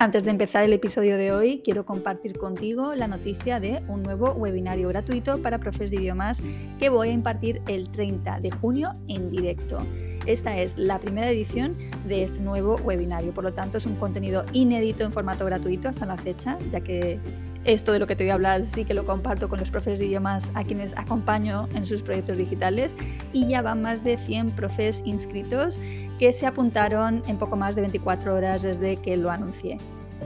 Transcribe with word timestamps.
Antes 0.00 0.24
de 0.24 0.30
empezar 0.30 0.64
el 0.64 0.72
episodio 0.72 1.16
de 1.16 1.30
hoy, 1.30 1.62
quiero 1.64 1.86
compartir 1.86 2.36
contigo 2.36 2.94
la 2.96 3.06
noticia 3.06 3.60
de 3.60 3.80
un 3.86 4.02
nuevo 4.02 4.32
webinario 4.32 4.88
gratuito 4.88 5.40
para 5.40 5.58
profes 5.58 5.90
de 5.90 5.96
idiomas 5.96 6.42
que 6.80 6.88
voy 6.88 7.10
a 7.10 7.12
impartir 7.12 7.62
el 7.68 7.88
30 7.90 8.40
de 8.40 8.50
junio 8.50 8.92
en 9.06 9.30
directo. 9.30 9.78
Esta 10.26 10.58
es 10.58 10.76
la 10.76 10.98
primera 10.98 11.30
edición 11.30 11.76
de 12.08 12.24
este 12.24 12.40
nuevo 12.40 12.76
webinario, 12.76 13.32
por 13.32 13.44
lo 13.44 13.52
tanto 13.52 13.78
es 13.78 13.86
un 13.86 13.94
contenido 13.94 14.44
inédito 14.52 15.04
en 15.04 15.12
formato 15.12 15.44
gratuito 15.44 15.88
hasta 15.88 16.06
la 16.06 16.16
fecha, 16.16 16.58
ya 16.72 16.80
que 16.80 17.20
esto 17.64 17.92
de 17.92 17.98
lo 17.98 18.06
que 18.06 18.14
te 18.14 18.24
voy 18.24 18.30
a 18.30 18.34
hablar 18.34 18.64
sí 18.64 18.84
que 18.84 18.92
lo 18.92 19.06
comparto 19.06 19.48
con 19.48 19.58
los 19.58 19.70
profes 19.70 19.98
de 19.98 20.06
idiomas 20.06 20.50
a 20.54 20.64
quienes 20.64 20.96
acompaño 20.98 21.68
en 21.74 21.86
sus 21.86 22.02
proyectos 22.02 22.36
digitales 22.36 22.94
y 23.32 23.48
ya 23.48 23.62
van 23.62 23.80
más 23.80 24.04
de 24.04 24.18
100 24.18 24.50
profes 24.50 25.02
inscritos 25.06 25.78
que 26.18 26.32
se 26.32 26.46
apuntaron 26.46 27.22
en 27.26 27.38
poco 27.38 27.56
más 27.56 27.74
de 27.74 27.82
24 27.82 28.34
horas 28.34 28.62
desde 28.62 28.96
que 28.96 29.16
lo 29.16 29.30
anuncié. 29.30 29.78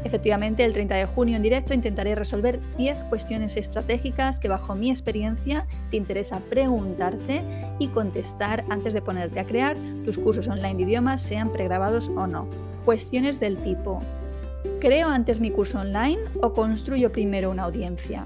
Efectivamente, 0.05 0.65
el 0.65 0.73
30 0.73 0.95
de 0.95 1.07
junio 1.07 1.37
en 1.37 1.43
directo 1.43 1.75
intentaré 1.75 2.15
resolver 2.15 2.61
10 2.77 2.97
cuestiones 3.05 3.57
estratégicas 3.57 4.39
que 4.39 4.49
bajo 4.49 4.75
mi 4.75 4.91
experiencia 4.91 5.67
te 5.91 5.97
interesa 5.97 6.41
preguntarte 6.49 7.43
y 7.79 7.89
contestar 7.89 8.65
antes 8.69 8.95
de 8.95 9.03
ponerte 9.03 9.41
a 9.41 9.45
crear 9.45 9.77
tus 10.05 10.19
cursos 10.19 10.49
online 10.49 10.77
de 10.77 10.83
idiomas, 10.85 11.21
sean 11.21 11.53
pregrabados 11.53 12.09
o 12.09 12.27
no. 12.27 12.47
Cuestiones 12.85 13.41
del 13.41 13.57
tipo, 13.59 14.01
¿creo 14.81 15.09
antes 15.09 15.41
mi 15.41 15.51
curso 15.51 15.81
online 15.81 16.21
o 16.41 16.53
construyo 16.53 17.13
primero 17.13 17.51
una 17.51 17.65
audiencia? 17.65 18.25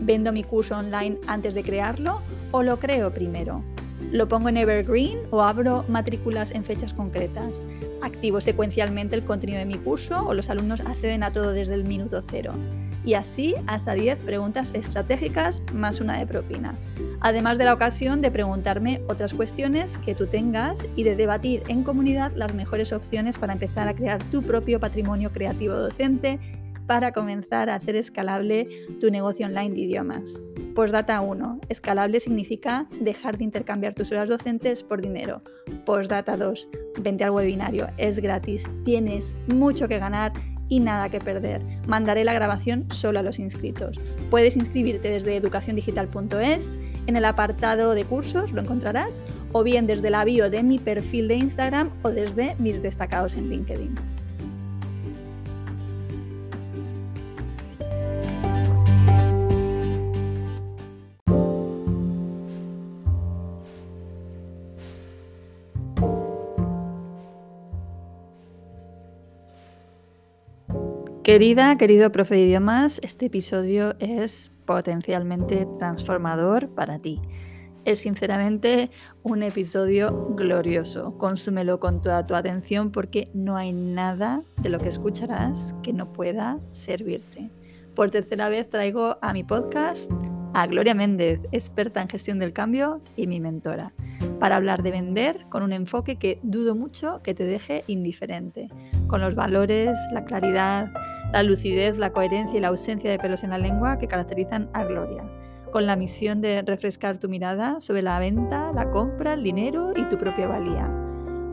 ¿Vendo 0.00 0.32
mi 0.32 0.44
curso 0.44 0.76
online 0.76 1.18
antes 1.26 1.54
de 1.54 1.62
crearlo 1.62 2.20
o 2.52 2.62
lo 2.62 2.78
creo 2.78 3.12
primero? 3.12 3.62
¿Lo 4.14 4.28
pongo 4.28 4.48
en 4.48 4.56
Evergreen 4.56 5.18
o 5.32 5.42
abro 5.42 5.84
matrículas 5.88 6.52
en 6.52 6.62
fechas 6.62 6.94
concretas? 6.94 7.60
¿Activo 8.00 8.40
secuencialmente 8.40 9.16
el 9.16 9.24
contenido 9.24 9.58
de 9.58 9.64
mi 9.64 9.74
curso 9.74 10.24
o 10.24 10.34
los 10.34 10.50
alumnos 10.50 10.78
acceden 10.78 11.24
a 11.24 11.32
todo 11.32 11.50
desde 11.50 11.74
el 11.74 11.82
minuto 11.82 12.22
cero? 12.30 12.52
Y 13.04 13.14
así 13.14 13.56
hasta 13.66 13.92
10 13.94 14.22
preguntas 14.22 14.70
estratégicas 14.72 15.62
más 15.72 16.00
una 16.00 16.16
de 16.16 16.28
propina. 16.28 16.76
Además 17.18 17.58
de 17.58 17.64
la 17.64 17.74
ocasión 17.74 18.20
de 18.20 18.30
preguntarme 18.30 19.02
otras 19.08 19.34
cuestiones 19.34 19.96
que 19.96 20.14
tú 20.14 20.28
tengas 20.28 20.86
y 20.94 21.02
de 21.02 21.16
debatir 21.16 21.64
en 21.66 21.82
comunidad 21.82 22.30
las 22.36 22.54
mejores 22.54 22.92
opciones 22.92 23.36
para 23.36 23.54
empezar 23.54 23.88
a 23.88 23.94
crear 23.94 24.22
tu 24.30 24.44
propio 24.44 24.78
patrimonio 24.78 25.32
creativo 25.32 25.74
docente 25.74 26.38
para 26.86 27.12
comenzar 27.12 27.70
a 27.70 27.76
hacer 27.76 27.96
escalable 27.96 28.68
tu 29.00 29.10
negocio 29.10 29.46
online 29.46 29.74
de 29.74 29.80
idiomas. 29.80 30.40
Postdata 30.74 31.20
1. 31.20 31.60
Escalable 31.68 32.18
significa 32.18 32.88
dejar 33.00 33.38
de 33.38 33.44
intercambiar 33.44 33.94
tus 33.94 34.10
horas 34.10 34.28
docentes 34.28 34.82
por 34.82 35.00
dinero. 35.00 35.42
Postdata 35.86 36.36
2. 36.36 36.68
Vente 37.00 37.24
al 37.24 37.30
webinario. 37.30 37.88
Es 37.96 38.18
gratis. 38.18 38.64
Tienes 38.84 39.32
mucho 39.46 39.86
que 39.86 39.98
ganar 39.98 40.32
y 40.68 40.80
nada 40.80 41.08
que 41.10 41.20
perder. 41.20 41.62
Mandaré 41.86 42.24
la 42.24 42.34
grabación 42.34 42.90
solo 42.90 43.20
a 43.20 43.22
los 43.22 43.38
inscritos. 43.38 44.00
Puedes 44.30 44.56
inscribirte 44.56 45.10
desde 45.10 45.36
educaciondigital.es, 45.36 46.76
en 47.06 47.16
el 47.16 47.24
apartado 47.24 47.94
de 47.94 48.04
cursos 48.04 48.52
lo 48.52 48.62
encontrarás, 48.62 49.20
o 49.52 49.62
bien 49.62 49.86
desde 49.86 50.10
la 50.10 50.24
bio 50.24 50.50
de 50.50 50.62
mi 50.62 50.78
perfil 50.78 51.28
de 51.28 51.36
Instagram 51.36 51.90
o 52.02 52.10
desde 52.10 52.56
mis 52.58 52.82
destacados 52.82 53.36
en 53.36 53.50
LinkedIn. 53.50 54.13
Querida, 71.24 71.78
querido 71.78 72.12
profe 72.12 72.34
de 72.34 72.42
idiomas, 72.42 73.00
este 73.02 73.26
episodio 73.26 73.94
es 73.98 74.50
potencialmente 74.66 75.66
transformador 75.78 76.68
para 76.68 76.98
ti. 76.98 77.18
Es 77.86 78.00
sinceramente 78.00 78.90
un 79.22 79.42
episodio 79.42 80.34
glorioso. 80.34 81.16
Consúmelo 81.16 81.80
con 81.80 82.02
toda 82.02 82.26
tu 82.26 82.34
atención 82.34 82.90
porque 82.90 83.30
no 83.32 83.56
hay 83.56 83.72
nada 83.72 84.42
de 84.60 84.68
lo 84.68 84.78
que 84.78 84.90
escucharás 84.90 85.74
que 85.82 85.94
no 85.94 86.12
pueda 86.12 86.58
servirte. 86.72 87.50
Por 87.94 88.10
tercera 88.10 88.50
vez 88.50 88.68
traigo 88.68 89.16
a 89.22 89.32
mi 89.32 89.44
podcast 89.44 90.10
a 90.54 90.68
Gloria 90.68 90.94
Méndez, 90.94 91.40
experta 91.50 92.00
en 92.00 92.08
gestión 92.08 92.38
del 92.38 92.52
cambio 92.52 93.00
y 93.16 93.26
mi 93.26 93.40
mentora, 93.40 93.92
para 94.38 94.54
hablar 94.54 94.84
de 94.84 94.92
vender 94.92 95.46
con 95.48 95.64
un 95.64 95.72
enfoque 95.72 96.16
que 96.16 96.38
dudo 96.44 96.76
mucho 96.76 97.20
que 97.24 97.34
te 97.34 97.44
deje 97.44 97.82
indiferente, 97.88 98.68
con 99.08 99.20
los 99.20 99.34
valores, 99.34 99.98
la 100.12 100.24
claridad, 100.24 100.92
la 101.32 101.42
lucidez, 101.42 101.98
la 101.98 102.10
coherencia 102.10 102.56
y 102.56 102.60
la 102.60 102.68
ausencia 102.68 103.10
de 103.10 103.18
pelos 103.18 103.42
en 103.42 103.50
la 103.50 103.58
lengua 103.58 103.98
que 103.98 104.06
caracterizan 104.06 104.70
a 104.72 104.84
Gloria, 104.84 105.24
con 105.72 105.86
la 105.86 105.96
misión 105.96 106.40
de 106.40 106.62
refrescar 106.62 107.18
tu 107.18 107.28
mirada 107.28 107.80
sobre 107.80 108.02
la 108.02 108.20
venta, 108.20 108.72
la 108.72 108.90
compra, 108.90 109.34
el 109.34 109.42
dinero 109.42 109.92
y 109.96 110.04
tu 110.04 110.16
propia 110.18 110.46
valía. 110.46 110.88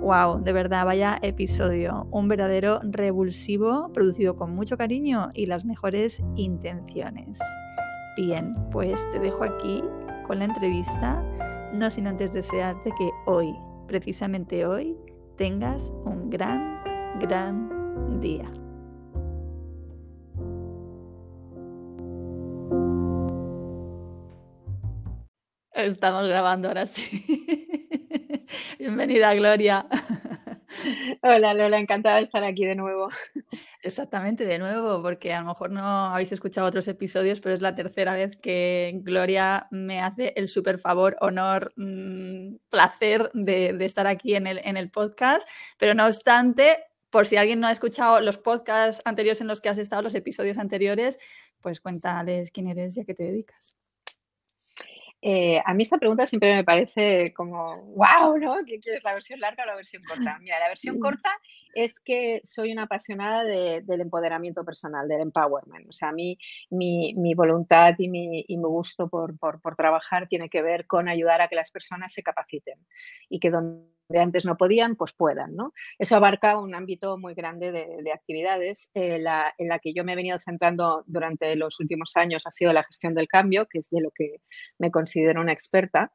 ¡Wow! 0.01 0.43
De 0.43 0.53
verdad, 0.53 0.85
vaya 0.85 1.17
episodio. 1.21 2.07
Un 2.11 2.27
verdadero 2.27 2.79
revulsivo, 2.83 3.91
producido 3.93 4.35
con 4.35 4.53
mucho 4.55 4.77
cariño 4.77 5.29
y 5.33 5.47
las 5.47 5.65
mejores 5.65 6.21
intenciones. 6.35 7.39
Bien, 8.17 8.53
pues 8.71 9.09
te 9.11 9.19
dejo 9.19 9.45
aquí 9.45 9.81
con 10.27 10.39
la 10.39 10.45
entrevista, 10.45 11.23
no 11.73 11.89
sin 11.89 12.07
antes 12.07 12.33
desearte 12.33 12.91
que 12.97 13.09
hoy, 13.25 13.55
precisamente 13.87 14.65
hoy, 14.65 14.97
tengas 15.37 15.93
un 16.03 16.29
gran, 16.29 16.83
gran 17.19 18.19
día. 18.19 18.51
Estamos 25.73 26.27
grabando 26.27 26.67
ahora 26.67 26.85
sí. 26.85 27.45
Bienvenida, 28.77 29.33
Gloria. 29.35 29.87
Hola, 31.23 31.53
Lola, 31.53 31.79
encantada 31.79 32.17
de 32.17 32.23
estar 32.23 32.43
aquí 32.43 32.65
de 32.65 32.75
nuevo. 32.75 33.09
Exactamente, 33.83 34.45
de 34.45 34.59
nuevo, 34.59 35.01
porque 35.01 35.33
a 35.33 35.41
lo 35.41 35.47
mejor 35.47 35.71
no 35.71 35.81
habéis 35.81 36.31
escuchado 36.31 36.67
otros 36.67 36.87
episodios, 36.87 37.41
pero 37.41 37.55
es 37.55 37.63
la 37.63 37.73
tercera 37.73 38.13
vez 38.13 38.37
que 38.37 38.91
Gloria 39.01 39.67
me 39.71 40.01
hace 40.01 40.33
el 40.35 40.49
súper 40.49 40.77
favor, 40.77 41.17
honor, 41.19 41.73
mm, 41.77 42.57
placer 42.69 43.31
de, 43.33 43.73
de, 43.73 43.85
estar 43.85 44.05
aquí 44.05 44.35
en 44.35 44.45
el, 44.45 44.59
en 44.63 44.77
el 44.77 44.91
podcast. 44.91 45.47
Pero 45.79 45.95
no 45.95 46.05
obstante, 46.05 46.77
por 47.09 47.25
si 47.25 47.37
alguien 47.37 47.59
no 47.59 47.65
ha 47.67 47.71
escuchado 47.71 48.21
los 48.21 48.37
podcasts 48.37 49.01
anteriores 49.03 49.41
en 49.41 49.47
los 49.47 49.61
que 49.61 49.69
has 49.69 49.79
estado, 49.79 50.03
los 50.03 50.13
episodios 50.15 50.59
anteriores, 50.59 51.17
pues 51.59 51.81
cuéntales 51.81 52.51
quién 52.51 52.67
eres 52.67 52.95
y 52.97 53.01
a 53.01 53.05
qué 53.05 53.15
te 53.15 53.23
dedicas. 53.23 53.73
Eh, 55.21 55.61
a 55.63 55.73
mí 55.75 55.83
esta 55.83 55.99
pregunta 55.99 56.25
siempre 56.25 56.55
me 56.55 56.63
parece 56.63 57.31
como, 57.33 57.81
wow, 57.95 58.37
¿no? 58.39 58.55
¿Qué 58.65 58.79
quieres, 58.79 59.03
la 59.03 59.13
versión 59.13 59.39
larga 59.39 59.63
o 59.63 59.67
la 59.67 59.75
versión 59.75 60.03
corta? 60.03 60.37
Mira, 60.41 60.59
la 60.59 60.67
versión 60.67 60.99
corta 60.99 61.29
es 61.75 61.99
que 61.99 62.41
soy 62.43 62.71
una 62.71 62.83
apasionada 62.83 63.43
del 63.43 64.01
empoderamiento 64.01 64.65
personal, 64.65 65.07
del 65.07 65.21
empowerment. 65.21 65.87
O 65.87 65.91
sea, 65.91 66.09
a 66.09 66.11
mí 66.11 66.37
mi, 66.69 67.33
voluntad 67.35 67.93
y 67.97 68.09
mi, 68.09 68.45
gusto 68.47 69.09
por, 69.09 69.37
por, 69.37 69.75
trabajar 69.75 70.27
tiene 70.27 70.49
que 70.49 70.61
ver 70.61 70.87
con 70.87 71.07
ayudar 71.07 71.41
a 71.41 71.47
que 71.47 71.55
las 71.55 71.71
personas 71.71 72.13
se 72.13 72.23
capaciten 72.23 72.79
y 73.29 73.39
que 73.39 73.49
donde 73.49 73.91
antes 74.19 74.45
no 74.45 74.57
podían, 74.57 74.95
pues 74.95 75.13
puedan. 75.13 75.55
¿no? 75.55 75.73
Eso 75.99 76.15
abarca 76.15 76.59
un 76.59 76.75
ámbito 76.75 77.17
muy 77.17 77.33
grande 77.33 77.71
de, 77.71 78.11
actividades. 78.13 78.91
Eh, 78.93 79.19
la, 79.19 79.53
en 79.57 79.69
la 79.69 79.79
que 79.79 79.93
yo 79.93 80.03
me 80.03 80.13
he 80.13 80.15
venido 80.15 80.39
centrando 80.39 81.03
durante 81.07 81.55
los 81.55 81.79
últimos 81.79 82.11
años 82.15 82.45
ha 82.45 82.51
sido 82.51 82.73
la 82.73 82.83
gestión 82.83 83.13
del 83.15 83.27
cambio, 83.27 83.67
que 83.67 83.79
es 83.79 83.89
de 83.89 84.01
lo 84.01 84.11
que 84.11 84.37
me 84.77 84.91
considero 84.91 85.41
una 85.41 85.53
experta. 85.53 86.11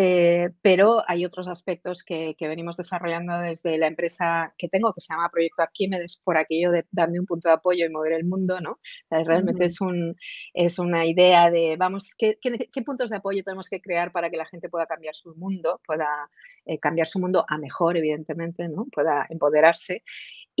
Eh, 0.00 0.50
pero 0.62 1.02
hay 1.08 1.24
otros 1.24 1.48
aspectos 1.48 2.04
que, 2.04 2.36
venimos 2.38 2.76
desarrollando 2.76 3.36
desde 3.40 3.76
la 3.78 3.88
empresa 3.88 4.52
que 4.56 4.68
tengo, 4.68 4.94
que 4.94 5.00
se 5.00 5.12
llama 5.12 5.28
Proyecto 5.28 5.62
Arquímedes, 5.62 6.20
por 6.22 6.36
aquello 6.36 6.70
de 6.70 6.86
darme 6.92 7.18
un 7.18 7.26
punto 7.26 7.48
de 7.48 7.56
apoyo 7.56 7.84
y 7.84 7.88
mover 7.88 8.12
el 8.12 8.24
mundo, 8.24 8.60
¿no? 8.60 8.78
realmente 9.10 9.64
es, 9.64 9.80
un, 9.80 10.14
es 10.54 10.78
una 10.78 11.04
idea 11.04 11.50
de, 11.50 11.74
vamos, 11.76 12.14
¿qué, 12.16 12.38
puntos 12.86 13.10
de 13.10 13.16
apoyo 13.16 13.42
tenemos 13.42 13.68
que 13.68 13.80
crear 13.80 14.12
para 14.12 14.30
que 14.30 14.36
la 14.36 14.46
gente 14.46 14.68
pueda 14.68 14.86
cambiar 14.86 15.16
su 15.16 15.34
mundo, 15.34 15.80
pueda 15.84 16.30
eh, 16.64 16.78
cambiar 16.78 17.08
su 17.08 17.18
mundo 17.18 17.44
a 17.48 17.58
mejor, 17.58 17.96
evidentemente, 17.96 18.68
¿no? 18.68 18.86
Pueda 18.92 19.26
empoderarse. 19.28 20.04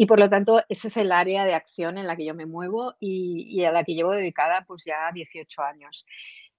Y 0.00 0.06
por 0.06 0.20
lo 0.20 0.30
tanto, 0.30 0.62
ese 0.68 0.86
es 0.86 0.96
el 0.96 1.10
área 1.10 1.44
de 1.44 1.54
acción 1.54 1.98
en 1.98 2.06
la 2.06 2.14
que 2.14 2.24
yo 2.24 2.32
me 2.32 2.46
muevo 2.46 2.94
y, 3.00 3.64
a 3.64 3.72
la 3.72 3.82
que 3.82 3.94
llevo 3.94 4.12
dedicada 4.12 4.64
pues 4.64 4.84
ya 4.84 5.10
18 5.12 5.62
años. 5.62 6.06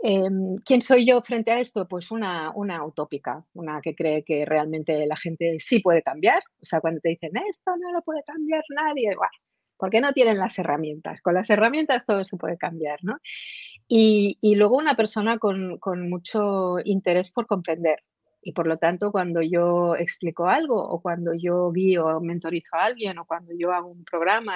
Em, 0.01 0.57
¿Quién 0.65 0.81
soy 0.81 1.05
yo 1.05 1.21
frente 1.21 1.51
a 1.51 1.59
esto? 1.59 1.87
Pues 1.87 2.09
una, 2.11 2.51
una, 2.55 2.85
utópica, 2.85 3.43
una 3.53 3.81
que 3.81 3.95
cree 3.95 4.23
que 4.23 4.45
realmente 4.45 5.05
la 5.05 5.17
gente 5.17 5.57
sí 5.59 5.79
puede 5.79 6.01
cambiar. 6.01 6.41
O 6.61 6.65
sea, 6.65 6.79
cuando 6.81 7.01
te 7.01 7.09
dicen, 7.09 7.31
esto 7.49 7.71
no 7.77 7.91
lo 7.91 8.01
puede 8.01 8.23
cambiar 8.23 8.63
nadie, 8.69 9.15
bueno, 9.15 9.31
¿por 9.77 9.89
qué 9.89 10.01
no 10.01 10.13
tienen 10.13 10.37
las 10.37 10.57
herramientas? 10.59 11.21
Con 11.21 11.33
las 11.33 11.49
herramientas 11.49 12.05
todo 12.05 12.23
se 12.25 12.37
puede 12.37 12.57
cambiar, 12.57 12.99
¿no? 13.03 13.17
Y, 13.87 14.37
y 14.41 14.55
luego 14.55 14.77
una 14.77 14.95
persona 14.95 15.37
con, 15.39 15.79
con 15.79 16.09
mucho 16.09 16.77
interés 16.85 17.31
por 17.31 17.47
comprender. 17.47 17.99
Y 18.41 18.53
por 18.53 18.67
lo 18.67 18.77
tanto, 18.77 19.11
cuando 19.11 19.41
yo 19.41 19.95
explico 19.95 20.47
algo 20.47 20.81
o 20.81 21.01
cuando 21.01 21.33
yo 21.33 21.71
guío 21.71 22.05
o 22.05 22.21
mentorizo 22.21 22.75
a 22.75 22.85
alguien 22.85 23.17
o 23.17 23.25
cuando 23.25 23.53
yo 23.57 23.71
hago 23.73 23.89
un 23.89 24.05
programa, 24.05 24.55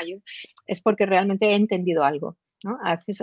es 0.68 0.82
porque 0.82 1.06
realmente 1.06 1.48
he 1.48 1.56
entendido 1.56 2.04
algo. 2.04 2.38
¿No? 2.64 2.78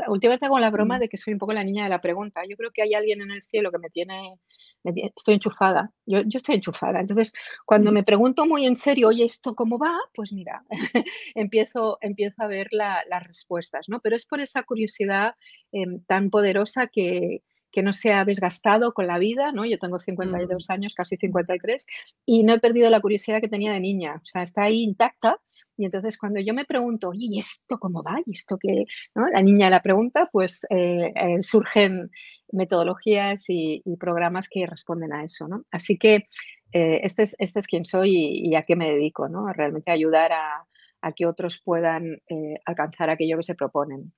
últimamente 0.08 0.46
hago 0.46 0.58
la 0.58 0.70
broma 0.70 0.98
de 0.98 1.08
que 1.08 1.16
soy 1.16 1.32
un 1.32 1.38
poco 1.38 1.52
la 1.52 1.64
niña 1.64 1.84
de 1.84 1.90
la 1.90 2.00
pregunta. 2.00 2.42
Yo 2.48 2.56
creo 2.56 2.70
que 2.72 2.82
hay 2.82 2.94
alguien 2.94 3.20
en 3.22 3.30
el 3.30 3.42
cielo 3.42 3.70
que 3.72 3.78
me 3.78 3.90
tiene, 3.90 4.38
estoy 4.84 5.34
enchufada, 5.34 5.92
yo, 6.06 6.20
yo, 6.20 6.36
estoy 6.38 6.56
enchufada. 6.56 7.00
Entonces, 7.00 7.32
cuando 7.64 7.92
me 7.92 8.04
pregunto 8.04 8.46
muy 8.46 8.66
en 8.66 8.76
serio, 8.76 9.08
oye, 9.08 9.24
¿esto 9.24 9.54
cómo 9.54 9.78
va? 9.78 9.96
Pues 10.14 10.32
mira, 10.32 10.62
empiezo, 11.34 11.98
empiezo 12.00 12.42
a 12.42 12.48
ver 12.48 12.68
las 12.72 13.26
respuestas, 13.26 13.88
¿no? 13.88 14.00
Pero 14.00 14.16
es 14.16 14.26
por 14.26 14.40
esa 14.40 14.62
curiosidad 14.62 15.34
em, 15.72 16.02
tan 16.06 16.30
poderosa 16.30 16.86
que, 16.86 17.42
que 17.70 17.82
no 17.82 17.92
se 17.92 18.12
ha 18.12 18.24
desgastado 18.24 18.92
con 18.92 19.06
la 19.06 19.18
vida, 19.18 19.52
¿no? 19.52 19.64
Yo 19.64 19.78
tengo 19.78 19.98
52 19.98 20.68
mm. 20.68 20.72
años, 20.72 20.94
casi 20.94 21.16
53, 21.16 21.86
y 22.26 22.42
no 22.42 22.54
he 22.54 22.60
perdido 22.60 22.90
la 22.90 23.00
curiosidad 23.00 23.40
que 23.40 23.48
tenía 23.48 23.72
de 23.72 23.80
niña, 23.80 24.20
o 24.22 24.24
sea, 24.24 24.42
está 24.42 24.64
ahí 24.64 24.82
intacta. 24.82 25.38
Y 25.76 25.86
entonces 25.86 26.18
cuando 26.18 26.40
yo 26.40 26.52
me 26.52 26.66
pregunto, 26.66 27.08
oye, 27.08 27.26
¿y 27.30 27.38
esto 27.38 27.78
cómo 27.78 28.02
va? 28.02 28.18
¿Y 28.26 28.32
esto 28.32 28.58
qué? 28.58 28.84
¿No? 29.14 29.28
La 29.28 29.40
niña 29.40 29.70
la 29.70 29.80
pregunta, 29.80 30.28
pues 30.30 30.66
eh, 30.68 31.12
eh, 31.14 31.42
surgen 31.42 32.10
metodologías 32.52 33.44
y, 33.48 33.82
programas 33.98 34.48
que 34.48 34.66
responden 34.66 35.12
a 35.12 35.24
eso, 35.24 35.48
¿no? 35.48 35.64
Así 35.70 35.98
que 35.98 36.26
eh, 36.72 37.00
este, 37.02 37.22
es, 37.22 37.36
este 37.38 37.58
es 37.58 37.66
quien 37.66 37.84
soy 37.84 38.14
y, 38.14 38.54
a 38.54 38.62
qué 38.62 38.76
me 38.76 38.90
dedico, 38.90 39.28
¿no? 39.28 39.52
Realmente 39.52 39.90
ayudar 39.90 40.32
a, 40.32 40.66
a 41.00 41.12
que 41.12 41.26
otros 41.26 41.60
puedan 41.62 42.20
alcanzar 42.66 43.10
aquello 43.10 43.38
que 43.38 43.42
se 43.42 43.54
proponen 43.54 44.12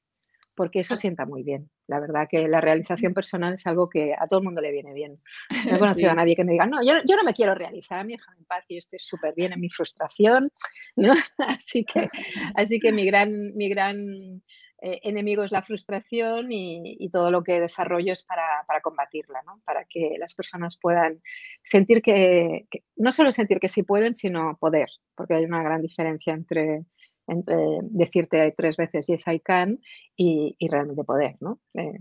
porque 0.54 0.80
eso 0.80 0.96
sienta 0.96 1.24
muy 1.26 1.42
bien. 1.42 1.70
La 1.86 2.00
verdad 2.00 2.28
que 2.30 2.46
la 2.48 2.60
realización 2.60 3.14
personal 3.14 3.54
es 3.54 3.66
algo 3.66 3.88
que 3.88 4.14
a 4.18 4.26
todo 4.26 4.40
el 4.40 4.44
mundo 4.44 4.60
le 4.60 4.72
viene 4.72 4.92
bien. 4.92 5.20
No 5.66 5.76
he 5.76 5.78
conocido 6.06 6.10
a 6.10 6.14
nadie 6.14 6.36
que 6.36 6.44
me 6.44 6.52
diga, 6.52 6.66
no, 6.66 6.82
yo, 6.84 6.94
no 7.04 7.24
me 7.24 7.34
quiero 7.34 7.54
realizar, 7.54 7.98
a 7.98 8.04
mí 8.04 8.12
déjame 8.12 8.38
en 8.38 8.44
paz 8.44 8.64
y 8.68 8.76
estoy 8.76 8.98
súper 8.98 9.34
bien 9.34 9.52
en 9.52 9.60
mi 9.60 9.70
frustración. 9.70 10.50
¿no? 10.96 11.14
Así, 11.38 11.84
que, 11.84 12.08
así 12.54 12.80
que 12.80 12.92
mi 12.92 13.06
gran, 13.06 13.54
mi 13.56 13.68
gran 13.68 14.42
eh, 14.84 15.00
enemigo 15.04 15.44
es 15.44 15.52
la 15.52 15.62
frustración 15.62 16.50
y, 16.50 17.08
todo 17.10 17.30
lo 17.30 17.42
que 17.42 17.60
desarrollo 17.60 18.12
es 18.12 18.24
para, 18.24 18.80
combatirla, 18.82 19.42
¿no? 19.46 19.60
para 19.64 19.84
que 19.84 20.16
las 20.18 20.34
personas 20.34 20.76
puedan 20.76 21.20
sentir 21.62 22.02
que, 22.02 22.66
no 22.96 23.12
solo 23.12 23.30
sentir 23.32 23.60
que 23.60 23.68
sí 23.68 23.82
pueden, 23.84 24.14
sino 24.14 24.56
poder, 24.58 24.88
porque 25.14 25.34
hay 25.34 25.44
una 25.44 25.62
gran 25.62 25.82
diferencia 25.82 26.32
entre 26.32 26.84
entre 27.26 27.56
decirte 27.82 28.54
tres 28.56 28.76
veces 28.76 29.06
yes 29.06 29.26
I 29.26 29.40
can 29.40 29.80
y, 30.16 30.56
realmente 30.70 31.04
poder, 31.04 31.36
¿no? 31.40 31.58
Eh, 31.74 31.94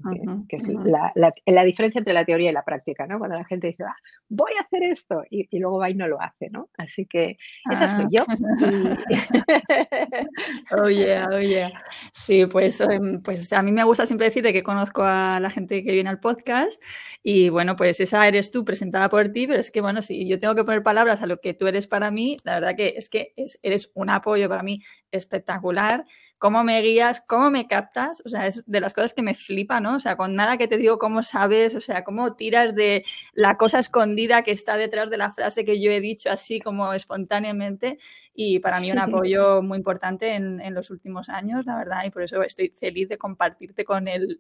que, 0.47 0.57
es 0.57 0.68
la, 0.68 1.12
la, 1.15 1.63
diferencia 1.63 2.00
entre 2.00 2.13
la 2.13 2.25
teoría 2.25 2.51
y 2.51 2.53
la 2.53 2.63
práctica, 2.63 3.07
¿no? 3.07 3.18
Cuando 3.18 3.38
la 3.38 3.45
gente 3.45 3.68
dice, 3.68 3.83
ah, 3.83 3.95
voy 4.29 4.51
a 4.59 4.63
hacer 4.63 4.83
esto 4.83 5.23
y, 5.29 5.47
luego 5.57 5.79
va 5.79 5.89
y 5.89 5.95
no 5.95 6.07
lo 6.07 6.21
hace, 6.21 6.50
¿no? 6.50 6.69
Así 6.77 7.06
que 7.06 7.38
esa 7.71 7.88
soy 7.88 8.06
yo. 8.12 8.25
oye, 10.83 11.25
oye. 11.27 11.74
Sí, 12.13 12.45
pues, 12.45 12.81
em, 12.81 13.21
pues 13.24 13.51
a 13.53 13.63
mí 13.63 13.71
me 13.71 13.83
gusta 13.83 14.06
siempre 14.06 14.27
decirte 14.27 14.53
que 14.53 14.63
conozco 14.63 15.03
a 15.03 15.39
la 15.39 15.50
gente 15.50 15.83
que 15.83 15.91
viene 15.91 16.09
al 16.09 16.19
podcast 16.19 16.81
y 17.24 17.50
bueno, 17.50 17.75
pues 17.75 18.00
esa 18.01 18.27
eres 18.27 18.51
tú 18.51 18.65
presentada 18.65 19.09
por 19.09 19.29
ti, 19.29 19.47
pero 19.47 19.59
es 19.59 19.71
que 19.71 19.81
bueno, 19.81 20.01
si 20.01 20.27
yo 20.27 20.38
tengo 20.38 20.53
que 20.53 20.63
poner 20.63 20.83
palabras 20.83 21.24
a 21.24 21.27
lo 21.27 21.38
que 21.38 21.53
tú 21.53 21.67
eres 21.67 21.88
para 21.88 22.12
mí, 22.12 22.38
la 22.44 22.56
verdad 22.56 22.75
que 22.75 22.95
es 22.97 23.09
que 23.09 23.33
eres 23.63 23.89
un 23.95 24.09
apoyo 24.09 24.47
para 24.47 24.63
mí 24.63 24.81
espectacular 25.12 26.06
cómo 26.42 26.63
me 26.63 26.81
guías, 26.81 27.22
cómo 27.22 27.52
me 27.52 27.68
captas, 27.68 28.24
o 28.25 28.30
sea, 28.30 28.48
es 28.48 28.66
de 28.66 28.80
las 28.80 28.96
cosas 28.96 29.13
que 29.13 29.22
me 29.22 29.36
flipa, 29.36 29.80
¿no? 29.80 29.98
O 29.98 30.00
sea, 30.00 30.18
con 30.18 30.34
nada 30.34 30.58
que 30.58 30.68
te 30.68 30.78
digo 30.78 30.98
cómo 30.98 31.22
sabes, 31.22 31.75
o 31.75 31.81
sea, 31.81 32.04
cómo 32.04 32.34
tiras 32.34 32.74
de 32.74 33.06
la 33.34 33.58
cosa 33.58 33.78
escondida 33.78 34.42
que 34.42 34.50
está 34.50 34.75
detrás 34.75 35.12
de 35.12 35.18
la 35.18 35.31
frase 35.31 35.63
que 35.66 35.80
yo 35.80 35.92
he 35.92 36.00
dicho 36.00 36.31
así 36.31 36.60
como 36.60 36.94
espontáneamente 36.94 38.00
y 38.34 38.58
para 38.58 38.80
mí 38.80 38.92
un 38.92 38.98
apoyo 39.28 39.62
muy 39.62 39.78
importante 39.78 40.34
en, 40.34 40.74
los 40.74 40.90
últimos 40.90 41.30
años, 41.30 41.68
la 41.68 41.78
verdad, 41.78 42.06
y 42.06 42.10
por 42.10 42.24
eso 42.24 42.42
estoy 42.42 42.74
feliz 42.75 43.08
de 43.08 43.19
compartirte 43.19 43.86
con 43.86 44.08
el, 44.08 44.40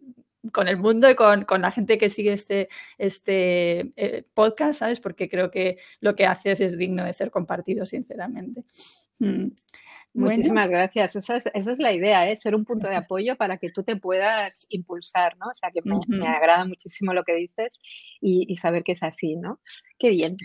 con 0.51 0.67
el 0.67 0.77
mundo 0.77 1.07
y 1.07 1.13
con, 1.13 1.45
la 1.59 1.69
gente 1.69 1.99
que 1.99 2.09
sigue 2.09 2.33
este, 2.33 2.69
este 2.97 3.91
eh, 3.95 4.23
podcast, 4.33 4.79
¿sabes? 4.79 4.99
Porque 4.99 5.29
creo 5.29 5.51
que 5.51 5.77
lo 5.99 6.15
que 6.15 6.25
haces 6.25 6.61
es 6.61 6.79
digno 6.79 7.05
de 7.05 7.13
ser 7.13 7.29
compartido, 7.29 7.85
sinceramente. 7.85 8.63
Mm. 9.19 9.49
Muchísimas 10.13 10.69
gracias. 10.69 11.15
Esa 11.15 11.37
es, 11.37 11.79
la 11.79 11.93
idea, 11.93 12.29
¿eh? 12.29 12.35
ser 12.35 12.53
un 12.53 12.65
punto 12.65 12.87
de 12.87 12.95
apoyo 12.95 13.37
para 13.37 13.57
que 13.57 13.71
tú 13.71 13.83
te 13.83 13.95
puedas 13.95 14.65
impulsar, 14.69 15.37
¿no? 15.37 15.47
O 15.47 15.55
sea, 15.55 15.71
que 15.71 15.81
me, 15.83 16.27
agrada 16.27 16.65
muchísimo 16.65 17.13
lo 17.13 17.23
que 17.23 17.33
dices 17.33 17.79
y, 18.19 18.55
saber 18.57 18.83
que 18.83 18.91
es 18.91 19.03
así, 19.03 19.37
¿no? 19.37 19.61
Qué 19.97 20.09
bien. 20.11 20.35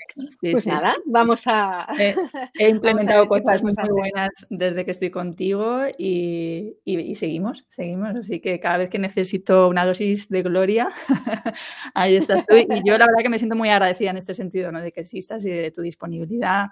pues 0.41 0.67
nada, 0.67 0.95
vamos 1.07 1.45
a... 1.47 1.87
He, 1.99 2.15
implementado 2.69 3.27
cosas 3.27 3.63
muy, 3.63 3.73
buenas 3.91 4.31
desde 4.51 4.85
que 4.85 4.93
estoy 4.93 5.11
contigo 5.11 5.83
y, 5.99 6.77
seguimos, 7.17 7.67
seguimos. 7.69 8.15
Así 8.15 8.41
que 8.41 8.61
cada 8.61 8.79
vez 8.79 8.89
que 8.89 9.01
necesito 9.01 9.69
una 9.69 9.85
dosis 9.85 10.29
de 10.29 10.43
gloria, 10.43 10.91
ahí 11.95 12.15
estás 12.15 12.47
tú. 12.47 12.55
Y 12.55 12.67
yo 12.85 12.99
la 12.99 13.07
verdad 13.07 13.23
que 13.23 13.29
me 13.29 13.39
siento 13.39 13.57
muy 13.57 13.71
agradecida 13.71 14.11
en 14.11 14.19
este 14.19 14.35
sentido, 14.35 14.71
¿no? 14.71 14.81
De 14.81 14.93
que 14.93 15.01
existas 15.01 15.45
y 15.45 15.51
de 15.51 15.73
tu 15.73 15.83
disponibilidad 15.83 16.69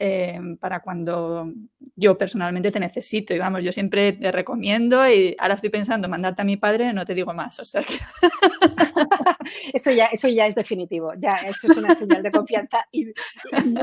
Em, 0.00 0.56
para 0.56 0.78
cuando 0.78 1.52
yo 1.96 2.16
personalmente 2.16 2.70
te 2.70 2.78
necesito. 2.78 3.34
Y 3.34 3.38
vamos, 3.40 3.64
yo 3.64 3.72
siempre 3.72 4.12
te 4.12 4.30
recomiendo 4.30 5.08
y 5.08 5.34
ahora 5.40 5.54
estoy 5.54 5.70
pensando 5.70 6.08
mandarte 6.08 6.42
a 6.42 6.44
mi 6.44 6.56
padre, 6.56 6.92
no 6.92 7.04
te 7.04 7.16
digo 7.16 7.34
más. 7.34 7.58
O 7.58 7.64
sea 7.64 7.82
eso, 9.72 9.90
ya, 9.90 10.06
eso 10.06 10.28
ya 10.28 10.46
es 10.46 10.54
definitivo, 10.54 11.14
ya 11.18 11.38
eso 11.38 11.66
es 11.66 11.76
una 11.76 11.96
señal 11.96 12.22
de 12.22 12.30
confianza 12.30 12.86
y, 12.92 13.06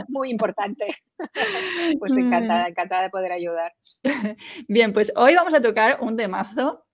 muy 0.07 0.29
importante. 0.29 0.87
pues 1.99 2.15
encantada, 2.15 2.69
encantada 2.69 3.01
de 3.01 3.09
poder 3.09 3.33
ayudar. 3.33 3.73
Bien, 4.69 4.93
pues 4.93 5.11
hoy 5.17 5.35
vamos 5.35 5.53
a 5.53 5.59
tocar 5.59 5.97
un 5.99 6.15
temazo 6.15 6.85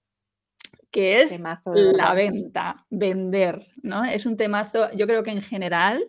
que 0.89 1.21
es 1.21 1.39
la 1.73 2.15
venta, 2.15 2.87
vender, 2.89 3.61
¿no? 3.83 4.03
Es 4.03 4.25
un 4.25 4.35
temazo, 4.35 4.91
yo 4.93 5.05
creo 5.05 5.21
que 5.21 5.31
en 5.31 5.43
general 5.43 6.03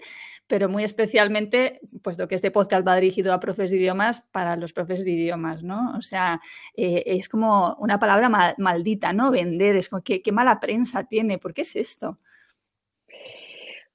pero 0.52 0.68
muy 0.68 0.84
especialmente, 0.84 1.80
puesto 2.02 2.28
que 2.28 2.34
este 2.34 2.50
podcast 2.50 2.86
va 2.86 2.96
dirigido 2.96 3.32
a 3.32 3.40
profes 3.40 3.70
de 3.70 3.78
idiomas, 3.78 4.20
para 4.32 4.54
los 4.54 4.74
profes 4.74 5.02
de 5.02 5.10
idiomas, 5.10 5.62
¿no? 5.62 5.96
O 5.96 6.02
sea, 6.02 6.42
eh, 6.76 7.04
es 7.06 7.30
como 7.30 7.74
una 7.76 7.98
palabra 7.98 8.54
maldita, 8.58 9.14
¿no? 9.14 9.30
Vender, 9.30 9.76
es 9.76 9.88
como, 9.88 10.02
¿qué, 10.02 10.20
qué 10.20 10.30
mala 10.30 10.60
prensa 10.60 11.04
tiene? 11.04 11.38
¿Por 11.38 11.54
qué 11.54 11.62
es 11.62 11.74
esto? 11.74 12.18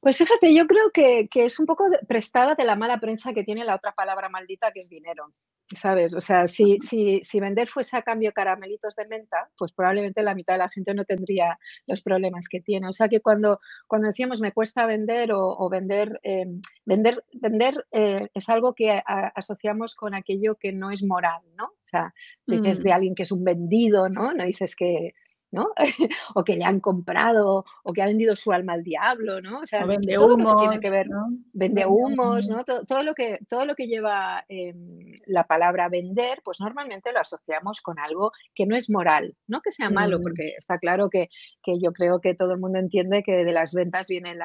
Pues 0.08 0.20
fíjate, 0.20 0.56
yo 0.56 0.68
creo 0.68 0.90
que, 0.94 1.28
es 1.34 1.60
un 1.60 1.66
poco 1.66 1.84
prestada 2.08 2.56
de 2.56 2.64
la 2.64 2.78
mala 2.78 2.98
prensa 2.98 3.34
que 3.34 3.44
tiene 3.44 3.66
la 3.66 3.76
otra 3.76 3.92
palabra 3.92 4.30
maldita 4.30 4.72
que 4.72 4.80
es 4.80 4.88
dinero, 4.88 5.34
¿sabes? 5.76 6.14
O 6.14 6.22
sea, 6.22 6.48
si, 6.48 6.78
si, 6.80 7.20
si, 7.24 7.42
vender 7.42 7.68
fuese 7.68 7.98
a 7.98 8.04
cambio 8.04 8.32
caramelitos 8.32 8.96
de 8.96 9.06
menta, 9.06 9.50
pues 9.58 9.74
probablemente 9.74 10.24
la 10.24 10.34
mitad 10.34 10.54
de 10.54 10.60
la 10.60 10.70
gente 10.70 10.94
no 10.94 11.04
tendría 11.04 11.60
los 11.88 12.02
problemas 12.04 12.48
que 12.48 12.62
tiene. 12.62 12.88
O 12.88 12.94
sea 12.94 13.10
que 13.10 13.20
cuando, 13.20 13.60
cuando 13.86 14.08
decíamos 14.08 14.40
me 14.40 14.54
cuesta 14.54 14.86
vender 14.86 15.34
o, 15.34 15.68
vender, 15.70 16.22
em, 16.24 16.62
vender, 16.86 17.22
vender 17.34 17.86
eh, 17.92 18.30
es 18.34 18.48
algo 18.48 18.74
que 18.76 19.04
asociamos 19.36 19.94
con 19.94 20.16
aquello 20.16 20.56
que 20.56 20.72
no 20.72 20.90
es 20.90 21.04
moral, 21.04 21.42
¿no? 21.58 21.66
O 21.66 21.90
sea, 21.90 22.14
dices 22.46 22.82
de 22.82 22.92
mm. 22.92 22.94
alguien 22.94 23.14
que 23.14 23.24
es 23.24 23.32
un 23.34 23.44
vendido, 23.44 24.08
¿no? 24.08 24.32
No 24.32 24.46
dices 24.46 24.74
que 24.74 25.16
¿no? 25.52 25.70
o 26.36 26.44
que 26.44 26.56
le 26.56 26.66
han 26.66 26.80
comprado, 26.80 27.66
o 27.84 27.94
que 27.94 28.02
ha 28.02 28.06
vendido 28.06 28.36
su 28.36 28.52
alma 28.52 28.74
al 28.74 28.84
diablo, 28.84 29.42
¿no? 29.42 29.60
O 29.60 29.68
sea, 29.68 29.86
vende 29.86 30.18
humos, 30.18 30.58
tiene 30.60 30.80
que 30.80 30.90
ver, 30.90 31.08
¿no? 31.08 31.28
Vende 31.54 31.86
humos, 31.86 32.48
¿no? 32.50 32.64
Todo, 32.64 33.04
lo 33.04 33.14
que, 33.14 33.40
todo 33.50 33.66
lo 33.66 33.76
que 33.76 33.88
lleva 33.88 34.44
em, 34.50 35.16
la 35.26 35.46
palabra 35.46 35.90
vender, 35.90 36.42
pues 36.44 36.60
normalmente 36.60 37.12
lo 37.12 37.20
asociamos 37.20 37.82
con 37.82 38.00
algo 38.00 38.32
que 38.54 38.66
no 38.66 38.76
es 38.76 38.90
moral, 38.90 39.36
no 39.48 39.62
que 39.62 39.72
sea 39.72 39.90
malo, 39.90 40.20
mm. 40.20 40.24
porque 40.24 40.54
está 40.58 40.80
claro 40.80 41.10
que, 41.10 41.30
que, 41.64 41.80
yo 41.80 41.92
creo 41.94 42.20
que 42.20 42.34
todo 42.34 42.54
el 42.54 42.60
mundo 42.60 42.80
entiende 42.80 43.24
que 43.24 43.44
de 43.44 43.52
las 43.52 43.74
ventas 43.74 44.08
vienen 44.08 44.40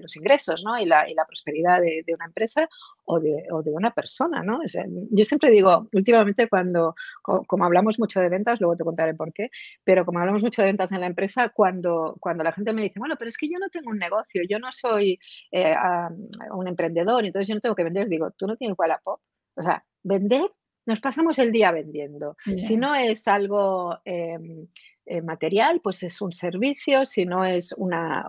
los 0.00 0.16
ingresos, 0.16 0.62
¿no? 0.64 0.78
Y 0.78 0.86
la, 0.86 1.08
y 1.08 1.14
la 1.14 1.26
prosperidad 1.26 1.80
de, 1.80 2.02
de, 2.06 2.14
una 2.14 2.26
empresa 2.26 2.68
o 3.04 3.20
de, 3.20 3.44
o 3.50 3.62
de 3.62 3.70
una 3.72 3.92
persona, 3.92 4.42
¿no? 4.42 4.60
yo 5.10 5.24
siempre 5.24 5.50
digo, 5.50 5.88
últimamente 5.92 6.48
cuando, 6.48 6.94
como, 7.22 7.64
hablamos 7.64 7.98
mucho 7.98 8.20
de 8.20 8.28
ventas, 8.28 8.60
luego 8.60 8.76
te 8.76 8.84
contaré 8.84 9.14
por 9.14 9.32
qué, 9.32 9.50
pero 9.84 10.04
como 10.04 10.20
hablamos 10.20 10.31
mucho 10.40 10.62
de 10.62 10.68
ventas 10.68 10.92
en 10.92 11.00
la 11.00 11.06
empresa, 11.06 11.50
cuando, 11.50 12.16
cuando 12.20 12.44
la 12.44 12.52
gente 12.52 12.72
me 12.72 12.82
dice, 12.82 12.98
bueno, 12.98 13.16
pero 13.18 13.28
es 13.28 13.36
que 13.36 13.48
yo 13.48 13.58
no 13.58 13.68
tengo 13.68 13.90
un 13.90 13.98
negocio, 13.98 14.42
yo 14.48 14.58
no 14.58 14.72
soy 14.72 15.18
eh, 15.50 15.74
un 16.52 16.68
emprendedor, 16.68 17.24
entonces 17.24 17.48
yo 17.48 17.54
no 17.54 17.60
tengo 17.60 17.74
que 17.74 17.84
vender, 17.84 18.08
digo, 18.08 18.30
tú 18.32 18.46
no 18.46 18.56
tienes 18.56 18.76
pop 19.04 19.20
O 19.56 19.62
sea, 19.62 19.84
vender, 20.02 20.50
nos 20.86 21.00
pasamos 21.00 21.38
el 21.38 21.52
día 21.52 21.70
vendiendo. 21.72 22.36
Si 22.44 22.76
no 22.76 22.94
es 22.94 23.26
algo... 23.28 23.98
Em, 24.04 24.68
eh, 25.04 25.20
material, 25.20 25.80
pues 25.82 26.04
es 26.04 26.20
un 26.20 26.30
servicio, 26.30 27.04
si 27.04 27.24
no 27.24 27.44
es 27.44 27.72
una, 27.76 28.24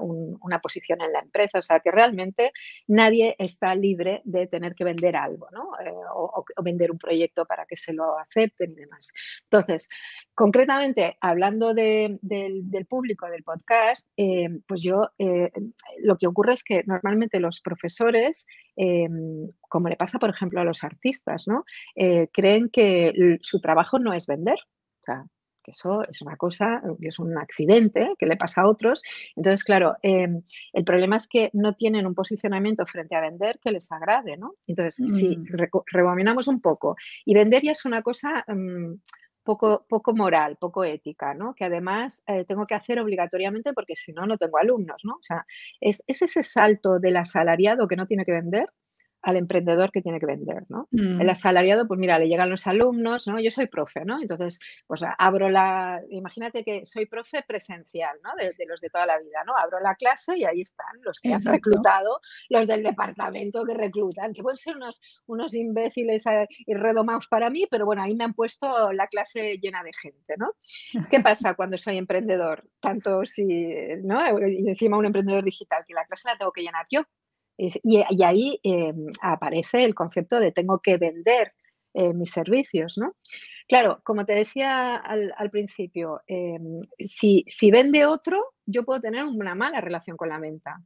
posición 0.62 1.02
en 1.02 1.14
la 1.14 1.20
empresa. 1.20 1.60
O 1.60 1.62
sea, 1.62 1.80
que 1.82 1.92
realmente 1.92 2.52
nadie 2.88 3.36
está 3.38 3.76
libre 3.76 4.22
de 4.24 4.48
tener 4.48 4.74
que 4.74 4.84
vender 4.84 5.16
algo, 5.16 5.48
¿no? 5.52 5.70
Eh, 5.86 5.94
o, 6.16 6.44
vender 6.64 6.92
un 6.92 6.98
proyecto 6.98 7.46
para 7.46 7.66
que 7.68 7.76
se 7.76 7.94
lo 7.94 8.18
acepten 8.18 8.72
y 8.72 8.76
demás. 8.76 9.14
Entonces, 9.44 9.88
concretamente, 10.34 11.16
hablando 11.22 11.76
del, 11.76 12.20
público 12.90 13.28
del 13.28 13.44
podcast, 13.44 14.08
eh, 14.18 14.50
pues 14.68 14.82
yo 14.82 15.10
lo 16.00 16.18
que 16.18 16.28
ocurre 16.28 16.54
es 16.54 16.64
que 16.64 16.84
normalmente 16.86 17.40
los 17.40 17.62
profesores, 17.62 18.48
como 19.70 19.90
le 19.90 19.96
pasa, 19.96 20.18
por 20.18 20.32
ejemplo, 20.32 20.60
a 20.60 20.64
los 20.64 20.84
artistas, 20.84 21.48
¿no? 21.48 21.66
creen 22.32 22.70
que 22.70 23.38
su 23.42 23.62
trabajo 23.62 24.00
no 24.00 24.14
es 24.14 24.26
vender. 24.26 24.58
O 25.02 25.06
sea, 25.06 25.26
que 25.64 25.72
eso 25.72 26.04
es 26.08 26.22
una 26.22 26.36
cosa, 26.36 26.82
es 27.02 27.20
un 27.20 27.38
accidente 27.38 28.14
que 28.20 28.26
le 28.26 28.38
pasa 28.38 28.62
a 28.62 28.68
otros. 28.68 29.02
Entonces, 29.36 29.64
claro, 29.64 29.96
em, 30.02 30.42
el 30.74 30.84
problema 30.84 31.18
es 31.18 31.28
que 31.28 31.50
no 31.54 31.76
tienen 31.76 32.06
un 32.06 32.16
posicionamiento 32.16 32.86
frente 32.86 33.16
a 33.16 33.22
vender 33.22 33.60
que 33.60 33.72
les 33.72 33.92
agrade, 33.92 34.38
¿no? 34.38 34.56
Entonces, 34.68 35.12
si 35.12 35.38
mm. 35.38 35.46
rebobinamos 35.92 36.48
un 36.48 36.62
poco, 36.62 36.96
y 37.26 37.34
vender 37.34 37.64
ya 37.64 37.72
es 37.72 37.86
una 37.86 38.02
cosa... 38.02 38.46
Mm, 38.48 38.96
poco, 39.44 39.86
poco 39.90 40.16
moral, 40.16 40.58
poco 40.58 40.84
ética, 40.84 41.34
¿no? 41.34 41.54
Que 41.54 41.66
además 41.66 42.24
eh, 42.28 42.46
tengo 42.46 42.66
que 42.66 42.76
hacer 42.76 43.00
obligatoriamente 43.00 43.74
porque 43.74 43.96
si 43.96 44.14
no, 44.14 44.26
no 44.26 44.38
tengo 44.38 44.58
alumnos, 44.58 45.02
¿no? 45.04 45.16
O 45.16 45.22
sea, 45.24 45.46
es, 45.82 46.04
es, 46.08 46.22
ese 46.22 46.44
salto 46.44 47.00
del 47.00 47.18
asalariado 47.18 47.88
que 47.88 47.98
no 47.98 48.08
tiene 48.08 48.24
que 48.24 48.32
vender 48.32 48.70
al 49.24 49.38
emprendedor 49.38 49.92
que 49.92 50.02
tiene 50.02 50.20
que 50.20 50.26
vender, 50.26 50.66
¿no? 50.68 50.90
El 50.92 51.26
mm. 51.26 51.30
asalariado, 51.30 51.88
pues 51.88 51.98
mira, 51.98 52.20
le 52.20 52.28
llegan 52.28 52.50
los 52.50 52.68
alumnos, 52.68 53.26
¿no? 53.26 53.40
Yo 53.40 53.50
soy 53.52 53.68
profe, 53.68 54.04
¿no? 54.04 54.22
Entonces, 54.22 54.60
pues 54.86 55.02
abro 55.18 55.50
la, 55.50 56.02
imagínate 56.10 56.64
que 56.66 56.86
soy 56.86 57.06
profe 57.06 57.42
presencial, 57.48 58.18
¿no? 58.22 58.32
De, 58.36 58.54
los 58.66 58.82
de 58.82 58.90
toda 58.90 59.06
la 59.06 59.18
vida, 59.18 59.44
¿no? 59.46 59.56
Abro 59.56 59.80
la 59.80 59.96
clase 59.96 60.38
y 60.38 60.44
ahí 60.44 60.62
están 60.62 61.02
los 61.04 61.22
que 61.22 61.34
han 61.34 61.44
reclutado, 61.44 62.20
los 62.50 62.68
del 62.68 62.84
departamento 62.84 63.64
que 63.64 63.74
reclutan, 63.74 64.34
que 64.34 64.44
pueden 64.44 64.58
ser 64.58 64.76
unos, 64.76 65.00
unos 65.26 65.56
imbéciles 65.56 66.26
eh, 66.28 66.46
y 66.66 66.74
redomados 66.74 67.28
para 67.30 67.50
mí, 67.50 67.66
pero 67.72 67.86
bueno, 67.86 68.04
ahí 68.04 68.16
me 68.16 68.26
han 68.26 68.34
puesto 68.34 68.92
la 68.92 69.08
clase 69.08 69.58
llena 69.60 69.84
de 69.84 69.92
gente, 69.94 70.36
¿no? 70.38 70.52
¿Qué 71.10 71.20
pasa 71.24 71.54
cuando 71.54 71.78
soy 71.78 71.98
emprendedor? 71.98 72.66
Tanto 72.82 73.26
si, 73.26 73.46
¿no? 74.04 74.20
Y 74.50 74.68
encima 74.68 74.98
un 74.98 75.06
emprendedor 75.06 75.46
digital, 75.46 75.86
que 75.88 75.94
la 75.94 76.06
clase 76.06 76.28
la 76.28 76.38
tengo 76.38 76.52
que 76.52 76.62
llenar 76.62 76.86
yo, 76.92 77.04
y, 77.58 78.24
ahí 78.24 78.60
em, 78.64 79.08
aparece 79.22 79.84
el 79.84 79.94
concepto 79.94 80.40
de 80.40 80.52
tengo 80.52 80.80
que 80.80 80.98
vender 80.98 81.54
eh, 81.94 82.14
mis 82.14 82.32
servicios, 82.32 82.98
¿no? 82.98 83.16
Claro, 83.68 84.02
como 84.04 84.26
te 84.26 84.34
decía 84.34 84.96
al, 84.96 85.50
principio, 85.52 86.22
em, 86.28 86.82
si, 87.00 87.46
vende 87.72 88.06
otro, 88.06 88.54
yo 88.66 88.84
puedo 88.84 89.00
tener 89.00 89.24
una 89.26 89.56
mala 89.56 89.80
relación 89.80 90.18
con 90.18 90.30
la 90.30 90.40
venta. 90.40 90.82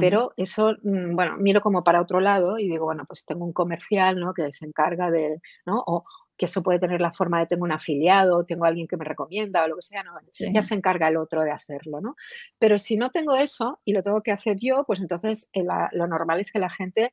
Pero 0.00 0.34
eso, 0.36 0.74
mm, 0.82 1.14
bueno, 1.16 1.38
miro 1.38 1.62
como 1.62 1.82
para 1.82 2.02
otro 2.02 2.20
lado 2.20 2.58
y 2.58 2.68
digo, 2.68 2.84
bueno, 2.84 3.04
pues 3.08 3.24
tengo 3.24 3.46
un 3.46 3.54
comercial, 3.54 4.20
¿no? 4.20 4.34
Que 4.34 4.52
se 4.52 4.66
encarga 4.66 5.10
de, 5.10 5.40
¿no? 5.64 5.82
O, 5.86 6.04
que 6.38 6.46
eso 6.46 6.62
puede 6.62 6.78
tener 6.78 7.00
la 7.00 7.12
forma 7.12 7.40
de 7.40 7.46
tengo 7.46 7.64
un 7.64 7.72
afiliado, 7.72 8.44
tengo 8.44 8.64
alguien 8.64 8.86
que 8.86 8.96
me 8.96 9.04
recomienda 9.04 9.64
o 9.64 9.68
lo 9.68 9.76
que 9.76 9.82
sea, 9.82 10.04
no, 10.04 10.12
ya 10.38 10.62
se 10.62 10.74
encarga 10.74 11.08
el 11.08 11.16
otro 11.16 11.42
de 11.42 11.50
hacerlo, 11.50 12.00
¿no? 12.00 12.14
Pero 12.58 12.78
si 12.78 12.96
no 12.96 13.10
tengo 13.10 13.34
eso 13.34 13.80
y 13.84 13.92
lo 13.92 14.02
tengo 14.02 14.22
que 14.22 14.32
hacer 14.32 14.56
yo, 14.60 14.84
pues 14.86 15.00
entonces 15.00 15.50
eh, 15.52 15.64
lo 15.92 16.06
normal 16.06 16.40
es 16.40 16.52
que 16.52 16.60
la 16.60 16.70
gente 16.70 17.10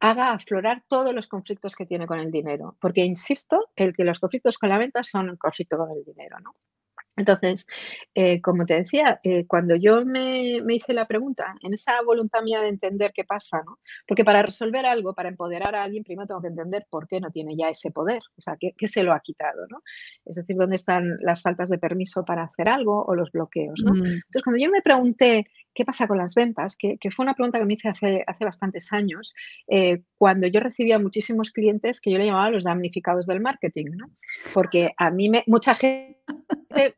haga 0.00 0.32
aflorar 0.32 0.84
todos 0.88 1.14
los 1.14 1.26
conflictos 1.26 1.74
que 1.74 1.86
tiene 1.86 2.06
con 2.06 2.20
el 2.20 2.30
dinero, 2.30 2.76
porque 2.80 3.04
insisto, 3.04 3.70
el 3.74 3.94
que 3.94 4.04
los 4.04 4.20
conflictos 4.20 4.58
con 4.58 4.68
la 4.68 4.78
venta 4.78 5.02
son 5.02 5.30
un 5.30 5.36
conflicto 5.36 5.76
con 5.76 5.90
el 5.90 6.04
dinero, 6.04 6.38
¿no? 6.40 6.54
Entonces, 7.16 7.66
eh, 8.14 8.40
como 8.40 8.66
te 8.66 8.74
decía, 8.74 9.20
eh, 9.22 9.46
cuando 9.46 9.76
yo 9.76 10.04
me, 10.04 10.62
hice 10.68 10.92
la 10.92 11.06
pregunta, 11.06 11.54
en 11.62 11.72
esa 11.72 12.02
voluntad 12.02 12.42
mía 12.42 12.60
de 12.60 12.68
entender 12.68 13.12
qué 13.14 13.24
pasa, 13.24 13.62
¿no? 13.64 13.78
Porque 14.06 14.24
para 14.24 14.42
resolver 14.42 14.84
algo, 14.84 15.14
para 15.14 15.28
empoderar 15.28 15.74
a 15.74 15.84
alguien, 15.84 16.02
primero 16.02 16.26
tengo 16.26 16.42
que 16.42 16.48
entender 16.48 16.86
por 16.90 17.06
qué 17.06 17.20
no 17.20 17.30
tiene 17.30 17.56
ya 17.56 17.68
ese 17.68 17.90
poder, 17.90 18.22
o 18.36 18.42
sea, 18.42 18.56
qué, 18.58 18.74
se 18.86 19.02
lo 19.02 19.12
ha 19.12 19.20
quitado, 19.20 19.66
¿no? 19.70 19.82
Es 20.24 20.36
decir, 20.36 20.56
dónde 20.56 20.76
están 20.76 21.16
las 21.20 21.42
faltas 21.42 21.70
de 21.70 21.78
permiso 21.78 22.24
para 22.24 22.44
hacer 22.44 22.68
algo 22.68 23.04
o 23.04 23.14
los 23.14 23.30
bloqueos, 23.30 23.80
¿no? 23.84 23.94
Mm. 23.94 24.06
Entonces, 24.06 24.42
cuando 24.42 24.62
yo 24.62 24.70
me 24.70 24.82
pregunté 24.82 25.46
qué 25.74 25.84
pasa 25.84 26.06
con 26.06 26.18
las 26.18 26.34
ventas, 26.34 26.76
que, 26.76 26.98
fue 27.14 27.24
una 27.24 27.34
pregunta 27.34 27.58
que 27.58 27.64
me 27.64 27.74
hice 27.74 27.88
hace, 27.88 28.24
hace 28.26 28.44
bastantes 28.44 28.92
años, 28.92 29.34
eh, 29.66 30.02
cuando 30.16 30.46
yo 30.46 30.60
recibía 30.60 30.98
muchísimos 30.98 31.50
clientes 31.50 32.00
que 32.00 32.12
yo 32.12 32.18
le 32.18 32.26
llamaba 32.26 32.50
los 32.50 32.64
damnificados 32.64 33.26
del 33.26 33.40
marketing, 33.40 33.86
¿no? 33.96 34.06
Porque 34.52 34.92
a 34.96 35.10
mí 35.10 35.28
me, 35.28 35.42
mucha 35.46 35.74
gente 35.74 36.14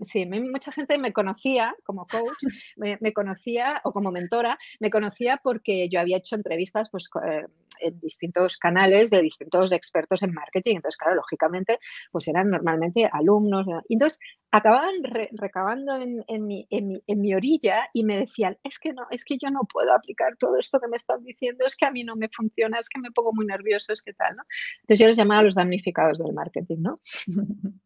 sí, 0.00 0.26
mucha 0.26 0.72
gente 0.72 0.98
me 0.98 1.12
conocía 1.12 1.74
como 1.84 2.06
coach, 2.06 2.38
me, 2.76 3.12
conocía 3.12 3.80
o 3.84 3.92
como 3.92 4.10
mentora, 4.10 4.58
me 4.80 4.90
conocía 4.90 5.40
porque 5.42 5.88
yo 5.88 6.00
había 6.00 6.18
hecho 6.18 6.36
entrevistas 6.36 6.88
pues, 6.90 7.08
eh, 7.26 7.46
en 7.80 8.00
distintos 8.00 8.56
canales 8.56 9.10
de 9.10 9.22
distintos 9.22 9.72
expertos 9.72 10.22
en 10.22 10.32
marketing. 10.32 10.76
Entonces, 10.76 10.96
claro, 10.96 11.16
lógicamente, 11.16 11.78
pues 12.10 12.28
eran 12.28 12.50
normalmente 12.50 13.08
alumnos. 13.12 13.66
Y 13.88 13.94
entonces, 13.94 14.18
acababan 14.50 14.94
recabando 15.32 15.96
en, 15.96 16.46
mi, 16.46 16.66
en, 16.70 17.20
mi, 17.20 17.34
orilla 17.34 17.88
y 17.92 18.04
me 18.04 18.16
decían, 18.18 18.56
es 18.62 18.78
que 18.78 18.92
no, 18.92 19.06
es 19.10 19.24
que 19.24 19.36
yo 19.38 19.50
no 19.50 19.60
puedo 19.70 19.92
aplicar 19.92 20.36
todo 20.38 20.56
esto 20.56 20.80
que 20.80 20.88
me 20.88 20.96
están 20.96 21.22
diciendo, 21.24 21.66
es 21.66 21.76
que 21.76 21.86
a 21.86 21.90
mí 21.90 22.04
no 22.04 22.16
me 22.16 22.28
funciona, 22.28 22.78
es 22.78 22.88
que 22.88 23.00
me 23.00 23.10
pongo 23.10 23.32
muy 23.34 23.46
nervioso, 23.46 23.92
es 23.92 24.02
que 24.02 24.14
tal, 24.14 24.36
¿no? 24.36 24.44
Entonces 24.82 24.98
yo 24.98 25.08
les 25.08 25.16
llamaba 25.16 25.42
los 25.42 25.54
damnificados 25.54 26.18
del 26.18 26.32
marketing, 26.32 26.78
¿no? 26.78 27.00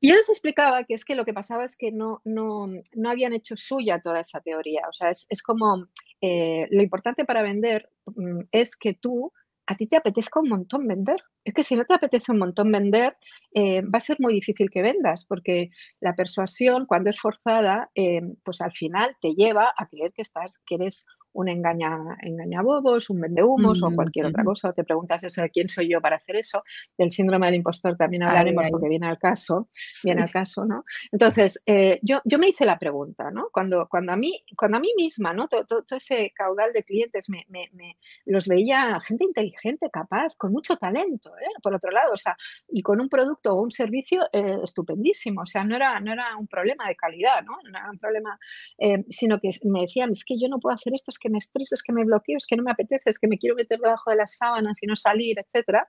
Y 0.00 0.08
yo 0.08 0.14
les 0.14 0.28
explicaba 0.28 0.84
que 0.84 0.94
es 0.94 1.04
que 1.04 1.14
lo 1.14 1.24
que 1.24 1.34
pasaba 1.34 1.64
es 1.64 1.76
que 1.76 1.92
no, 1.92 2.20
no, 2.24 2.66
no 2.94 3.10
habían 3.10 3.32
hecho 3.32 3.56
suya 3.56 4.00
toda 4.00 4.20
esa 4.20 4.40
teoría. 4.40 4.82
O 4.88 4.92
sea, 4.92 5.10
es, 5.10 5.26
es 5.28 5.42
como 5.42 5.86
eh, 6.20 6.66
lo 6.70 6.82
importante 6.82 7.24
para 7.24 7.42
vender 7.42 7.88
mm, 8.06 8.40
es 8.52 8.76
que 8.76 8.94
tú, 8.94 9.32
a 9.66 9.76
ti 9.76 9.86
te 9.86 9.96
apetezca 9.96 10.40
un 10.40 10.48
montón 10.48 10.86
vender. 10.86 11.22
Es 11.44 11.54
que 11.54 11.62
si 11.62 11.74
no 11.74 11.84
te 11.84 11.94
apetece 11.94 12.32
un 12.32 12.38
montón 12.38 12.70
vender, 12.70 13.16
eh, 13.54 13.82
va 13.82 13.98
a 13.98 14.00
ser 14.00 14.18
muy 14.20 14.34
difícil 14.34 14.70
que 14.70 14.82
vendas, 14.82 15.24
porque 15.26 15.70
la 16.00 16.14
persuasión, 16.14 16.86
cuando 16.86 17.10
es 17.10 17.20
forzada, 17.20 17.90
eh, 17.94 18.20
pues 18.44 18.60
al 18.60 18.72
final 18.72 19.16
te 19.20 19.34
lleva 19.34 19.72
a 19.76 19.86
creer 19.88 20.12
que 20.12 20.22
estás, 20.22 20.60
que 20.66 20.74
eres 20.74 21.06
un 21.32 21.48
engaña, 21.48 22.16
engañabobos, 22.22 23.10
un 23.10 23.20
vendehumos 23.20 23.82
o 23.82 23.94
cualquier 23.94 24.26
otra 24.26 24.44
cosa. 24.44 24.72
te 24.72 24.84
preguntas 24.84 25.22
eso 25.24 25.42
de 25.42 25.50
quién 25.50 25.68
soy 25.68 25.88
yo 25.88 26.00
para 26.00 26.16
hacer 26.16 26.36
eso. 26.36 26.62
Del 26.96 27.10
síndrome 27.12 27.46
del 27.46 27.56
impostor 27.56 27.96
también 27.96 28.22
hablaremos 28.22 28.64
porque 28.70 28.88
viene 28.88 29.06
al 29.06 29.18
caso, 29.18 29.68
viene 30.04 30.22
al 30.22 30.30
caso, 30.30 30.64
¿no? 30.64 30.84
Entonces, 31.12 31.62
eh, 31.66 31.98
yo, 32.02 32.20
yo 32.24 32.38
me 32.38 32.48
hice 32.48 32.64
la 32.64 32.78
pregunta, 32.78 33.30
¿no? 33.30 33.48
Cuando, 33.52 33.86
cuando, 33.88 34.12
a, 34.12 34.16
mí, 34.16 34.44
cuando 34.56 34.78
a 34.78 34.80
mí 34.80 34.92
misma, 34.96 35.32
¿no? 35.32 35.48
Todo, 35.48 35.64
todo, 35.64 35.84
ese 35.96 36.32
caudal 36.34 36.72
de 36.72 36.82
clientes 36.82 37.28
me, 37.28 37.44
me, 37.48 37.68
me, 37.72 37.96
los 38.26 38.46
veía 38.46 39.00
gente 39.00 39.24
inteligente, 39.24 39.90
capaz, 39.90 40.36
con 40.36 40.52
mucho 40.52 40.76
talento, 40.76 41.30
¿eh? 41.38 41.52
Por 41.62 41.74
otro 41.74 41.90
lado, 41.90 42.12
o 42.14 42.16
sea, 42.16 42.36
y 42.68 42.82
con 42.82 43.00
un 43.00 43.08
producto 43.08 43.54
o 43.54 43.62
un 43.62 43.70
servicio 43.70 44.28
eh, 44.32 44.58
estupendísimo, 44.64 45.42
o 45.42 45.46
sea, 45.46 45.64
no 45.64 45.76
era, 45.76 46.00
no 46.00 46.12
era 46.12 46.36
un 46.36 46.46
problema 46.46 46.88
de 46.88 46.96
calidad, 46.96 47.42
¿no? 47.44 47.58
No 47.64 47.78
era 47.78 47.90
un 47.90 47.98
problema, 47.98 48.38
eh, 48.78 49.04
sino 49.10 49.40
que 49.40 49.50
me 49.64 49.82
decían, 49.82 50.10
es 50.10 50.24
que 50.24 50.38
yo 50.38 50.48
no 50.48 50.58
puedo 50.58 50.74
hacer 50.74 50.94
esto, 50.94 51.10
que 51.20 51.30
me 51.30 51.38
estreso, 51.38 51.74
es 51.74 51.82
que 51.82 51.92
me 51.92 52.04
bloqueo, 52.04 52.36
es 52.36 52.46
que 52.46 52.56
no 52.56 52.62
me 52.62 52.72
apetece, 52.72 53.10
es 53.10 53.18
que 53.18 53.28
me 53.28 53.38
quiero 53.38 53.54
meter 53.54 53.78
debajo 53.78 54.10
de 54.10 54.16
las 54.16 54.36
sábanas 54.36 54.82
y 54.82 54.86
no 54.86 54.96
salir, 54.96 55.38
etcétera. 55.38 55.86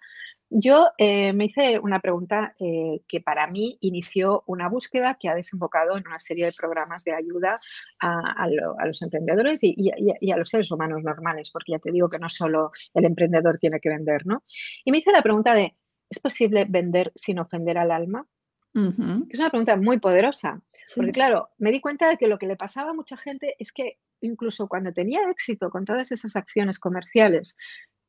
Yo 0.49 0.89
eh, 0.97 1.33
me 1.33 1.45
hice 1.45 1.79
una 1.79 1.99
pregunta 2.01 2.53
eh, 2.59 3.01
que 3.07 3.21
para 3.21 3.47
mí 3.47 3.77
inició 3.81 4.43
una 4.47 4.67
búsqueda 4.67 5.17
que 5.19 5.29
ha 5.29 5.35
desembocado 5.35 5.97
en 5.97 6.05
una 6.05 6.19
serie 6.19 6.45
de 6.45 6.51
programas 6.51 7.03
de 7.03 7.13
ayuda 7.13 7.57
a, 7.99 8.47
los 8.85 9.01
emprendedores 9.01 9.63
y, 9.63 9.73
y, 9.77 10.31
a 10.31 10.37
los 10.37 10.49
seres 10.49 10.69
humanos 10.71 11.03
normales, 11.03 11.49
porque 11.51 11.71
ya 11.71 11.79
te 11.79 11.91
digo 11.91 12.09
que 12.09 12.19
no 12.19 12.29
solo 12.29 12.71
el 12.93 13.05
emprendedor 13.05 13.57
tiene 13.59 13.79
que 13.79 13.89
vender, 13.89 14.25
¿no? 14.25 14.43
Y 14.83 14.91
me 14.91 14.97
hice 14.97 15.11
la 15.11 15.21
pregunta 15.21 15.55
de, 15.55 15.75
¿es 16.09 16.19
posible 16.19 16.65
vender 16.67 17.11
sin 17.15 17.39
ofender 17.39 17.77
al 17.77 17.91
alma? 17.91 18.27
Es 18.73 19.39
una 19.39 19.49
pregunta 19.49 19.75
muy 19.75 19.99
poderosa, 19.99 20.61
porque 20.95 21.11
claro, 21.11 21.49
me 21.57 21.71
di 21.71 21.81
cuenta 21.81 22.07
de 22.09 22.17
que 22.17 22.27
lo 22.27 22.37
que 22.37 22.47
le 22.47 22.55
pasaba 22.55 22.91
a 22.91 22.93
mucha 22.93 23.17
gente 23.17 23.55
es 23.59 23.73
que 23.73 23.97
incluso 24.21 24.67
cuando 24.67 24.93
tenía 24.93 25.29
éxito 25.29 25.69
con 25.69 25.83
todas 25.83 26.11
esas 26.11 26.35
acciones 26.35 26.79
comerciales, 26.79 27.57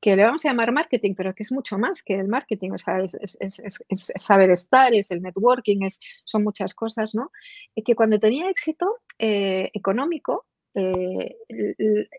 que 0.00 0.16
le 0.16 0.24
vamos 0.24 0.44
a 0.44 0.48
llamar 0.48 0.72
marketing, 0.72 1.14
pero 1.16 1.34
que 1.34 1.44
es 1.44 1.52
mucho 1.52 1.78
más 1.78 2.02
que 2.02 2.14
el 2.18 2.26
marketing, 2.26 2.72
o 2.72 2.78
sea, 2.78 2.98
es, 3.00 3.84
saber 4.16 4.50
estar, 4.50 4.92
es 4.94 5.10
el 5.12 5.22
networking, 5.22 5.82
es, 5.82 6.00
son 6.24 6.42
muchas 6.42 6.74
cosas, 6.74 7.14
¿no? 7.14 7.30
Y 7.74 7.82
que 7.84 7.94
cuando 7.94 8.18
tenía 8.18 8.50
éxito 8.50 8.98
eh, 9.18 9.70
económico, 9.72 10.46
eh, 10.74 11.36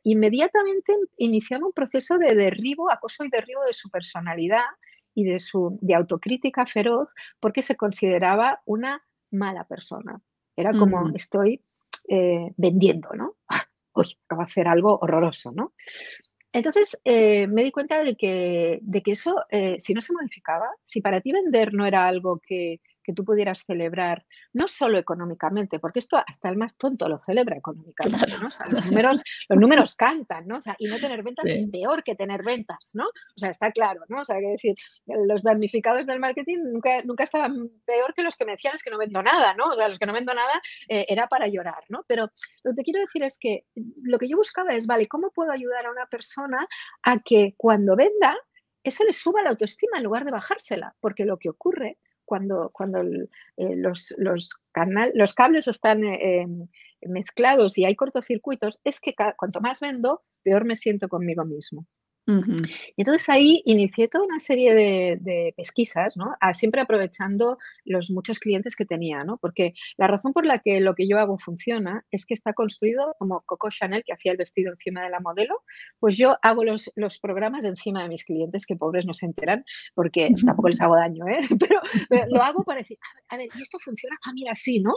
inmediatamente 0.04 0.94
iniciaba 1.18 1.66
un 1.66 1.74
proceso 1.74 2.18
de 2.18 2.36
derribo, 2.36 2.90
acoso 2.90 3.26
y 3.26 3.30
derribo 3.30 3.64
de 3.66 3.74
su 3.74 3.90
personalidad 3.90 4.64
y 5.14 5.24
de 5.26 5.40
su 5.40 5.78
de 5.82 5.96
autocrítica 5.96 6.66
feroz 6.66 7.10
porque 7.40 7.62
se 7.62 7.76
consideraba 7.76 8.62
una 8.66 9.04
mala 9.32 9.66
persona. 9.66 10.22
Era 10.56 10.72
como 10.72 11.06
mm. 11.06 11.16
estoy 11.16 11.62
eh, 12.08 12.52
vendiendo, 12.58 13.10
¿no? 13.14 13.36
Uy, 13.96 14.18
acabo 14.26 14.42
de 14.42 14.48
hacer 14.48 14.68
algo 14.68 15.00
horroroso, 15.00 15.52
¿no? 15.52 15.74
Entonces 16.52 17.00
eh, 17.04 17.48
me 17.48 17.64
di 17.64 17.72
cuenta 17.72 18.04
de 18.04 18.16
que, 18.16 18.80
de 18.82 19.02
que 19.02 19.12
eso, 19.12 19.44
eh, 19.50 19.78
si 19.80 19.94
no 19.94 20.02
se 20.02 20.14
modificaba, 20.14 20.68
si 20.84 21.02
para 21.02 21.22
ti 21.22 21.32
vender 21.32 21.74
no 21.74 21.86
era 21.86 22.08
algo 22.08 22.40
que, 22.40 22.80
que 23.04 23.14
tú 23.14 23.26
pudieras 23.26 23.64
celebrar, 23.66 24.26
no 24.54 24.68
solo 24.68 24.98
económicamente, 24.98 25.80
porque 25.80 26.00
esto 26.00 26.22
hasta 26.26 26.50
el 26.50 26.58
más 26.58 26.78
tonto 26.78 27.08
lo 27.08 27.20
celebra 27.20 27.58
económicamente, 27.58 28.38
¿no? 28.40 28.48
O 28.48 28.52
sea, 28.52 28.68
los 28.68 28.86
números, 28.86 29.24
los 29.50 29.60
números 29.60 29.96
cantan, 29.96 30.48
¿no? 30.48 30.58
O 30.58 30.62
sea, 30.62 30.76
y 30.80 30.88
no 30.88 30.98
tener 30.98 31.24
ventas 31.24 31.46
es 31.46 31.68
peor 31.70 32.04
que 32.04 32.16
tener 32.16 32.44
ventas, 32.44 32.92
¿no? 32.94 33.06
O 33.06 33.38
sea, 33.38 33.50
está 33.50 33.72
claro, 33.72 34.02
¿no? 34.08 34.22
O 34.22 34.26
sea, 34.26 34.40
que 34.40 34.48
decir, 34.48 34.76
los 35.06 35.44
damnificados 35.44 36.08
del 36.08 36.20
marketing 36.20 36.60
nunca, 36.72 37.02
nunca 37.04 37.24
estaban 37.24 37.70
peor 37.86 38.14
que 38.14 38.24
los 38.24 38.36
que 38.36 38.46
me 38.46 38.54
decían 38.54 38.76
es 38.76 38.84
que 38.84 38.90
no 38.90 38.98
vendo 38.98 39.22
nada, 39.22 39.54
¿no? 39.54 39.66
O 39.66 39.76
sea, 39.76 39.88
los 39.88 40.00
que 40.00 40.06
no 40.06 40.14
vendo 40.14 40.34
nada 40.34 40.62
eh, 40.88 41.06
era 41.10 41.28
para 41.28 41.48
llorar, 41.48 41.84
¿no? 41.90 42.06
Pero 42.08 42.30
lo 42.64 42.72
que 42.72 42.76
te 42.76 42.84
quiero 42.84 43.00
decir 43.00 43.24
es 43.24 43.38
que 43.40 43.66
lo 44.02 44.18
que 44.18 44.28
yo 44.28 44.38
buscaba 44.38 44.74
es, 44.74 44.88
vale, 44.88 45.08
¿cómo 45.08 45.32
puedo 45.32 45.52
ayudar 45.52 45.86
a 45.86 45.92
una 45.92 46.06
persona 46.08 46.68
a 47.02 47.20
que 47.20 47.54
cuando 47.58 47.96
venda, 47.96 48.36
eso 48.84 49.04
le 49.04 49.14
suba 49.14 49.42
la 49.42 49.50
autoestima 49.50 49.98
en 49.98 50.04
lugar 50.04 50.26
de 50.26 50.32
bajársela? 50.32 50.96
Porque 51.00 51.26
lo 51.26 51.38
que 51.38 51.50
ocurre 51.50 51.98
cuando, 52.26 52.70
cuando 52.74 53.02
eh, 53.02 53.76
los, 53.76 54.14
los, 54.18 54.50
los, 55.14 55.34
cables 55.34 55.68
están 55.68 56.04
eh, 56.04 56.42
em, 56.42 56.68
mezclados 57.02 57.78
y 57.78 57.86
hay 57.86 57.96
cortocircuitos, 57.96 58.80
es 58.84 59.00
que 59.00 59.14
cuanto 59.38 59.62
más 59.62 59.80
vendo, 59.80 60.24
peor 60.44 60.66
me 60.66 60.76
siento 60.76 61.10
conmigo 61.10 61.46
mismo. 61.46 61.86
Y 62.26 63.02
entonces 63.02 63.28
ahí 63.30 63.62
inicié 63.66 64.08
toda 64.08 64.26
una 64.26 64.40
serie 64.40 64.74
de, 64.74 65.54
pesquisas, 65.58 66.16
¿no? 66.16 66.34
siempre 66.54 66.82
aprovechando 66.82 67.58
los 67.86 68.12
muchos 68.12 68.40
clientes 68.40 68.76
que 68.76 68.86
tenía, 68.86 69.24
¿no? 69.24 69.38
Porque 69.38 69.74
la 69.98 70.08
razón 70.08 70.32
por 70.32 70.46
la 70.46 70.60
que 70.60 70.80
lo 70.80 70.96
que 70.96 71.08
yo 71.08 71.20
hago 71.20 71.38
funciona 71.38 72.06
es 72.12 72.26
que 72.26 72.34
está 72.34 72.54
construido 72.54 73.16
como 73.20 73.42
Coco 73.42 73.70
Chanel, 73.70 74.04
que 74.06 74.14
hacía 74.14 74.32
el 74.32 74.38
vestido 74.38 74.72
encima 74.72 75.04
de 75.04 75.10
la 75.10 75.20
modelo, 75.20 75.62
pues 76.00 76.18
yo 76.18 76.38
hago 76.42 76.64
los, 76.64 76.92
los 76.96 77.20
programas 77.20 77.66
encima 77.66 78.04
de 78.04 78.10
mis 78.10 78.24
clientes, 78.24 78.66
que 78.66 78.76
pobres 78.76 79.06
no 79.06 79.14
se 79.14 79.26
enteran, 79.26 79.66
porque 79.94 80.30
tampoco 80.46 80.70
les 80.70 80.82
hago 80.82 80.96
daño, 80.96 81.28
¿eh? 81.28 81.40
Pero, 81.60 81.82
lo 82.30 82.42
hago 82.42 82.64
para 82.64 82.80
decir, 82.80 82.98
a 83.30 83.38
ver, 83.38 83.50
¿y 83.56 83.62
esto 83.62 83.80
funciona? 83.80 84.18
Ah, 84.26 84.32
mira, 84.34 84.56
sí, 84.56 84.80
¿no? 84.80 84.94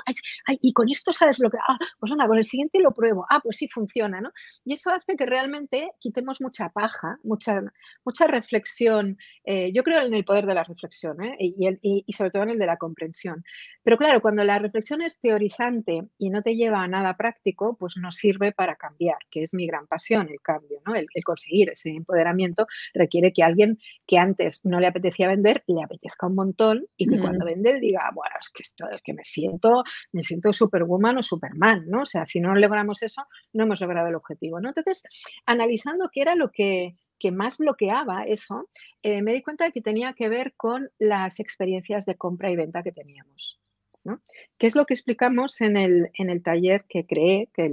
y 0.60 0.72
con 0.72 0.88
esto 0.88 1.12
sabes 1.12 1.38
lo 1.38 1.50
que... 1.50 1.58
Ah, 1.58 1.76
pues 1.98 2.12
anda, 2.12 2.26
con 2.26 2.38
el 2.38 2.44
siguiente 2.44 2.80
lo 2.80 2.92
pruebo. 2.92 3.26
Ah, 3.28 3.40
pues 3.42 3.56
sí 3.56 3.68
funciona, 3.68 4.20
¿no? 4.20 4.30
Y 4.64 4.74
eso 4.74 4.90
hace 4.90 5.16
que 5.16 5.26
realmente 5.26 5.90
quitemos 5.98 6.40
mucha 6.40 6.68
paja 6.68 7.15
mucha, 7.22 7.62
mucha 8.04 8.26
reflexión. 8.26 9.16
Eh, 9.44 9.72
yo 9.72 9.82
creo 9.82 10.02
en 10.02 10.14
el 10.14 10.24
poder 10.24 10.46
de 10.46 10.54
la 10.54 10.64
reflexión 10.64 11.22
¿eh? 11.22 11.36
y, 11.38 12.12
sobre 12.12 12.30
todo 12.30 12.42
en 12.44 12.50
el 12.50 12.58
de 12.58 12.66
la 12.66 12.76
comprensión. 12.76 13.44
Pero 13.82 13.96
claro, 13.96 14.20
cuando 14.20 14.42
la 14.44 14.58
reflexión 14.58 15.02
es 15.02 15.20
teorizante 15.20 16.02
y 16.18 16.30
no 16.30 16.42
te 16.42 16.56
lleva 16.56 16.82
a 16.82 16.88
nada 16.88 17.16
práctico, 17.16 17.76
pues 17.78 17.96
no 17.96 18.10
sirve 18.10 18.52
para 18.52 18.76
cambiar, 18.76 19.18
que 19.30 19.42
es 19.42 19.54
mi 19.54 19.66
gran 19.66 19.86
pasión, 19.86 20.28
el 20.28 20.40
cambio, 20.40 20.80
¿no? 20.84 20.94
el, 20.94 21.06
conseguir 21.24 21.70
ese 21.70 21.90
empoderamiento 21.90 22.66
requiere 22.94 23.32
que 23.32 23.42
alguien 23.42 23.78
que 24.06 24.18
antes 24.18 24.64
no 24.64 24.80
le 24.80 24.86
apetecía 24.86 25.28
vender, 25.28 25.62
le 25.66 25.82
apetezca 25.82 26.26
un 26.26 26.34
montón 26.34 26.86
y 26.96 27.08
que 27.08 27.18
cuando 27.18 27.44
vende 27.44 27.80
diga, 27.80 28.10
bueno, 28.14 28.34
es 28.40 28.50
que 28.50 28.62
esto 28.62 28.88
es 28.90 29.02
que 29.02 29.12
me 29.12 29.24
siento, 29.24 29.84
me 30.12 30.22
siento 30.22 30.52
superwoman 30.52 31.18
o 31.18 31.22
superman, 31.22 31.84
¿no? 31.88 32.02
O 32.02 32.06
sea, 32.06 32.26
si 32.26 32.40
no 32.40 32.54
logramos 32.54 33.02
eso, 33.02 33.24
no 33.52 33.64
hemos 33.64 33.80
logrado 33.80 34.08
el 34.08 34.14
objetivo, 34.14 34.60
¿no? 34.60 34.68
Entonces, 34.68 35.02
analizando 35.46 36.10
qué 36.12 36.22
era 36.22 36.34
lo 36.34 36.50
que 36.50 36.96
que 37.18 37.32
más 37.32 37.58
bloqueaba 37.58 38.24
eso, 38.24 38.68
eh, 39.02 39.22
me 39.22 39.32
di 39.32 39.42
cuenta 39.42 39.64
de 39.64 39.72
que 39.72 39.80
tenía 39.80 40.12
que 40.12 40.28
ver 40.28 40.54
con 40.56 40.90
las 40.98 41.40
experiencias 41.40 42.06
de 42.06 42.16
compra 42.16 42.50
y 42.50 42.56
venta 42.56 42.82
que 42.82 42.92
teníamos. 42.92 43.60
¿no? 44.04 44.20
¿Qué 44.56 44.68
es 44.68 44.76
lo 44.76 44.86
que 44.86 44.94
explicamos 44.94 45.60
en 45.60 45.76
el, 45.76 46.10
en 46.14 46.30
el 46.30 46.42
taller 46.42 46.84
que 46.88 47.06
creé? 47.06 47.48
Que, 47.52 47.72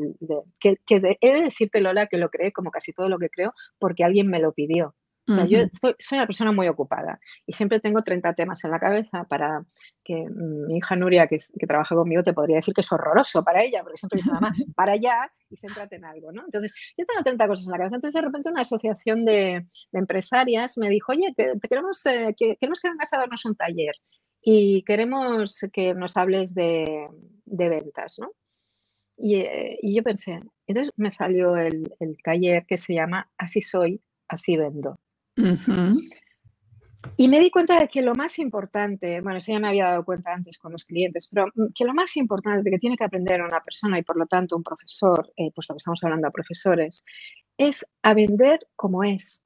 que, 0.59 0.77
que 0.85 1.17
he 1.21 1.33
de 1.33 1.41
decirte, 1.43 1.79
Lola, 1.79 2.07
que 2.07 2.17
lo 2.17 2.29
creé 2.29 2.51
como 2.51 2.71
casi 2.71 2.91
todo 2.91 3.07
lo 3.07 3.19
que 3.19 3.29
creo 3.29 3.53
porque 3.77 4.03
alguien 4.03 4.27
me 4.27 4.39
lo 4.39 4.51
pidió 4.51 4.95
yo 5.25 5.59
soy 5.71 6.17
una 6.17 6.25
persona 6.25 6.51
muy 6.51 6.67
ocupada 6.67 7.19
y 7.45 7.53
siempre 7.53 7.79
tengo 7.79 8.01
30 8.01 8.33
temas 8.33 8.63
en 8.63 8.71
la 8.71 8.79
cabeza 8.79 9.23
para 9.23 9.63
que 10.03 10.25
mi 10.29 10.77
hija 10.77 10.95
Nuria, 10.95 11.27
que, 11.27 11.39
trabaja 11.65 11.95
conmigo, 11.95 12.23
te 12.23 12.33
podría 12.33 12.57
decir 12.57 12.73
que 12.73 12.81
es 12.81 12.91
horroroso 12.91 13.43
para 13.43 13.63
ella, 13.63 13.83
porque 13.83 13.97
siempre 13.97 14.17
dice, 14.17 14.31
mamá, 14.31 14.51
para 14.75 14.93
allá 14.93 15.31
y 15.49 15.55
céntrate 15.55 15.95
en 15.95 16.05
algo, 16.05 16.31
¿no? 16.31 16.43
Entonces, 16.43 16.73
yo 16.97 17.05
tengo 17.05 17.23
30 17.23 17.47
cosas 17.47 17.65
en 17.65 17.71
la 17.71 17.77
cabeza. 17.77 17.95
Entonces, 17.95 18.21
de 18.21 18.25
repente, 18.25 18.49
una 18.49 18.61
asociación 18.61 19.25
de, 19.25 19.65
empresarias 19.93 20.77
me 20.77 20.89
dijo, 20.89 21.13
oye, 21.13 21.33
te, 21.35 21.53
queremos, 21.69 22.05
eh, 22.05 22.35
que, 22.37 22.57
queremos 22.57 22.81
que 22.81 22.89
vengas 22.89 23.13
a 23.13 23.19
darnos 23.19 23.45
un 23.45 23.55
taller 23.55 23.95
y 24.41 24.83
queremos 24.83 25.65
que 25.71 25.93
nos 25.93 26.17
hables 26.17 26.53
de, 26.53 27.07
ventas, 27.45 28.19
¿no? 28.19 28.31
Eh, 29.17 29.77
y, 29.81 29.95
yo 29.95 30.03
pensé, 30.03 30.41
entonces 30.67 30.91
me 30.97 31.11
salió 31.11 31.55
el, 31.55 31.93
el 31.99 32.17
taller 32.23 32.65
que 32.65 32.77
se 32.77 32.93
llama 32.93 33.31
Así 33.37 33.61
soy, 33.61 34.01
así 34.27 34.57
vendo. 34.57 34.99
Y 37.17 37.27
me 37.27 37.39
di 37.39 37.51
cuenta 37.51 37.79
de 37.79 37.87
que 37.87 38.01
lo 38.01 38.15
más 38.15 38.39
importante, 38.39 39.21
bueno, 39.21 39.37
eso 39.37 39.51
ya 39.51 39.59
me 39.59 39.67
había 39.67 39.89
dado 39.89 40.05
cuenta 40.05 40.33
antes 40.33 40.57
con 40.57 40.71
los 40.71 40.85
clientes, 40.85 41.27
pero 41.31 41.47
mm, 41.53 41.73
que 41.75 41.85
lo 41.85 41.93
más 41.93 42.15
importante 42.17 42.69
que 42.69 42.79
tiene 42.79 42.97
que 42.97 43.03
aprender 43.03 43.41
una 43.41 43.61
persona 43.61 43.99
y 43.99 44.03
por 44.03 44.17
lo 44.17 44.25
tanto 44.25 44.55
un 44.55 44.63
profesor, 44.63 45.31
eh, 45.35 45.51
puesto 45.53 45.73
que 45.73 45.79
estamos 45.79 46.03
hablando 46.03 46.27
a 46.27 46.31
profesores, 46.31 47.03
es 47.57 47.85
a 48.01 48.13
vender 48.13 48.67
como 48.75 49.03
es. 49.03 49.43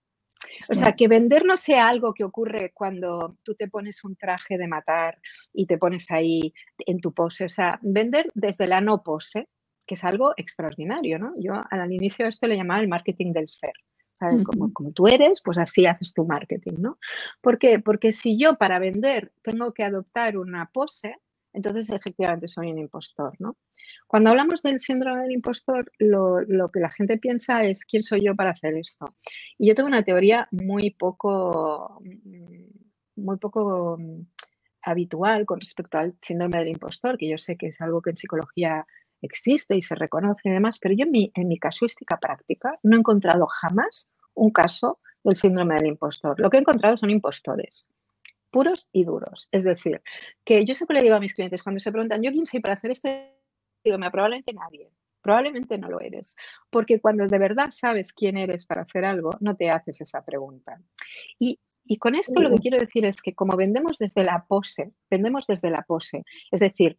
O 0.69 0.76
sea, 0.76 0.95
que 0.95 1.08
vender 1.08 1.45
no 1.45 1.58
sea 1.58 1.88
algo 1.88 2.13
que 2.13 2.23
ocurre 2.23 2.71
cuando 2.73 3.38
tú 3.43 3.56
te 3.56 3.67
pones 3.67 4.04
un 4.04 4.15
traje 4.15 4.58
de 4.58 4.67
matar 4.67 5.19
y 5.52 5.65
te 5.65 5.80
pones 5.80 6.12
ahí 6.12 6.54
en 6.86 7.00
tu 7.00 7.12
pose. 7.12 7.45
O 7.45 7.50
sea, 7.50 7.80
vender 7.82 8.32
desde 8.36 8.67
la 8.67 8.80
no 8.80 9.02
pose, 9.02 9.50
que 9.86 9.95
es 9.95 10.04
algo 10.04 10.34
extraordinario, 10.38 11.17
¿no? 11.17 11.34
Yo 11.38 11.54
al 11.69 11.91
inicio 11.91 12.26
a 12.26 12.30
esto 12.30 12.45
le 12.45 12.56
llamaba 12.56 12.82
el 12.82 12.88
marketing 12.88 13.34
del 13.34 13.50
ser. 13.50 13.73
Como, 14.20 14.92
tú 14.94 15.08
eres, 15.08 15.42
pues 15.44 15.58
así 15.58 15.86
haces 15.86 16.14
tu 16.14 16.26
marketing, 16.26 16.76
¿no? 16.80 16.98
¿Por 17.42 17.60
qué? 17.60 17.80
Porque 17.80 18.12
si 18.12 18.38
yo 18.38 18.58
para 18.58 18.80
vender 18.80 19.32
tengo 19.44 19.74
que 19.74 19.84
adoptar 19.84 20.38
una 20.38 20.70
pose, 20.72 21.16
entonces 21.54 21.90
efectivamente 21.90 22.48
soy 22.48 22.72
un 22.72 22.80
impostor, 22.80 23.34
¿no? 23.40 23.58
Cuando 24.08 24.30
hablamos 24.32 24.62
del 24.64 24.80
síndrome 24.80 25.24
del 25.24 25.32
impostor, 25.32 25.92
lo, 26.00 26.46
que 26.72 26.80
la 26.80 26.90
gente 26.90 27.18
piensa 27.18 27.64
es 27.64 27.86
quién 27.86 28.04
soy 28.04 28.26
yo 28.26 28.36
para 28.36 28.52
hacer 28.52 28.76
esto. 28.76 29.06
Y 29.58 29.68
yo 29.68 29.76
tengo 29.76 29.88
una 29.88 30.04
teoría 30.04 30.48
muy 30.52 30.92
poco, 30.92 32.02
mm, 32.02 33.22
muy 33.22 33.38
poco 33.38 33.98
mm, 34.00 34.22
habitual 34.82 35.46
con 35.46 35.60
respecto 35.60 35.98
al 35.98 36.16
síndrome 36.22 36.60
del 36.60 36.70
impostor, 36.70 37.18
que 37.18 37.30
yo 37.30 37.38
sé 37.38 37.56
que 37.56 37.68
es 37.68 37.82
algo 37.82 38.02
que 38.02 38.12
en 38.12 38.18
psicología 38.18 38.86
existe 39.22 39.76
y 39.76 39.82
se 39.82 39.96
reconoce 39.96 40.50
y 40.50 40.52
demás, 40.52 40.80
pero 40.80 40.96
yo 40.96 41.06
en 41.06 41.12
mi, 41.12 41.32
en 41.36 41.48
mi 41.48 41.58
casuística 41.58 42.18
práctica 42.18 42.78
no 42.84 42.96
he 42.96 43.00
encontrado 43.00 43.48
jamás 43.48 44.10
un 44.34 44.52
caso 44.52 45.00
del 45.24 45.36
síndrome 45.36 45.76
del 45.76 45.88
impostor. 45.88 46.40
Lo 46.40 46.50
que 46.50 46.58
he 46.58 46.60
encontrado 46.60 46.98
son 46.98 47.10
impostores 47.10 47.88
puros 48.50 48.88
y 48.92 49.04
duros. 49.04 49.48
Es 49.52 49.64
decir, 49.64 50.02
que 50.44 50.66
yo 50.66 50.74
siempre 50.74 50.98
le 50.98 51.04
digo 51.04 51.16
a 51.16 51.20
mis 51.20 51.34
clientes 51.34 51.64
cuando 51.64 51.80
se 51.80 51.92
preguntan, 51.92 52.22
¿yo 52.24 52.32
quién 52.32 52.46
soy 52.46 52.60
para 52.60 52.76
hacer 52.76 52.92
esto? 52.92 53.10
Digo, 53.84 53.98
probablemente 54.12 54.54
nadie. 54.54 54.90
Probablemente 55.22 55.78
no 55.78 55.90
lo 55.90 56.00
eres. 56.00 56.36
Porque 56.70 57.00
cuando 57.00 57.28
de 57.28 57.38
verdad 57.38 57.70
sabes 57.72 58.14
quién 58.14 58.38
eres 58.38 58.66
para 58.66 58.82
hacer 58.82 59.06
algo, 59.06 59.32
no 59.42 59.56
te 59.56 59.70
haces 59.70 60.02
esa 60.02 60.24
pregunta. 60.24 60.80
Y, 61.38 61.60
y 61.86 61.98
con 61.98 62.16
esto 62.16 62.42
lo 62.42 62.50
que 62.50 62.62
quiero 62.62 62.78
decir 62.78 63.06
es 63.06 63.22
que 63.22 63.34
como 63.34 63.56
vendemos 63.58 63.98
desde 63.98 64.24
la 64.24 64.46
pose, 64.48 64.92
vendemos 65.10 65.46
desde 65.48 65.70
la 65.70 65.84
pose. 65.84 66.24
Es 66.52 66.60
decir, 66.60 66.98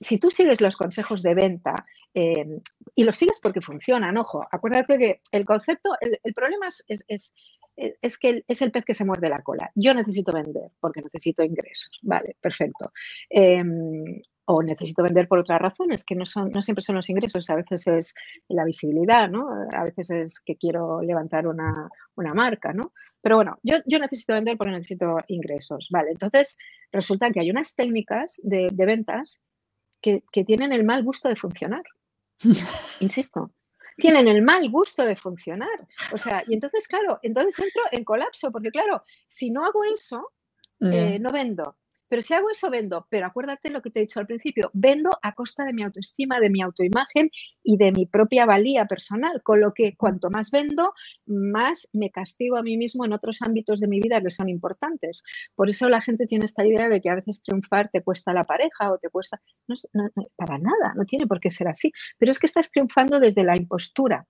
si 0.00 0.18
tú 0.18 0.30
sigues 0.30 0.60
los 0.60 0.76
consejos 0.76 1.22
de 1.22 1.34
venta 1.34 1.74
em, 2.14 2.60
y 2.94 3.04
los 3.04 3.16
sigues 3.16 3.40
porque 3.42 3.60
funcionan, 3.60 4.16
ojo, 4.16 4.46
acuérdate 4.50 4.98
que 4.98 5.20
el 5.32 5.44
concepto, 5.44 5.90
el, 6.00 6.34
problema 6.34 6.68
es, 6.68 6.84
es, 7.08 7.34
es, 7.76 8.18
que 8.18 8.44
es 8.46 8.62
el 8.62 8.70
pez 8.70 8.84
que 8.84 8.94
se 8.94 9.04
muerde 9.04 9.28
la 9.28 9.42
cola. 9.42 9.70
Yo 9.74 9.94
necesito 9.94 10.32
vender 10.32 10.70
porque 10.80 11.02
necesito 11.02 11.42
ingresos, 11.42 11.98
vale, 12.02 12.36
perfecto. 12.40 12.92
Em, 13.30 14.20
o 14.48 14.62
necesito 14.62 15.02
vender 15.02 15.26
por 15.26 15.40
otras 15.40 15.60
razones, 15.60 16.04
que 16.04 16.14
no, 16.14 16.24
son, 16.24 16.50
no 16.52 16.62
siempre 16.62 16.82
son 16.82 16.96
los 16.96 17.10
ingresos, 17.10 17.50
a 17.50 17.56
veces 17.56 17.86
es 17.88 18.14
la 18.48 18.64
visibilidad, 18.64 19.28
¿no? 19.28 19.48
A 19.72 19.84
veces 19.84 20.10
es 20.10 20.40
que 20.40 20.56
quiero 20.56 21.02
levantar 21.02 21.48
una, 21.48 21.88
una 22.14 22.32
marca, 22.32 22.72
¿no? 22.72 22.92
Pero 23.26 23.36
bueno, 23.36 23.58
yo, 23.64 23.78
yo 23.86 23.98
necesito 23.98 24.34
vender 24.34 24.56
porque 24.56 24.70
necesito 24.70 25.16
ingresos. 25.26 25.88
Vale, 25.90 26.12
entonces 26.12 26.56
resulta 26.92 27.32
que 27.32 27.40
hay 27.40 27.50
unas 27.50 27.74
técnicas 27.74 28.40
de, 28.44 28.70
ventas 28.76 29.42
que, 30.06 30.22
que 30.30 30.44
tienen 30.44 30.70
el 30.72 30.84
mal 30.84 31.02
gusto 31.02 31.28
de 31.28 31.34
funcionar. 31.34 31.82
Insisto, 33.00 33.50
tienen 33.96 34.28
el 34.28 34.40
mal 34.40 34.70
gusto 34.70 35.04
de 35.04 35.16
funcionar. 35.16 35.88
O 36.12 36.18
sea, 36.18 36.44
y 36.46 36.54
entonces, 36.54 36.86
claro, 36.86 37.18
entonces 37.22 37.58
entro 37.58 37.82
en 37.90 38.04
colapso, 38.04 38.52
porque 38.52 38.70
claro, 38.70 39.02
si 39.26 39.50
no 39.50 39.64
hago 39.64 39.82
eso, 39.82 40.32
eh, 40.80 41.18
no 41.18 41.30
vendo. 41.32 41.76
Pero 42.08 42.22
si 42.22 42.34
hago 42.34 42.50
eso, 42.50 42.70
vendo. 42.70 43.06
Pero 43.10 43.26
acuérdate 43.26 43.70
lo 43.70 43.82
que 43.82 43.90
te 43.90 44.00
he 44.00 44.02
dicho 44.02 44.20
al 44.20 44.26
principio, 44.26 44.70
vendo 44.72 45.10
a 45.22 45.34
costa 45.34 45.64
de 45.64 45.72
mi 45.72 45.82
autoestima, 45.82 46.40
de 46.40 46.50
mi 46.50 46.62
autoimagen 46.62 47.30
y 47.62 47.76
de 47.76 47.92
mi 47.92 48.06
propia 48.06 48.46
valía 48.46 48.86
personal. 48.86 49.42
Con 49.42 49.60
lo 49.60 49.72
que 49.74 49.96
cuanto 49.96 50.30
más 50.30 50.50
vendo, 50.50 50.92
más 51.26 51.88
me 51.92 52.10
castigo 52.10 52.56
a 52.56 52.62
mí 52.62 52.76
mismo 52.76 53.04
en 53.04 53.12
otros 53.12 53.42
ámbitos 53.42 53.80
de 53.80 53.88
mi 53.88 54.00
vida 54.00 54.20
que 54.20 54.30
son 54.30 54.48
importantes. 54.48 55.22
Por 55.54 55.68
eso 55.68 55.88
la 55.88 56.00
gente 56.00 56.26
tiene 56.26 56.46
esta 56.46 56.66
idea 56.66 56.88
de 56.88 57.00
que 57.00 57.10
a 57.10 57.16
veces 57.16 57.42
triunfar 57.42 57.90
te 57.90 58.02
cuesta 58.02 58.32
la 58.32 58.44
pareja 58.44 58.92
o 58.92 58.98
te 58.98 59.08
cuesta... 59.08 59.40
no, 59.66 59.76
para 60.36 60.58
nada, 60.58 60.94
no 60.96 61.04
tiene 61.04 61.26
por 61.26 61.40
qué 61.40 61.50
ser 61.50 61.68
así. 61.68 61.92
Pero 62.18 62.30
es 62.30 62.38
que 62.38 62.46
estás 62.46 62.70
triunfando 62.70 63.20
desde 63.20 63.44
la 63.44 63.56
impostura 63.56 64.26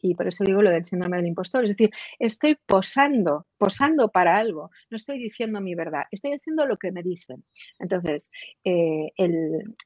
y 0.00 0.14
por 0.14 0.28
eso 0.28 0.44
digo 0.44 0.62
lo 0.62 0.70
del 0.70 0.84
síndrome 0.84 1.16
del 1.16 1.26
impostor, 1.26 1.64
es 1.64 1.70
decir, 1.70 1.90
estoy 2.18 2.56
posando, 2.66 3.46
posando 3.56 4.08
para 4.10 4.36
algo, 4.36 4.70
no 4.90 4.96
estoy 4.96 5.18
diciendo 5.18 5.60
mi 5.60 5.74
verdad, 5.74 6.04
estoy 6.10 6.32
haciendo 6.32 6.66
lo 6.66 6.76
que 6.76 6.92
me 6.92 7.02
dicen. 7.02 7.44
Entonces, 7.78 8.30
eh, 8.64 9.10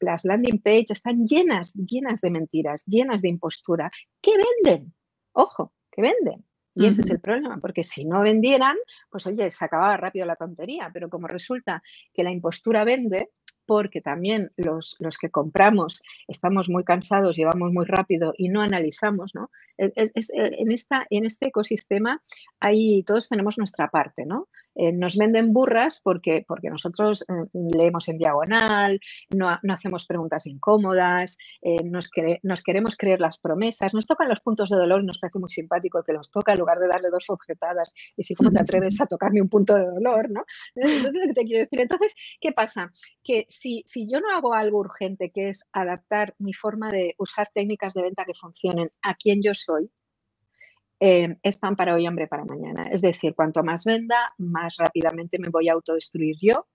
las 0.00 0.24
landing 0.24 0.60
page 0.60 0.86
están 0.90 1.26
llenas, 1.26 1.74
llenas 1.74 2.20
de 2.20 2.30
mentiras, 2.30 2.84
llenas 2.86 3.22
de 3.22 3.28
impostura. 3.28 3.90
¿Qué 4.20 4.32
venden? 4.64 4.94
Ojo, 5.32 5.72
¿qué 5.90 6.02
venden? 6.02 6.44
Y 6.74 6.86
ese 6.86 7.02
es 7.02 7.10
el 7.10 7.20
problema, 7.20 7.58
porque 7.60 7.84
si 7.84 8.06
no 8.06 8.22
vendieran, 8.22 8.76
pues 9.10 9.26
oye, 9.26 9.50
se 9.50 9.64
acababa 9.64 9.96
rápido 9.98 10.24
la 10.24 10.36
tontería, 10.36 10.90
pero 10.92 11.10
como 11.10 11.26
resulta 11.26 11.82
que 12.14 12.22
la 12.22 12.30
impostura 12.30 12.84
vende, 12.84 13.28
porque 13.66 14.00
también 14.00 14.50
los, 14.56 14.96
los, 14.98 15.18
que 15.18 15.30
compramos 15.30 16.02
estamos 16.28 16.68
muy 16.68 16.84
cansados, 16.84 17.36
llevamos 17.36 17.72
muy 17.72 17.84
rápido 17.84 18.34
y 18.36 18.48
no 18.48 18.60
analizamos, 18.60 19.34
¿no? 19.34 19.50
en, 19.78 20.72
esta, 20.72 21.06
en 21.10 21.24
este 21.24 21.48
ecosistema 21.48 22.22
ahí 22.60 23.02
todos 23.04 23.28
tenemos 23.28 23.58
nuestra 23.58 23.88
parte, 23.88 24.26
¿no? 24.26 24.48
Eh, 24.74 24.92
nos 24.92 25.16
venden 25.16 25.52
burras 25.52 26.00
porque, 26.02 26.44
porque 26.46 26.70
nosotros 26.70 27.22
eh, 27.22 27.58
leemos 27.74 28.08
en 28.08 28.18
diagonal, 28.18 29.00
no, 29.30 29.58
no 29.62 29.74
hacemos 29.74 30.06
preguntas 30.06 30.46
incómodas, 30.46 31.36
eh, 31.60 31.84
nos, 31.84 32.10
queremos 32.10 32.96
creer 32.96 33.20
las 33.20 33.38
promesas, 33.38 33.94
nos 33.94 34.06
tocan 34.06 34.28
los 34.28 34.40
puntos 34.40 34.70
de 34.70 34.76
dolor 34.76 35.02
y 35.02 35.06
nos 35.06 35.18
parece 35.18 35.38
muy 35.38 35.50
simpático 35.50 36.02
que 36.02 36.12
los 36.12 36.30
toca 36.30 36.52
en 36.52 36.58
lugar 36.58 36.78
de 36.78 36.88
darle 36.88 37.10
dos 37.10 37.24
objetadas 37.28 37.92
y 38.16 38.22
decir, 38.22 38.36
¿cómo 38.36 38.50
te 38.50 38.62
atreves 38.62 39.00
a 39.00 39.06
tocarme 39.06 39.42
un 39.42 39.48
punto 39.48 39.74
de 39.74 39.84
dolor? 39.84 40.30
¿no? 40.30 40.44
Entonces, 40.74 41.22
que 41.26 41.34
te 41.34 41.44
quiero 41.44 41.60
decir. 41.60 41.80
Entonces, 41.80 42.14
¿qué 42.40 42.52
pasa? 42.52 42.90
Que 43.22 43.46
si, 43.48 43.82
si 43.86 44.08
yo 44.10 44.20
no 44.20 44.34
hago 44.34 44.54
algo 44.54 44.78
urgente, 44.78 45.30
que 45.30 45.50
es 45.50 45.64
adaptar 45.72 46.34
mi 46.38 46.52
forma 46.52 46.88
de 46.90 47.14
usar 47.18 47.50
técnicas 47.54 47.94
de 47.94 48.02
venta 48.02 48.24
que 48.24 48.34
funcionen 48.34 48.90
a 49.02 49.14
quien 49.14 49.42
yo 49.42 49.54
soy, 49.54 49.90
eh, 51.04 51.36
es 51.42 51.58
pan 51.58 51.74
para 51.74 51.94
hoy, 51.94 52.06
hambre 52.06 52.28
para 52.28 52.44
mañana. 52.44 52.88
Es 52.88 53.02
decir, 53.02 53.34
cuanto 53.34 53.64
más 53.64 53.84
venda, 53.84 54.32
más 54.38 54.76
rápidamente 54.78 55.36
me 55.40 55.48
voy 55.48 55.68
a 55.68 55.72
autodestruir 55.72 56.36
yo 56.40 56.68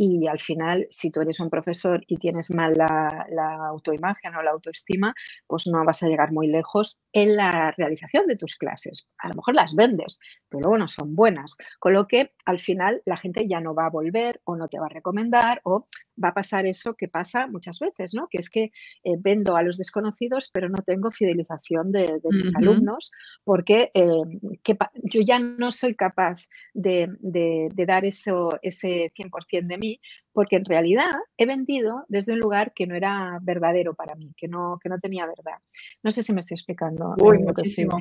y 0.00 0.28
al 0.28 0.38
final, 0.38 0.86
si 0.90 1.10
tú 1.10 1.22
eres 1.22 1.40
un 1.40 1.50
profesor 1.50 2.04
y 2.06 2.18
tienes 2.18 2.52
mal 2.52 2.72
la, 2.76 3.26
autoimagen 3.68 4.32
o 4.36 4.42
la 4.42 4.52
autoestima, 4.52 5.12
pues 5.48 5.66
no 5.66 5.84
vas 5.84 6.04
a 6.04 6.06
llegar 6.06 6.30
muy 6.30 6.46
lejos 6.46 7.00
en 7.12 7.34
la 7.34 7.72
realización 7.76 8.28
de 8.28 8.36
tus 8.36 8.54
clases. 8.54 9.08
A 9.18 9.28
lo 9.28 9.34
mejor 9.34 9.56
las 9.56 9.74
vendes, 9.74 10.20
pero 10.48 10.60
luego 10.60 10.78
no 10.78 10.86
son 10.86 11.16
buenas. 11.16 11.56
Con 11.80 11.94
lo 11.94 12.06
que 12.06 12.32
al 12.44 12.60
final 12.60 13.02
la 13.06 13.16
gente 13.16 13.48
ya 13.48 13.60
no 13.60 13.74
va 13.74 13.86
a 13.86 13.90
volver 13.90 14.40
o 14.44 14.54
no 14.54 14.68
te 14.68 14.78
va 14.78 14.86
a 14.86 14.90
recomendar 14.90 15.60
o 15.64 15.88
va 16.22 16.28
a 16.28 16.34
pasar 16.34 16.64
eso 16.64 16.94
que 16.94 17.08
pasa 17.08 17.48
muchas 17.48 17.80
veces, 17.80 18.14
¿no? 18.14 18.28
Que 18.28 18.38
es 18.38 18.50
que 18.50 18.70
eh, 19.02 19.16
vendo 19.18 19.56
a 19.56 19.64
los 19.64 19.78
desconocidos, 19.78 20.48
pero 20.52 20.68
no 20.68 20.78
tengo 20.78 21.10
fidelización 21.10 21.90
de, 21.90 22.20
mis 22.30 22.54
alumnos 22.54 23.10
porque 23.42 23.90
eh, 23.94 24.06
yo 25.02 25.22
ya 25.22 25.40
no 25.40 25.72
soy 25.72 25.96
capaz 25.96 26.36
de, 26.72 27.08
de 27.20 27.86
dar 27.86 28.04
eso, 28.04 28.50
ese 28.62 29.12
100% 29.16 29.66
de 29.66 29.78
mí 29.78 29.87
mariée 29.88 30.00
porque 30.38 30.54
en 30.54 30.64
realidad 30.64 31.10
he 31.36 31.46
vendido 31.46 32.04
desde 32.06 32.34
un 32.34 32.38
lugar 32.38 32.72
que 32.72 32.86
no 32.86 32.94
era 32.94 33.40
verdadero 33.42 33.94
para 33.94 34.14
mí, 34.14 34.32
que 34.36 34.46
no, 34.46 34.78
que 34.80 34.88
no 34.88 35.00
tenía 35.00 35.26
verdad. 35.26 35.58
No 36.04 36.12
sé 36.12 36.22
si 36.22 36.32
me 36.32 36.38
estoy 36.38 36.54
explicando 36.54 37.16
lo 37.18 37.54
que 37.54 37.62
estoy 37.64 37.64
diciendo, 37.64 37.96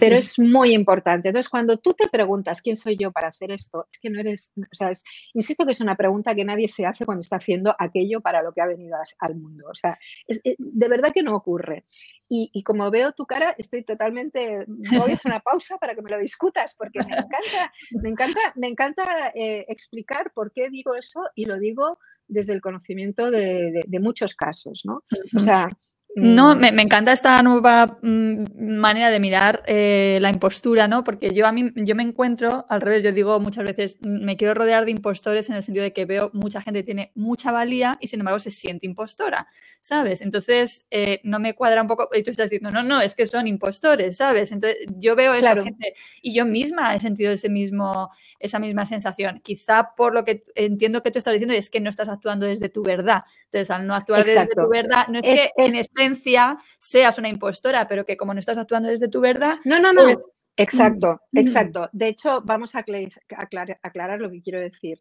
pero 0.00 0.16
es 0.16 0.36
muy 0.40 0.74
importante. 0.74 1.28
Entonces, 1.28 1.48
cuando 1.48 1.76
tú 1.76 1.94
te 1.94 2.08
preguntas 2.08 2.60
quién 2.60 2.76
soy 2.76 2.96
yo 2.96 3.12
para 3.12 3.28
hacer 3.28 3.52
esto, 3.52 3.86
es 3.92 4.00
que 4.00 4.10
no 4.10 4.18
eres, 4.18 4.52
o 4.56 4.74
sea, 4.74 4.90
insisto 5.32 5.64
que 5.64 5.70
es 5.70 5.80
una 5.80 5.94
pregunta 5.94 6.34
que 6.34 6.44
nadie 6.44 6.66
se 6.66 6.86
hace 6.86 7.06
cuando 7.06 7.20
está 7.20 7.36
haciendo 7.36 7.72
aquello 7.78 8.20
para 8.20 8.42
lo 8.42 8.52
que 8.52 8.60
ha 8.60 8.66
venido 8.66 8.96
al 9.20 9.36
mundo. 9.36 9.66
O 9.70 9.76
sea, 9.76 9.96
eh, 10.26 10.56
de 10.58 10.88
verdad 10.88 11.12
que 11.14 11.22
no 11.22 11.36
ocurre. 11.36 11.84
Y, 12.28 12.64
como 12.64 12.90
veo 12.90 13.12
tu 13.12 13.26
cara, 13.26 13.54
estoy 13.58 13.84
totalmente, 13.84 14.64
voy 14.66 15.12
a 15.12 15.14
hacer 15.14 15.30
una 15.30 15.40
pausa 15.40 15.76
para 15.78 15.94
que 15.94 16.02
me 16.02 16.10
lo 16.10 16.18
discutas, 16.18 16.74
porque 16.76 16.98
me 17.00 17.14
encanta, 17.14 17.72
me 18.02 18.08
encanta, 18.08 18.40
me 18.56 18.66
encanta 18.66 19.32
eh, 19.34 19.66
explicar 19.68 20.32
por 20.32 20.50
qué 20.50 20.68
digo 20.68 20.96
eso 20.96 21.20
y 21.36 21.43
lo 21.44 21.58
digo 21.58 21.98
desde 22.26 22.52
el 22.52 22.60
conocimiento 22.60 23.30
de, 23.30 23.82
de 23.86 24.00
muchos 24.00 24.34
casos, 24.34 24.82
¿no? 24.84 25.04
O 25.36 25.40
sea, 25.40 25.68
no, 26.16 26.54
mm. 26.54 26.58
me, 26.58 26.82
encanta 26.82 27.12
esta 27.12 27.42
nueva 27.42 27.98
mm, 28.00 28.44
manera 28.56 29.10
de 29.10 29.18
mirar 29.18 29.62
eh, 29.66 30.18
la 30.20 30.30
impostura, 30.30 30.86
¿no? 30.86 31.02
Porque 31.02 31.30
yo 31.34 31.46
a 31.46 31.52
mí, 31.52 31.72
yo 31.74 31.96
me 31.96 32.04
encuentro, 32.04 32.66
al 32.68 32.80
revés, 32.80 33.02
yo 33.02 33.10
digo 33.10 33.40
muchas 33.40 33.64
veces, 33.64 33.96
mm, 34.00 34.24
me 34.24 34.36
quiero 34.36 34.54
rodear 34.54 34.84
de 34.84 34.92
impostores 34.92 35.48
en 35.50 35.56
el 35.56 35.62
sentido 35.64 35.82
de 35.82 35.92
que 35.92 36.04
veo 36.04 36.30
mucha 36.32 36.60
gente 36.60 36.80
que 36.80 36.84
tiene 36.84 37.12
mucha 37.16 37.50
valía 37.50 37.98
y 38.00 38.06
sin 38.06 38.20
embargo 38.20 38.38
se 38.38 38.52
siente 38.52 38.86
impostora, 38.86 39.48
¿sabes? 39.80 40.20
Entonces, 40.20 40.86
eh, 40.90 41.20
no 41.24 41.40
me 41.40 41.54
cuadra 41.54 41.82
un 41.82 41.88
poco, 41.88 42.08
y 42.14 42.22
tú 42.22 42.30
estás 42.30 42.48
diciendo, 42.48 42.70
no, 42.70 42.84
no, 42.84 43.00
es 43.00 43.16
que 43.16 43.26
son 43.26 43.48
impostores, 43.48 44.16
¿sabes? 44.16 44.52
Entonces, 44.52 44.78
yo 44.96 45.16
veo 45.16 45.34
esa 45.34 45.60
gente 45.60 45.94
y 46.22 46.32
yo 46.32 46.44
misma 46.44 46.94
he 46.94 47.00
sentido 47.00 47.32
ese 47.32 47.48
mismo, 47.48 48.10
esa 48.38 48.60
misma 48.60 48.86
sensación. 48.86 49.40
Quizá 49.42 49.94
por 49.96 50.14
lo 50.14 50.24
que 50.24 50.44
entiendo 50.54 51.02
que 51.02 51.10
tú 51.10 51.18
estás 51.18 51.32
diciendo 51.32 51.54
es 51.54 51.70
que 51.70 51.80
no 51.80 51.90
estás 51.90 52.08
actuando 52.08 52.46
desde 52.46 52.68
tu 52.68 52.84
verdad. 52.84 53.24
Entonces, 53.46 53.70
al 53.70 53.86
no 53.86 53.94
actuar 53.94 54.24
desde 54.24 54.46
tu 54.46 54.68
verdad, 54.68 55.08
no 55.08 55.18
es, 55.18 55.24
que 55.24 55.50
en 55.56 55.74
esencia 56.04 56.58
seas 56.78 57.18
una 57.18 57.28
impostora, 57.28 57.88
pero 57.88 58.04
que 58.04 58.16
como 58.16 58.34
no 58.34 58.40
estás 58.40 58.58
actuando 58.58 58.88
desde 58.88 59.08
tu 59.08 59.20
verdad. 59.20 59.56
No, 59.64 59.78
no, 59.78 59.92
no. 59.92 60.04
Pues 60.04 60.18
exacto, 60.56 61.20
mm, 61.32 61.38
mm. 61.38 61.40
exacto. 61.40 61.88
De 61.92 62.08
hecho, 62.08 62.42
vamos 62.44 62.74
a 62.74 62.80
aclarar, 62.80 64.20
lo 64.20 64.30
que 64.30 64.40
quiero 64.40 64.60
decir. 64.60 65.00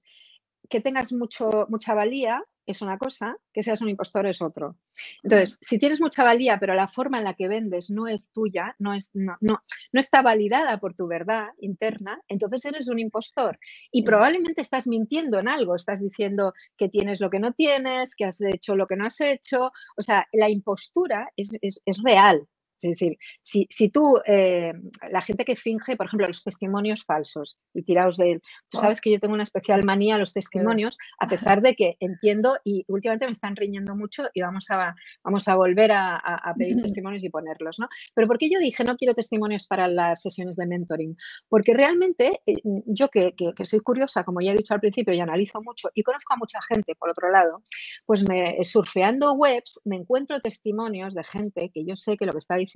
Que 0.69 0.82
tengas 0.82 1.12
mucho, 1.13 1.67
mucha 1.69 1.93
valía 1.93 2.43
es 2.65 2.82
una 2.82 2.97
cosa, 2.97 3.36
que 3.54 3.63
seas 3.63 3.82
un 3.82 3.89
impostor 3.89 4.26
es 4.28 4.41
otro. 4.41 4.78
Entonces, 5.21 5.58
si 5.62 5.80
tienes 5.80 5.99
mucha 5.99 6.23
valía, 6.23 6.58
pero 6.60 6.73
la 6.73 6.88
forma 6.88 7.17
en 7.17 7.26
la 7.26 7.34
que 7.34 7.47
vendes 7.47 7.89
no 7.89 8.08
es 8.08 8.32
tuya, 8.32 8.76
no, 8.80 8.93
es, 8.93 9.12
no, 9.13 9.36
no, 9.41 9.60
no 9.91 9.99
está 9.99 10.21
validada 10.21 10.80
por 10.80 10.93
tu 10.93 11.08
verdad 11.08 11.47
interna, 11.60 12.21
entonces 12.28 12.65
eres 12.65 12.88
un 12.88 12.99
impostor. 12.99 13.60
Y 13.91 14.04
probablemente 14.04 14.62
estás 14.62 14.88
mintiendo 14.88 15.39
en 15.39 15.47
algo, 15.47 15.76
estás 15.76 16.02
diciendo 16.02 16.54
que 16.78 16.89
tienes 16.89 17.19
lo 17.19 17.30
que 17.30 17.39
no 17.39 17.54
tienes, 17.54 18.15
que 18.15 18.26
has 18.26 18.41
hecho 18.41 18.76
lo 18.76 18.88
que 18.88 18.95
no 18.95 19.06
has 19.06 19.19
hecho. 19.21 19.71
O 19.97 20.02
sea, 20.02 20.28
la 20.32 20.49
impostura 20.49 21.30
es, 21.36 21.52
es, 21.62 21.82
es 21.86 21.97
real, 22.04 22.47
es 22.84 22.91
decir, 22.91 23.17
si, 23.41 23.67
si 23.69 23.89
tú, 23.89 24.19
eh, 24.26 24.74
la 25.10 25.22
gente 25.22 25.46
que 25.46 25.56
finge, 25.56 25.96
por 25.96 26.08
ejemplo, 26.08 26.28
los 26.28 26.43
testimonios 26.43 27.04
falsos 27.04 27.58
y 27.74 27.84
tirados 27.84 28.17
de 28.17 28.34
él, 28.34 28.41
tú 28.69 28.78
sabes 28.78 29.02
que 29.02 29.12
yo 29.12 29.19
tengo 29.19 29.34
una 29.34 29.43
especial 29.43 29.84
manía 29.84 30.15
a 30.15 30.17
los 30.17 30.34
testimonios, 30.34 30.98
a 31.19 31.28
pesar 31.28 31.62
de 31.62 31.76
que 31.76 31.96
entiendo 32.00 32.58
y 32.63 32.86
últimamente 32.88 33.26
me 33.26 33.32
están 33.32 33.56
riñendo 33.56 33.96
mucho 33.96 34.24
y 34.34 34.41
vamos 34.41 34.65
a, 34.69 34.96
vamos 35.24 35.48
a 35.48 35.56
volver 35.56 35.91
a, 35.91 36.22
pedir 36.58 36.82
testimonios 36.82 37.24
y 37.24 37.30
ponerlos, 37.30 37.80
¿no? 37.80 37.88
Pero 38.13 38.28
¿por 38.28 38.38
qué 38.38 38.50
yo 38.50 38.60
dije 38.60 38.84
no 38.84 38.96
quiero 38.96 39.13
testimonios 39.13 39.67
para 39.67 39.88
las 39.88 40.22
sesiones 40.22 40.56
de 40.56 40.67
mentoring? 40.67 41.15
Porque 41.50 41.74
realmente 41.74 42.41
eh, 42.46 42.62
yo 42.86 43.10
que, 43.10 43.34
que, 43.36 43.65
soy 43.65 43.80
curiosa, 43.80 44.24
como 44.24 44.41
ya 44.41 44.52
he 44.52 44.58
dicho 44.58 44.74
al 44.74 44.80
principio, 44.80 45.13
y 45.13 45.19
analizo 45.19 45.62
mucho 45.62 45.89
y 45.93 46.04
conozco 46.04 46.34
a 46.34 46.38
mucha 46.38 46.60
gente, 46.67 46.96
por 46.96 47.10
otro 47.10 47.32
lado, 47.32 47.63
pues 48.06 48.28
me 48.28 48.63
surfeando 48.63 49.34
webs 49.34 49.82
me 49.86 49.96
encuentro 49.98 50.39
testimonios 50.39 51.13
de 51.13 51.24
gente 51.24 51.69
que 51.74 51.86
yo 51.86 51.96
sé 51.96 52.17
que 52.17 52.26
lo 52.26 52.32
que 52.32 52.39
está 52.39 52.56
diciendo 52.56 52.73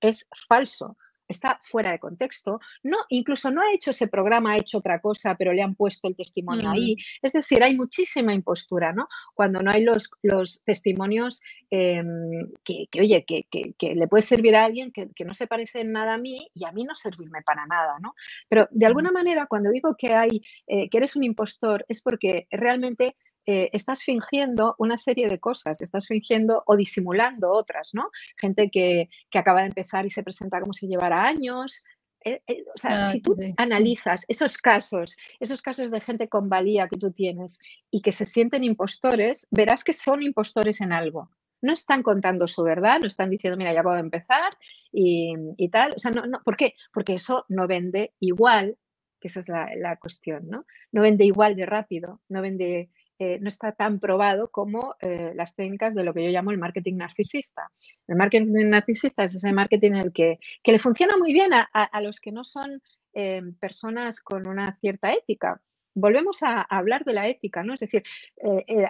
es 0.00 0.28
falso, 0.48 0.96
está 1.28 1.60
fuera 1.62 1.92
de 1.92 1.98
contexto. 1.98 2.60
No, 2.82 2.96
incluso 3.10 3.50
no 3.50 3.60
ha 3.60 3.72
hecho 3.72 3.90
ese 3.90 4.08
programa, 4.08 4.52
ha 4.52 4.56
hecho 4.56 4.78
otra 4.78 5.00
cosa, 5.00 5.34
pero 5.36 5.52
le 5.52 5.62
han 5.62 5.74
puesto 5.74 6.08
el 6.08 6.16
testimonio 6.16 6.70
ahí. 6.70 6.94
Mm. 6.94 7.26
Es 7.26 7.32
decir, 7.34 7.62
hay 7.62 7.76
muchísima 7.76 8.32
impostura, 8.32 8.92
¿no? 8.92 9.06
Cuando 9.34 9.62
no 9.62 9.70
hay 9.70 9.84
los, 9.84 10.10
los 10.22 10.62
testimonios 10.64 11.42
em, 11.70 12.50
que, 12.64 12.88
oye, 12.98 13.24
que, 13.26 13.44
que, 13.50 13.94
le 13.94 14.08
puede 14.08 14.22
servir 14.22 14.56
a 14.56 14.64
alguien 14.64 14.90
que, 14.90 15.24
no 15.24 15.34
se 15.34 15.46
parece 15.46 15.80
en 15.80 15.92
nada 15.92 16.14
a 16.14 16.18
mí 16.18 16.48
y 16.54 16.64
a 16.64 16.72
mí 16.72 16.84
no 16.84 16.94
servirme 16.94 17.42
para 17.42 17.66
nada, 17.66 17.98
¿no? 18.00 18.14
Pero 18.48 18.66
de 18.70 18.86
alguna 18.86 19.10
manera, 19.10 19.46
cuando 19.46 19.70
digo 19.70 19.94
que 19.96 20.14
hay, 20.14 20.42
eh, 20.66 20.88
que 20.88 20.96
eres 20.96 21.16
un 21.16 21.24
impostor, 21.24 21.84
es 21.88 22.00
porque 22.00 22.46
realmente 22.50 23.16
eh, 23.50 23.70
estás 23.72 24.02
fingiendo 24.02 24.74
una 24.76 24.98
serie 24.98 25.26
de 25.26 25.40
cosas, 25.40 25.80
estás 25.80 26.06
fingiendo 26.06 26.62
o 26.66 26.76
disimulando 26.76 27.50
otras, 27.50 27.94
¿no? 27.94 28.10
Gente 28.36 28.70
que, 28.70 29.08
acaba 29.32 29.62
de 29.62 29.68
empezar 29.68 30.04
y 30.04 30.10
se 30.10 30.22
presenta 30.22 30.60
como 30.60 30.74
si 30.74 30.86
llevara 30.86 31.24
años, 31.24 31.82
eh, 32.26 32.42
eh, 32.46 32.64
o 32.74 32.76
sea, 32.76 33.06
si 33.06 33.22
tú 33.22 33.34
analizas 33.56 34.26
esos 34.28 34.58
casos, 34.58 35.16
esos 35.40 35.62
casos 35.62 35.90
de 35.90 36.02
gente 36.02 36.28
con 36.28 36.50
valía 36.50 36.88
que 36.88 36.98
tú 36.98 37.10
tienes 37.10 37.58
y 37.90 38.02
que 38.02 38.12
se 38.12 38.26
sienten 38.26 38.64
impostores, 38.64 39.46
verás 39.50 39.82
que 39.82 39.94
son 39.94 40.22
impostores 40.22 40.82
en 40.82 40.92
algo. 40.92 41.30
No 41.62 41.72
están 41.72 42.02
contando 42.02 42.48
su 42.48 42.62
verdad, 42.62 42.98
no 43.00 43.06
están 43.06 43.30
diciendo, 43.30 43.56
mira, 43.56 43.72
ya 43.72 43.82
puedo 43.82 43.96
empezar 43.96 44.52
y, 44.92 45.70
tal. 45.70 45.94
O 45.96 45.98
sea, 45.98 46.10
no, 46.10 46.26
no, 46.26 46.42
¿por 46.44 46.58
qué? 46.58 46.74
Porque 46.92 47.14
eso 47.14 47.46
no 47.48 47.66
vende 47.66 48.12
igual, 48.20 48.76
que 49.18 49.28
esa 49.28 49.40
es 49.40 49.48
la, 49.48 49.70
la 49.74 49.96
cuestión, 49.96 50.50
¿no? 50.50 50.66
No 50.92 51.00
vende 51.00 51.24
igual 51.24 51.56
de 51.56 51.64
rápido, 51.64 52.20
no 52.28 52.42
vende 52.42 52.90
eh, 53.20 53.38
no 53.40 53.48
está 53.48 53.72
tan 53.72 53.98
probado 53.98 54.48
como 54.50 54.94
eh, 55.00 55.32
las 55.34 55.56
técnicas 55.56 55.94
de 55.94 56.04
lo 56.04 56.14
que 56.14 56.22
yo 56.22 56.30
llamo 56.30 56.52
el 56.52 56.58
marketing 56.58 56.96
narcisista. 56.96 57.70
El 58.06 58.16
marketing 58.16 58.52
narcisista 58.66 59.24
es 59.24 59.34
ese 59.34 59.52
marketing 59.52 59.92
en 59.92 59.96
el 59.96 60.12
que, 60.12 60.38
le 60.64 60.78
funciona 60.78 61.16
muy 61.16 61.32
bien 61.32 61.50
a, 61.52 62.00
los 62.00 62.20
que 62.20 62.30
no 62.30 62.44
son 62.44 62.80
eh, 63.14 63.42
personas 63.58 64.20
con 64.20 64.46
una 64.46 64.76
cierta 64.80 65.12
ética. 65.12 65.60
Volvemos 65.94 66.44
a, 66.44 66.62
hablar 66.62 67.04
de 67.04 67.14
la 67.14 67.26
ética, 67.26 67.64
¿no? 67.64 67.74
Es 67.74 67.80
decir, 67.80 68.04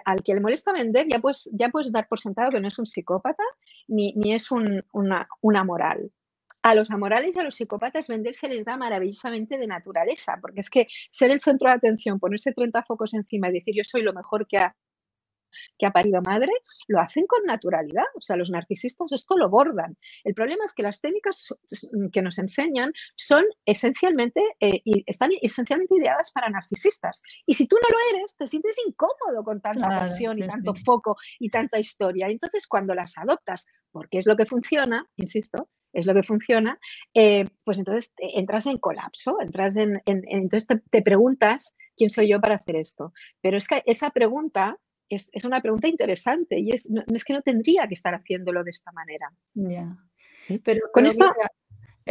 al 0.05 0.21
que 0.21 0.35
le 0.35 0.41
molesta 0.41 0.71
vender 0.73 1.07
ya 1.09 1.17
puedes, 1.17 1.49
ya 1.53 1.69
puedes 1.69 1.91
dar 1.91 2.07
por 2.07 2.19
sentado 2.19 2.51
que 2.51 2.59
no 2.59 2.67
es 2.67 2.77
un 2.77 2.85
psicópata 2.85 3.43
ni, 3.87 4.13
es 4.31 4.51
una, 4.51 5.27
una 5.41 5.63
moral 5.63 6.11
a 6.69 6.75
los 6.75 6.91
amorales 6.91 7.35
y 7.35 7.39
a 7.39 7.43
los 7.43 7.55
psicópatas 7.55 8.07
vender 8.07 8.35
se 8.35 8.47
les 8.47 8.63
da 8.63 8.77
maravillosamente 8.77 9.57
de 9.57 9.65
naturaleza, 9.65 10.37
porque 10.39 10.61
es 10.61 10.69
que 10.69 10.87
ser 11.09 11.31
el 11.31 11.41
centro 11.41 11.69
de 11.69 11.75
atención, 11.75 12.19
ponerse 12.19 12.53
30 12.53 12.83
focos 12.83 13.13
encima 13.15 13.49
y 13.49 13.53
decir 13.53 13.73
yo 13.75 13.83
soy 13.83 14.03
lo 14.03 14.13
mejor 14.13 14.45
que 14.47 14.57
ha, 14.57 14.75
que 15.77 15.85
ha 15.85 15.91
parido 15.91 16.21
madre, 16.21 16.51
lo 16.87 16.99
hacen 16.99 17.25
con 17.27 17.43
naturalidad. 17.45 18.05
O 18.15 18.21
sea, 18.21 18.35
los 18.35 18.49
narcisistas 18.49 19.11
esto 19.11 19.37
lo 19.37 19.49
bordan. 19.49 19.97
El 20.23 20.33
problema 20.33 20.65
es 20.65 20.73
que 20.73 20.83
las 20.83 21.01
técnicas 21.01 21.53
que 22.11 22.21
nos 22.21 22.37
enseñan 22.37 22.91
son 23.15 23.43
esencialmente, 23.65 24.41
eh, 24.59 24.81
y 24.83 25.03
están 25.05 25.31
esencialmente 25.41 25.95
ideadas 25.95 26.31
para 26.31 26.49
narcisistas. 26.49 27.21
Y 27.45 27.53
si 27.53 27.67
tú 27.67 27.75
no 27.75 27.97
lo 27.97 28.17
eres, 28.17 28.35
te 28.37 28.47
sientes 28.47 28.75
incómodo 28.87 29.43
con 29.43 29.61
tanta 29.61 29.87
pasión 29.87 30.37
y 30.37 30.47
tanto 30.47 30.73
foco 30.73 31.17
y 31.39 31.49
tanta 31.49 31.79
historia. 31.79 32.27
Entonces, 32.27 32.67
cuando 32.67 32.93
las 32.93 33.17
adoptas, 33.17 33.65
porque 33.91 34.19
es 34.19 34.25
lo 34.25 34.35
que 34.35 34.45
funciona, 34.45 35.05
insisto, 35.15 35.69
es 35.93 36.05
lo 36.05 36.13
que 36.13 36.23
funciona, 36.23 36.79
eh, 37.13 37.45
pues 37.63 37.79
entonces 37.79 38.13
entras 38.17 38.67
en 38.67 38.77
colapso, 38.77 39.37
entras 39.41 39.75
en, 39.75 40.01
entonces 40.05 40.67
te, 40.91 41.01
preguntas 41.01 41.75
quién 41.95 42.09
soy 42.09 42.29
yo 42.29 42.39
para 42.39 42.55
hacer 42.55 42.75
esto. 42.75 43.13
Pero 43.41 43.57
es 43.57 43.67
que 43.67 43.81
esa 43.85 44.11
pregunta 44.11 44.77
es, 45.09 45.45
una 45.45 45.61
pregunta 45.61 45.87
interesante 45.87 46.59
y 46.59 46.71
es, 46.71 46.89
no, 46.89 47.03
es 47.13 47.23
que 47.23 47.33
no 47.33 47.41
tendría 47.41 47.87
que 47.87 47.93
estar 47.93 48.13
haciéndolo 48.13 48.63
de 48.63 48.71
esta 48.71 48.91
manera. 48.91 49.31
Ya. 49.53 49.95
Pero 50.63 50.81
con 50.93 51.05
esto... 51.05 51.31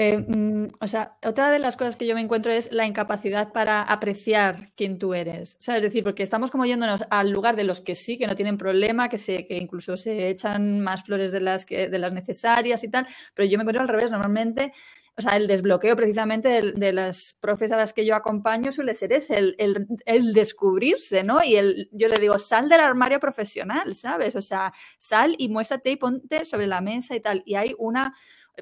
Eh, 0.00 0.16
mm, 0.16 0.74
o 0.78 0.87
sea, 0.87 1.18
otra 1.26 1.50
de 1.50 1.58
las 1.58 1.76
cosas 1.76 1.96
que 1.96 2.06
yo 2.06 2.14
me 2.14 2.20
encuentro 2.20 2.52
es 2.52 2.70
la 2.70 2.87
incapacidad 2.87 3.52
para 3.52 3.82
apreciar 3.82 4.70
quién 4.76 4.96
tú 4.96 5.12
eres. 5.12 5.56
¿sabes? 5.58 5.78
Es 5.78 5.90
decir, 5.90 6.04
porque 6.04 6.22
estamos 6.22 6.52
como 6.52 6.66
yéndonos 6.66 7.04
al 7.11 7.32
lugar 7.32 7.56
de 7.56 7.64
los 7.64 7.80
que 7.80 7.96
sí, 7.96 8.16
que 8.16 8.28
no 8.28 8.37
tienen 8.37 8.58
problema, 8.58 9.08
que, 9.08 9.18
se, 9.18 9.44
que 9.48 9.56
incluso 9.56 9.96
se 9.96 10.28
echan 10.28 10.78
más 10.78 11.02
flores 11.02 11.32
de 11.32 11.40
las, 11.40 11.66
que, 11.66 11.88
de 11.88 11.98
las 11.98 12.12
necesarias 12.12 12.84
y 12.84 12.88
tal, 12.88 13.08
pero 13.34 13.48
yo 13.48 13.58
me 13.58 13.62
encuentro 13.62 13.82
al 13.82 13.88
revés. 13.88 14.12
Normalmente 14.12 14.72
o 15.18 15.20
sea, 15.20 15.37
el 15.37 15.48
desbloqueo 15.48 15.96
precisamente 15.96 16.62
de, 16.62 16.92
las 16.92 17.37
profes 17.40 17.72
a 17.72 17.76
las 17.76 17.92
que 17.92 18.07
yo 18.07 18.14
acompaño 18.14 18.70
suele 18.70 18.94
ser 18.94 19.12
ese, 19.12 19.37
el, 19.37 20.33
descubrirse, 20.33 21.24
¿no? 21.24 21.42
Y 21.42 21.57
el, 21.57 21.88
yo 21.90 22.07
le 22.07 22.20
digo, 22.20 22.38
sal 22.38 22.68
del 22.68 22.78
armario 22.78 23.18
profesional, 23.18 23.96
¿sabes? 23.96 24.37
O 24.37 24.40
sea, 24.40 24.72
sal 24.96 25.35
y 25.37 25.48
muéstrate 25.48 25.90
y 25.90 25.96
ponte 25.96 26.44
sobre 26.44 26.68
la 26.68 26.81
mesa 26.81 27.16
y 27.16 27.20
tal. 27.20 27.42
Y 27.44 27.57
hay 27.57 27.74
una 27.78 28.14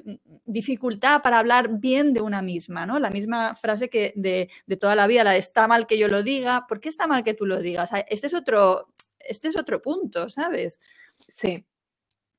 mm, 0.03 0.15
dificultad 0.45 1.21
para 1.21 1.37
hablar 1.37 1.69
bien 1.79 2.11
de 2.13 2.21
una 2.21 2.41
misma, 2.41 2.87
¿no? 2.87 2.97
La 2.97 3.11
misma 3.11 3.53
frase 3.53 3.87
que 3.87 4.13
de, 4.15 4.49
de 4.65 4.77
toda 4.77 4.95
la 4.95 5.05
vida, 5.05 5.23
la 5.23 5.31
de 5.33 5.37
está 5.37 5.67
mal 5.67 5.85
que 5.85 5.99
yo 5.99 6.07
lo 6.07 6.23
diga, 6.23 6.65
¿por 6.67 6.79
qué 6.79 6.89
está 6.89 7.05
mal 7.05 7.23
que 7.23 7.35
tú 7.35 7.45
lo 7.45 7.59
digas? 7.59 7.91
Este 8.09 8.25
es 8.25 8.33
otro, 8.33 8.87
este 9.19 9.49
es 9.49 9.57
otro 9.57 9.79
punto, 9.79 10.27
¿sabes? 10.29 10.79
Sí, 11.27 11.63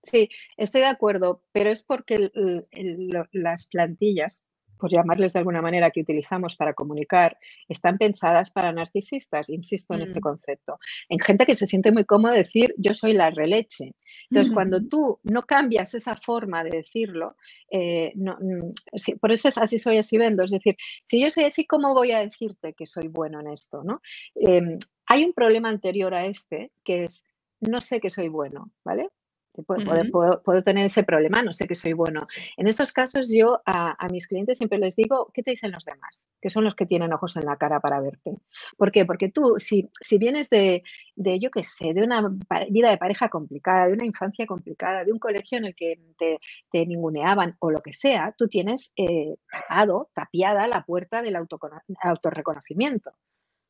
Sí, 0.05 0.29
estoy 0.57 0.83
de 0.83 0.87
acuerdo, 0.87 1.43
pero 1.53 1.71
es 1.71 1.83
porque 1.83 2.31
las 3.33 3.67
plantillas, 3.69 4.45
por 4.79 4.93
llamarles 4.93 5.33
de 5.33 5.41
alguna 5.41 5.61
manera, 5.61 5.91
que 5.91 6.01
utilizamos 6.01 6.55
para 6.55 6.73
comunicar, 6.73 7.37
están 7.69 7.99
pensadas 7.99 8.51
para 8.51 8.73
narcisistas, 8.73 9.51
insisto 9.51 9.95
en 9.95 10.03
este 10.03 10.21
mm. 10.21 10.23
concepto, 10.23 10.79
en 11.09 11.19
gente 11.19 11.47
que 11.47 11.57
se 11.57 11.67
siente 11.67 11.91
muy 11.91 12.05
cómodo 12.05 12.33
decir 12.33 12.75
yo 12.79 12.95
soy 12.95 13.13
la 13.13 13.31
releche. 13.31 13.97
Entonces, 14.31 14.55
cuando 14.55 14.81
tú 14.87 15.19
no 15.25 15.43
cambias 15.43 15.95
esa 15.95 16.15
forma 16.15 16.63
de 16.63 16.71
decirlo, 16.71 17.37
eh, 17.71 18.13
mm, 18.15 19.19
por 19.21 19.33
eso 19.33 19.49
es 19.49 19.59
así 19.59 19.79
soy, 19.79 19.99
así 19.99 20.17
vendo, 20.17 20.45
es 20.45 20.53
decir, 20.53 20.77
si 21.05 21.21
yo 21.21 21.31
soy 21.31 21.45
así, 21.45 21.67
¿cómo 21.67 21.93
voy 21.93 22.13
a 22.13 22.21
decirte 22.21 22.73
que 22.73 22.87
soy 22.87 23.09
bueno 23.09 23.41
en 23.41 23.49
esto? 23.49 23.83
¿no? 23.83 24.01
Em, 24.37 24.79
hay 25.07 25.25
un 25.25 25.33
problema 25.33 25.69
anterior 25.69 26.15
a 26.15 26.27
este, 26.27 26.71
que 26.85 27.05
es 27.05 27.25
no 27.61 27.81
sé 27.81 28.01
que 28.01 28.11
soy 28.11 28.29
bueno, 28.29 28.71
¿vale? 28.85 29.09
Puedo, 29.63 30.63
tener 30.63 30.87
ese 30.87 31.03
problema, 31.03 31.43
no 31.43 31.53
sé 31.53 31.67
que 31.67 31.75
soy 31.75 31.93
bueno. 31.93 32.27
En 32.57 32.67
esos 32.67 32.93
casos 32.93 33.31
yo 33.33 33.61
a, 33.67 33.97
mis 34.11 34.27
clientes 34.27 34.59
siempre 34.59 34.79
les 34.79 34.97
digo, 34.97 35.31
¿qué 35.35 35.43
te 35.43 35.53
dicen 35.53 35.73
los 35.73 35.85
demás? 35.85 36.29
Que 36.41 36.51
son 36.51 36.65
los 36.65 36.75
que 36.75 36.87
tienen 36.87 37.13
ojos 37.13 37.37
en 37.37 37.45
la 37.45 37.57
cara 37.57 37.81
para 37.81 38.01
verte. 38.01 38.37
¿Por 38.77 38.93
qué? 38.93 39.05
Porque 39.05 39.31
tú, 39.31 39.57
si, 39.59 39.91
si 40.01 40.19
vienes 40.19 40.51
de, 40.51 40.83
de, 41.17 41.39
yo 41.39 41.51
qué 41.51 41.65
sé, 41.65 41.95
de 41.95 42.03
una 42.03 42.29
vida 42.71 42.91
de 42.91 42.99
pareja 42.99 43.29
complicada, 43.29 43.87
de 43.87 43.95
una 43.95 44.05
infancia 44.05 44.47
complicada, 44.47 45.05
de 45.05 45.13
un 45.13 45.19
colegio 45.19 45.59
en 45.59 45.67
el 45.67 45.75
que 45.75 45.99
te, 46.19 46.39
te 46.71 46.87
ninguneaban 46.87 47.57
o 47.61 47.71
lo 47.71 47.81
que 47.81 47.93
sea, 47.93 48.35
tú 48.37 48.49
tienes 48.49 48.93
eh, 48.97 49.37
tapado, 49.51 50.11
tapiada 50.15 50.67
la 50.67 50.85
puerta 50.85 51.23
del 51.23 51.37
autorreconocimiento. 51.37 53.13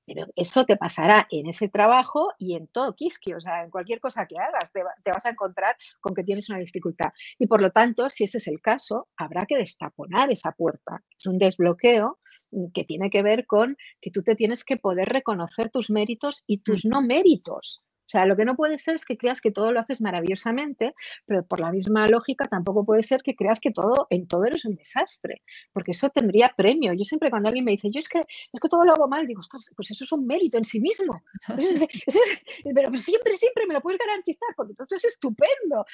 Pero 0.09 0.27
eso 0.37 0.65
te 0.65 0.79
pasará 0.79 1.27
en 1.31 1.49
ese 1.49 1.69
trabajo 1.69 2.33
y 2.39 2.55
en 2.55 2.67
todo 2.69 2.95
Kiski, 2.95 3.35
o 3.35 3.41
sea, 3.41 3.63
en 3.63 3.71
cualquier 3.71 4.01
cosa 4.01 4.27
que 4.27 4.39
hagas, 4.39 4.73
te, 4.73 4.83
vas 5.13 5.27
a 5.27 5.29
encontrar 5.29 5.77
con 6.01 6.15
que 6.15 6.25
tienes 6.25 6.49
una 6.49 6.59
dificultad. 6.59 7.13
Y 7.39 7.47
por 7.47 7.61
lo 7.61 7.73
tanto, 7.73 8.09
si 8.09 8.25
ese 8.25 8.39
es 8.39 8.49
el 8.49 8.63
caso, 8.63 9.09
habrá 9.19 9.45
que 9.45 9.59
destaponar 9.59 10.33
esa 10.33 10.53
puerta. 10.53 11.03
Es 11.19 11.27
un 11.27 11.37
desbloqueo 11.37 12.19
mm, 12.51 12.69
que 12.73 12.85
tiene 12.85 13.11
que 13.11 13.23
ver 13.23 13.45
con 13.47 13.77
que 14.01 14.11
tú 14.11 14.23
te 14.23 14.35
tienes 14.35 14.65
que 14.65 14.79
poder 14.79 15.11
reconocer 15.11 15.71
tus 15.71 15.91
méritos 15.91 16.43
y 16.47 16.63
tus 16.63 16.87
no 16.87 17.03
méritos. 17.03 17.83
O 18.09 18.11
sea, 18.11 18.25
lo 18.25 18.37
que 18.37 18.47
no 18.47 18.57
puede 18.57 18.79
ser 18.79 18.95
es 18.95 19.05
que 19.05 19.19
creas 19.19 19.43
que 19.43 19.51
todo 19.51 19.71
lo 19.71 19.81
haces 19.81 20.01
maravillosamente, 20.01 20.95
pero 21.27 21.47
por 21.47 21.61
la 21.61 21.71
misma 21.71 22.07
lógica 22.07 22.47
tampoco 22.47 22.85
puede 22.85 23.03
ser 23.03 23.23
que 23.23 23.37
creas 23.37 23.61
que 23.61 23.71
todo 23.71 24.07
en 24.09 24.27
todo 24.27 24.47
eres 24.47 24.65
un 24.65 24.77
desastre, 24.77 25.43
porque 25.75 25.93
eso 25.93 26.09
tendría 26.09 26.55
premio. 26.57 26.95
Yo 26.95 27.05
siempre 27.05 27.29
cuando 27.29 27.49
alguien 27.49 27.67
me 27.67 27.73
dice, 27.73 27.91
yo 27.91 27.99
es 27.99 28.09
que 28.09 28.21
es 28.21 28.61
que 28.61 28.69
todo 28.69 28.85
lo 28.87 28.93
hago 28.93 29.09
mal, 29.09 29.27
digo, 29.27 29.43
pues 29.77 29.91
eso 29.91 30.05
es 30.05 30.13
un 30.13 30.27
mérito 30.27 30.57
en 30.57 30.65
sí 30.65 30.81
mismo. 30.81 31.23
pero 32.75 32.97
siempre, 32.97 33.37
siempre 33.37 33.67
me 33.67 33.75
lo 33.75 33.81
puedes 33.83 33.99
garantizar, 33.99 34.49
porque 34.57 34.73
entonces 34.73 35.05
es 35.05 35.13
estupendo. 35.13 35.85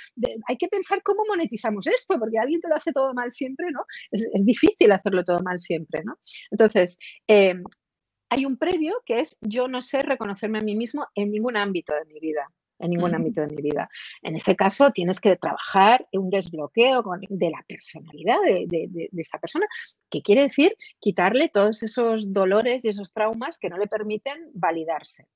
hay 0.46 0.56
que 0.56 0.68
pensar 0.68 1.02
cómo 1.02 1.24
monetizamos 1.26 1.86
esto, 1.86 2.18
porque 2.18 2.38
alguien 2.38 2.60
te 2.60 2.68
lo 2.68 2.76
hace 2.76 2.92
todo 2.92 3.12
mal 3.12 3.32
siempre, 3.32 3.66
¿no? 3.72 3.84
Es, 4.10 4.24
difícil 4.44 4.92
hacerlo 4.92 5.24
todo 5.24 5.40
mal 5.40 5.58
siempre, 5.58 6.02
¿no? 6.04 6.18
Entonces, 6.50 6.98
eh, 7.28 7.54
hay 8.34 8.44
un 8.44 8.56
previo 8.56 9.00
que 9.06 9.20
es 9.20 9.38
yo 9.40 9.68
no 9.68 9.80
sé 9.80 10.02
reconocerme 10.02 10.58
a 10.58 10.62
mí 10.62 10.74
mismo 10.74 11.06
en 11.14 11.30
ningún 11.30 11.56
ámbito 11.56 11.94
de 11.94 12.04
mi 12.12 12.18
vida 12.18 12.48
en 12.80 12.90
ningún 12.90 13.14
ámbito 13.14 13.40
de 13.40 13.46
mi 13.46 13.62
vida. 13.62 13.88
En 14.20 14.34
ese 14.34 14.56
caso, 14.56 14.90
tienes 14.90 15.20
que 15.20 15.36
trabajar 15.36 16.06
un 16.12 16.28
desbloqueo 16.28 17.04
de 17.28 17.50
la 17.50 17.64
personalidad 17.66 18.36
de, 18.42 19.08
esa 19.16 19.38
persona, 19.38 19.64
que 20.10 20.22
quiere 20.22 20.42
decir 20.42 20.76
quitarle 20.98 21.48
todos 21.48 21.84
esos 21.84 22.32
dolores 22.32 22.84
y 22.84 22.88
esos 22.88 23.12
traumas 23.12 23.58
que 23.58 23.70
no 23.70 23.78
le 23.78 23.86
permiten 23.86 24.50
validarse. 24.54 25.28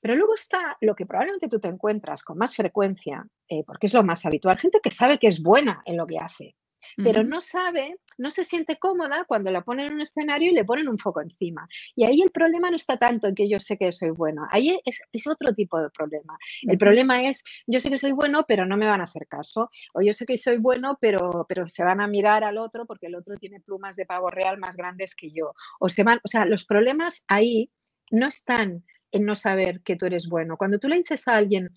Pero 0.00 0.16
luego 0.16 0.34
está 0.34 0.78
lo 0.80 0.96
que 0.96 1.06
probablemente 1.06 1.48
tú 1.48 1.60
te 1.60 1.68
encuentras 1.68 2.24
con 2.24 2.38
más 2.38 2.56
frecuencia, 2.56 3.26
eh, 3.48 3.62
porque 3.64 3.86
es 3.86 3.94
lo 3.94 4.02
más 4.02 4.24
habitual, 4.24 4.58
gente 4.58 4.80
que 4.82 4.90
sabe 4.90 5.18
que 5.18 5.26
es 5.26 5.42
buena 5.42 5.82
en 5.84 5.98
lo 5.98 6.06
que 6.06 6.18
hace, 6.18 6.56
pero 6.96 7.24
no 7.24 7.40
sabe, 7.40 7.96
no 8.18 8.30
se 8.30 8.44
siente 8.44 8.78
cómoda 8.78 9.24
cuando 9.24 9.50
la 9.50 9.62
ponen 9.62 9.86
en 9.86 9.94
un 9.94 10.00
escenario 10.00 10.50
y 10.50 10.54
le 10.54 10.64
ponen 10.64 10.88
un 10.88 10.98
foco 10.98 11.20
encima. 11.20 11.68
Y 11.94 12.08
ahí 12.08 12.22
el 12.22 12.30
problema 12.30 12.70
no 12.70 12.76
está 12.76 12.96
tanto 12.96 13.28
en 13.28 13.34
que 13.34 13.48
yo 13.48 13.60
sé 13.60 13.76
que 13.76 13.92
soy 13.92 14.10
bueno, 14.10 14.46
ahí 14.50 14.78
es, 14.84 15.26
otro 15.26 15.52
tipo 15.52 15.80
de 15.80 15.90
problema. 15.90 16.38
El 16.62 16.78
problema 16.78 17.22
es, 17.22 17.42
yo 17.66 17.80
sé 17.80 17.90
que 17.90 17.98
soy 17.98 18.12
bueno, 18.12 18.44
pero 18.46 18.66
no 18.66 18.76
me 18.76 18.86
van 18.86 19.00
a 19.00 19.04
hacer 19.04 19.26
caso, 19.26 19.68
o 19.94 20.02
yo 20.02 20.12
sé 20.12 20.26
que 20.26 20.38
soy 20.38 20.58
bueno, 20.58 20.98
pero, 21.00 21.46
pero 21.48 21.68
se 21.68 21.84
van 21.84 22.00
a 22.00 22.06
mirar 22.06 22.44
al 22.44 22.58
otro 22.58 22.86
porque 22.86 23.06
el 23.06 23.14
otro 23.14 23.36
tiene 23.36 23.60
plumas 23.60 23.96
de 23.96 24.06
pavo 24.06 24.30
real 24.30 24.58
más 24.58 24.76
grandes 24.76 25.14
que 25.14 25.30
yo. 25.30 25.52
O, 25.80 25.88
se 25.88 26.02
van, 26.02 26.20
o 26.22 26.28
sea, 26.28 26.44
los 26.44 26.64
problemas 26.64 27.24
ahí 27.28 27.70
no 28.10 28.26
están 28.26 28.84
en 29.12 29.24
no 29.24 29.34
saber 29.34 29.82
que 29.82 29.96
tú 29.96 30.06
eres 30.06 30.28
bueno. 30.28 30.56
Cuando 30.56 30.78
tú 30.78 30.88
le 30.88 30.96
dices 30.96 31.26
a 31.28 31.36
alguien, 31.36 31.70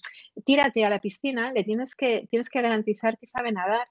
tírate 0.45 0.85
a 0.85 0.89
la 0.89 0.99
piscina, 0.99 1.51
le 1.51 1.63
tienes 1.63 1.95
que, 1.95 2.27
tienes 2.29 2.49
que 2.49 2.61
garantizar 2.61 3.17
que 3.17 3.27
sabe 3.27 3.51
nadar 3.51 3.87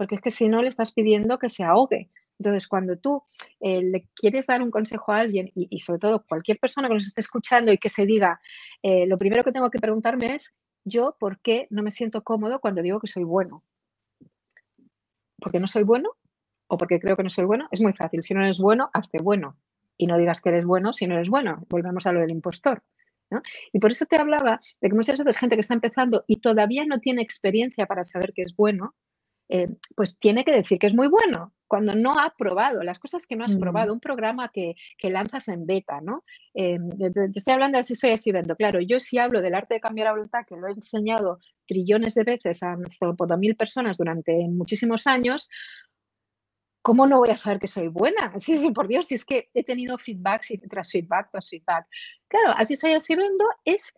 porque 0.00 0.14
es 0.14 0.22
que 0.22 0.30
si 0.30 0.48
no 0.48 0.62
le 0.62 0.70
estás 0.70 0.92
pidiendo 0.92 1.38
que 1.38 1.50
se 1.50 1.62
ahogue. 1.62 2.08
Entonces, 2.38 2.66
cuando 2.68 2.96
tú 2.96 3.22
eh, 3.60 3.82
le 3.82 4.08
quieres 4.14 4.46
dar 4.46 4.62
un 4.62 4.70
consejo 4.70 5.12
a 5.12 5.18
alguien 5.18 5.52
y, 5.54 5.78
sobre 5.80 5.98
todo 5.98 6.24
cualquier 6.26 6.58
persona 6.58 6.88
que 6.88 6.94
nos 6.94 7.06
esté 7.06 7.20
escuchando 7.20 7.70
y 7.70 7.76
que 7.76 7.90
se 7.90 8.06
diga, 8.06 8.40
eh, 8.82 9.06
lo 9.06 9.18
primero 9.18 9.44
que 9.44 9.52
tengo 9.52 9.68
que 9.68 9.78
preguntarme 9.78 10.36
es, 10.36 10.54
yo, 10.86 11.18
¿por 11.20 11.38
qué 11.40 11.66
no 11.68 11.82
me 11.82 11.90
siento 11.90 12.24
cómodo 12.24 12.60
cuando 12.60 12.80
digo 12.80 12.98
que 12.98 13.08
soy 13.08 13.24
bueno? 13.24 13.62
¿Porque 15.38 15.60
no 15.60 15.66
soy 15.66 15.82
bueno? 15.82 16.16
o 16.66 16.78
porque 16.78 16.98
creo 16.98 17.16
que 17.16 17.24
no 17.24 17.30
soy 17.30 17.44
bueno, 17.44 17.68
es 17.70 17.82
muy 17.82 17.92
fácil. 17.92 18.22
Si 18.22 18.32
no 18.32 18.42
eres 18.42 18.58
bueno, 18.58 18.88
hazte 18.94 19.18
bueno. 19.20 19.58
Y 19.98 20.06
no 20.06 20.16
digas 20.16 20.40
que 20.40 20.48
eres 20.48 20.64
bueno 20.64 20.94
si 20.94 21.06
no 21.08 21.16
eres 21.16 21.28
bueno. 21.28 21.66
Volvemos 21.68 22.06
a 22.06 22.12
lo 22.12 22.20
del 22.20 22.30
impostor. 22.30 22.82
Y 23.72 23.80
por 23.80 23.90
eso 23.90 24.06
te 24.06 24.16
hablaba 24.16 24.60
de 24.80 24.88
que 24.88 24.94
muchas 24.94 25.18
veces 25.18 25.36
gente 25.36 25.56
que 25.56 25.60
está 25.60 25.74
empezando 25.74 26.24
y 26.26 26.40
todavía 26.40 26.86
no 26.86 27.00
tiene 27.00 27.20
experiencia 27.20 27.86
para 27.86 28.04
saber 28.04 28.32
que 28.32 28.42
es 28.42 28.56
bueno, 28.56 28.94
eh, 29.50 29.68
pues 29.96 30.18
tiene 30.18 30.44
que 30.44 30.52
decir 30.52 30.78
que 30.78 30.86
es 30.86 30.94
muy 30.94 31.08
bueno 31.08 31.52
cuando 31.66 31.94
no 31.94 32.12
ha 32.18 32.34
probado 32.36 32.82
las 32.82 32.98
cosas 32.98 33.26
que 33.26 33.36
no 33.36 33.44
has 33.44 33.54
probado, 33.54 33.92
un 33.92 34.00
programa 34.00 34.50
que, 34.52 34.74
lanzas 35.02 35.46
en 35.48 35.66
beta, 35.66 36.00
¿no? 36.00 36.24
Eh, 36.52 36.78
te, 37.14 37.30
estoy 37.38 37.54
hablando 37.54 37.78
de 37.78 37.84
si 37.84 37.94
soy 37.94 38.10
así 38.10 38.32
vendo. 38.32 38.56
Claro, 38.56 38.80
yo 38.80 38.98
sí 38.98 39.18
hablo 39.18 39.40
del 39.40 39.54
arte 39.54 39.74
de 39.74 39.80
cambiar 39.80 40.08
a 40.08 40.12
voluntad, 40.12 40.44
que 40.44 40.56
lo 40.56 40.66
he 40.66 40.72
enseñado 40.72 41.38
trillones 41.68 42.14
de 42.14 42.24
veces 42.24 42.62
a 42.64 42.76
mil 43.38 43.54
personas 43.54 43.98
durante 43.98 44.32
muchísimos 44.48 45.06
años, 45.06 45.48
¿cómo 46.82 47.06
no 47.06 47.18
voy 47.18 47.30
a 47.30 47.36
saber 47.36 47.60
que 47.60 47.68
soy 47.68 47.88
buena? 47.88 48.32
Sí, 48.40 48.58
sí, 48.58 48.70
por 48.70 48.88
Dios, 48.88 49.06
si 49.06 49.14
es 49.14 49.24
que 49.24 49.48
he 49.54 49.62
tenido 49.62 49.96
feedback 49.98 50.44
tras 50.68 50.90
feedback 50.90 51.30
tras 51.30 51.48
feedback. 51.48 51.86
Claro, 52.28 52.52
así 52.56 52.74
soy, 52.74 52.94
así 52.94 53.14
vendo, 53.14 53.44
es 53.64 53.92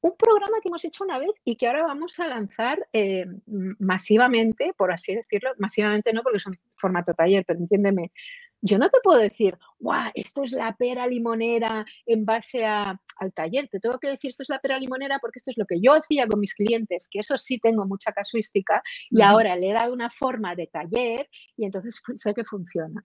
un 0.00 0.16
programa 0.16 0.58
que 0.62 0.68
hemos 0.68 0.84
hecho 0.84 1.04
una 1.04 1.18
vez 1.18 1.30
y 1.44 1.56
que 1.56 1.66
ahora 1.66 1.84
vamos 1.84 2.18
a 2.20 2.28
lanzar 2.28 2.86
eh, 2.92 3.26
masivamente, 3.46 4.72
por 4.76 4.92
así 4.92 5.14
decirlo, 5.14 5.50
masivamente 5.58 6.12
no 6.12 6.22
porque 6.22 6.38
es 6.38 6.46
un 6.46 6.58
formato 6.76 7.14
taller, 7.14 7.44
pero 7.46 7.58
entiéndeme, 7.58 8.12
yo 8.60 8.78
no 8.78 8.88
te 8.88 8.98
puedo 9.02 9.18
decir, 9.18 9.58
guau, 9.78 10.10
esto 10.14 10.42
es 10.42 10.52
la 10.52 10.74
pera 10.76 11.06
limonera 11.06 11.84
en 12.06 12.24
base 12.24 12.64
a, 12.64 13.00
al 13.18 13.32
taller. 13.32 13.68
Te 13.68 13.80
tengo 13.80 13.98
que 13.98 14.08
decir, 14.08 14.30
esto 14.30 14.42
es 14.42 14.48
la 14.48 14.58
pera 14.58 14.78
limonera 14.78 15.18
porque 15.20 15.38
esto 15.38 15.50
es 15.50 15.58
lo 15.58 15.66
que 15.66 15.80
yo 15.80 15.92
hacía 15.92 16.26
con 16.26 16.40
mis 16.40 16.54
clientes, 16.54 17.08
que 17.10 17.20
eso 17.20 17.38
sí 17.38 17.58
tengo 17.58 17.86
mucha 17.86 18.12
casuística 18.12 18.82
y 19.10 19.22
ahora 19.22 19.56
le 19.56 19.70
he 19.70 19.72
dado 19.72 19.92
una 19.92 20.10
forma 20.10 20.54
de 20.54 20.66
taller 20.66 21.28
y 21.56 21.64
entonces 21.64 22.02
sé 22.14 22.34
que 22.34 22.44
funciona. 22.44 23.04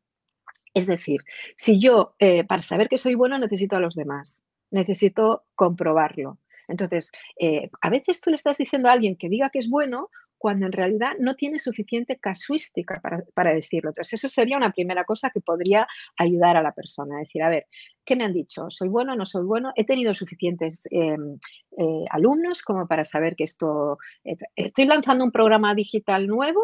Es 0.74 0.88
decir, 0.88 1.22
si 1.56 1.80
yo, 1.80 2.16
eh, 2.20 2.46
para 2.46 2.62
saber 2.62 2.88
que 2.88 2.98
soy 2.98 3.16
bueno, 3.16 3.38
necesito 3.38 3.76
a 3.76 3.82
los 3.82 3.96
demás, 3.96 4.44
necesito 4.72 5.44
comprobarlo. 5.56 6.40
Entonces, 6.72 7.12
eh, 7.40 7.70
a 7.82 7.90
veces 7.90 8.22
tú 8.22 8.30
le 8.30 8.38
estás 8.38 8.58
diciendo 8.58 8.90
a 8.90 8.94
alguien 8.94 9.16
que 9.16 9.30
diga 9.30 9.50
que 9.50 9.60
es 9.60 9.70
bueno 9.70 10.10
cuando 10.38 10.66
en 10.66 10.72
realidad 10.72 11.12
no 11.20 11.36
tiene 11.36 11.60
suficiente 11.60 12.18
casuística 12.18 13.00
para, 13.36 13.54
decirlo. 13.54 13.92
Entonces, 13.92 14.14
eso 14.16 14.28
sería 14.28 14.58
una 14.58 14.72
primera 14.72 15.04
cosa 15.04 15.30
que 15.30 15.40
podría 15.40 15.88
ayudar 16.18 16.58
a 16.58 16.64
la 16.64 16.72
persona. 16.72 17.20
Decir, 17.20 17.44
a 17.44 17.50
ver, 17.50 17.68
¿qué 18.04 18.16
me 18.16 18.24
han 18.24 18.34
dicho? 18.34 18.66
¿Soy 18.72 18.90
bueno? 18.90 19.16
¿No 19.16 19.24
soy 19.24 19.46
bueno? 19.46 19.72
¿He 19.76 19.86
tenido 19.86 20.16
suficientes 20.16 20.88
em, 20.90 21.38
eh, 21.78 22.06
alumnos 22.10 22.64
como 22.64 22.88
para 22.88 23.06
saber 23.06 23.36
que 23.36 23.44
esto... 23.44 24.00
Eh, 24.24 24.36
estoy 24.56 24.86
lanzando 24.86 25.24
un 25.24 25.32
programa 25.32 25.76
digital 25.76 26.26
nuevo 26.26 26.62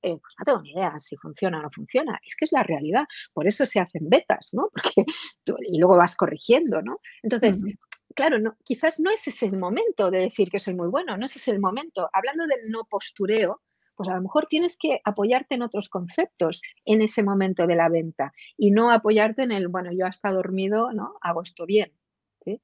pues 0.00 0.34
no 0.38 0.44
tengo 0.44 0.62
ni 0.62 0.72
idea 0.72 0.94
si 1.00 1.16
funciona 1.16 1.58
o 1.58 1.62
no 1.62 1.70
funciona. 1.70 2.18
Es 2.26 2.36
que 2.36 2.44
es 2.44 2.52
la 2.52 2.62
realidad. 2.62 3.04
Por 3.32 3.46
eso 3.48 3.66
se 3.66 3.80
hacen 3.80 4.08
betas, 4.08 4.50
¿no? 4.52 4.70
Porque 4.74 5.04
y 5.64 5.78
luego 5.78 5.96
vas 5.96 6.16
corrigiendo, 6.16 6.82
¿no? 6.82 7.00
Entonces, 7.22 7.62
claro, 8.18 8.40
no, 8.40 8.56
quizás 8.64 8.98
no 8.98 9.12
ese 9.12 9.30
es 9.30 9.44
el 9.44 9.56
momento 9.56 10.10
de 10.10 10.18
decir 10.18 10.50
que 10.50 10.58
soy 10.58 10.74
muy 10.74 10.88
bueno, 10.88 11.16
no 11.16 11.26
ese 11.26 11.38
es 11.38 11.46
el 11.46 11.60
momento. 11.60 12.10
Hablando 12.12 12.48
del 12.48 12.68
no 12.68 12.82
postureo, 12.90 13.62
pues 13.94 14.08
a 14.08 14.16
lo 14.16 14.22
mejor 14.22 14.48
tienes 14.48 14.76
que 14.76 15.00
apoyarte 15.04 15.54
en 15.54 15.62
otros 15.62 15.88
conceptos 15.88 16.60
en 16.84 17.00
ese 17.00 17.22
momento 17.22 17.68
de 17.68 17.76
la 17.76 17.88
venta 17.88 18.32
y 18.56 18.72
no 18.72 18.90
apoyarte 18.90 19.44
en 19.44 19.52
el, 19.52 19.68
bueno, 19.68 19.92
yo 19.92 20.04
hasta 20.04 20.32
dormido, 20.32 20.92
¿no? 20.92 21.14
Hago 21.20 21.42
esto 21.42 21.64
bien. 21.64 21.92
¿sí? 22.44 22.60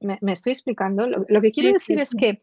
Me, 0.00 0.18
estoy 0.30 0.52
explicando. 0.52 1.06
Lo, 1.06 1.40
que 1.40 1.52
quiero 1.52 1.72
decir 1.72 1.98
es 1.98 2.14
que 2.14 2.42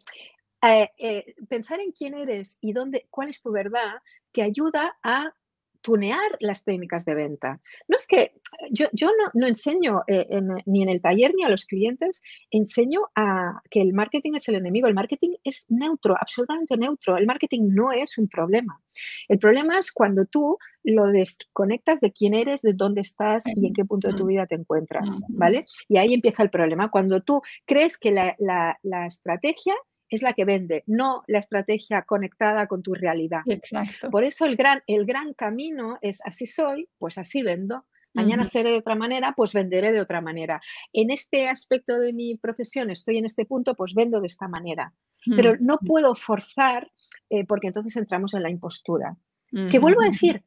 eh, 0.68 0.90
eh, 0.98 1.36
pensar 1.48 1.80
en 1.82 1.92
quién 1.92 2.16
eres 2.16 2.58
y 2.62 2.74
dónde, 2.74 3.06
cuál 3.12 3.30
es 3.30 3.44
tu 3.44 3.52
verdad, 3.52 4.02
te 4.32 4.42
ayuda 4.42 4.98
a 5.04 5.36
tunear 5.82 6.30
las 6.40 6.64
técnicas 6.64 7.06
de 7.06 7.16
venta. 7.16 7.60
No 7.88 7.98
es 7.98 8.08
que 8.08 8.34
yo, 8.72 8.88
yo 8.92 9.10
no, 9.34 9.48
enseño 9.48 10.02
eh, 10.08 10.28
ni 10.66 10.84
en 10.84 10.90
el 10.90 11.02
taller 11.02 11.34
ni 11.36 11.44
a 11.44 11.50
los 11.50 11.66
clientes, 11.66 12.22
enseño 12.52 13.02
a 13.16 13.62
que 13.70 13.82
el 13.82 13.94
marketing 13.94 14.34
es 14.36 14.48
el 14.50 14.56
enemigo. 14.56 14.88
El 14.88 14.94
marketing 14.94 15.36
es 15.44 15.66
neutro, 15.70 16.16
absolutamente 16.20 16.78
neutro. 16.78 17.18
El 17.18 17.26
marketing 17.26 17.70
no 17.74 17.92
es 17.92 18.18
un 18.18 18.28
problema. 18.28 18.82
El 19.28 19.40
problema 19.40 19.78
es 19.78 19.92
cuando 19.92 20.26
tú 20.26 20.58
lo 20.84 21.08
desconectas 21.08 22.00
de 22.02 22.12
quién 22.12 22.34
eres, 22.34 22.62
de 22.62 22.74
dónde 22.74 23.02
estás 23.02 23.44
y 23.46 23.68
en 23.68 23.74
qué 23.74 23.86
punto 23.86 24.08
de 24.10 24.16
tu 24.16 24.26
vida 24.26 24.48
te 24.48 24.56
encuentras, 24.56 25.22
¿vale? 25.30 25.66
Y 25.88 25.98
ahí 25.98 26.14
empieza 26.14 26.44
el 26.44 26.50
problema. 26.50 26.90
Cuando 26.90 27.22
tú 27.22 27.42
crees 27.66 27.98
que 27.98 28.12
la, 28.12 28.36
la 28.40 29.06
estrategia 29.06 29.76
es 30.10 30.22
la 30.22 30.34
que 30.34 30.46
vende, 30.46 30.84
no 30.88 31.24
la 31.28 31.40
estrategia 31.40 32.02
conectada 32.04 32.68
con 32.68 32.82
tu 32.82 32.94
realidad. 32.94 33.42
Exacto. 33.46 34.10
Por 34.10 34.24
eso 34.24 34.46
el 34.46 34.56
gran, 34.56 34.82
el 34.88 35.06
gran 35.06 35.34
camino 35.34 35.98
es 36.02 36.20
así 36.26 36.46
soy, 36.46 36.90
pues 36.98 37.18
así 37.18 37.44
vendo. 37.44 37.86
Mañana 38.14 38.44
seré 38.44 38.72
de 38.72 38.80
otra 38.80 38.96
manera, 38.96 39.34
pues 39.38 39.54
venderé 39.54 39.92
de 39.92 40.02
otra 40.02 40.20
manera. 40.20 40.60
En 40.92 41.12
este 41.12 41.48
aspecto 41.48 42.00
de 42.00 42.12
mi 42.12 42.38
profesión 42.38 42.90
estoy 42.90 43.20
en 43.20 43.26
este 43.26 43.46
punto, 43.46 43.76
pues 43.76 43.94
vendo 43.94 44.20
de 44.20 44.28
esta 44.28 44.48
manera. 44.48 44.94
Pero 45.36 45.58
no 45.60 45.78
puedo 45.78 46.16
forzar 46.16 46.90
eh, 47.30 47.46
porque 47.46 47.68
entonces 47.68 47.96
entramos 47.98 48.34
en 48.34 48.44
la 48.44 48.50
impostura. 48.50 49.16
Que 49.52 49.80
vuelvo 49.80 50.02
a 50.02 50.06
decir, 50.06 50.44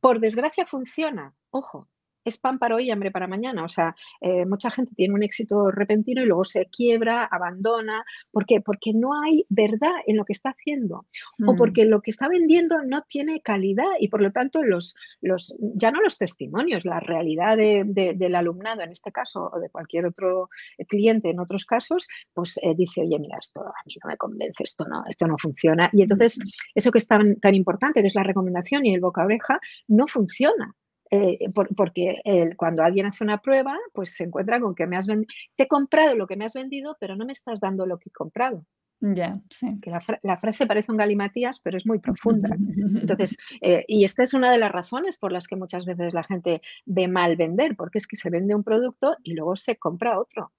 por 0.00 0.20
desgracia 0.20 0.66
funciona. 0.66 1.34
Ojo, 1.50 1.88
es 2.26 2.38
pan 2.38 2.58
para 2.58 2.76
hoy 2.76 2.88
y 2.88 2.90
hambre 2.90 3.10
para 3.10 3.26
mañana. 3.26 3.64
O 3.64 3.68
sea, 3.68 3.94
eh, 4.20 4.44
mucha 4.44 4.70
gente 4.70 4.94
tiene 4.94 5.14
un 5.14 5.22
éxito 5.22 5.70
repentino 5.70 6.22
y 6.22 6.26
luego 6.26 6.44
se 6.44 6.66
quiebra, 6.66 7.24
abandona. 7.24 8.04
¿Por 8.30 8.44
qué? 8.46 8.60
Porque 8.60 8.92
no 8.92 9.10
hay 9.22 9.46
verdad 9.48 9.92
en 10.06 10.16
lo 10.16 10.24
que 10.24 10.32
está 10.32 10.50
haciendo 10.50 11.06
o 11.46 11.52
mm. 11.52 11.56
porque 11.56 11.84
lo 11.84 12.00
que 12.02 12.10
está 12.10 12.28
vendiendo 12.28 12.82
no 12.82 13.02
tiene 13.02 13.40
calidad 13.40 13.86
y 14.00 14.08
por 14.08 14.22
lo 14.22 14.32
tanto 14.32 14.62
los, 14.62 14.94
los 15.20 15.56
ya 15.74 15.90
no 15.90 16.00
los 16.00 16.18
testimonios, 16.18 16.84
la 16.84 17.00
realidad 17.00 17.56
del 17.56 18.34
alumnado 18.34 18.82
en 18.82 18.90
este 18.90 19.12
caso 19.12 19.50
o 19.52 19.60
de 19.60 19.70
cualquier 19.70 20.06
otro 20.06 20.48
cliente 20.88 21.30
en 21.30 21.40
otros 21.40 21.64
casos, 21.64 22.08
pues 22.34 22.58
eh, 22.62 22.74
dice, 22.76 23.02
oye, 23.02 23.18
mira, 23.18 23.38
esto 23.40 23.62
a 23.62 23.82
mí 23.86 23.94
no 24.02 24.08
me 24.08 24.16
convence, 24.16 24.62
esto 24.62 24.84
no, 24.88 25.04
esto 25.08 25.26
no 25.26 25.36
funciona. 25.38 25.88
Y 25.92 26.02
entonces 26.02 26.38
eso 26.74 26.90
que 26.90 26.98
es 26.98 27.06
tan, 27.06 27.36
tan 27.36 27.54
importante, 27.54 28.02
que 28.02 28.08
es 28.08 28.14
la 28.14 28.22
recomendación 28.22 28.84
y 28.84 28.94
el 28.94 29.00
boca 29.00 29.24
oreja, 29.24 29.60
no 29.88 30.06
funciona. 30.06 30.74
Eh, 31.10 31.50
porque 31.76 32.20
cuando 32.56 32.82
alguien 32.82 33.06
hace 33.06 33.24
una 33.24 33.38
prueba, 33.38 33.76
pues 33.92 34.14
se 34.14 34.24
encuentra 34.24 34.60
con 34.60 34.74
que 34.74 34.86
me 34.86 34.96
has 34.96 35.06
vendido, 35.06 35.32
te 35.54 35.64
he 35.64 35.68
comprado 35.68 36.16
lo 36.16 36.26
que 36.26 36.36
me 36.36 36.44
has 36.44 36.54
vendido, 36.54 36.96
pero 37.00 37.16
no 37.16 37.24
me 37.24 37.32
estás 37.32 37.60
dando 37.60 37.86
lo 37.86 37.98
que 37.98 38.08
he 38.08 38.12
comprado. 38.12 38.64
Ya, 39.00 39.38
sí. 39.50 39.78
Que 39.82 39.90
la, 39.90 40.38
frase 40.38 40.66
parece 40.66 40.90
un 40.90 40.96
galimatías, 40.98 41.60
pero 41.60 41.76
es 41.76 41.86
muy 41.86 41.98
profunda. 41.98 42.48
Entonces, 42.58 43.36
eh, 43.60 43.84
y 43.86 44.04
esta 44.04 44.22
es 44.22 44.32
una 44.32 44.50
de 44.50 44.58
las 44.58 44.72
razones 44.72 45.18
por 45.18 45.32
las 45.32 45.46
que 45.46 45.56
muchas 45.56 45.84
veces 45.84 46.14
la 46.14 46.22
gente 46.22 46.62
ve 46.86 47.06
mal 47.06 47.36
vender, 47.36 47.76
porque 47.76 47.98
es 47.98 48.06
que 48.06 48.16
se 48.16 48.30
vende 48.30 48.54
un 48.54 48.64
producto 48.64 49.16
y 49.22 49.34
luego 49.34 49.56
se 49.56 49.76
compra 49.76 50.18
otro. 50.18 50.52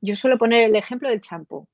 Yo 0.00 0.14
suelo 0.14 0.38
poner 0.38 0.68
el 0.68 0.76
ejemplo 0.76 1.08
del 1.08 1.20
champú 1.20 1.66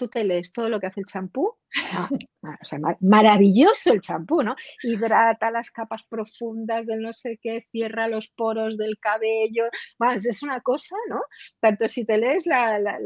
tú 0.00 0.08
te 0.08 0.24
lees 0.24 0.50
todo 0.50 0.70
lo 0.70 0.80
que 0.80 0.86
hace 0.86 1.00
el 1.00 1.06
champú, 1.06 1.54
ah, 1.92 2.08
o 2.62 2.64
sea, 2.64 2.78
maravilloso 3.00 3.92
el 3.92 4.00
champú, 4.00 4.42
¿no? 4.42 4.56
Hidrata 4.82 5.50
las 5.50 5.70
capas 5.70 6.04
profundas 6.08 6.86
del 6.86 7.02
no 7.02 7.12
sé 7.12 7.38
qué, 7.42 7.66
cierra 7.70 8.08
los 8.08 8.28
poros 8.28 8.78
del 8.78 8.98
cabello, 8.98 9.64
más, 9.98 10.24
es 10.24 10.42
una 10.42 10.62
cosa, 10.62 10.96
¿no? 11.10 11.20
Tanto 11.60 11.86
si 11.86 12.06
te 12.06 12.16
lees 12.16 12.46
la, 12.46 12.78
la, 12.78 12.96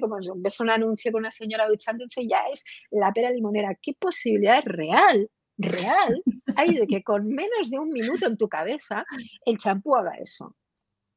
como 0.00 0.16
ves 0.36 0.60
un 0.60 0.70
anuncio 0.70 1.12
con 1.12 1.20
una 1.20 1.30
señora 1.30 1.68
duchándose, 1.68 2.26
ya 2.26 2.40
es 2.50 2.64
la 2.90 3.12
pera 3.12 3.30
limonera. 3.30 3.76
¿Qué 3.82 3.92
posibilidad 3.98 4.62
real 4.64 5.28
real 5.58 6.22
hay 6.56 6.74
de 6.74 6.86
que 6.86 7.02
con 7.02 7.28
menos 7.28 7.70
de 7.70 7.78
un 7.78 7.90
minuto 7.90 8.26
en 8.26 8.38
tu 8.38 8.48
cabeza 8.48 9.04
el 9.44 9.58
champú 9.58 9.94
haga 9.94 10.14
eso. 10.14 10.56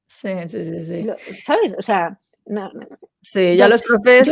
Sí, 0.05 0.33
sí, 0.47 0.65
sí, 0.65 0.83
sí. 0.83 1.07
¿Sabes? 1.39 1.73
O 1.77 1.81
sea, 1.81 2.19
no, 2.45 2.69
Sí, 3.25 3.55
yo 3.55 3.63
a 3.63 3.69
los 3.69 3.81
profes 3.83 4.27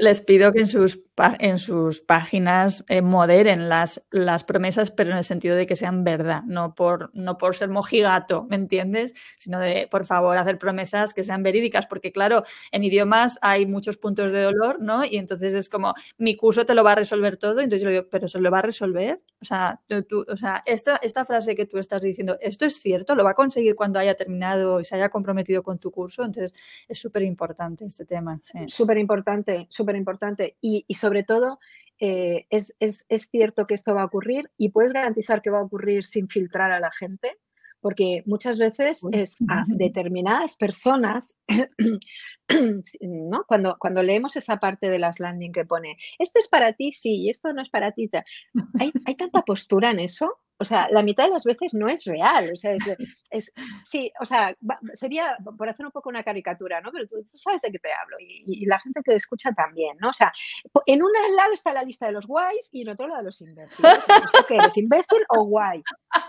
les, 0.00 0.20
pido, 0.20 0.52
que 0.52 0.58
en 0.58 0.66
sus, 0.66 1.00
en 1.38 1.60
sus 1.60 2.00
páginas 2.00 2.84
eh, 2.88 3.00
moderen 3.00 3.68
las, 3.68 4.04
las 4.10 4.42
promesas, 4.42 4.90
pero 4.90 5.12
en 5.12 5.18
el 5.18 5.22
sentido 5.22 5.54
de 5.54 5.64
que 5.64 5.76
sean 5.76 6.02
verdad, 6.02 6.42
no 6.44 6.74
por, 6.74 7.12
no 7.14 7.38
por 7.38 7.54
ser 7.54 7.68
mojigato, 7.68 8.44
¿me 8.50 8.56
entiendes? 8.56 9.14
Sino 9.38 9.60
de, 9.60 9.86
por 9.88 10.06
favor, 10.06 10.36
hacer 10.38 10.58
promesas 10.58 11.14
que 11.14 11.22
sean 11.22 11.44
verídicas, 11.44 11.86
porque 11.86 12.10
claro, 12.10 12.42
en 12.72 12.82
idiomas 12.82 13.38
hay 13.42 13.64
muchos 13.64 13.96
puntos 13.96 14.32
de 14.32 14.42
dolor, 14.42 14.80
¿no? 14.80 15.04
Y 15.04 15.18
entonces 15.18 15.54
es 15.54 15.68
como, 15.68 15.94
mi 16.18 16.36
curso 16.36 16.66
te 16.66 16.74
lo 16.74 16.82
va 16.82 16.92
a 16.92 16.96
resolver 16.96 17.36
todo, 17.36 17.60
entonces 17.60 17.82
yo 17.84 17.90
digo, 17.90 18.08
¿pero 18.10 18.26
se 18.26 18.40
lo 18.40 18.50
va 18.50 18.58
a 18.58 18.62
resolver? 18.62 19.20
O 19.40 19.44
sea, 19.44 19.80
tú, 20.08 20.24
o 20.26 20.36
sea 20.36 20.64
esta, 20.66 20.96
esta 20.96 21.24
frase 21.24 21.54
que 21.54 21.66
tú 21.66 21.78
estás 21.78 22.02
diciendo, 22.02 22.38
¿esto 22.40 22.64
es 22.64 22.80
cierto? 22.80 23.14
¿Lo 23.14 23.22
va 23.22 23.30
a 23.30 23.34
conseguir 23.34 23.76
cuando 23.76 24.00
haya 24.00 24.16
terminado 24.16 24.80
y 24.80 24.84
se 24.84 24.96
haya 24.96 25.10
comprometido 25.10 25.62
con 25.62 25.78
tu 25.78 25.92
curso? 25.92 26.24
Entonces, 26.24 26.52
es 26.88 26.98
súper 26.98 27.22
importante 27.22 27.84
este 27.84 28.04
tema. 28.04 28.15
Súper 28.68 28.98
importante, 28.98 29.66
súper 29.70 29.96
importante. 29.96 30.56
Y, 30.60 30.84
sobre 30.94 31.22
todo, 31.22 31.58
eh, 31.98 32.46
es, 32.50 32.74
cierto 33.30 33.66
que 33.66 33.74
esto 33.74 33.94
va 33.94 34.02
a 34.02 34.06
ocurrir 34.06 34.50
y 34.56 34.70
puedes 34.70 34.92
garantizar 34.92 35.42
que 35.42 35.50
va 35.50 35.58
a 35.58 35.64
ocurrir 35.64 36.04
sin 36.04 36.28
filtrar 36.28 36.72
a 36.72 36.80
la 36.80 36.90
gente, 36.90 37.36
porque 37.80 38.22
muchas 38.26 38.58
veces 38.58 39.02
es 39.12 39.36
a 39.48 39.64
determinadas 39.68 40.56
personas, 40.56 41.38
¿no? 43.00 43.44
Cuando, 43.46 43.76
cuando 43.78 44.02
leemos 44.02 44.36
esa 44.36 44.58
parte 44.58 44.88
de 44.88 44.98
las 44.98 45.20
landing 45.20 45.52
que 45.52 45.64
pone, 45.64 45.96
esto 46.18 46.38
es 46.38 46.48
para 46.48 46.72
ti, 46.72 46.92
sí, 46.92 47.22
y 47.22 47.30
esto 47.30 47.52
no 47.52 47.62
es 47.62 47.70
para 47.70 47.92
ti. 47.92 48.10
Hay, 48.80 48.92
hay 49.04 49.14
tanta 49.14 49.42
postura 49.42 49.90
en 49.90 50.00
eso 50.00 50.40
o 50.58 50.64
sea, 50.64 50.88
la 50.90 51.02
mitad 51.02 51.24
de 51.24 51.30
las 51.30 51.44
veces 51.44 51.74
no 51.74 51.88
es 51.88 52.04
real. 52.04 52.50
O 52.52 52.56
sea, 52.56 52.74
es, 53.30 53.52
sí, 53.84 54.10
o 54.20 54.24
sea, 54.24 54.56
sería, 54.94 55.36
por 55.56 55.68
hacer 55.68 55.84
un 55.84 55.92
poco 55.92 56.08
una 56.08 56.22
caricatura, 56.22 56.80
¿no? 56.80 56.90
Pero 56.92 57.06
tú, 57.06 57.16
sabes 57.24 57.62
de 57.62 57.72
qué 57.72 57.78
te 57.78 57.92
hablo 57.92 58.16
y, 58.18 58.64
la 58.66 58.80
gente 58.80 59.02
que 59.04 59.14
escucha 59.14 59.52
también, 59.52 59.96
¿no? 60.00 60.10
O 60.10 60.12
sea, 60.12 60.32
en 60.86 61.02
un 61.02 61.10
lado 61.36 61.52
está 61.52 61.72
la 61.72 61.84
lista 61.84 62.06
de 62.06 62.12
los 62.12 62.26
guays 62.26 62.70
y 62.72 62.82
en 62.82 62.88
otro 62.88 63.06
lado 63.06 63.18
de 63.18 63.24
los 63.26 63.40
imbéciles. 63.40 63.98
¿Esto 63.98 64.44
qué 64.48 64.54
eres, 64.56 64.76
imbécil 64.76 65.24
o 65.28 65.44
guay? 65.44 65.82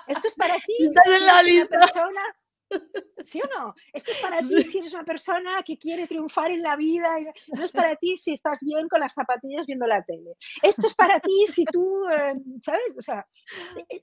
Esto 0.08 0.28
es 0.28 0.36
para 0.36 0.56
ti. 0.56 0.74
en 0.80 1.26
la 1.26 1.44
lista. 1.44 1.80
Persona 1.80 2.22
¿Sí 3.26 3.42
o 3.42 3.48
no? 3.48 3.74
Esto 3.94 4.12
es 4.12 4.20
para 4.20 4.40
ti 4.48 4.64
si 4.64 4.80
eres 4.80 4.94
una 4.94 5.04
persona 5.04 5.64
que 5.64 5.78
quiere 5.78 6.08
triunfar 6.08 6.52
en 6.52 6.62
la 6.62 6.76
vida. 6.76 7.10
No 7.48 7.64
es 7.64 7.72
para 7.72 7.96
ti 7.96 8.18
si 8.18 8.34
estás 8.34 8.60
bien 8.62 8.88
con 8.88 9.00
las 9.00 9.14
zapatillas 9.14 9.66
viendo 9.66 9.88
la 9.88 10.04
tele. 10.04 10.36
Esto 10.62 10.88
es 10.88 10.96
para 10.96 11.20
ti 11.20 11.46
si 11.48 11.66
tú, 11.66 12.08
eh, 12.10 12.36
¿sabes? 12.62 12.96
O 12.98 13.02
sea, 13.02 13.26
e, 13.76 13.96
e, 13.96 14.00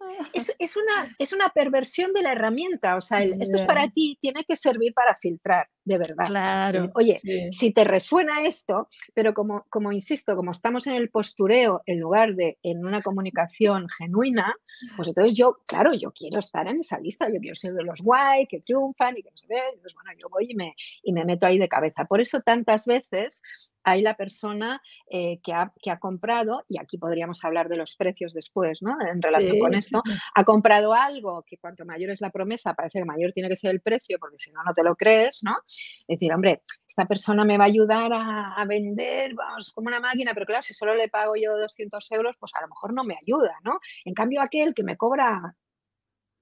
es, 0.59 0.77
una, 0.77 1.15
es 1.19 1.33
una 1.33 1.49
perversión 1.51 2.13
de 2.13 2.23
la 2.23 2.33
herramienta. 2.33 2.97
O 2.97 3.01
sea, 3.01 3.23
esto 3.23 3.57
es 3.57 3.65
para 3.65 3.89
ti, 3.89 4.19
tiene 4.21 4.45
que 4.45 4.57
servir 4.57 4.93
para 4.95 5.15
filtrar, 5.17 5.69
de 5.85 5.99
verdad. 5.99 6.27
Claro. 6.27 6.85
Eh, 6.85 6.91
oye, 6.95 7.17
si 7.53 7.73
te 7.73 7.85
resuena 7.85 8.47
esto, 8.47 8.89
pero 9.13 9.35
como, 9.35 9.67
como 9.69 9.93
insisto, 9.93 10.35
como 10.35 10.53
estamos 10.53 10.87
en 10.87 10.95
el 10.95 11.11
postureo 11.11 11.83
en 11.87 12.01
lugar 12.01 12.35
de 12.35 12.59
en 12.63 12.85
una 12.85 13.03
comunicación 13.03 13.89
genuina, 13.89 14.55
pues 14.97 15.09
entonces 15.09 15.35
yo, 15.35 15.59
claro, 15.67 15.93
yo 15.95 16.13
quiero 16.13 16.39
estar 16.39 16.67
en 16.67 16.81
esa 16.81 16.99
lista, 16.99 17.29
yo 17.29 17.41
quiero 17.41 17.55
ser 17.55 17.75
de 17.75 17.85
los 17.85 18.01
guay, 18.01 18.47
que 18.47 18.61
triunfan 18.61 19.19
y 19.19 19.23
que 19.23 19.31
no 19.31 19.37
se 19.37 19.47
ve, 19.49 19.61
pues 19.81 19.95
bueno, 19.95 20.11
yo 20.19 20.29
voy 20.31 20.51
y 20.51 20.55
me, 20.55 20.75
y 21.03 21.13
me 21.13 21.25
meto 21.25 21.47
ahí 21.47 21.59
de 21.59 21.69
cabeza. 21.69 22.07
Por 22.07 22.21
eso 22.21 22.41
tantas 22.41 22.87
veces 22.87 23.43
hay 23.85 24.03
la 24.03 24.17
persona 24.17 24.83
eh, 25.09 25.41
que, 25.43 25.53
ha, 25.53 25.73
que, 25.81 25.91
ha, 25.91 25.99
comprado, 25.99 26.65
y 26.69 26.79
aquí 26.79 26.99
podríamos 26.99 27.45
hablar 27.45 27.69
de 27.69 27.77
los 27.77 27.97
precios 27.97 28.33
después, 28.33 28.83
¿no? 28.83 28.97
En 29.01 29.23
relación 29.23 29.59
con 29.59 29.75
esto, 29.75 30.03
ha 30.35 30.45
comprado 30.45 30.95
algo 30.95 31.45
que 31.47 31.59
cuanto 31.59 31.85
mayor 31.85 32.11
es 32.11 32.21
la 32.21 32.31
promesa, 32.31 32.75
parece 32.75 32.99
que 32.99 33.05
mayor 33.05 33.33
tiene 33.33 33.49
que 33.49 33.57
ser 33.57 33.71
el 33.71 33.81
precio, 33.81 34.19
porque 34.19 34.39
si 34.39 34.51
no, 34.51 34.65
no 34.65 34.73
te 34.73 34.83
lo 34.83 34.97
crees, 34.97 35.41
¿no? 35.43 35.57
Es 35.67 36.19
decir, 36.19 36.33
hombre, 36.33 36.63
esta 36.89 37.07
persona 37.07 37.45
me 37.45 37.59
va 37.59 37.65
a 37.65 37.69
ayudar 37.69 38.13
a, 38.13 38.55
a, 38.55 38.65
vender, 38.65 39.35
vamos, 39.35 39.73
como 39.73 39.89
una 39.89 40.01
máquina, 40.01 40.33
pero 40.35 40.47
claro, 40.47 40.63
si 40.63 40.75
solo 40.75 40.95
le 40.95 41.09
pago 41.09 41.35
yo 41.37 41.57
200 41.59 42.11
euros, 42.13 42.37
pues 42.39 42.53
a 42.55 42.63
lo 42.63 42.69
mejor 42.69 42.95
no 42.95 43.05
me 43.05 43.17
ayuda, 43.21 43.57
¿no? 43.63 43.79
En 44.05 44.15
cambio, 44.15 44.41
aquel 44.41 44.75
que 44.75 44.83
me 44.83 44.97
cobra 44.97 45.55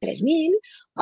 3.000, 0.02 0.52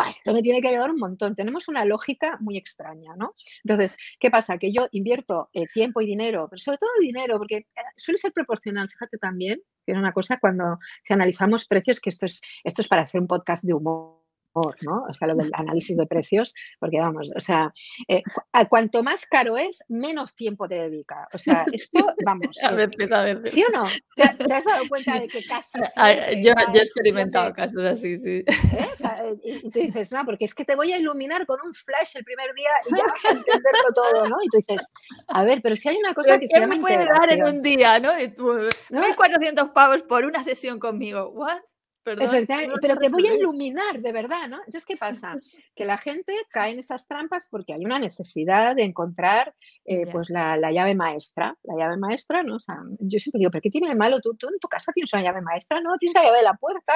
esto 0.08 0.32
me 0.32 0.42
tiene 0.42 0.60
que 0.60 0.68
ayudar 0.68 0.90
un 0.90 0.98
montón. 0.98 1.34
Tenemos 1.34 1.68
una 1.68 1.84
lógica 1.84 2.36
muy 2.40 2.56
extraña, 2.56 3.16
¿no? 3.16 3.34
Entonces, 3.64 3.96
¿qué 4.20 4.30
pasa? 4.30 4.58
Que 4.58 4.72
yo 4.72 4.88
invierto 4.92 5.48
eh, 5.52 5.66
tiempo 5.72 6.00
y 6.00 6.06
dinero, 6.06 6.46
pero 6.50 6.60
sobre 6.60 6.78
todo 6.78 6.90
dinero, 7.00 7.38
porque 7.38 7.56
eh, 7.56 7.66
suele 7.96 8.18
ser 8.18 8.32
proporcional, 8.32 8.88
fíjate 8.88 9.18
también, 9.18 9.60
que 9.86 9.92
es 9.92 9.98
una 9.98 10.12
cosa 10.12 10.38
cuando 10.38 10.78
si 11.04 11.14
analizamos 11.14 11.66
precios, 11.66 12.00
que 12.00 12.10
esto 12.10 12.26
es, 12.26 12.40
esto 12.62 12.82
es 12.82 12.88
para 12.88 13.02
hacer 13.02 13.20
un 13.20 13.26
podcast 13.26 13.64
de 13.64 13.74
humor 13.74 14.19
¿no? 14.54 15.04
O 15.08 15.14
sea, 15.14 15.28
lo 15.28 15.34
del 15.34 15.50
análisis 15.54 15.96
de 15.96 16.06
precios, 16.06 16.54
porque 16.78 16.98
vamos, 17.00 17.32
o 17.36 17.40
sea, 17.40 17.72
eh, 18.08 18.22
cuanto 18.68 19.02
más 19.02 19.26
caro 19.26 19.56
es, 19.56 19.84
menos 19.88 20.34
tiempo 20.34 20.68
te 20.68 20.76
dedica. 20.76 21.28
O 21.32 21.38
sea, 21.38 21.64
esto, 21.72 22.14
vamos. 22.24 22.56
a 22.62 22.72
veces, 22.72 23.12
a 23.12 23.22
veces. 23.24 23.50
¿Sí 23.50 23.64
o 23.64 23.70
no? 23.70 23.84
¿Te, 24.16 24.22
has 24.22 24.64
dado 24.64 24.84
cuenta 24.88 25.20
de 25.20 25.28
que 25.28 25.42
casi. 25.44 25.78
yo, 26.42 26.52
he 26.52 26.78
experimentado 26.78 27.52
casos 27.52 27.84
así, 27.84 28.18
sí. 28.18 28.44
¿Eh? 28.46 29.36
y, 29.44 29.70
tú 29.70 29.80
dices, 29.80 30.12
no, 30.12 30.24
porque 30.24 30.44
es 30.44 30.54
que 30.54 30.64
te 30.64 30.74
voy 30.74 30.92
a 30.92 30.98
iluminar 30.98 31.46
con 31.46 31.58
un 31.64 31.74
flash 31.74 32.16
el 32.16 32.24
primer 32.24 32.52
día 32.54 32.70
y 32.88 32.96
ya 32.96 33.04
vas 33.04 33.24
a 33.24 33.28
entenderlo 33.30 33.92
todo, 33.94 34.28
¿no? 34.28 34.36
Y 34.42 34.48
tú 34.48 34.58
dices, 34.58 34.92
a 35.28 35.44
ver, 35.44 35.60
pero 35.62 35.76
si 35.76 35.88
hay 35.88 35.96
una 35.96 36.14
cosa 36.14 36.38
que 36.38 36.46
se 36.46 36.58
llama. 36.58 36.76
me 36.76 36.80
puede 36.80 37.06
dar 37.06 37.32
en 37.32 37.44
un 37.44 37.62
día, 37.62 37.98
¿no? 37.98 38.12
1.400 38.12 39.72
pavos 39.72 40.02
por 40.02 40.24
una 40.24 40.42
sesión 40.42 40.78
conmigo. 40.78 41.30
¿What? 41.30 41.60
Pero 42.02 42.98
te 42.98 43.08
voy 43.08 43.26
a 43.26 43.34
iluminar, 43.34 44.00
de 44.00 44.12
verdad, 44.12 44.48
¿no? 44.48 44.58
Entonces, 44.58 44.86
¿qué 44.86 44.96
pasa? 44.96 45.34
Que 45.76 45.84
la 45.84 45.96
gente 45.96 46.34
cae 46.50 46.72
en 46.72 46.78
esas 46.78 47.06
trampas 47.06 47.48
porque 47.50 47.72
hay 47.72 47.84
una 47.84 47.98
necesidad 47.98 48.76
de 48.76 48.84
encontrar 48.84 49.54
eh, 49.86 50.06
pues 50.12 50.28
la, 50.30 50.56
llave 50.70 50.94
maestra. 50.94 51.56
La 51.62 51.74
llave 51.76 51.96
maestra, 51.96 52.42
¿no? 52.42 52.56
O 52.56 52.60
sea, 52.60 52.76
yo 52.98 53.18
siempre 53.18 53.38
digo, 53.38 53.50
¿pero 53.50 53.62
qué 53.62 53.70
tiene 53.70 53.88
de 53.88 53.94
malo? 53.94 54.20
¿Tú, 54.20 54.34
tú 54.36 54.48
en 54.48 54.58
tu 54.58 54.68
casa 54.68 54.92
tienes 54.92 55.12
una 55.12 55.22
llave 55.22 55.40
maestra, 55.40 55.80
¿no? 55.80 55.96
Tienes 55.98 56.14
la 56.14 56.24
llave 56.24 56.38
de 56.38 56.44
la 56.44 56.54
puerta, 56.54 56.92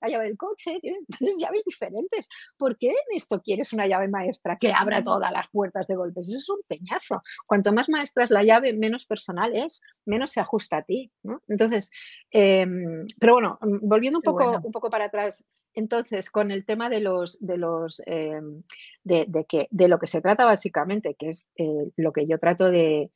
la 0.00 0.08
llave 0.08 0.24
del 0.24 0.36
coche, 0.36 0.78
tienes, 0.80 1.04
llaves 1.38 1.64
diferentes. 1.64 2.28
¿Por 2.56 2.78
qué 2.78 2.88
en 2.90 3.16
esto 3.16 3.40
quieres 3.42 3.72
una 3.72 3.86
llave 3.86 4.08
maestra 4.08 4.56
que 4.58 4.72
abra 4.72 5.02
todas 5.02 5.32
las 5.32 5.48
puertas 5.48 5.86
de 5.86 5.96
golpes? 5.96 6.28
Eso 6.28 6.38
es 6.38 6.48
un 6.48 6.60
peñazo. 6.68 7.22
Cuanto 7.46 7.72
más 7.72 7.88
maestra 7.88 8.24
es 8.24 8.30
la 8.30 8.44
llave, 8.44 8.72
menos 8.72 9.04
personal 9.04 9.54
es, 9.56 9.82
menos 10.06 10.30
se 10.30 10.40
ajusta 10.40 10.78
a 10.78 10.82
ti, 10.82 11.10
¿no? 11.22 11.42
Entonces, 11.48 11.90
em, 12.30 13.06
pero 13.18 13.34
bueno, 13.34 13.58
volviendo 13.82 14.18
un 14.18 14.22
poco 14.22 14.41
un 14.42 14.72
poco 14.72 14.90
para 14.90 15.06
atrás. 15.06 15.44
Entonces, 15.74 16.30
con 16.30 16.50
el 16.50 16.64
tema 16.64 16.88
de 16.88 17.00
los, 17.00 17.38
de 17.40 17.56
los, 17.56 18.02
em, 18.06 18.62
de, 19.04 19.46
que, 19.48 19.68
de 19.70 19.88
lo 19.88 19.98
que 19.98 20.06
se 20.06 20.20
trata 20.20 20.44
básicamente, 20.44 21.14
que 21.18 21.30
es 21.30 21.50
eh, 21.56 21.90
lo 21.96 22.12
que 22.12 22.26
yo 22.26 22.38
trato 22.38 22.70
de, 22.70 23.10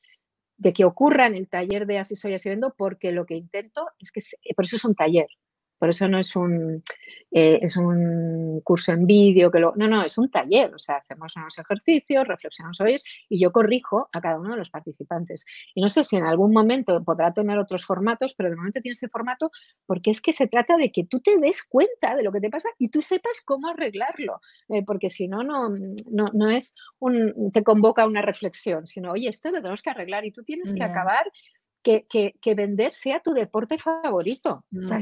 de, 0.56 0.72
que 0.72 0.84
ocurra 0.84 1.26
en 1.26 1.34
el 1.34 1.48
taller 1.48 1.86
de 1.86 1.98
Así 1.98 2.16
soy, 2.16 2.34
así 2.34 2.48
vendo, 2.48 2.74
porque 2.76 3.12
lo 3.12 3.26
que 3.26 3.34
intento 3.34 3.88
es 3.98 4.10
que, 4.10 4.20
por 4.54 4.64
eso 4.64 4.76
es 4.76 4.84
un 4.84 4.94
taller, 4.94 5.28
por 5.78 5.90
eso 5.90 6.08
no 6.08 6.18
es 6.18 6.34
un, 6.36 6.82
eh, 7.30 7.58
es 7.60 7.76
un 7.76 8.60
curso 8.62 8.92
en 8.92 9.06
vídeo, 9.06 9.50
que 9.50 9.58
lo, 9.58 9.74
no, 9.76 9.88
no, 9.88 10.04
es 10.04 10.16
un 10.16 10.30
taller. 10.30 10.74
O 10.74 10.78
sea, 10.78 10.96
hacemos 10.96 11.36
unos 11.36 11.58
ejercicios, 11.58 12.26
reflexionamos 12.26 12.76
sobre 12.76 12.92
ellos 12.92 13.04
y 13.28 13.38
yo 13.40 13.52
corrijo 13.52 14.08
a 14.12 14.20
cada 14.20 14.38
uno 14.38 14.52
de 14.52 14.56
los 14.56 14.70
participantes. 14.70 15.44
Y 15.74 15.82
no 15.82 15.88
sé 15.88 16.04
si 16.04 16.16
en 16.16 16.24
algún 16.24 16.52
momento 16.52 17.02
podrá 17.04 17.32
tener 17.32 17.58
otros 17.58 17.84
formatos, 17.84 18.34
pero 18.34 18.50
de 18.50 18.56
momento 18.56 18.80
tiene 18.80 18.92
ese 18.92 19.08
formato 19.08 19.50
porque 19.86 20.10
es 20.10 20.20
que 20.20 20.32
se 20.32 20.46
trata 20.46 20.76
de 20.76 20.90
que 20.90 21.04
tú 21.04 21.20
te 21.20 21.38
des 21.38 21.62
cuenta 21.64 22.14
de 22.16 22.22
lo 22.22 22.32
que 22.32 22.40
te 22.40 22.50
pasa 22.50 22.68
y 22.78 22.88
tú 22.88 23.02
sepas 23.02 23.42
cómo 23.44 23.68
arreglarlo. 23.68 24.40
Eh, 24.68 24.82
porque 24.84 25.10
si 25.10 25.28
no, 25.28 25.42
no, 25.42 25.68
no, 26.10 26.50
es 26.50 26.74
un, 26.98 27.50
te 27.52 27.62
convoca 27.62 28.06
una 28.06 28.22
reflexión, 28.22 28.86
sino, 28.86 29.12
oye, 29.12 29.28
esto 29.28 29.50
lo 29.50 29.58
tenemos 29.58 29.82
que 29.82 29.90
arreglar 29.90 30.24
y 30.24 30.32
tú 30.32 30.42
tienes 30.42 30.74
que 30.74 30.82
acabar 30.82 31.30
que, 31.86 32.54
vender 32.54 32.92
sea 32.92 33.20
tu 33.20 33.32
deporte 33.32 33.78
favorito. 33.78 34.64
O 34.84 34.86
sea, 34.86 35.00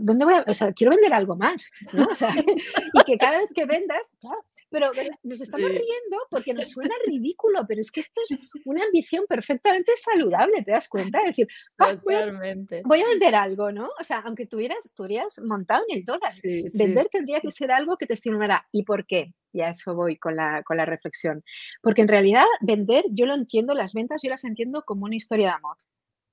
¿dónde 0.00 0.24
voy 0.24 0.34
a, 0.34 0.44
o 0.46 0.54
sea, 0.54 0.72
quiero 0.72 0.92
vender 0.92 1.12
algo 1.12 1.36
más, 1.36 1.70
¿no? 1.92 2.06
O 2.06 2.14
sea, 2.14 2.34
y 2.94 3.04
que 3.04 3.18
cada 3.18 3.38
vez 3.38 3.50
que 3.54 3.66
vendas, 3.66 4.16
claro, 4.20 4.44
pero 4.70 4.90
nos 5.22 5.40
estamos 5.40 5.68
riendo 5.68 6.16
porque 6.30 6.54
nos 6.54 6.70
suena 6.70 6.94
ridículo, 7.06 7.66
pero 7.68 7.80
es 7.80 7.90
que 7.90 8.00
esto 8.00 8.22
es 8.28 8.38
una 8.64 8.84
ambición 8.84 9.26
perfectamente 9.28 9.92
saludable, 9.96 10.62
¿te 10.62 10.70
das 10.70 10.88
cuenta? 10.88 11.20
Es 11.20 11.26
decir, 11.26 11.48
ah, 11.78 11.94
voy, 12.02 12.14
a, 12.14 13.06
vender 13.06 13.34
algo, 13.34 13.70
¿no? 13.70 13.90
O 14.00 14.04
sea, 14.04 14.20
aunque 14.20 14.46
tuvieras, 14.46 14.86
estuvieras 14.86 15.38
montado 15.44 15.84
en 15.88 15.98
el 15.98 16.04
dólar, 16.04 16.32
vender 16.72 17.08
tendría 17.10 17.40
que 17.40 17.50
ser 17.50 17.70
algo 17.70 17.98
que 17.98 18.06
te 18.06 18.14
estimulara. 18.14 18.66
¿Y 18.72 18.84
por 18.84 19.06
qué? 19.06 19.34
Y 19.52 19.60
a 19.60 19.68
eso 19.68 19.94
voy 19.94 20.16
con 20.16 20.36
la, 20.36 20.62
con 20.62 20.78
la 20.78 20.86
reflexión. 20.86 21.44
Porque 21.82 22.00
en 22.00 22.08
realidad 22.08 22.44
vender, 22.62 23.04
yo 23.10 23.26
lo 23.26 23.34
entiendo, 23.34 23.74
las 23.74 23.92
ventas 23.92 24.22
yo 24.22 24.30
las 24.30 24.44
entiendo 24.44 24.84
como 24.86 25.04
una 25.04 25.16
historia 25.16 25.48
de 25.48 25.52
amor 25.52 25.76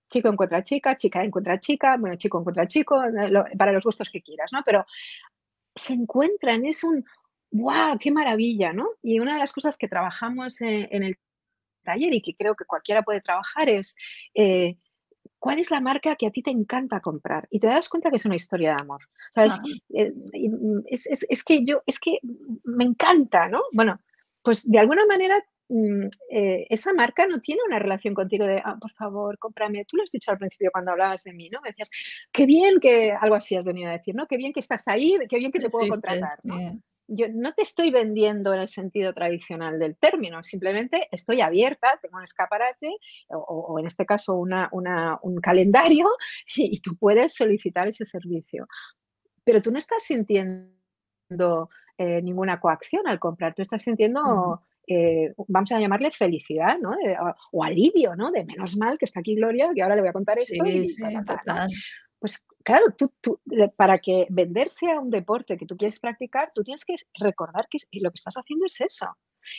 chico 0.09 0.29
encuentra 0.29 0.63
chica, 0.63 0.97
chica 0.97 1.23
encuentra 1.23 1.59
chica, 1.59 1.97
bueno, 1.97 2.15
chico 2.17 2.39
encuentra 2.39 2.67
chico, 2.67 3.03
eh, 3.03 3.57
para 3.57 3.71
los 3.71 3.83
gustos 3.83 4.09
que 4.09 4.21
quieras, 4.21 4.51
¿no? 4.51 4.61
Pero 4.65 4.85
se 5.75 5.93
encuentran, 5.93 6.65
es 6.65 6.83
un, 6.83 7.05
¡guau! 7.51 7.97
¡Qué 7.99 8.11
maravilla! 8.11 8.73
¿no? 8.73 8.89
Y 9.01 9.19
una 9.19 9.33
de 9.33 9.39
las 9.39 9.53
cosas 9.53 9.77
que 9.77 9.87
trabajamos 9.87 10.61
en, 10.61 11.03
el 11.03 11.17
taller 11.83 12.13
y 12.13 12.21
que 12.21 12.35
creo 12.35 12.55
que 12.55 12.65
cualquiera 12.65 13.03
puede 13.03 13.21
trabajar 13.21 13.69
es, 13.69 13.95
eh, 14.33 14.77
¿cuál 15.37 15.59
es 15.59 15.71
la 15.71 15.79
marca 15.79 16.15
que 16.15 16.27
a 16.27 16.31
ti 16.31 16.41
te 16.41 16.51
encanta 16.51 16.99
comprar? 16.99 17.47
Y 17.49 17.59
te 17.59 17.67
das 17.67 17.87
cuenta 17.87 18.09
que 18.09 18.17
es 18.17 18.25
una 18.25 18.35
historia 18.35 18.71
de 18.75 18.81
amor. 18.81 19.01
Eh, 19.93 20.11
es, 20.87 21.07
es, 21.07 21.43
que 21.43 21.63
yo, 21.63 21.81
es 21.85 21.99
que 21.99 22.19
me 22.63 22.83
encanta, 22.83 23.47
¿no? 23.47 23.61
Bueno, 23.73 23.99
pues 24.41 24.69
de 24.69 24.79
alguna 24.79 25.05
manera 25.05 25.41
Mm, 25.41 25.58
eh, 25.69 26.65
esa 26.69 26.93
marca 26.93 27.27
no 27.27 27.39
tiene 27.41 27.61
una 27.67 27.77
relación 27.77 28.15
contigo 28.15 28.45
de, 28.45 28.61
ah, 28.63 28.77
por 28.79 28.91
favor, 28.93 29.37
cómprame. 29.37 29.85
Tú 29.85 29.97
lo 29.97 30.03
has 30.03 30.11
dicho 30.11 30.31
al 30.31 30.39
principio 30.39 30.71
cuando 30.71 30.91
hablabas 30.91 31.23
de 31.23 31.33
mí, 31.33 31.49
¿no? 31.49 31.61
Me 31.61 31.69
decías, 31.69 31.91
qué 32.31 32.45
bien 32.45 32.79
que, 32.79 33.11
algo 33.11 33.35
así 33.35 33.55
has 33.55 33.63
venido 33.63 33.89
a 33.89 33.93
decir, 33.93 34.15
¿no? 34.15 34.27
Qué 34.27 34.37
bien 34.37 34.51
que 34.51 34.61
estás 34.61 34.87
ahí, 34.87 35.17
qué 35.29 35.37
bien 35.37 35.51
que 35.51 35.59
te 35.59 35.69
puedo 35.69 35.87
contratar, 35.87 36.39
Yo 37.07 37.27
no 37.31 37.53
te 37.53 37.61
estoy 37.63 37.91
vendiendo 37.91 38.53
en 38.53 38.61
el 38.61 38.67
sentido 38.67 39.13
tradicional 39.13 39.77
del 39.77 39.95
término, 39.95 40.43
simplemente 40.43 41.07
estoy 41.11 41.41
abierta, 41.41 41.99
tengo 42.01 42.17
un 42.17 42.23
escaparate 42.23 42.97
o, 43.29 43.77
en 43.79 43.85
este 43.85 44.05
caso 44.05 44.35
una, 44.35 44.69
un 44.71 45.39
calendario 45.39 46.07
y, 46.55 46.79
tú 46.81 46.95
puedes 46.97 47.35
solicitar 47.35 47.87
ese 47.87 48.05
servicio. 48.05 48.67
Pero 49.43 49.61
tú 49.61 49.71
no 49.71 49.77
estás 49.77 50.03
sintiendo 50.03 51.69
eh, 51.97 52.21
ninguna 52.21 52.59
coacción 52.59 53.07
al 53.07 53.19
comprar, 53.19 53.53
tú 53.53 53.61
estás 53.61 53.83
sintiendo 53.83 54.61
eh, 54.89 55.33
vamos 55.47 55.71
a 55.71 55.79
llamarle 55.79 56.09
felicidad, 56.11 56.77
¿no? 56.79 56.95
o, 57.51 57.63
alivio, 57.63 58.15
¿no? 58.15 58.31
De 58.31 58.43
menos 58.43 58.75
mal 58.75 58.97
que 58.97 59.05
está 59.05 59.19
aquí 59.19 59.35
Gloria, 59.35 59.69
que 59.73 59.83
ahora 59.83 59.95
le 59.95 60.01
voy 60.01 60.09
a 60.09 60.13
contar 60.13 60.37
esto. 60.39 60.63
Pues 62.19 62.45
claro, 62.65 62.85
tú, 62.97 63.13
tú, 63.21 63.39
para 63.77 63.99
que 63.99 64.27
vender 64.29 64.69
sea 64.69 64.99
un 64.99 65.09
deporte 65.09 65.57
que 65.57 65.65
tú 65.65 65.77
quieres 65.77 65.99
practicar, 65.99 66.51
tú 66.53 66.63
tienes 66.63 66.83
que 66.83 66.95
recordar 67.17 67.67
que 67.69 67.77
lo 68.01 68.11
que 68.11 68.17
estás 68.17 68.35
haciendo 68.35 68.65
es 68.65 68.81
eso. 68.81 69.07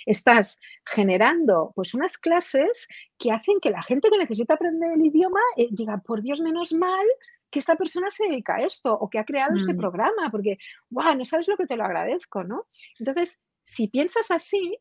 Estás 0.04 0.58
generando 0.84 1.72
pues 1.74 1.94
unas 1.94 2.18
clases 2.18 2.86
que 3.18 3.32
hacen 3.32 3.60
que 3.60 3.70
la 3.70 3.82
gente 3.82 4.10
que 4.10 4.18
necesita 4.18 4.54
aprender 4.54 4.92
el 4.92 5.06
idioma 5.06 5.40
eh, 5.56 5.68
diga, 5.70 6.02
por 6.04 6.22
Dios, 6.22 6.40
menos 6.40 6.72
mal 6.72 7.06
que 7.50 7.60
esta 7.60 7.76
persona 7.76 8.10
se 8.10 8.28
dedica 8.28 8.56
a 8.56 8.62
esto 8.62 8.92
o 8.92 9.08
que 9.08 9.18
ha 9.18 9.24
creado 9.24 9.56
este 9.56 9.74
mm. 9.74 9.78
programa, 9.78 10.30
porque, 10.30 10.58
wow, 10.90 11.14
no 11.14 11.24
sabes 11.24 11.48
lo 11.48 11.56
que 11.56 11.66
te 11.66 11.76
lo 11.76 11.84
agradezco, 11.84 12.44
¿no? 12.44 12.66
Entonces, 12.98 13.42
si 13.64 13.88
piensas 13.88 14.30
así, 14.30 14.78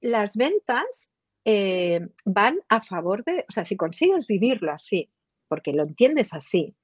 las 0.00 0.36
ventas 0.36 1.12
eh, 1.44 2.06
van 2.24 2.58
a 2.68 2.82
favor 2.82 3.24
de, 3.24 3.44
o 3.48 3.52
sea, 3.52 3.64
si 3.64 3.76
consigues 3.76 4.26
vivirlo 4.26 4.72
así, 4.72 5.10
porque 5.48 5.72
lo 5.72 5.82
entiendes 5.82 6.34
así, 6.34 6.76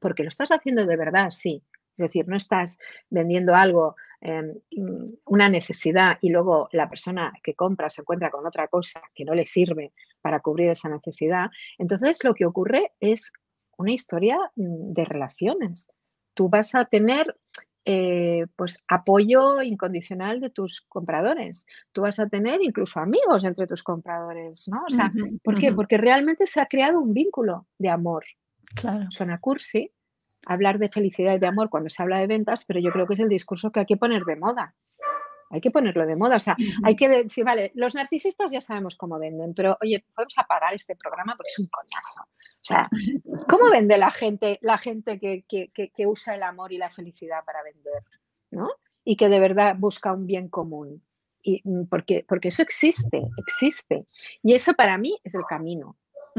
porque 0.00 0.22
lo 0.22 0.28
estás 0.28 0.50
haciendo 0.50 0.86
de 0.86 0.96
verdad 0.96 1.26
así, 1.26 1.62
es 1.96 2.02
decir, 2.02 2.28
no 2.28 2.36
estás 2.36 2.78
vendiendo 3.10 3.54
algo, 3.54 3.96
em, 4.20 4.54
una 5.24 5.48
necesidad 5.48 6.18
y 6.20 6.30
luego 6.30 6.68
la 6.72 6.88
persona 6.88 7.32
que 7.42 7.54
compra 7.54 7.90
se 7.90 8.02
encuentra 8.02 8.30
con 8.30 8.46
otra 8.46 8.68
cosa 8.68 9.00
que 9.14 9.24
no 9.24 9.34
le 9.34 9.46
sirve 9.46 9.92
para 10.20 10.40
cubrir 10.40 10.70
esa 10.70 10.88
necesidad, 10.88 11.50
entonces 11.78 12.22
lo 12.24 12.34
que 12.34 12.46
ocurre 12.46 12.92
es 13.00 13.32
una 13.76 13.92
historia 13.92 14.36
mm, 14.56 14.92
de 14.92 15.04
relaciones. 15.04 15.88
Tú 16.34 16.48
vas 16.48 16.74
a 16.74 16.84
tener 16.84 17.36
eh, 17.90 18.44
pues 18.54 18.82
apoyo 18.86 19.62
incondicional 19.62 20.40
de 20.40 20.50
tus 20.50 20.82
compradores. 20.82 21.66
Tú 21.90 22.02
vas 22.02 22.18
a 22.18 22.28
tener 22.28 22.60
incluso 22.62 23.00
amigos 23.00 23.44
entre 23.44 23.66
tus 23.66 23.82
compradores, 23.82 24.68
¿no? 24.68 24.82
O 24.86 24.90
sea, 24.90 25.10
¿por 25.42 25.58
qué? 25.58 25.72
Porque 25.72 25.96
realmente 25.96 26.46
se 26.46 26.60
ha 26.60 26.66
creado 26.66 27.00
un 27.00 27.14
vínculo 27.14 27.66
de 27.78 27.88
amor. 27.88 28.26
Claro. 28.74 29.06
Suena 29.10 29.38
cursi 29.38 29.90
hablar 30.44 30.78
de 30.78 30.90
felicidad 30.90 31.34
y 31.34 31.38
de 31.38 31.46
amor 31.46 31.70
cuando 31.70 31.88
se 31.88 32.02
habla 32.02 32.18
de 32.18 32.26
ventas, 32.26 32.66
pero 32.66 32.78
yo 32.78 32.92
creo 32.92 33.06
que 33.06 33.14
es 33.14 33.20
el 33.20 33.28
discurso 33.30 33.70
que 33.70 33.80
hay 33.80 33.86
que 33.86 33.96
poner 33.96 34.24
de 34.24 34.36
moda 34.36 34.74
hay 35.50 35.60
que 35.60 35.70
ponerlo 35.70 36.06
de 36.06 36.16
moda. 36.16 36.36
O 36.36 36.40
sea, 36.40 36.56
hay 36.84 36.96
que 36.96 37.08
decir, 37.08 37.44
vale, 37.44 37.72
los 37.74 37.94
narcisistas 37.94 38.50
ya 38.52 38.60
sabemos 38.60 38.96
cómo 38.96 39.18
venden, 39.18 39.54
pero 39.54 39.76
oye, 39.80 40.04
podemos 40.14 40.34
apagar 40.36 40.74
este 40.74 40.96
programa 40.96 41.34
porque 41.36 41.50
es 41.50 41.58
un 41.58 41.68
coñazo. 41.68 42.28
O 42.60 42.64
sea, 42.68 42.88
¿cómo 43.48 43.70
vende 43.70 43.98
la 43.98 44.10
gente, 44.10 44.58
la 44.62 44.78
gente 44.78 45.18
que, 45.18 45.44
que, 45.46 46.06
usa 46.06 46.34
el 46.34 46.42
amor 46.42 46.72
y 46.72 46.78
la 46.78 46.90
felicidad 46.90 47.44
para 47.44 47.62
vender? 47.62 48.02
¿No? 48.50 48.68
Y 49.04 49.16
que 49.16 49.28
de 49.28 49.40
verdad 49.40 49.76
busca 49.78 50.12
un 50.12 50.26
bien 50.26 50.48
común. 50.48 51.02
Y, 51.42 51.62
mm, 51.64 51.84
porque, 51.84 52.24
porque 52.28 52.48
eso 52.48 52.62
existe, 52.62 53.22
existe. 53.36 54.06
Y 54.42 54.54
eso 54.54 54.74
para 54.74 54.98
mí 54.98 55.18
es 55.24 55.34
el 55.34 55.44
camino. 55.48 55.96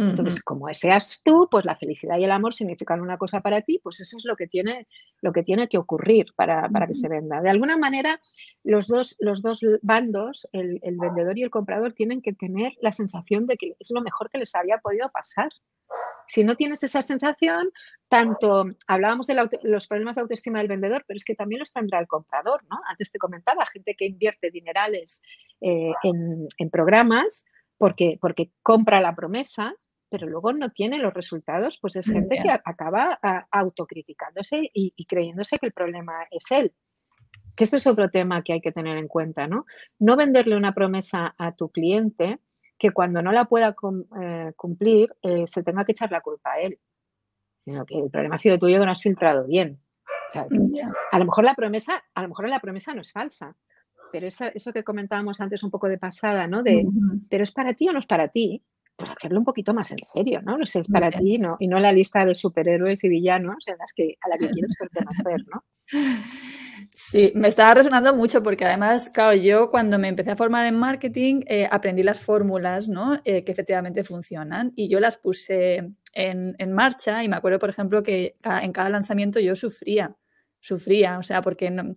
Entonces, 0.07 0.41
como 0.41 0.73
seas 0.73 1.21
tú, 1.23 1.47
pues 1.51 1.65
la 1.65 1.75
felicidad 1.75 2.17
y 2.17 2.23
el 2.23 2.31
amor 2.31 2.53
significan 2.53 3.01
una 3.01 3.17
cosa 3.17 3.41
para 3.41 3.61
ti, 3.61 3.79
pues 3.83 3.99
eso 3.99 4.17
es 4.17 4.25
lo 4.25 4.35
que 4.35 4.47
tiene, 4.47 4.87
lo 5.21 5.33
que, 5.33 5.43
tiene 5.43 5.67
que 5.67 5.77
ocurrir 5.77 6.27
para, 6.35 6.69
que 6.87 6.93
se 6.93 7.09
venda. 7.09 7.41
De 7.41 7.49
alguna 7.49 7.77
manera, 7.77 8.19
los 8.63 8.87
dos, 8.87 9.15
los 9.19 9.41
dos 9.41 9.59
bandos, 9.81 10.47
el, 10.53 10.79
vendedor 10.81 11.37
y 11.37 11.43
el 11.43 11.49
comprador, 11.49 11.93
tienen 11.93 12.21
que 12.21 12.33
tener 12.33 12.73
la 12.81 12.91
sensación 12.91 13.45
de 13.45 13.57
que 13.57 13.75
es 13.77 13.91
lo 13.91 14.01
mejor 14.01 14.29
que 14.29 14.37
les 14.37 14.55
había 14.55 14.77
podido 14.77 15.09
pasar. 15.09 15.49
Si 16.27 16.43
no 16.43 16.55
tienes 16.55 16.83
esa 16.83 17.01
sensación, 17.01 17.71
tanto 18.07 18.65
hablábamos 18.87 19.27
de 19.27 19.35
los 19.63 19.87
problemas 19.87 20.15
de 20.15 20.21
autoestima 20.21 20.59
del 20.59 20.67
vendedor, 20.67 21.03
pero 21.07 21.17
es 21.17 21.25
que 21.25 21.35
también 21.35 21.59
los 21.59 21.73
tendrá 21.73 21.99
el 21.99 22.07
comprador, 22.07 22.63
¿no? 22.69 22.77
Antes 22.87 23.11
te 23.11 23.17
comentaba, 23.17 23.65
gente 23.65 23.95
que 23.95 24.05
invierte 24.05 24.51
dinerales 24.51 25.21
eh, 25.61 25.91
en, 26.03 26.47
en 26.57 26.69
programas 26.69 27.45
porque, 27.79 28.17
porque 28.21 28.51
compra 28.61 29.01
la 29.01 29.15
promesa, 29.15 29.73
pero 30.09 30.27
luego 30.27 30.53
no 30.53 30.69
tiene 30.71 30.99
los 30.99 31.13
resultados, 31.13 31.79
pues 31.81 31.95
es 31.95 32.07
gente 32.07 32.39
que 32.43 32.49
acaba 32.49 33.19
autocriticándose 33.51 34.69
y, 34.73 35.05
creyéndose 35.05 35.57
que 35.59 35.67
el 35.67 35.71
problema 35.71 36.13
es 36.29 36.43
él. 36.49 36.73
Que 37.55 37.63
este 37.63 37.77
es 37.77 37.87
otro 37.87 38.09
tema 38.09 38.43
que 38.43 38.53
hay 38.53 38.61
que 38.61 38.71
tener 38.71 38.97
en 38.97 39.07
cuenta, 39.07 39.47
¿no? 39.47 39.65
No 39.99 40.15
venderle 40.17 40.57
una 40.57 40.73
promesa 40.73 41.35
a 41.37 41.55
tu 41.55 41.69
cliente 41.69 42.39
que 42.79 42.91
cuando 42.91 43.21
no 43.21 43.31
la 43.31 43.45
pueda 43.45 43.75
eh, 44.21 44.53
cumplir 44.55 45.13
eh, 45.21 45.45
se 45.47 45.63
tenga 45.63 45.85
que 45.85 45.91
echar 45.91 46.11
la 46.11 46.21
culpa 46.21 46.53
a 46.53 46.61
él, 46.61 46.79
sino 47.65 47.85
que 47.85 47.99
el 47.99 48.09
problema 48.09 48.35
ha 48.35 48.39
sido 48.39 48.57
tuyo 48.57 48.79
que 48.79 48.85
no 48.85 48.91
has 48.91 49.01
filtrado 49.01 49.45
bien. 49.45 49.79
A 51.11 51.19
lo 51.19 51.25
mejor 51.25 51.43
la 51.43 51.55
promesa, 51.55 52.03
a 52.13 52.21
lo 52.21 52.29
mejor 52.29 52.47
la 52.47 52.59
promesa 52.59 52.93
no 52.93 53.01
es 53.01 53.11
falsa, 53.11 53.55
pero 54.11 54.27
eso, 54.27 54.45
eso 54.53 54.71
que 54.71 54.83
comentábamos 54.83 55.41
antes 55.41 55.61
un 55.63 55.71
poco 55.71 55.87
de 55.87 55.97
pasada, 55.97 56.47
¿no? 56.47 56.63
De, 56.63 56.85
pero 57.29 57.43
es 57.43 57.51
para 57.51 57.73
ti 57.73 57.89
o 57.89 57.93
no 57.93 57.99
es 57.99 58.07
para 58.07 58.29
ti 58.29 58.63
pues 58.95 59.11
hacerlo 59.11 59.39
un 59.39 59.45
poquito 59.45 59.73
más 59.73 59.91
en 59.91 60.03
serio, 60.03 60.41
¿no? 60.41 60.57
No 60.57 60.65
sé, 60.65 60.81
es 60.81 60.87
para 60.89 61.09
ti 61.09 61.37
¿no? 61.37 61.55
y 61.59 61.67
no 61.67 61.79
la 61.79 61.93
lista 61.93 62.25
de 62.25 62.35
superhéroes 62.35 63.03
y 63.05 63.09
villanos 63.09 63.65
en 63.67 63.77
las 63.77 63.93
que, 63.93 64.17
a 64.21 64.29
la 64.29 64.37
que 64.37 64.49
quieres 64.49 64.75
pertenecer, 64.77 65.45
¿no? 65.47 65.63
Sí, 66.93 67.31
me 67.35 67.47
estaba 67.47 67.73
resonando 67.75 68.13
mucho 68.15 68.43
porque 68.43 68.65
además, 68.65 69.09
claro, 69.09 69.35
yo 69.35 69.69
cuando 69.69 69.97
me 69.97 70.07
empecé 70.09 70.31
a 70.31 70.35
formar 70.35 70.65
en 70.65 70.77
marketing 70.77 71.41
eh, 71.47 71.67
aprendí 71.71 72.03
las 72.03 72.19
fórmulas, 72.19 72.89
¿no? 72.89 73.21
Eh, 73.23 73.43
que 73.43 73.51
efectivamente 73.51 74.03
funcionan 74.03 74.73
y 74.75 74.89
yo 74.89 74.99
las 74.99 75.17
puse 75.17 75.91
en, 76.13 76.55
en, 76.57 76.73
marcha 76.73 77.23
y 77.23 77.29
me 77.29 77.37
acuerdo, 77.37 77.59
por 77.59 77.69
ejemplo, 77.69 78.03
que 78.03 78.35
en 78.43 78.73
cada 78.73 78.89
lanzamiento 78.89 79.39
yo 79.39 79.55
sufría, 79.55 80.15
sufría, 80.59 81.19
o 81.19 81.23
sea, 81.23 81.41
porque 81.41 81.69
no, 81.69 81.93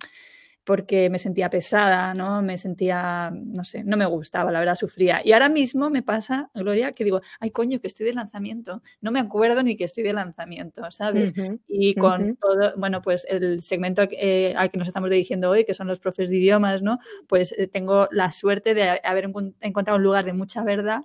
porque 0.64 1.10
me 1.10 1.18
sentía 1.18 1.50
pesada, 1.50 2.14
¿no? 2.14 2.40
Me 2.42 2.56
sentía, 2.56 3.32
no 3.32 3.64
sé, 3.64 3.82
no 3.82 3.96
me 3.96 4.06
gustaba, 4.06 4.52
la 4.52 4.60
verdad, 4.60 4.76
sufría. 4.76 5.20
Y 5.24 5.32
ahora 5.32 5.48
mismo 5.48 5.90
me 5.90 6.02
pasa, 6.02 6.50
Gloria, 6.54 6.92
que 6.92 7.04
digo, 7.04 7.20
ay, 7.40 7.50
coño, 7.50 7.80
que 7.80 7.88
estoy 7.88 8.06
de 8.06 8.14
lanzamiento. 8.14 8.82
No 9.00 9.10
me 9.10 9.18
acuerdo 9.18 9.62
ni 9.62 9.76
que 9.76 9.84
estoy 9.84 10.04
de 10.04 10.12
lanzamiento, 10.12 10.88
¿sabes? 10.90 11.34
y 11.66 11.94
con 11.94 12.36
todo, 12.36 12.74
bueno, 12.76 13.02
pues 13.02 13.26
el 13.28 13.62
segmento 13.62 14.02
eh, 14.10 14.54
al 14.56 14.70
que 14.70 14.78
nos 14.78 14.86
estamos 14.86 15.10
dirigiendo 15.10 15.50
hoy, 15.50 15.64
que 15.64 15.74
son 15.74 15.88
los 15.88 15.98
profes 15.98 16.30
de 16.30 16.36
idiomas, 16.36 16.82
¿no? 16.82 16.98
Pues 17.26 17.52
eh, 17.58 17.66
tengo 17.66 18.08
la 18.12 18.30
suerte 18.30 18.74
de 18.74 19.00
haber 19.02 19.30
encontrado 19.60 19.96
un 19.96 20.04
lugar 20.04 20.24
de 20.24 20.32
mucha 20.32 20.62
verdad 20.62 21.02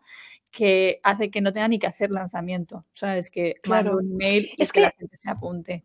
que 0.52 1.00
hace 1.04 1.30
que 1.30 1.42
no 1.42 1.52
tenga 1.52 1.68
ni 1.68 1.80
que 1.80 1.88
hacer 1.88 2.12
lanzamiento, 2.12 2.86
¿sabes? 2.92 3.30
Que 3.30 3.54
claro. 3.62 3.98
un 3.98 4.16
mail 4.16 4.50
y 4.56 4.62
es 4.62 4.72
que 4.72 4.82
la 4.82 4.92
gente 4.92 5.18
se 5.18 5.30
apunte. 5.30 5.84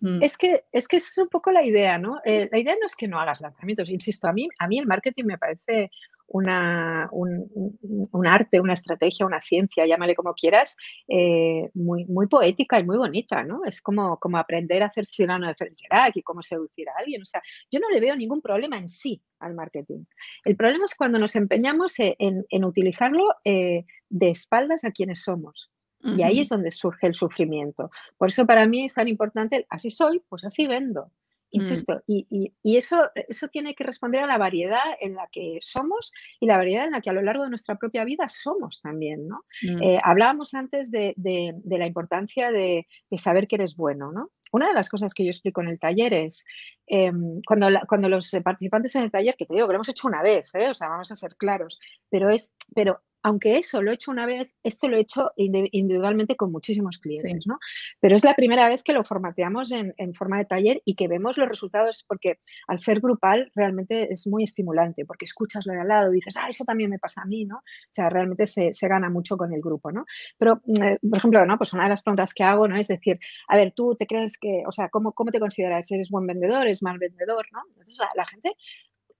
Mm. 0.00 0.22
Es 0.22 0.36
que, 0.36 0.64
es 0.72 0.88
que 0.88 0.96
es 0.96 1.16
un 1.18 1.28
poco 1.28 1.50
la 1.50 1.64
idea, 1.64 1.98
¿no? 1.98 2.20
Eh, 2.24 2.48
la 2.50 2.58
idea 2.58 2.74
no 2.74 2.86
es 2.86 2.96
que 2.96 3.08
no 3.08 3.20
hagas 3.20 3.40
lanzamientos, 3.40 3.90
insisto, 3.90 4.28
a 4.28 4.32
mí, 4.32 4.48
a 4.58 4.68
mí 4.68 4.78
el 4.78 4.86
marketing 4.86 5.24
me 5.24 5.38
parece 5.38 5.90
una, 6.26 7.08
un, 7.12 8.26
arte, 8.26 8.60
una 8.60 8.72
estrategia, 8.72 9.26
una 9.26 9.40
ciencia, 9.40 9.86
llámale 9.86 10.14
como 10.14 10.34
quieras, 10.34 10.76
eh, 11.08 11.70
muy, 11.74 12.04
muy 12.06 12.26
poética 12.26 12.80
y 12.80 12.84
muy 12.84 12.96
bonita, 12.96 13.42
¿no? 13.44 13.64
Es 13.64 13.80
como, 13.80 14.18
como 14.18 14.38
aprender 14.38 14.82
a 14.82 14.86
hacer 14.86 15.06
ciudadano 15.06 15.46
de 15.46 15.54
Fergerac 15.54 16.16
y 16.16 16.22
cómo 16.22 16.42
seducir 16.42 16.88
a 16.88 16.98
alguien. 16.98 17.22
O 17.22 17.24
sea, 17.24 17.42
yo 17.70 17.78
no 17.78 17.90
le 17.90 18.00
veo 18.00 18.16
ningún 18.16 18.40
problema 18.40 18.78
en 18.78 18.88
sí 18.88 19.22
al 19.38 19.54
marketing. 19.54 20.04
El 20.44 20.56
problema 20.56 20.86
es 20.86 20.94
cuando 20.94 21.18
nos 21.18 21.36
empeñamos 21.36 21.94
en, 21.98 22.44
en 22.48 22.64
utilizarlo 22.64 23.24
eh, 23.44 23.84
de 24.08 24.30
espaldas 24.30 24.84
a 24.84 24.90
quienes 24.90 25.22
somos. 25.22 25.70
Y 26.04 26.22
ahí 26.22 26.40
es 26.40 26.50
donde 26.50 26.70
surge 26.70 27.06
el 27.06 27.14
sufrimiento. 27.14 27.90
Por 28.18 28.28
eso 28.28 28.44
para 28.46 28.66
mí 28.66 28.84
es 28.84 28.94
tan 28.94 29.08
importante, 29.08 29.66
así 29.70 29.90
soy, 29.90 30.20
pues 30.28 30.44
así 30.44 30.66
vendo. 30.66 31.10
Mm. 31.54 31.60
Insisto, 31.60 32.02
y, 32.06 32.52
eso, 32.64 33.10
eso 33.14 33.48
tiene 33.48 33.74
que 33.74 33.84
responder 33.84 34.22
a 34.22 34.26
la 34.26 34.38
variedad 34.38 34.82
en 35.00 35.14
la 35.14 35.28
que 35.30 35.58
somos 35.60 36.12
y 36.40 36.46
la 36.46 36.56
variedad 36.56 36.84
en 36.84 36.92
la 36.92 37.00
que 37.00 37.10
a 37.10 37.12
lo 37.12 37.22
largo 37.22 37.44
de 37.44 37.50
nuestra 37.50 37.76
propia 37.76 38.04
vida 38.04 38.28
somos 38.28 38.80
también, 38.82 39.28
¿no? 39.28 39.44
Mm. 39.62 39.82
Eh, 39.82 40.00
hablábamos 40.02 40.54
antes 40.54 40.90
de, 40.90 41.14
la 41.16 41.86
importancia 41.86 42.50
de, 42.50 42.86
saber 43.16 43.46
que 43.46 43.56
eres 43.56 43.76
bueno, 43.76 44.10
¿no? 44.10 44.30
Una 44.50 44.68
de 44.68 44.74
las 44.74 44.88
cosas 44.88 45.14
que 45.14 45.24
yo 45.24 45.30
explico 45.30 45.60
en 45.62 45.68
el 45.68 45.80
taller 45.80 46.12
es 46.14 46.44
em, 46.86 47.40
cuando, 47.46 47.68
cuando 47.88 48.08
los 48.08 48.30
participantes 48.42 48.94
en 48.94 49.02
el 49.02 49.10
taller, 49.10 49.34
que 49.36 49.46
te 49.46 49.54
digo 49.54 49.66
que 49.66 49.72
lo 49.72 49.78
hemos 49.78 49.88
hecho 49.88 50.08
una 50.08 50.22
vez, 50.22 50.50
¿eh? 50.54 50.68
o 50.68 50.74
sea, 50.74 50.88
vamos 50.88 51.10
a 51.10 51.16
ser 51.16 51.36
claros, 51.36 51.80
pero 52.08 52.30
es, 52.30 52.54
pero 52.74 53.00
aunque 53.24 53.56
eso 53.56 53.80
lo 53.80 53.90
he 53.90 53.94
hecho 53.94 54.10
una 54.10 54.26
vez, 54.26 54.50
esto 54.62 54.86
lo 54.86 54.98
he 54.98 55.00
hecho 55.00 55.32
individualmente 55.36 56.36
con 56.36 56.52
muchísimos 56.52 56.98
clientes, 56.98 57.46
¿no? 57.46 57.58
Pero 57.98 58.16
es 58.16 58.22
la 58.22 58.34
primera 58.34 58.68
vez 58.68 58.82
que 58.82 58.92
lo 58.92 59.02
formateamos 59.02 59.72
en, 59.72 59.94
forma 60.14 60.36
de 60.36 60.44
taller 60.44 60.82
y 60.84 60.94
que 60.94 61.08
vemos 61.08 61.38
los 61.38 61.48
resultados 61.48 62.04
porque 62.06 62.40
al 62.68 62.78
ser 62.78 63.00
grupal 63.00 63.50
realmente 63.54 64.12
es 64.12 64.26
muy 64.26 64.44
estimulante 64.44 65.06
porque 65.06 65.24
escuchas 65.24 65.64
lo 65.64 65.72
de 65.72 65.80
al 65.80 65.88
lado 65.88 66.12
y 66.12 66.16
dices, 66.16 66.36
ah, 66.36 66.48
eso 66.50 66.64
también 66.66 66.90
me 66.90 66.98
pasa 66.98 67.22
a 67.22 67.24
mí, 67.24 67.46
¿no? 67.46 67.56
O 67.56 67.92
sea, 67.92 68.10
realmente 68.10 68.46
se, 68.46 68.72
gana 68.82 69.08
mucho 69.08 69.38
con 69.38 69.54
el 69.54 69.62
grupo, 69.62 69.90
¿no? 69.90 70.04
Pero, 70.36 70.60
eh, 70.82 70.98
por 71.00 71.18
ejemplo, 71.18 71.46
¿no? 71.46 71.56
Pues 71.56 71.72
una 71.72 71.84
de 71.84 71.88
las 71.88 72.02
preguntas 72.02 72.34
que 72.34 72.44
hago, 72.44 72.68
¿no? 72.68 72.76
Es 72.76 72.88
decir, 72.88 73.18
a 73.48 73.56
ver, 73.56 73.72
tú 73.74 73.96
te 73.96 74.06
crees 74.06 74.36
que, 74.36 74.64
o 74.66 74.72
sea, 74.72 74.90
¿cómo, 74.90 75.12
cómo 75.12 75.30
te 75.30 75.40
consideras? 75.40 75.90
¿Eres 75.90 76.10
buen 76.10 76.26
vendedor? 76.26 76.66
¿Eres 76.66 76.82
mal 76.82 76.98
vendedor? 76.98 77.46
¿no? 77.52 77.60
Entonces 77.70 77.98
la 78.14 78.26
gente 78.26 78.54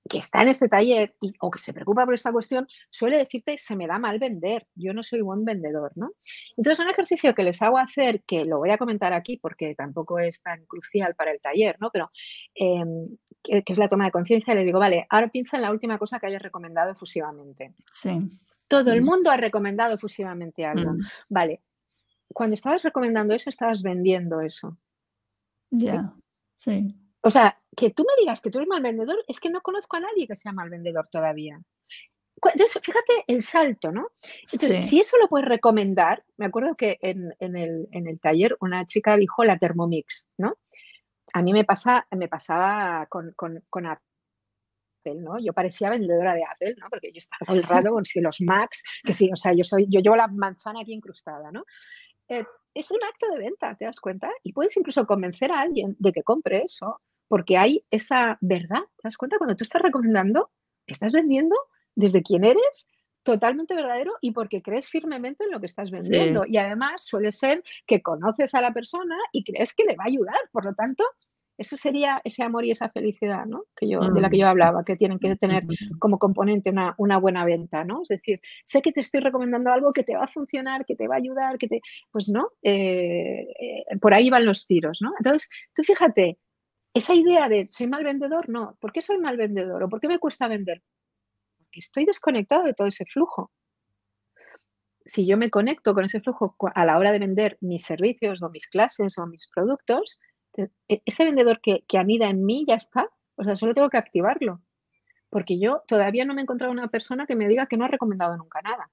que 0.09 0.18
está 0.18 0.42
en 0.42 0.48
este 0.48 0.68
taller 0.68 1.14
o 1.40 1.50
que 1.50 1.59
se 1.59 1.72
preocupa 1.72 2.05
por 2.05 2.14
esta 2.14 2.32
cuestión, 2.32 2.68
suele 2.90 3.16
decirte, 3.16 3.57
se 3.57 3.74
me 3.74 3.86
da 3.86 3.98
mal 3.98 4.18
vender, 4.18 4.66
yo 4.74 4.92
no 4.92 5.02
soy 5.02 5.22
buen 5.22 5.44
vendedor, 5.44 5.92
¿no? 5.94 6.12
Entonces, 6.57 6.84
un 6.84 6.90
ejercicio 6.90 7.34
que 7.34 7.42
les 7.42 7.62
hago 7.62 7.78
hacer, 7.78 8.22
que 8.24 8.44
lo 8.44 8.59
voy 8.59 8.70
a 8.70 8.78
comentar 8.78 9.14
aquí 9.14 9.38
porque 9.38 9.74
tampoco 9.74 10.18
es 10.18 10.42
tan 10.42 10.64
crucial 10.66 11.14
para 11.14 11.32
el 11.32 11.40
taller, 11.40 11.76
¿no? 11.80 11.90
Pero 11.90 12.11
em, 12.55 13.16
que, 13.42 13.62
es 13.66 13.78
la 13.78 13.88
toma 13.88 14.07
de 14.07 14.11
conciencia, 14.11 14.55
le 14.55 14.64
digo, 14.64 14.78
vale, 14.78 15.07
ahora 15.09 15.28
piensa 15.28 15.57
en 15.57 15.62
la 15.62 15.70
última 15.70 15.98
cosa 15.98 16.20
que 16.20 16.26
hayas 16.26 16.42
recomendado 16.42 16.92
efusivamente. 16.92 17.74
Sí. 17.90 18.28
Todo 18.68 18.92
el 18.92 19.02
mm. 19.02 19.05
mundo 19.05 19.30
ha 19.30 19.36
recomendado 19.36 19.94
efusivamente 19.94 20.66
algo. 20.66 20.92
Mm. 20.92 21.00
Vale, 21.30 21.62
cuando 22.28 22.55
estabas 22.55 22.82
recomendando 22.82 23.32
eso, 23.32 23.48
estabas 23.48 23.82
vendiendo 23.82 24.40
eso. 24.42 24.76
Ya, 25.70 26.12
sí. 26.57 26.94
O 27.24 27.30
sea, 27.30 27.58
que 27.74 27.90
tú 27.90 28.04
me 28.04 28.22
digas 28.22 28.42
que 28.42 28.50
tú 28.50 28.58
eres 28.58 28.68
mal 28.68 28.82
vendedor, 28.82 29.16
es 29.26 29.40
que 29.40 29.48
no 29.48 29.62
conozco 29.62 29.96
a 29.96 30.00
nadie 30.00 30.28
que 30.28 30.36
sea 30.36 30.52
mal 30.52 30.68
vendedor 30.68 31.08
todavía. 31.08 31.58
entonces, 32.52 32.82
fíjate 32.82 33.24
el 33.26 33.40
salto, 33.40 33.90
¿no? 33.90 34.08
Entonces, 34.52 34.86
si 34.86 35.00
eso 35.00 35.16
lo 35.16 35.28
puedes 35.28 35.48
recomendar, 35.48 36.22
me 36.36 36.44
acuerdo 36.44 36.74
que 36.76 36.98
en, 37.00 37.32
el, 37.40 38.20
taller 38.20 38.58
una 38.60 38.84
chica 38.84 39.16
dijo 39.16 39.42
la 39.42 39.58
Thermomix, 39.58 40.26
¿no? 40.36 40.58
A 41.32 41.40
mí 41.40 41.54
me, 41.54 41.64
pasa, 41.64 42.06
me 42.10 42.28
pasaba 42.28 43.06
con, 43.06 43.32
con, 43.34 43.86
Apple, 43.86 45.22
¿no? 45.22 45.38
Yo 45.38 45.54
parecía 45.54 45.88
vendedora 45.88 46.34
de 46.34 46.44
Apple, 46.44 46.74
¿no? 46.78 46.88
Porque 46.90 47.10
yo 47.10 47.18
estaba 47.18 47.46
todo 47.46 47.56
el 47.56 47.62
rato 47.62 47.90
con 47.90 48.04
si 48.04 48.20
los 48.20 48.42
Macs, 48.42 48.84
que 49.02 49.14
sí, 49.14 49.30
o 49.32 49.36
sea, 49.36 49.54
yo 49.54 49.64
soy, 49.64 49.86
yo 49.88 50.00
llevo 50.00 50.16
la 50.16 50.28
manzana 50.28 50.80
aquí 50.82 50.92
incrustada, 50.92 51.50
¿no? 51.50 51.64
Eh, 52.28 52.44
es 52.74 52.90
un 52.90 53.02
acto 53.02 53.30
de 53.30 53.38
venta, 53.38 53.74
¿te 53.76 53.86
das 53.86 54.00
cuenta? 54.00 54.30
Y 54.42 54.52
puedes 54.52 54.76
incluso 54.76 55.06
convencer 55.06 55.50
a 55.50 55.60
alguien 55.60 55.96
de 55.98 56.12
que 56.12 56.22
compre 56.22 56.62
eso, 56.64 57.00
porque 57.28 57.56
hay 57.56 57.84
esa 57.90 58.38
verdad, 58.40 58.82
¿te 58.96 59.02
das 59.04 59.16
cuenta? 59.16 59.38
Cuando 59.38 59.56
tú 59.56 59.64
estás 59.64 59.82
recomendando, 59.82 60.50
estás 60.86 61.12
vendiendo 61.12 61.56
desde 61.94 62.22
quién 62.22 62.44
eres, 62.44 62.88
totalmente 63.24 63.74
verdadero 63.74 64.12
y 64.20 64.32
porque 64.32 64.62
crees 64.62 64.88
firmemente 64.88 65.44
en 65.44 65.50
lo 65.50 65.58
que 65.58 65.66
estás 65.66 65.90
vendiendo. 65.90 66.44
Y 66.46 66.58
además 66.58 67.04
suele 67.04 67.32
ser 67.32 67.64
que 67.86 68.02
conoces 68.02 68.54
a 68.54 68.60
la 68.60 68.72
persona 68.72 69.16
y 69.32 69.44
crees 69.44 69.74
que 69.74 69.84
le 69.84 69.96
va 69.96 70.04
a 70.04 70.08
ayudar. 70.08 70.36
Por 70.52 70.66
lo 70.66 70.74
tanto, 70.74 71.04
eso 71.56 71.76
sería 71.76 72.20
ese 72.24 72.42
amor 72.42 72.64
y 72.64 72.70
esa 72.70 72.90
felicidad, 72.90 73.46
¿no? 73.46 73.64
Que 73.76 73.88
yo, 73.88 74.00
de 74.00 74.20
la 74.20 74.28
que 74.28 74.38
yo 74.38 74.46
hablaba, 74.46 74.84
que 74.84 74.96
tienen 74.96 75.18
que 75.18 75.34
tener 75.36 75.64
como 75.98 76.18
componente 76.18 76.70
una, 76.70 76.94
una, 76.98 77.18
buena 77.18 77.44
venta, 77.44 77.84
¿no? 77.84 78.02
Es 78.02 78.08
decir, 78.08 78.40
sé 78.64 78.82
que 78.82 78.92
te 78.92 79.00
estoy 79.00 79.20
recomendando 79.20 79.72
algo 79.72 79.92
que 79.92 80.02
te 80.02 80.16
va 80.16 80.24
a 80.24 80.28
funcionar, 80.28 80.84
que 80.84 80.96
te 80.96 81.06
va 81.08 81.14
a 81.14 81.18
ayudar, 81.18 81.58
que 81.58 81.68
te... 81.68 81.80
Pues 82.10 82.28
no, 82.28 82.48
eh, 82.62 83.46
eh, 83.58 83.98
por 84.00 84.14
ahí 84.14 84.30
van 84.30 84.46
los 84.46 84.66
tiros, 84.66 84.98
¿no? 85.00 85.12
Entonces, 85.18 85.48
tú 85.74 85.82
fíjate, 85.82 86.38
esa 86.95 87.14
idea 87.14 87.49
de 87.49 87.66
soy 87.68 87.88
mal 87.88 88.05
vendedor, 88.05 88.49
no. 88.49 88.76
¿Por 88.80 88.92
qué 88.92 89.03
soy 89.03 89.18
mal 89.18 89.36
vendedor? 89.36 89.82
¿O 89.82 89.88
por 89.88 90.01
qué 90.01 90.09
me 90.09 90.18
cuesta 90.18 90.49
vender? 90.49 90.82
estoy 91.72 92.05
desconectado 92.05 92.64
de 92.64 92.74
todo 92.74 92.86
ese 92.86 93.05
flujo. 93.05 93.51
Si 95.05 95.26
yo 95.26 95.36
me 95.36 95.51
conecto 95.51 95.92
con 95.92 96.05
ese 96.05 96.20
flujo 96.20 96.57
a 96.74 96.84
la 96.84 96.99
hora 96.99 97.12
de 97.12 97.18
vender 97.18 97.59
mis 97.61 97.84
servicios 97.84 98.42
o 98.42 98.49
mis 98.49 98.68
clases 98.68 99.18
o 99.18 99.26
mis 99.26 99.49
productos, 99.49 100.18
e, 100.57 101.03
ese 101.05 101.24
vendedor 101.24 101.61
que, 101.61 101.84
anida 101.99 102.28
en 102.28 102.45
mí 102.45 102.64
ya 102.66 102.76
está. 102.76 103.11
O 103.36 103.45
sea, 103.45 103.57
solo 103.57 103.74
tengo 103.74 103.90
que 103.90 103.99
activarlo. 103.99 104.62
Porque 105.28 105.59
yo 105.59 105.82
todavía 105.86 106.24
no 106.24 106.32
me 106.32 106.40
he 106.40 106.45
encontrado 106.45 106.72
una 106.72 106.88
persona 106.88 107.26
que 107.26 107.36
me 107.36 107.49
diga 107.49 107.66
que 107.66 107.76
no 107.76 107.84
ha 107.84 107.88
recomendado 107.88 108.36
nunca 108.36 108.61
nada. 108.62 108.90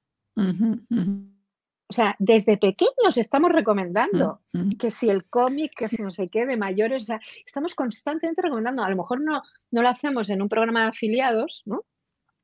O 1.92 1.94
sea, 1.94 2.16
desde 2.20 2.56
pequeños 2.56 3.18
estamos 3.18 3.52
recomendando 3.52 4.39
que 4.80 4.92
si 4.92 5.10
el 5.10 5.30
cómic, 5.30 5.74
que 5.76 5.89
si 5.89 6.02
no 6.02 6.10
sé 6.10 6.30
qué, 6.30 6.46
de 6.46 6.56
mayores, 6.56 7.04
o 7.04 7.06
sea, 7.08 7.22
estamos 7.46 7.76
constantemente 7.76 8.42
recomendando. 8.42 8.82
A 8.82 8.89
lo 8.89 8.96
mejor 8.96 9.20
no, 9.22 9.42
no 9.72 9.82
lo 9.82 9.89
hacemos 9.89 10.30
en 10.30 10.42
un 10.42 10.48
programa 10.48 10.84
de 10.84 10.88
afiliados, 10.88 11.64
¿no? 11.66 11.84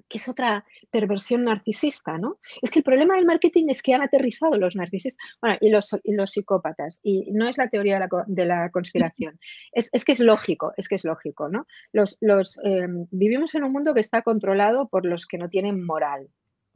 que 0.10 0.18
es 0.18 0.28
otra 0.28 0.66
perversión 0.91 1.45
narcisista, 1.45 2.18
¿no? 2.18 2.39
Es 2.62 2.72
que 2.72 2.80
el 2.80 2.84
problema 2.84 3.16
del 3.16 3.26
marketing 3.26 3.68
es 3.70 3.82
que 3.82 3.93
han 3.93 4.02
aterrizado 4.02 4.58
los 4.58 4.76
narcisistas 4.76 5.26
bueno, 5.41 5.58
y, 5.62 5.70
los, 5.70 5.98
los 6.04 6.32
psicópatas, 6.32 7.00
y 7.04 7.32
no 7.32 7.48
es 7.48 7.58
la 7.58 7.70
teoría 7.70 7.95
de 7.95 8.00
la, 8.02 8.10
de 8.28 8.45
la 8.45 8.70
conspiración, 8.70 9.39
es, 9.72 9.89
es, 9.93 10.04
que 10.04 10.12
es 10.12 10.20
lógico, 10.20 10.74
es 10.76 10.89
que 10.89 10.95
es 10.95 11.06
lógico, 11.06 11.48
¿no? 11.48 11.68
Los, 11.93 12.18
los, 12.20 12.60
em, 12.64 13.08
vivimos 13.12 13.56
en 13.56 13.64
un 13.64 13.72
mundo 13.72 13.93
que 13.93 14.02
está 14.02 14.24
controlado 14.24 14.89
por 14.89 15.06
los 15.06 15.26
que 15.26 15.38
no 15.38 15.48
tienen 15.48 15.86
moral, 15.86 16.28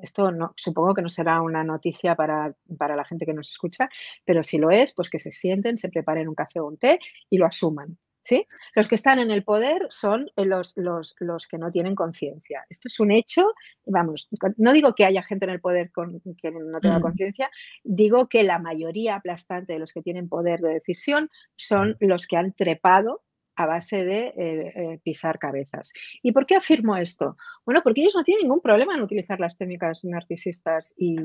esto 0.02 0.32
no, 0.32 0.54
supongo 0.56 0.94
que 0.94 1.02
no 1.02 1.10
será 1.10 1.42
una 1.42 1.64
noticia 1.64 2.16
para, 2.16 2.54
para, 2.78 2.96
la 2.96 3.06
gente 3.06 3.26
que 3.26 3.34
nos 3.34 3.52
escucha, 3.52 3.90
pero 4.26 4.44
si 4.44 4.58
lo 4.58 4.72
es, 4.72 4.94
pues 4.94 5.10
que 5.10 5.20
se 5.20 5.32
sienten, 5.32 5.78
se 5.78 5.90
preparen 5.90 6.28
un 6.28 6.36
café 6.36 6.60
o 6.60 6.68
un 6.68 6.78
té 6.78 7.00
y 7.30 7.38
lo 7.38 7.46
asuman. 7.46 7.98
¿sí? 8.24 8.48
Los 8.76 8.88
que 8.88 8.96
están 8.96 9.20
en 9.20 9.32
el 9.32 9.44
poder 9.44 9.88
son 9.90 10.30
los, 10.36 10.74
los, 10.76 11.16
los 11.20 11.48
que 11.48 11.58
no 11.58 11.72
tienen 11.72 11.96
conciencia. 11.96 12.66
Esto 12.70 12.88
es 12.88 13.00
un 13.00 13.12
hecho, 13.12 13.54
vamos, 13.86 14.30
no 14.58 14.74
digo 14.74 14.94
que 14.94 15.06
haya 15.06 15.24
gente 15.24 15.46
en 15.46 15.52
el 15.52 15.62
poder 15.62 15.92
con, 15.92 16.22
que 16.38 16.52
no 16.52 16.80
tenga 16.80 17.00
mm. 17.00 17.02
conciencia, 17.02 17.50
digo 17.84 18.28
que 18.28 18.44
la 18.44 18.60
mayoría 18.60 19.16
aplastante 19.16 19.74
de 19.74 19.80
los 19.80 19.94
que 19.94 20.02
tienen 20.02 20.30
poder 20.30 20.62
de 20.62 20.74
decisión 20.74 21.30
son 21.56 21.98
los 22.00 22.28
que 22.28 22.38
han 22.38 22.54
trepado 22.54 23.24
a 23.56 23.66
base 23.66 24.04
de 24.04 24.28
eh, 24.28 24.34
eh, 24.76 25.00
pisar 25.04 25.40
cabezas. 25.40 25.94
¿Y 26.22 26.32
por 26.32 26.46
qué 26.46 26.56
afirmo 26.56 26.96
esto? 26.96 27.38
Bueno, 27.66 27.82
porque 27.84 28.02
ellos 28.02 28.16
no 28.16 28.24
tienen 28.24 28.44
ningún 28.44 28.62
problema 28.62 28.96
en 28.96 29.04
utilizar 29.04 29.40
las 29.40 29.58
técnicas 29.58 30.04
narcisistas 30.04 30.94
y, 30.98 31.16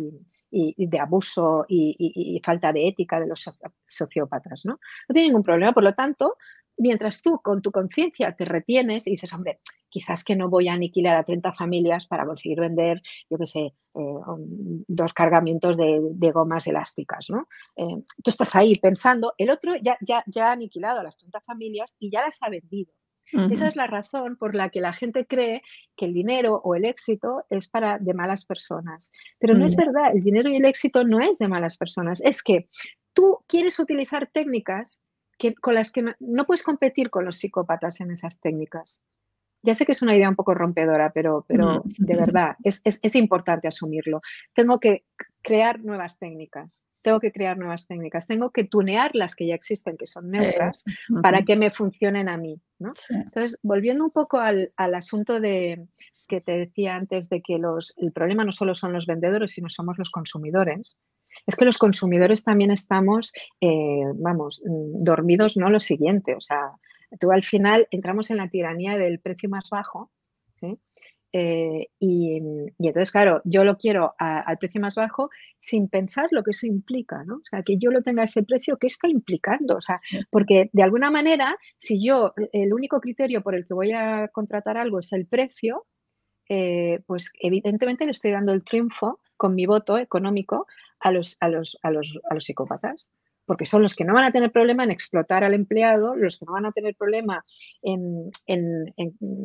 de 0.50 0.98
abuso 0.98 1.66
y, 1.68 2.40
falta 2.44 2.72
de 2.72 2.88
ética 2.88 3.20
de 3.20 3.26
los 3.26 3.50
sociópatas, 3.86 4.64
¿no? 4.64 4.78
No 5.08 5.12
tienen 5.12 5.30
ningún 5.30 5.44
problema. 5.44 5.72
Por 5.72 5.82
lo 5.82 5.92
tanto, 5.92 6.36
mientras 6.78 7.22
tú 7.22 7.40
con 7.42 7.62
tu 7.62 7.70
conciencia 7.70 8.32
te 8.32 8.44
retienes 8.44 9.06
y 9.06 9.12
dices, 9.12 9.32
hombre, 9.32 9.60
quizás 9.88 10.24
que 10.24 10.36
no 10.36 10.48
voy 10.48 10.68
a 10.68 10.74
aniquilar 10.74 11.16
a 11.16 11.24
30 11.24 11.52
familias 11.52 12.06
para 12.06 12.26
conseguir 12.26 12.60
vender, 12.60 13.02
yo 13.30 13.38
qué 13.38 13.46
sé, 13.46 13.60
eh, 13.60 14.14
dos 14.88 15.12
cargamientos 15.14 15.76
de, 15.76 16.30
gomas 16.32 16.66
elásticas, 16.66 17.26
¿no? 17.30 17.48
Eh, 17.76 18.02
tú 18.22 18.30
estás 18.30 18.54
ahí 18.56 18.74
pensando, 18.74 19.34
el 19.38 19.50
otro 19.50 19.74
ya, 19.80 19.96
ya, 20.00 20.22
ya 20.26 20.48
ha 20.48 20.52
aniquilado 20.52 21.00
a 21.00 21.04
las 21.04 21.16
30 21.16 21.40
familias 21.40 21.94
y 21.98 22.10
ya 22.10 22.22
las 22.22 22.38
ha 22.42 22.50
vendido. 22.50 22.92
Esa 23.50 23.66
es 23.66 23.74
la 23.74 23.88
razón 23.88 24.36
por 24.36 24.54
la 24.54 24.70
que 24.70 24.80
la 24.80 24.92
gente 24.92 25.26
cree 25.26 25.62
que 25.96 26.04
el 26.04 26.14
dinero 26.14 26.60
o 26.62 26.76
el 26.76 26.84
éxito 26.84 27.44
es 27.50 27.68
para 27.68 27.98
de 27.98 28.14
malas 28.14 28.44
personas. 28.44 29.10
Pero 29.40 29.54
no 29.54 29.66
es 29.66 29.74
verdad, 29.74 30.12
el 30.14 30.22
dinero 30.22 30.48
y 30.48 30.56
el 30.56 30.64
éxito 30.64 31.02
no 31.02 31.20
es 31.20 31.38
de 31.38 31.48
malas 31.48 31.76
personas. 31.76 32.20
Es 32.20 32.42
que 32.42 32.68
tú 33.14 33.40
quieres 33.48 33.80
utilizar 33.80 34.28
técnicas 34.32 35.02
con 35.60 35.74
las 35.74 35.92
que 35.92 36.02
no, 36.18 36.46
puedes 36.46 36.62
competir 36.62 37.10
con 37.10 37.24
los 37.24 37.38
psicópatas 37.38 38.00
en 38.00 38.10
esas 38.10 38.40
técnicas. 38.40 39.02
Ya 39.62 39.74
sé 39.74 39.84
que 39.84 39.92
es 39.92 40.02
una 40.02 40.14
idea 40.14 40.28
un 40.28 40.36
poco 40.36 40.54
rompedora, 40.54 41.10
pero, 41.12 41.44
pero 41.48 41.82
de 41.84 42.14
verdad 42.14 42.56
es, 42.62 43.14
importante 43.14 43.66
asumirlo. 43.66 44.20
Tengo 44.54 44.78
que 44.78 45.04
crear 45.42 45.80
nuevas 45.80 46.18
técnicas, 46.18 46.84
tengo 47.02 47.18
que 47.20 47.32
crear 47.32 47.58
nuevas 47.58 47.86
técnicas, 47.86 48.26
tengo 48.26 48.50
que 48.50 48.64
tunear 48.64 49.14
las 49.14 49.34
que 49.34 49.46
ya 49.46 49.54
existen, 49.54 49.96
que 49.96 50.06
son 50.06 50.30
neutras, 50.30 50.84
para 51.22 51.42
que 51.42 51.56
me 51.56 51.70
funcionen 51.70 52.28
a 52.28 52.36
mí. 52.36 52.60
Entonces, 53.08 53.58
volviendo 53.62 54.04
un 54.04 54.10
poco 54.10 54.38
al, 54.38 54.72
asunto 54.76 55.40
de 55.40 55.88
que 56.28 56.40
te 56.40 56.52
decía 56.52 56.94
antes 56.94 57.28
de 57.28 57.40
que 57.40 57.58
los, 57.58 57.94
el 57.96 58.12
problema 58.12 58.44
no 58.44 58.52
solo 58.52 58.74
son 58.74 58.92
los 58.92 59.06
vendedores, 59.06 59.52
sino 59.52 59.68
somos 59.68 59.98
los 59.98 60.10
consumidores 60.10 60.96
es 61.46 61.56
que 61.56 61.64
los 61.64 61.78
consumidores 61.78 62.44
también 62.44 62.70
estamos, 62.70 63.32
eh, 63.60 64.02
vamos, 64.14 64.62
dormidos, 64.64 65.56
no 65.56 65.70
lo 65.70 65.80
siguiente. 65.80 66.34
O 66.34 66.40
sea, 66.40 66.72
tú 67.20 67.32
al 67.32 67.44
final 67.44 67.88
entramos 67.90 68.30
en 68.30 68.38
la 68.38 68.48
tiranía 68.48 68.96
del 68.96 69.20
precio 69.20 69.48
más 69.48 69.68
bajo, 69.70 70.10
eh, 71.38 71.88
y, 71.98 72.38
entonces, 72.78 73.10
claro, 73.10 73.42
yo 73.44 73.62
lo 73.62 73.76
quiero 73.76 74.14
al 74.18 74.56
precio 74.56 74.80
más 74.80 74.94
bajo 74.94 75.28
sin 75.60 75.88
pensar 75.88 76.28
lo 76.30 76.42
que 76.42 76.52
eso 76.52 76.66
implica, 76.66 77.24
¿no? 77.24 77.36
O 77.36 77.44
sea, 77.50 77.62
que 77.62 77.76
yo 77.78 77.90
lo 77.90 78.00
tenga 78.02 78.22
ese 78.22 78.42
precio, 78.42 78.78
¿qué 78.78 78.86
está 78.86 79.06
implicando? 79.08 79.76
O 79.76 79.82
sea, 79.82 79.98
porque 80.30 80.70
de 80.72 80.82
alguna 80.82 81.10
manera, 81.10 81.54
si 81.78 82.02
yo, 82.02 82.32
el 82.52 82.72
único 82.72 83.00
criterio 83.00 83.42
por 83.42 83.54
el 83.54 83.66
que 83.66 83.74
voy 83.74 83.92
a 83.92 84.28
contratar 84.28 84.78
algo 84.78 85.00
es 85.00 85.12
el 85.12 85.26
precio, 85.26 85.84
eh, 86.48 87.00
pues 87.06 87.30
evidentemente 87.40 88.06
le 88.06 88.12
estoy 88.12 88.30
dando 88.30 88.52
el 88.52 88.64
triunfo 88.64 89.20
con 89.36 89.54
mi 89.54 89.66
voto 89.66 89.98
económico 89.98 90.66
a 91.06 91.12
los, 91.12 91.36
a 91.40 91.48
los, 91.48 91.78
a 91.82 91.90
los, 91.90 92.18
a 92.28 92.34
los 92.34 92.44
psicópatas 92.44 93.10
porque 93.46 93.64
son 93.64 93.82
los 93.82 93.94
que 93.94 94.04
no 94.04 94.12
van 94.12 94.24
a 94.24 94.32
tener 94.32 94.50
problema 94.50 94.84
en 94.84 94.90
explotar 94.90 95.44
al 95.44 95.54
empleado, 95.54 96.16
los 96.16 96.38
que 96.38 96.44
no 96.44 96.52
van 96.52 96.66
a 96.66 96.72
tener 96.72 96.94
problema 96.96 97.44
en, 97.80 98.30
en, 98.46 98.92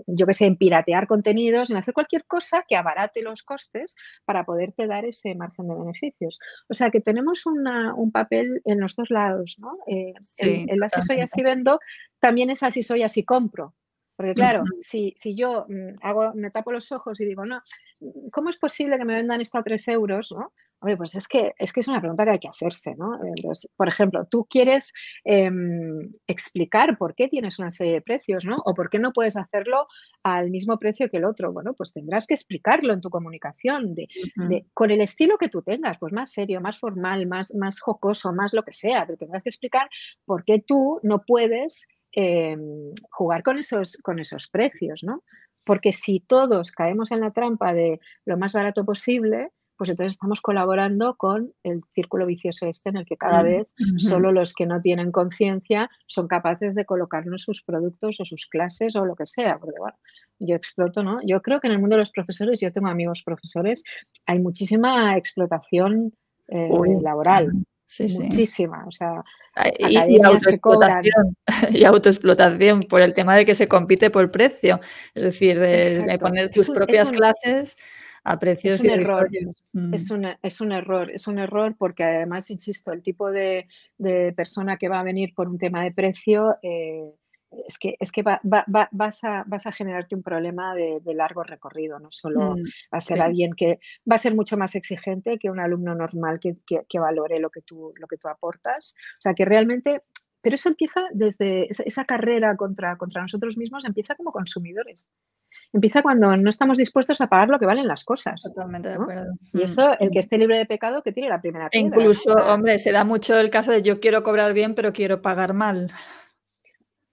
yo 0.07 0.25
qué 0.25 0.33
sé, 0.33 0.45
en 0.45 0.57
piratear 0.57 1.07
contenidos, 1.07 1.69
en 1.69 1.77
hacer 1.77 1.93
cualquier 1.93 2.25
cosa 2.25 2.65
que 2.67 2.75
abarate 2.75 3.21
los 3.21 3.43
costes 3.43 3.95
para 4.25 4.43
poderte 4.43 4.87
dar 4.87 5.05
ese 5.05 5.35
margen 5.35 5.67
de 5.67 5.75
beneficios. 5.75 6.39
O 6.67 6.73
sea 6.73 6.89
que 6.89 6.99
tenemos 6.99 7.45
una, 7.45 7.93
un 7.93 8.11
papel 8.11 8.61
en 8.65 8.79
los 8.79 8.95
dos 8.95 9.11
lados, 9.11 9.57
¿no? 9.59 9.77
Eh, 9.87 10.13
el, 10.39 10.81
así 10.81 11.01
soy, 11.03 11.21
así 11.21 11.43
vendo, 11.43 11.79
también 12.19 12.49
es 12.49 12.63
así 12.63 12.81
soy, 12.81 13.03
así 13.03 13.23
compro. 13.23 13.75
Porque 14.15 14.33
claro, 14.33 14.63
si, 14.81 15.13
si, 15.15 15.35
yo 15.35 15.65
mm, 15.67 15.97
hago, 16.01 16.33
me 16.35 16.51
tapo 16.51 16.71
los 16.71 16.91
ojos 16.91 17.19
y 17.21 17.25
digo, 17.25 17.45
no, 17.45 17.61
¿cómo 18.31 18.49
es 18.49 18.57
posible 18.57 18.97
que 18.97 19.05
me 19.05 19.15
vendan 19.15 19.41
esto 19.41 19.57
a 19.57 19.63
tres 19.63 19.87
euros? 19.87 20.31
¿no? 20.31 20.53
Hombre, 20.81 20.97
pues 20.97 21.13
es 21.13 21.27
que, 21.27 21.53
es 21.59 21.73
que 21.73 21.81
es 21.81 21.87
una 21.87 21.99
pregunta 21.99 22.25
que 22.25 22.31
hay 22.31 22.39
que 22.39 22.47
hacerse, 22.47 22.95
¿no? 22.95 23.19
por 23.77 23.87
ejemplo, 23.87 24.25
tú 24.25 24.47
quieres 24.49 24.93
em, 25.23 26.11
explicar 26.25 26.97
por 26.97 27.13
qué 27.13 27.27
tienes 27.27 27.59
una 27.59 27.69
serie 27.69 27.93
de 27.93 28.01
precios, 28.01 28.45
¿no? 28.45 28.55
O 28.65 28.73
por 28.73 28.89
qué 28.89 28.97
no 28.97 29.13
puedes 29.13 29.37
hacerlo 29.37 29.85
al 30.23 30.49
mismo 30.49 30.79
precio 30.79 31.07
que 31.11 31.17
el 31.17 31.25
otro. 31.25 31.53
Bueno, 31.53 31.75
pues 31.75 31.93
tendrás 31.93 32.25
que 32.25 32.33
explicarlo 32.33 32.93
en 32.93 33.01
tu 33.01 33.11
comunicación, 33.11 33.93
de, 33.93 34.07
con 34.73 34.89
el 34.89 35.01
estilo 35.01 35.37
que 35.37 35.49
tú 35.49 35.61
tengas, 35.61 35.99
pues 35.99 36.13
más 36.13 36.31
serio, 36.31 36.61
más 36.61 36.79
formal, 36.79 37.27
más, 37.27 37.53
más 37.53 37.79
jocoso, 37.79 38.33
más 38.33 38.51
lo 38.51 38.63
que 38.63 38.73
sea, 38.73 39.05
pero 39.05 39.19
tendrás 39.19 39.43
que 39.43 39.49
explicar 39.49 39.87
por 40.25 40.43
qué 40.45 40.63
tú 40.65 40.99
no 41.03 41.21
puedes 41.21 41.87
em, 42.11 42.91
jugar 43.11 43.43
con 43.43 43.57
esos, 43.57 43.97
con 43.97 44.17
esos 44.17 44.47
precios, 44.47 45.03
¿no? 45.03 45.23
Porque 45.63 45.93
si 45.93 46.21
todos 46.21 46.71
caemos 46.71 47.11
en 47.11 47.19
la 47.19 47.29
trampa 47.29 47.71
de 47.75 47.99
lo 48.25 48.35
más 48.35 48.53
barato 48.53 48.83
posible, 48.83 49.51
pues 49.81 49.89
entonces 49.89 50.13
estamos 50.13 50.41
colaborando 50.41 51.15
con 51.15 51.55
el 51.63 51.81
círculo 51.95 52.27
vicioso 52.27 52.67
este 52.67 52.91
en 52.91 52.97
el 52.97 53.05
que 53.07 53.17
cada 53.17 53.41
vez 53.41 53.65
solo 53.97 54.31
los 54.31 54.53
que 54.53 54.67
no 54.67 54.79
tienen 54.79 55.11
conciencia 55.11 55.89
son 56.05 56.27
capaces 56.27 56.75
de 56.75 56.85
colocarnos 56.85 57.41
sus 57.41 57.63
productos 57.63 58.19
o 58.19 58.25
sus 58.25 58.45
clases 58.45 58.95
o 58.95 59.05
lo 59.05 59.15
que 59.15 59.25
sea. 59.25 59.57
Porque 59.57 59.79
bueno, 59.79 59.97
yo 60.37 60.55
exploto, 60.55 61.01
¿no? 61.01 61.17
Yo 61.25 61.41
creo 61.41 61.59
que 61.59 61.65
en 61.65 61.73
el 61.73 61.79
mundo 61.79 61.95
de 61.95 62.01
los 62.01 62.11
profesores, 62.11 62.59
yo 62.59 62.71
tengo 62.71 62.89
amigos 62.89 63.23
profesores, 63.25 63.83
hay 64.27 64.37
muchísima 64.37 65.17
explotación 65.17 66.13
eh, 66.49 66.69
laboral. 67.01 67.51
Sí, 67.87 68.05
muchísima, 68.19 68.85
o 68.87 68.91
sea, 68.91 69.23
y, 69.79 70.23
autoexplotación, 70.23 71.35
y, 71.71 71.83
autoexplotación 71.85 72.81
por 72.81 73.01
el 73.01 73.15
tema 73.15 73.35
de 73.35 73.45
que 73.47 73.55
se 73.55 73.67
compite 73.67 74.11
por 74.11 74.29
precio, 74.29 74.79
es 75.15 75.23
decir, 75.23 75.59
de, 75.59 76.17
poner 76.19 76.51
tus 76.51 76.69
propias 76.69 77.11
clases 77.11 77.75
a 78.23 78.39
precios 78.39 78.75
es 78.75 78.81
un 78.81 78.89
error. 78.89 79.29
Mm. 79.73 79.93
Es, 79.93 80.11
es, 80.43 80.61
un 80.61 80.71
error, 80.71 81.11
es 81.11 81.27
un 81.27 81.39
error 81.39 81.75
porque 81.77 82.03
además, 82.03 82.49
insisto, 82.51 82.91
el 82.91 83.01
tipo 83.01 83.31
de, 83.31 83.67
persona 84.35 84.77
que 84.77 84.89
va 84.89 84.99
a 84.99 85.03
venir 85.03 85.33
por 85.33 85.47
un 85.47 85.57
tema 85.57 85.83
de 85.83 85.91
precio 85.91 86.57
eh, 86.61 87.11
es 87.67 87.77
que, 87.77 87.95
es 87.99 88.11
que 88.11 88.23
vas, 88.23 89.23
a, 89.23 89.43
vas 89.45 89.65
a 89.65 89.71
generarte 89.71 90.15
un 90.15 90.23
problema 90.23 90.73
de, 90.73 91.01
largo 91.13 91.43
recorrido, 91.43 91.99
no 91.99 92.09
solo 92.11 92.55
mm, 92.55 92.63
va 92.93 92.97
a 92.97 93.01
ser 93.01 93.21
alguien 93.21 93.51
que 93.53 93.79
va 94.09 94.15
a 94.15 94.19
ser 94.19 94.35
mucho 94.35 94.55
más 94.57 94.75
exigente 94.75 95.37
que 95.37 95.49
un 95.49 95.59
alumno 95.59 95.93
normal 95.95 96.39
que, 96.39 96.99
valore 96.99 97.39
lo 97.39 97.49
que, 97.49 97.61
tú, 97.61 97.93
lo 97.97 98.07
que 98.07 98.17
tú 98.17 98.27
aportas. 98.29 98.93
O 99.19 99.21
sea, 99.21 99.33
que 99.33 99.45
realmente, 99.45 100.03
pero 100.41 100.55
eso 100.55 100.69
empieza 100.69 101.01
desde 101.11 101.67
esa, 101.69 102.05
carrera 102.05 102.55
contra, 102.55 102.95
contra 102.97 103.21
nosotros 103.21 103.57
mismos, 103.57 103.83
empieza 103.83 104.15
como 104.15 104.31
consumidores. 104.31 105.09
Empieza 105.73 106.01
cuando 106.01 106.35
no 106.35 106.49
estamos 106.49 106.77
dispuestos 106.77 107.21
a 107.21 107.27
pagar 107.27 107.49
lo 107.49 107.57
que 107.57 107.65
valen 107.65 107.87
las 107.87 108.03
cosas. 108.03 108.41
Totalmente 108.41 108.89
de 108.89 108.95
acuerdo. 108.95 109.33
Y 109.53 109.59
mm. 109.59 109.61
eso, 109.61 109.99
el 109.99 110.11
que 110.11 110.19
esté 110.19 110.37
libre 110.37 110.57
de 110.57 110.65
pecado, 110.65 111.01
que 111.01 111.13
tiene 111.13 111.29
la 111.29 111.41
primera 111.41 111.69
piedra. 111.69 111.87
Incluso, 111.87 112.33
hombre, 112.33 112.77
se 112.79 112.91
da 112.91 113.03
mucho 113.03 113.37
el 113.37 113.49
caso 113.49 113.71
de 113.71 113.81
yo 113.81 113.99
quiero 113.99 114.23
cobrar 114.23 114.53
bien, 114.53 114.75
pero 114.75 114.91
quiero 114.91 115.21
pagar 115.21 115.53
mal. 115.53 115.91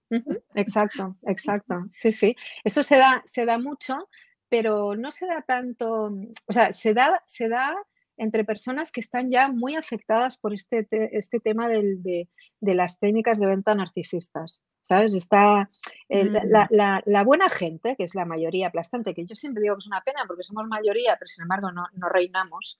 Exacto, 0.53 1.15
exacto. 1.25 1.85
Sí, 1.93 2.11
sí. 2.13 2.35
Eso 2.63 2.83
se 2.83 2.97
da, 2.97 3.21
se 3.25 3.45
da 3.45 3.57
mucho, 3.57 4.07
pero 4.49 4.95
no 4.95 5.11
se 5.11 5.25
da 5.25 5.41
tanto, 5.41 6.11
o 6.47 6.53
sea, 6.53 6.71
se 6.73 6.93
da, 6.93 7.23
se 7.25 7.49
da 7.49 7.75
entre 8.17 8.45
personas 8.45 8.91
que 8.91 9.01
están 9.01 9.29
ya 9.29 9.49
muy 9.49 9.75
afectadas 9.75 10.37
por 10.37 10.53
este, 10.53 10.87
este 11.11 11.39
tema 11.39 11.67
de, 11.67 12.29
las 12.61 12.99
técnicas 12.99 13.39
de 13.39 13.47
venta 13.47 13.75
narcisistas. 13.75 14.61
¿Sabes? 14.87 15.15
Está 15.15 15.67
mm. 16.09 16.35
la, 16.69 17.23
buena 17.23 17.49
gente, 17.49 17.95
que 17.95 18.03
es 18.03 18.13
la 18.13 18.23
mayoría 18.23 18.67
aplastante, 18.67 19.15
que 19.15 19.25
yo 19.25 19.35
siempre 19.35 19.63
digo 19.63 19.75
que 19.75 19.79
es 19.79 19.87
una 19.87 20.01
pena 20.01 20.25
porque 20.27 20.43
somos 20.43 20.67
mayoría, 20.67 21.15
pero 21.17 21.27
sin 21.27 21.41
embargo 21.41 21.71
no, 21.71 21.87
reinamos. 22.09 22.79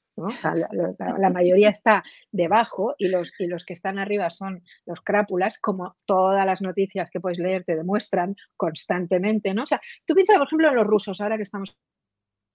La, 1.18 1.30
mayoría 1.32 1.70
está 1.70 2.04
debajo 2.32 2.94
y 3.00 3.08
los, 3.08 3.34
y 3.40 3.48
los 3.48 3.66
que 3.66 3.74
están 3.74 3.98
arriba 3.98 4.30
son 4.30 4.64
los 4.86 5.02
crápulas, 5.02 5.58
como 5.58 5.98
todas 6.06 6.46
las 6.46 6.62
noticias 6.62 7.10
que 7.10 7.20
puedes 7.20 7.40
leer 7.40 7.64
te 7.64 7.76
demuestran 7.76 8.36
constantemente. 8.56 9.56
¿no? 9.56 9.64
O 9.64 9.66
sea, 9.66 9.82
tú 10.06 10.14
piensas, 10.14 10.38
por 10.38 10.46
ejemplo, 10.46 10.70
en 10.70 10.76
los 10.76 10.86
rusos, 10.86 11.20
ahora 11.22 11.38
que 11.38 11.44
estamos 11.44 11.76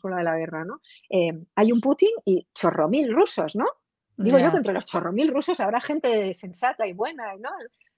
con 0.01 0.13
la 0.13 0.19
de 0.19 0.25
la 0.25 0.37
guerra, 0.37 0.65
¿no? 0.65 0.81
Eh, 1.11 1.45
hay 1.57 1.73
un 1.73 1.81
Putin 1.81 2.11
y 2.25 2.47
chorro 2.55 2.89
mil 2.89 3.13
rusos, 3.13 3.55
¿no? 3.57 3.67
Digo 4.17 4.39
yo 4.39 4.51
que 4.51 4.59
entre 4.59 4.73
los 4.73 4.87
chorro 4.87 5.13
mil 5.13 5.33
rusos 5.33 5.61
habrá 5.61 5.81
gente 5.81 6.33
sensata 6.35 6.87
y 6.87 6.93
buena, 6.93 7.35
¿no? 7.37 7.51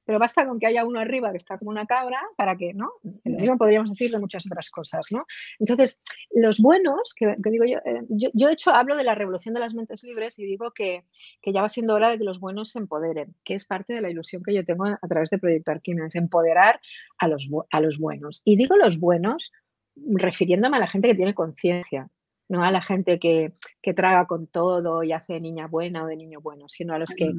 Pero 0.04 0.18
basta 0.18 0.46
con 0.46 0.58
que 0.58 0.66
haya 0.66 0.84
uno 0.84 1.00
arriba 1.00 1.30
que 1.30 1.38
está 1.38 1.58
como 1.58 1.70
una 1.70 1.86
cabra 1.86 2.20
para 2.36 2.56
que, 2.56 2.74
¿no? 2.74 2.92
Lo 3.24 3.38
mismo 3.38 3.58
podríamos 3.58 3.90
decir 3.90 4.10
de 4.10 4.18
muchas 4.18 4.46
otras 4.46 4.70
cosas, 4.70 5.06
¿no? 5.10 5.26
Entonces, 5.58 6.00
los 6.34 6.60
buenos, 6.60 7.14
que, 7.14 7.36
digo 7.38 7.64
eh, 7.64 7.80
yo, 8.08 8.30
yo, 8.32 8.48
de 8.48 8.54
hecho 8.54 8.72
hablo 8.72 8.96
de 8.96 9.04
la 9.04 9.14
revolución 9.14 9.54
de 9.54 9.60
las 9.60 9.74
mentes 9.74 10.02
libres 10.02 10.38
y 10.38 10.44
digo 10.44 10.72
que, 10.72 11.04
que, 11.40 11.52
ya 11.52 11.62
va 11.62 11.68
siendo 11.68 11.94
hora 11.94 12.10
de 12.10 12.18
que 12.18 12.24
los 12.24 12.40
buenos 12.40 12.70
se 12.70 12.78
empoderen, 12.78 13.34
que 13.44 13.54
es 13.54 13.64
parte 13.64 13.94
de 13.94 14.00
la 14.00 14.10
ilusión 14.10 14.42
que 14.42 14.54
yo 14.54 14.64
tengo 14.64 14.86
a, 14.86 15.08
través 15.08 15.30
de 15.30 15.38
Proyecto 15.38 15.70
Arquímedes, 15.70 16.14
es 16.14 16.16
empoderar 16.16 16.80
a 17.18 17.28
los, 17.28 17.48
a 17.70 17.80
los 17.80 17.98
buenos. 17.98 18.42
Y 18.44 18.56
digo 18.56 18.76
los 18.76 18.98
buenos 18.98 19.52
refiriéndome 19.96 20.76
a 20.76 20.80
la 20.80 20.86
gente 20.86 21.08
que 21.08 21.14
tiene 21.14 21.34
conciencia, 21.34 22.08
no 22.48 22.64
a 22.64 22.70
la 22.70 22.82
gente 22.82 23.18
que, 23.18 23.52
traga 23.94 24.26
con 24.26 24.46
todo 24.46 25.02
y 25.02 25.12
hace 25.12 25.34
de 25.34 25.40
niña 25.40 25.66
buena 25.66 26.04
o 26.04 26.06
de 26.06 26.16
niño 26.16 26.40
bueno, 26.40 26.68
sino 26.68 26.94
a 26.94 26.98
los 26.98 27.10
que, 27.10 27.30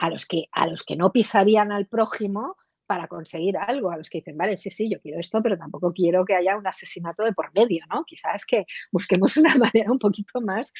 a 0.00 0.08
los 0.08 0.26
que, 0.26 0.48
a 0.52 0.66
los 0.66 0.82
que 0.82 0.96
no 0.96 1.12
pisarían 1.12 1.70
al 1.72 1.86
prójimo 1.86 2.56
para 2.86 3.06
conseguir 3.06 3.56
algo, 3.56 3.92
a 3.92 3.98
los 3.98 4.10
que 4.10 4.18
dicen, 4.18 4.36
vale, 4.36 4.56
sí, 4.56 4.70
sí, 4.70 4.90
yo 4.90 4.98
quiero 5.00 5.20
esto, 5.20 5.40
pero 5.42 5.56
tampoco 5.56 5.92
quiero 5.92 6.24
que 6.24 6.34
haya 6.34 6.56
un 6.56 6.66
asesinato 6.66 7.22
de 7.22 7.32
por 7.32 7.54
medio, 7.54 7.84
¿no? 7.88 8.04
Quizás 8.04 8.44
que 8.46 8.66
busquemos 8.90 9.36
una 9.36 9.54
manera 9.72 9.92
un 9.92 9.98
poquito 9.98 10.40
más 10.40 10.72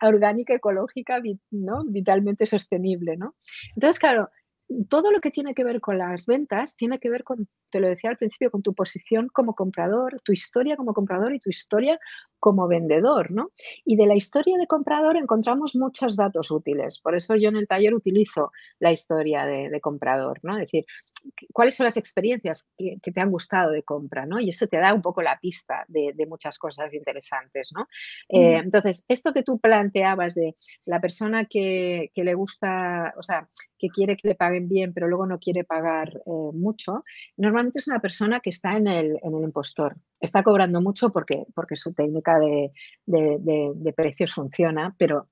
orgánica, 0.00 0.54
ecológica, 0.54 1.20
¿no? 1.50 1.84
vitalmente 1.84 2.46
sostenible, 2.46 3.16
¿no? 3.16 3.34
Entonces, 3.74 3.98
claro, 3.98 4.30
todo 4.88 5.10
lo 5.10 5.20
que 5.20 5.30
tiene 5.30 5.54
que 5.54 5.64
ver 5.64 5.80
con 5.80 5.98
las 5.98 6.26
ventas 6.26 6.76
tiene 6.76 6.98
que 6.98 7.10
ver 7.10 7.24
con, 7.24 7.48
te 7.70 7.80
lo 7.80 7.88
decía 7.88 8.10
al 8.10 8.18
principio, 8.18 8.50
con 8.50 8.62
tu 8.62 8.74
posición 8.74 9.28
como 9.32 9.54
comprador, 9.54 10.20
tu 10.22 10.32
historia 10.32 10.76
como 10.76 10.92
comprador 10.92 11.34
y 11.34 11.40
tu 11.40 11.50
historia 11.50 11.98
como 12.38 12.68
vendedor, 12.68 13.30
¿no? 13.30 13.50
Y 13.84 13.96
de 13.96 14.06
la 14.06 14.14
historia 14.14 14.58
de 14.58 14.66
comprador 14.66 15.16
encontramos 15.16 15.74
muchos 15.74 16.16
datos 16.16 16.50
útiles. 16.50 17.00
Por 17.00 17.16
eso 17.16 17.34
yo 17.34 17.48
en 17.48 17.56
el 17.56 17.66
taller 17.66 17.94
utilizo 17.94 18.52
la 18.78 18.92
historia 18.92 19.46
de, 19.46 19.80
comprador, 19.80 20.40
¿no? 20.42 20.54
Es 20.54 20.60
decir, 20.60 20.84
cuáles 21.52 21.76
son 21.76 21.84
las 21.84 21.96
experiencias 21.96 22.68
que, 22.76 22.98
te 23.00 23.20
han 23.20 23.30
gustado 23.30 23.70
de 23.72 23.82
compra, 23.82 24.26
¿no? 24.26 24.38
Y 24.38 24.50
eso 24.50 24.66
te 24.66 24.78
da 24.78 24.94
un 24.94 25.02
poco 25.02 25.22
la 25.22 25.38
pista 25.40 25.84
de, 25.88 26.14
muchas 26.28 26.58
cosas 26.58 26.92
interesantes, 26.94 27.70
¿no? 27.74 27.88
Eh, 28.28 28.56
entonces, 28.62 29.04
esto 29.08 29.32
que 29.32 29.42
tú 29.42 29.58
planteabas 29.58 30.34
de 30.34 30.56
la 30.84 31.00
persona 31.00 31.46
que, 31.46 32.10
le 32.14 32.34
gusta, 32.34 33.14
o 33.16 33.22
sea, 33.22 33.48
que 33.78 33.88
quiere 33.88 34.16
que 34.16 34.28
le 34.28 34.34
paguen 34.34 34.68
bien, 34.68 34.92
pero 34.92 35.08
luego 35.08 35.26
no 35.26 35.38
quiere 35.38 35.64
pagar 35.64 36.08
eh, 36.08 36.30
mucho, 36.52 37.04
normalmente 37.36 37.78
es 37.78 37.88
una 37.88 38.00
persona 38.00 38.40
que 38.40 38.50
está 38.50 38.76
en 38.76 38.86
el, 38.86 39.18
en 39.22 39.34
el 39.34 39.44
impostor. 39.44 39.96
Está 40.20 40.42
cobrando 40.42 40.80
mucho 40.80 41.10
porque, 41.10 41.46
porque 41.54 41.76
su 41.76 41.94
técnica 41.94 42.38
de, 42.38 42.72
de 43.06 43.92
precios 43.92 44.34
funciona, 44.34 44.94
pero 44.98 45.28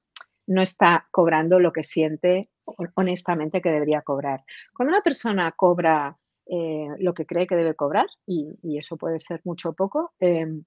no 0.47 0.63
está 0.63 1.09
cobrando 1.11 1.59
lo 1.59 1.73
que 1.73 1.83
siente 1.83 2.49
honestamente 2.95 3.61
que 3.61 3.71
debería 3.71 4.03
cobrar. 4.03 4.45
Cuando 4.75 4.93
una 4.95 5.03
persona 5.03 5.53
cobra 5.53 6.17
eh, 6.47 6.89
lo 6.99 7.15
que 7.15 7.27
cree 7.27 7.47
que 7.47 7.57
debe 7.57 7.75
cobrar, 7.75 8.07
y, 8.27 8.79
eso 8.79 8.97
puede 8.97 9.21
ser 9.21 9.41
mucho 9.45 9.71
o 9.71 9.73
poco, 9.73 10.13
em, 10.21 10.65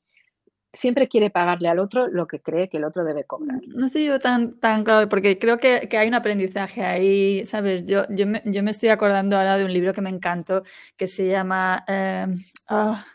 siempre 0.72 1.08
quiere 1.08 1.30
pagarle 1.30 1.70
al 1.70 1.80
otro 1.80 2.08
lo 2.08 2.28
que 2.28 2.42
cree 2.42 2.70
que 2.70 2.78
el 2.78 2.84
otro 2.84 3.04
debe 3.04 3.24
cobrar. 3.24 3.60
No 3.68 3.86
estoy 3.86 4.06
yo 4.06 4.20
tan, 4.20 4.60
tan 4.60 4.84
claro, 4.84 5.10
porque 5.10 5.40
creo 5.40 5.58
que, 5.58 5.88
hay 5.98 6.08
un 6.08 6.14
aprendizaje 6.14 6.84
ahí, 6.84 7.46
¿sabes? 7.46 7.86
Yo, 7.86 8.04
yo, 8.10 8.28
me, 8.28 8.42
yo 8.46 8.62
me 8.64 8.72
estoy 8.72 8.90
acordando 8.90 9.38
ahora 9.38 9.58
de 9.58 9.66
un 9.66 9.74
libro 9.74 9.94
que 9.94 10.02
me 10.02 10.10
encantó, 10.10 10.64
que 10.98 11.08
se 11.08 11.28
llama... 11.28 11.84
Em, 11.88 12.38
ah, 12.68 13.06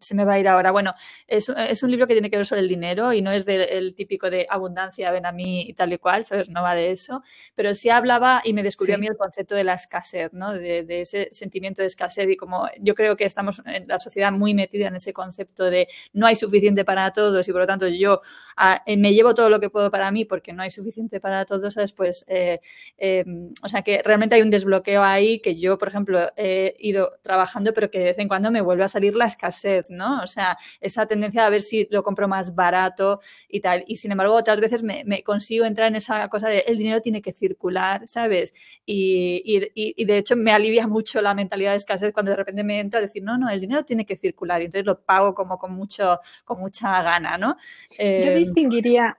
se 0.00 0.14
me 0.14 0.24
va 0.24 0.34
a 0.34 0.38
ir 0.38 0.48
ahora. 0.48 0.70
Bueno, 0.70 0.94
es, 1.26 1.48
es, 1.48 1.82
un 1.82 1.90
libro 1.90 2.06
que 2.06 2.14
tiene 2.14 2.30
que 2.30 2.36
ver 2.36 2.46
sobre 2.46 2.62
el 2.62 2.68
dinero 2.68 3.12
y 3.12 3.20
no 3.20 3.30
es 3.30 3.44
del 3.44 3.94
típico 3.94 4.30
de 4.30 4.46
abundancia, 4.48 5.10
ven 5.10 5.26
a 5.26 5.32
mí 5.32 5.62
y 5.68 5.74
tal 5.74 5.92
y 5.92 5.98
cual, 5.98 6.24
¿sabes? 6.24 6.48
No 6.48 6.62
va 6.62 6.74
de 6.74 6.90
eso, 6.90 7.22
pero 7.54 7.74
sí 7.74 7.90
hablaba 7.90 8.40
y 8.44 8.52
me 8.52 8.62
descubrió 8.62 8.96
a 8.96 8.98
mí 8.98 9.06
el 9.06 9.16
concepto 9.16 9.54
de 9.54 9.64
la 9.64 9.74
escasez, 9.74 10.32
¿no? 10.32 10.52
De, 10.52 10.84
de, 10.84 11.02
ese 11.02 11.28
sentimiento 11.32 11.82
de 11.82 11.88
escasez 11.88 12.28
y 12.30 12.36
como 12.36 12.68
yo 12.80 12.94
creo 12.94 13.16
que 13.16 13.24
estamos 13.24 13.62
en 13.66 13.88
la 13.88 13.98
sociedad 13.98 14.32
muy 14.32 14.54
metida 14.54 14.88
en 14.88 14.96
ese 14.96 15.12
concepto 15.12 15.64
de 15.64 15.88
no 16.12 16.26
hay 16.26 16.36
suficiente 16.36 16.84
para 16.84 17.12
todos 17.12 17.46
y 17.46 17.52
por 17.52 17.60
lo 17.60 17.66
tanto 17.66 17.88
yo 17.88 18.20
ah, 18.56 18.82
eh, 18.86 18.96
me 18.96 19.12
llevo 19.12 19.34
todo 19.34 19.48
lo 19.50 19.60
que 19.60 19.70
puedo 19.70 19.90
para 19.90 20.10
mí 20.10 20.24
porque 20.24 20.52
no 20.52 20.62
hay 20.62 20.70
suficiente 20.70 21.20
para 21.20 21.44
todos, 21.44 21.74
¿sabes? 21.74 21.92
Pues, 21.92 22.24
eh, 22.28 22.60
em, 22.96 23.52
o 23.62 23.68
sea, 23.68 23.82
que 23.82 24.02
realmente 24.02 24.34
hay 24.36 24.42
un 24.42 24.50
desbloqueo 24.50 25.02
ahí 25.02 25.40
que 25.40 25.56
yo, 25.58 25.78
por 25.78 25.88
ejemplo, 25.88 26.30
he 26.36 26.74
ido 26.78 27.18
trabajando, 27.22 27.74
pero 27.74 27.90
que 27.90 27.98
de 27.98 28.04
vez 28.04 28.18
en 28.18 28.28
cuando 28.28 28.50
me 28.50 28.60
vuelve 28.60 28.84
a 28.84 28.88
salir 28.88 29.14
la 29.14 29.26
escasez 29.26 29.41
escasez, 29.42 29.86
¿no? 29.90 30.22
O 30.22 30.26
sea, 30.26 30.56
esa 30.80 31.06
tendencia 31.06 31.46
a 31.46 31.50
ver 31.50 31.62
si 31.62 31.88
lo 31.90 32.02
compro 32.02 32.28
más 32.28 32.54
barato 32.54 33.20
y 33.48 33.60
tal. 33.60 33.84
Y 33.86 33.96
sin 33.96 34.12
embargo, 34.12 34.34
otras 34.34 34.60
veces 34.60 34.82
me, 34.82 35.22
consigo 35.22 35.64
entrar 35.64 35.88
en 35.88 35.96
esa 35.96 36.28
cosa 36.28 36.48
de 36.48 36.60
el 36.60 36.78
dinero 36.78 37.00
tiene 37.00 37.22
que 37.22 37.32
circular, 37.32 38.06
¿sabes? 38.06 38.54
Y, 38.86 39.42
y, 39.74 40.04
de 40.04 40.18
hecho 40.18 40.36
me 40.36 40.52
alivia 40.52 40.86
mucho 40.86 41.20
la 41.20 41.34
mentalidad 41.34 41.72
de 41.72 41.78
escasez 41.78 42.12
cuando 42.12 42.30
de 42.30 42.36
repente 42.36 42.62
me 42.62 42.80
entra 42.80 42.98
a 42.98 43.02
decir, 43.02 43.22
no, 43.22 43.38
no, 43.38 43.48
el 43.48 43.60
dinero 43.60 43.84
tiene 43.84 44.06
que 44.06 44.16
circular 44.16 44.60
y 44.62 44.66
entonces 44.66 44.86
lo 44.86 45.00
pago 45.00 45.34
como 45.34 45.58
con, 45.58 45.72
mucho, 45.72 46.20
con 46.44 46.60
mucha 46.60 47.02
gana, 47.02 47.38
¿no? 47.38 47.56
Yo 47.90 47.96
eh, 47.98 48.34
distinguiría, 48.36 49.18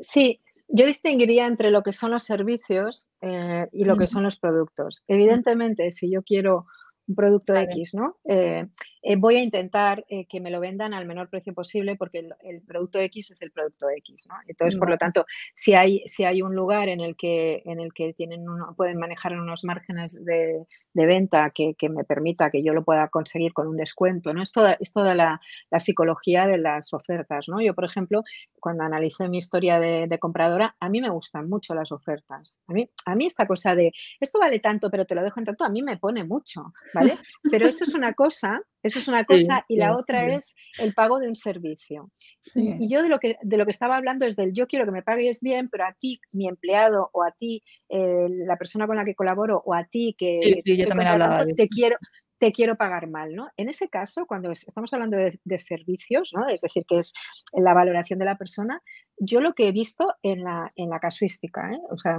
sí, 0.00 0.40
yo 0.68 0.86
distinguiría 0.86 1.46
entre 1.46 1.70
lo 1.70 1.82
que 1.82 1.92
son 1.92 2.10
los 2.10 2.24
servicios 2.24 3.10
eh, 3.20 3.68
y 3.72 3.84
lo 3.84 3.96
que 3.96 4.06
son 4.06 4.22
los 4.22 4.38
productos. 4.38 5.02
Evidentemente, 5.06 5.90
si 5.92 6.10
yo 6.10 6.22
quiero 6.22 6.66
un 7.06 7.14
producto 7.14 7.54
X, 7.54 7.94
¿no? 7.94 8.16
Eh, 8.24 8.66
eh, 9.06 9.16
voy 9.16 9.36
a 9.36 9.42
intentar 9.42 10.02
eh, 10.08 10.26
que 10.26 10.40
me 10.40 10.50
lo 10.50 10.60
vendan 10.60 10.94
al 10.94 11.04
menor 11.04 11.28
precio 11.28 11.52
posible 11.52 11.94
porque 11.94 12.26
el, 12.40 12.62
producto 12.62 12.98
X 12.98 13.32
es 13.32 13.42
el 13.42 13.50
producto 13.50 13.90
X, 13.90 14.26
¿no? 14.30 14.36
Entonces, 14.48 14.78
por 14.78 14.88
lo 14.88 14.96
tanto, 14.96 15.26
si 15.54 15.74
hay, 15.74 16.02
si 16.06 16.24
hay 16.24 16.40
un 16.40 16.54
lugar 16.54 16.88
en 16.88 17.00
el 17.00 17.14
que, 17.14 17.62
en 17.66 17.80
el 17.80 17.92
que 17.92 18.14
tienen 18.14 18.46
pueden 18.76 18.98
manejar 18.98 19.38
unos 19.38 19.62
márgenes 19.64 20.24
de, 20.24 20.66
venta 20.94 21.50
que, 21.50 21.76
me 21.90 22.04
permita 22.04 22.50
que 22.50 22.62
yo 22.62 22.72
lo 22.72 22.82
pueda 22.82 23.08
conseguir 23.08 23.52
con 23.52 23.66
un 23.66 23.76
descuento, 23.76 24.32
¿no? 24.32 24.42
Es 24.42 24.52
toda, 24.52 24.78
es 24.80 24.90
toda 24.92 25.14
la, 25.14 25.40
psicología 25.78 26.46
de 26.46 26.56
las 26.56 26.94
ofertas, 26.94 27.46
¿no? 27.48 27.60
Yo, 27.60 27.74
por 27.74 27.84
ejemplo, 27.84 28.22
cuando 28.58 28.84
analicé 28.84 29.28
mi 29.28 29.36
historia 29.36 29.78
de, 29.78 30.06
de, 30.06 30.18
compradora, 30.18 30.76
a 30.80 30.88
mí 30.88 31.02
me 31.02 31.10
gustan 31.10 31.48
mucho 31.50 31.74
las 31.74 31.92
ofertas. 31.92 32.58
A 32.68 32.72
mí, 32.72 32.88
a 33.04 33.14
mí 33.14 33.26
esta 33.26 33.46
cosa 33.46 33.74
de, 33.74 33.92
esto 34.18 34.38
vale 34.38 34.60
tanto, 34.60 34.90
pero 34.90 35.04
te 35.04 35.14
lo 35.14 35.22
dejo 35.22 35.40
en 35.40 35.46
tanto, 35.46 35.64
a 35.64 35.68
mí 35.68 35.82
me 35.82 35.98
pone 35.98 36.24
mucho, 36.24 36.72
¿vale? 36.94 37.18
Pero 37.50 37.68
eso 37.68 37.84
es 37.84 37.94
una 37.94 38.14
cosa 38.14 38.62
Eso 38.84 38.98
es 38.98 39.08
una 39.08 39.24
cosa 39.24 39.64
y 39.66 39.76
la 39.76 39.96
otra 39.96 40.34
es 40.34 40.54
el 40.78 40.92
pago 40.92 41.18
de 41.18 41.26
un 41.26 41.36
servicio. 41.36 42.10
Y, 42.54 42.88
yo 42.88 43.02
de 43.02 43.08
lo, 43.08 43.18
que, 43.18 43.38
de 43.42 43.56
lo 43.56 43.64
que 43.64 43.70
estaba 43.70 43.96
hablando 43.96 44.26
es 44.26 44.36
del 44.36 44.52
yo 44.52 44.66
quiero 44.66 44.84
que 44.84 44.92
me 44.92 45.02
pagues 45.02 45.40
bien, 45.40 45.70
pero 45.70 45.86
a 45.86 45.94
ti, 45.98 46.20
mi 46.32 46.46
empleado, 46.46 47.08
o 47.12 47.24
a 47.24 47.32
ti, 47.32 47.62
eh, 47.88 48.28
la 48.28 48.56
persona 48.56 48.86
con 48.86 48.96
la 48.96 49.04
que 49.04 49.14
colaboro, 49.14 49.62
o 49.64 49.74
a 49.74 49.84
ti 49.84 50.14
que, 50.18 50.54
yo 50.64 50.86
también 50.86 51.56
te 51.56 51.68
quiero, 51.68 51.96
te 52.38 52.52
quiero 52.52 52.76
pagar 52.76 53.08
mal, 53.08 53.34
¿no? 53.34 53.48
En 53.56 53.70
ese 53.70 53.88
caso, 53.88 54.26
cuando 54.26 54.50
estamos 54.52 54.92
hablando 54.92 55.16
de, 55.16 55.58
servicios, 55.58 56.30
¿no? 56.34 56.46
Es 56.46 56.60
decir, 56.60 56.84
que 56.86 56.98
es 56.98 57.14
la 57.54 57.72
valoración 57.72 58.18
de 58.18 58.26
la 58.26 58.36
persona, 58.36 58.82
yo 59.16 59.40
lo 59.40 59.54
que 59.54 59.68
he 59.68 59.72
visto 59.72 60.12
en 60.22 60.44
la, 60.44 60.70
en 60.76 60.90
la 60.90 61.00
casuística, 61.00 61.72
¿eh? 61.72 61.80
o 61.90 61.96
sea, 61.96 62.18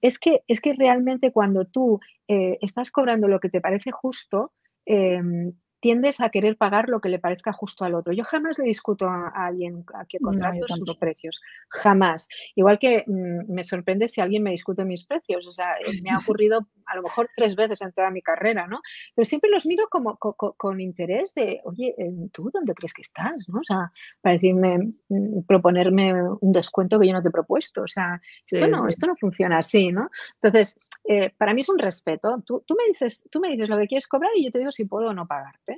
es, 0.00 0.18
que, 0.18 0.42
es 0.48 0.60
que 0.60 0.74
realmente 0.74 1.30
cuando 1.30 1.64
tú 1.64 2.00
eh, 2.26 2.58
estás 2.60 2.90
cobrando 2.90 3.28
lo 3.28 3.38
que 3.38 3.50
te 3.50 3.60
parece 3.60 3.92
justo, 3.92 4.52
em, 4.90 5.52
tiendes 5.80 6.20
a 6.20 6.30
querer 6.30 6.56
pagar 6.56 6.88
lo 6.88 7.00
que 7.00 7.08
le 7.08 7.18
parezca 7.18 7.52
justo 7.52 7.84
al 7.84 7.94
otro. 7.94 8.12
Yo 8.12 8.24
jamás 8.24 8.58
le 8.58 8.64
discuto 8.64 9.06
a, 9.08 9.28
alguien 9.28 9.84
a 9.94 10.04
que 10.04 10.18
contrato 10.18 10.66
sus 10.68 10.96
precios, 10.96 11.40
jamás. 11.68 12.28
Igual 12.54 12.78
que 12.78 13.04
mm, 13.06 13.52
me 13.52 13.64
sorprende 13.64 14.08
si 14.08 14.20
alguien 14.20 14.42
me 14.42 14.50
discute 14.50 14.84
mis 14.84 15.04
precios, 15.04 15.46
o 15.46 15.52
sea, 15.52 15.74
eh, 15.74 15.82
me 16.04 16.10
ha 16.10 16.18
ocurrido 16.18 16.66
a 16.86 16.96
lo 16.96 17.02
mejor 17.02 17.30
tres 17.36 17.56
veces 17.56 17.80
en 17.82 17.92
toda 17.92 18.10
mi 18.10 18.20
carrera, 18.20 18.66
¿no? 18.66 18.80
Pero 19.14 19.24
siempre 19.24 19.50
los 19.50 19.64
miro 19.64 19.88
como 19.90 20.16
con, 20.16 20.80
interés 20.80 21.32
de, 21.34 21.60
oye, 21.64 21.94
eh, 21.96 22.12
¿tú 22.32 22.50
dónde 22.52 22.74
crees 22.74 22.92
que 22.92 23.02
estás? 23.02 23.48
¿no? 23.48 23.60
O 23.60 23.64
sea, 23.64 23.92
para 24.20 24.34
decirme, 24.34 24.92
mm, 25.08 25.42
proponerme 25.46 26.12
un 26.40 26.52
descuento 26.52 26.98
que 26.98 27.06
yo 27.06 27.12
no 27.12 27.22
te 27.22 27.28
he 27.28 27.32
propuesto. 27.32 27.82
O 27.82 27.88
sea, 27.88 28.20
esto 28.46 28.66
no, 28.66 28.88
esto 28.88 29.06
no 29.06 29.16
funciona 29.16 29.58
así, 29.58 29.92
¿no? 29.92 30.10
Entonces, 30.42 30.78
eh, 31.04 31.30
para 31.36 31.54
mí 31.54 31.62
es 31.62 31.68
un 31.68 31.78
respeto. 31.78 32.42
Tú, 32.44 32.62
tú, 32.66 32.74
me 32.76 32.86
dices, 32.88 33.24
tú 33.30 33.40
me 33.40 33.50
dices 33.50 33.68
lo 33.68 33.78
que 33.78 33.86
quieres 33.86 34.08
cobrar 34.08 34.30
y 34.36 34.44
yo 34.44 34.50
te 34.50 34.58
digo 34.58 34.72
si 34.72 34.84
puedo 34.84 35.08
o 35.08 35.14
no 35.14 35.26
pagarte. 35.26 35.69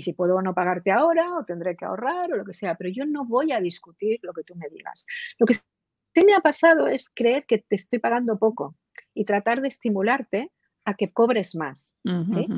Y 0.00 0.02
si 0.02 0.14
puedo 0.14 0.36
o 0.36 0.40
no 0.40 0.54
pagarte 0.54 0.90
ahora 0.90 1.36
o 1.36 1.44
tendré 1.44 1.76
que 1.76 1.84
ahorrar 1.84 2.32
o 2.32 2.36
lo 2.38 2.44
que 2.46 2.54
sea, 2.54 2.74
pero 2.74 2.88
yo 2.88 3.04
no 3.04 3.26
voy 3.26 3.52
a 3.52 3.60
discutir 3.60 4.18
lo 4.22 4.32
que 4.32 4.42
tú 4.42 4.54
me 4.56 4.66
digas. 4.70 5.04
Lo 5.38 5.44
que 5.44 5.52
sí 5.52 6.24
me 6.24 6.32
ha 6.32 6.40
pasado 6.40 6.86
es 6.86 7.10
creer 7.14 7.44
que 7.44 7.58
te 7.58 7.76
estoy 7.76 7.98
pagando 7.98 8.38
poco 8.38 8.76
y 9.12 9.26
tratar 9.26 9.60
de 9.60 9.68
estimularte 9.68 10.50
a 10.86 10.94
que 10.94 11.12
cobres 11.12 11.54
más. 11.54 11.94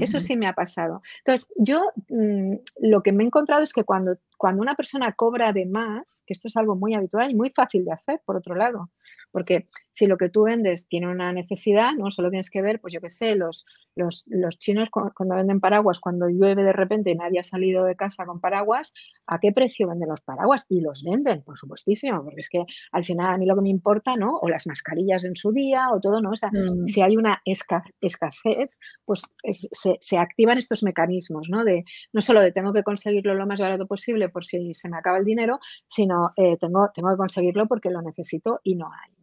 Eso 0.00 0.20
sí 0.20 0.36
me 0.36 0.46
ha 0.46 0.52
pasado. 0.52 1.02
Entonces, 1.24 1.48
yo 1.56 1.90
mm, 2.10 2.54
lo 2.82 3.02
que 3.02 3.10
me 3.10 3.24
he 3.24 3.26
encontrado 3.26 3.64
es 3.64 3.72
que 3.72 3.82
cuando, 3.82 4.18
cuando 4.38 4.62
una 4.62 4.76
persona 4.76 5.12
cobra 5.14 5.52
de 5.52 5.66
más, 5.66 6.22
que 6.24 6.34
esto 6.34 6.46
es 6.46 6.56
algo 6.56 6.76
muy 6.76 6.94
habitual 6.94 7.28
y 7.28 7.34
muy 7.34 7.50
fácil 7.50 7.84
de 7.84 7.90
hacer, 7.90 8.20
por 8.24 8.36
otro 8.36 8.54
lado, 8.54 8.92
porque 9.32 9.68
si 9.92 10.06
lo 10.06 10.16
que 10.16 10.28
tú 10.28 10.44
vendes 10.44 10.86
tiene 10.88 11.08
una 11.08 11.32
necesidad, 11.32 11.92
no 11.92 12.10
solo 12.10 12.30
tienes 12.30 12.50
que 12.50 12.62
ver, 12.62 12.80
pues 12.80 12.94
yo 12.94 13.00
qué 13.00 13.10
sé, 13.10 13.34
los, 13.34 13.66
los, 13.94 14.26
chinos 14.58 14.88
cuando 14.90 15.36
venden 15.36 15.60
paraguas, 15.60 16.00
cuando 16.00 16.28
llueve 16.28 16.62
de 16.62 16.72
repente 16.72 17.10
y 17.10 17.14
nadie 17.14 17.40
ha 17.40 17.42
salido 17.42 17.84
de 17.84 17.96
casa 17.96 18.24
con 18.24 18.40
paraguas, 18.40 18.94
¿a 19.26 19.38
qué 19.38 19.52
precio 19.52 19.88
venden 19.88 20.08
los 20.08 20.20
paraguas? 20.20 20.66
Y 20.68 20.80
los 20.80 21.02
venden, 21.02 21.42
por 21.42 21.58
supuestísimo, 21.58 22.22
porque 22.24 22.40
es 22.40 22.48
que 22.48 22.64
al 22.92 23.04
final 23.04 23.34
a 23.34 23.38
mí 23.38 23.46
lo 23.46 23.54
que 23.54 23.62
me 23.62 23.68
importa, 23.68 24.16
¿no? 24.16 24.38
O 24.38 24.48
las 24.48 24.66
mascarillas 24.66 25.24
en 25.24 25.36
su 25.36 25.52
día 25.52 25.90
o 25.92 26.00
todo, 26.00 26.20
¿no? 26.20 26.30
O 26.30 26.36
sea, 26.36 26.50
mm. 26.50 26.88
si 26.88 27.02
hay 27.02 27.16
una 27.16 27.42
escasez, 27.44 28.78
pues 29.04 29.22
se, 29.50 29.96
se, 30.00 30.18
activan 30.18 30.58
estos 30.58 30.82
mecanismos, 30.82 31.48
¿no? 31.50 31.64
De 31.64 31.84
no 32.12 32.20
solo 32.20 32.40
de 32.40 32.52
tengo 32.52 32.72
que 32.72 32.82
conseguirlo 32.82 33.34
lo 33.34 33.46
más 33.46 33.60
barato 33.60 33.86
posible 33.86 34.28
por 34.28 34.44
si 34.44 34.74
se 34.74 34.88
me 34.88 34.96
acaba 34.96 35.18
el 35.18 35.24
dinero, 35.24 35.58
sino 35.88 36.32
eh, 36.36 36.56
tengo, 36.58 36.90
tengo 36.94 37.10
que 37.10 37.16
conseguirlo 37.16 37.66
porque 37.66 37.90
lo 37.90 38.02
necesito 38.02 38.60
y 38.62 38.76
no 38.76 38.86
hay. 38.86 39.21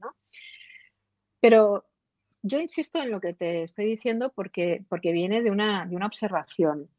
Pero 1.39 1.85
yo 2.41 2.59
insisto 2.59 3.01
en 3.01 3.11
lo 3.11 3.19
que 3.19 3.33
te 3.33 3.63
estoy 3.63 3.85
diciendo 3.85 4.31
porque, 4.33 4.83
porque 4.89 5.11
viene 5.11 5.41
de 5.41 5.51
una, 5.51 5.85
de 5.85 5.95
una 5.95 6.05
observación. 6.05 6.89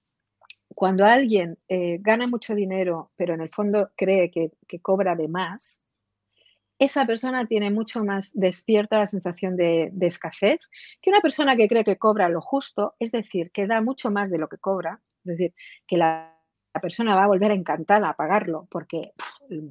Cuando 0.74 1.04
alguien 1.04 1.58
eh, 1.68 1.98
gana 2.00 2.26
mucho 2.26 2.54
dinero, 2.54 3.10
pero 3.16 3.34
en 3.34 3.40
el 3.40 3.50
fondo 3.50 3.90
cree 3.96 4.30
que, 4.30 4.52
cobra 4.80 5.16
de 5.16 5.28
más, 5.28 5.82
esa 6.78 7.04
persona 7.06 7.46
tiene 7.46 7.70
mucho 7.70 8.04
más 8.04 8.30
despierta 8.32 8.98
la 8.98 9.06
sensación 9.06 9.56
de, 9.56 9.90
de, 9.92 10.06
escasez 10.06 10.70
que 11.02 11.10
una 11.10 11.20
persona 11.20 11.54
que 11.54 11.68
cree 11.68 11.84
que 11.84 11.98
cobra 11.98 12.28
lo 12.30 12.40
justo, 12.40 12.94
es 12.98 13.12
decir, 13.12 13.50
que 13.50 13.66
da 13.66 13.82
mucho 13.82 14.10
más 14.10 14.30
de 14.30 14.38
lo 14.38 14.48
que 14.48 14.56
cobra, 14.56 15.00
es 15.24 15.36
decir, 15.36 15.54
que 15.86 15.98
la 15.98 16.39
la 16.74 16.80
persona 16.80 17.14
va 17.14 17.24
a 17.24 17.28
volver 17.28 17.50
encantada 17.50 18.08
a 18.08 18.16
pagarlo, 18.16 18.68
porque 18.70 19.12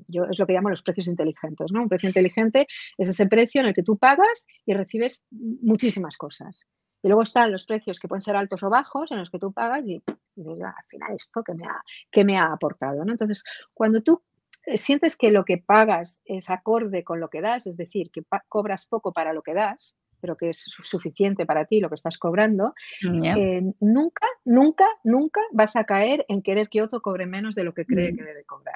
yo 0.08 0.26
es 0.26 0.38
lo 0.38 0.46
que 0.46 0.54
llamo 0.54 0.70
los 0.70 0.84
precios 0.84 1.08
inteligentes, 1.08 1.72
¿no? 1.72 1.82
Un 1.82 1.90
precio 1.90 2.10
inteligente 2.10 2.68
es 2.98 3.08
ese 3.08 3.28
precio 3.28 3.62
en 3.62 3.68
el 3.68 3.74
que 3.74 3.84
tú 3.84 3.98
pagas 3.98 4.46
y 4.66 4.74
recibes 4.74 5.26
muchísimas 5.32 6.18
cosas. 6.18 6.68
Y 7.02 7.08
luego 7.08 7.24
están 7.24 7.52
los 7.52 7.66
precios 7.66 8.00
que 8.00 8.10
pueden 8.10 8.22
ser 8.22 8.36
altos 8.36 8.62
o 8.64 8.70
bajos, 8.70 9.12
en 9.12 9.20
los 9.20 9.30
que 9.30 9.40
tú 9.40 9.54
pagas 9.54 9.86
y, 9.86 10.04
dices, 10.36 10.62
ah, 10.66 10.76
al 10.78 10.86
final 10.88 11.16
esto 11.16 11.44
que 11.44 11.54
me 11.54 11.66
ha, 11.66 11.82
que 12.12 12.26
me 12.26 12.38
ha 12.38 12.52
aportado, 12.52 13.06
¿no? 13.06 13.12
Entonces, 13.14 13.44
cuando 13.74 14.02
tú 14.02 14.22
eh, 14.66 14.78
sientes 14.78 15.16
que 15.16 15.32
lo 15.32 15.46
que 15.46 15.58
pagas 15.58 16.22
es 16.26 16.50
acorde 16.50 17.06
con 17.06 17.22
lo 17.22 17.30
que 17.30 17.42
das, 17.42 17.68
es 17.68 17.78
decir, 17.78 18.12
que 18.12 18.24
cobras 18.50 18.86
poco 18.86 19.14
para 19.14 19.32
lo 19.32 19.42
que 19.42 19.54
das, 19.54 19.96
pero 20.20 20.36
que 20.36 20.50
es 20.50 20.64
suficiente 20.66 21.46
para 21.46 21.66
ti 21.66 21.80
lo 21.80 21.90
que 21.90 21.96
estás 21.96 22.18
cobrando, 22.18 22.74
eh, 23.02 23.62
nunca, 23.80 24.28
nunca, 24.46 24.86
nunca 25.04 25.42
vas 25.52 25.76
a 25.76 25.84
caer 25.84 26.26
en 26.28 26.42
querer 26.42 26.70
que 26.70 26.82
otro 26.82 27.02
cobre 27.02 27.26
menos 27.26 27.56
de 27.56 27.64
lo 27.64 27.74
que 27.74 27.86
cree 27.86 28.16
que 28.16 28.24
debe 28.24 28.44
cobrar. 28.46 28.76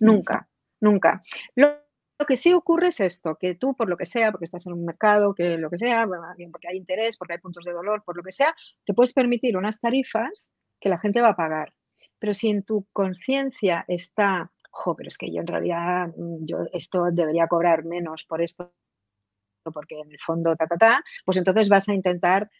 Nunca, 0.00 0.48
nunca. 0.80 1.22
Lo, 1.54 1.76
que 2.26 2.36
sí 2.36 2.52
ocurre 2.52 2.88
es 2.88 2.98
esto, 2.98 3.36
que 3.36 3.54
tú, 3.54 3.76
por 3.76 3.88
lo 3.88 3.96
que 3.96 4.04
sea, 4.04 4.32
porque 4.32 4.44
estás 4.44 4.66
en 4.66 4.72
un 4.72 4.84
mercado, 4.84 5.34
que 5.34 5.56
lo 5.56 5.70
que 5.70 5.78
sea, 5.78 6.06
porque 6.50 6.68
hay 6.68 6.76
interés, 6.76 7.16
porque 7.16 7.34
hay 7.34 7.38
puntos 7.38 7.64
de 7.64 7.72
dolor, 7.72 8.02
por 8.04 8.16
lo 8.16 8.24
que 8.24 8.32
sea, 8.32 8.54
te 8.84 8.92
puedes 8.92 9.12
permitir 9.12 9.56
unas 9.56 9.80
tarifas 9.80 10.52
que 10.80 10.88
la 10.88 10.98
gente 10.98 11.20
va 11.20 11.28
a 11.28 11.36
pagar. 11.36 11.72
Pero 12.18 12.34
si 12.34 12.48
en 12.48 12.64
tu 12.64 12.86
conciencia 12.92 13.84
está, 13.86 14.50
jo, 14.70 14.96
pero 14.96 15.08
es 15.08 15.18
que 15.18 15.32
yo 15.32 15.40
en 15.40 15.46
realidad, 15.46 16.08
mm, 16.16 16.44
yo 16.44 16.58
esto 16.72 17.04
debería 17.12 17.46
cobrar 17.46 17.84
menos 17.84 18.24
por 18.24 18.42
esto 18.42 18.72
porque 19.62 20.00
en 20.00 20.10
el 20.10 20.18
fondo, 20.20 20.56
ta, 20.56 20.66
ta, 20.66 20.76
ta, 20.76 21.04
pues 21.24 21.36
entonces 21.36 21.68
vas 21.68 21.88
a 21.88 21.94
intentar 21.94 22.50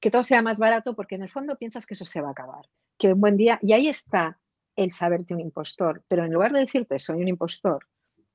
que 0.00 0.10
todo 0.10 0.24
sea 0.24 0.42
más 0.42 0.58
barato 0.58 0.94
porque 0.94 1.14
en 1.14 1.22
el 1.22 1.30
fondo 1.30 1.56
piensas 1.56 1.86
que 1.86 1.94
eso 1.94 2.04
se 2.04 2.20
va 2.20 2.28
a 2.28 2.32
acabar, 2.32 2.66
que 2.98 3.12
un 3.12 3.20
buen 3.20 3.36
día, 3.36 3.58
y 3.62 3.72
ahí 3.72 3.88
está 3.88 4.38
el 4.74 4.90
saberte 4.90 5.34
un 5.34 5.40
impostor, 5.40 6.02
pero 6.08 6.24
en 6.24 6.32
lugar 6.32 6.52
de 6.52 6.60
decirte 6.60 6.98
soy 6.98 7.20
un 7.20 7.28
impostor, 7.28 7.86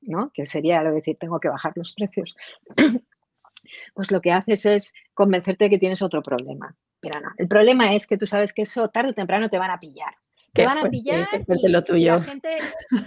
¿no? 0.01 0.31
Que 0.33 0.45
sería 0.45 0.81
lo 0.81 0.89
de 0.89 0.97
decir 0.97 1.17
tengo 1.19 1.39
que 1.39 1.49
bajar 1.49 1.73
los 1.75 1.93
precios, 1.93 2.35
pues 3.93 4.11
lo 4.11 4.21
que 4.21 4.31
haces 4.31 4.65
es 4.65 4.93
convencerte 5.13 5.65
de 5.65 5.69
que 5.71 5.79
tienes 5.79 6.01
otro 6.01 6.21
problema. 6.21 6.75
Pero 6.99 7.19
no, 7.19 7.29
el 7.37 7.47
problema 7.47 7.93
es 7.93 8.07
que 8.07 8.17
tú 8.17 8.25
sabes 8.25 8.53
que 8.53 8.63
eso 8.63 8.89
tarde 8.89 9.11
o 9.11 9.13
temprano 9.13 9.49
te 9.49 9.59
van 9.59 9.71
a 9.71 9.79
pillar 9.79 10.15
te 10.57 10.65
van 10.65 10.77
a 10.77 10.89
pillar 10.89 11.27
y, 11.47 11.67
lo 11.67 11.83
tuyo. 11.83 12.15
la 12.15 12.21
gente, 12.21 12.57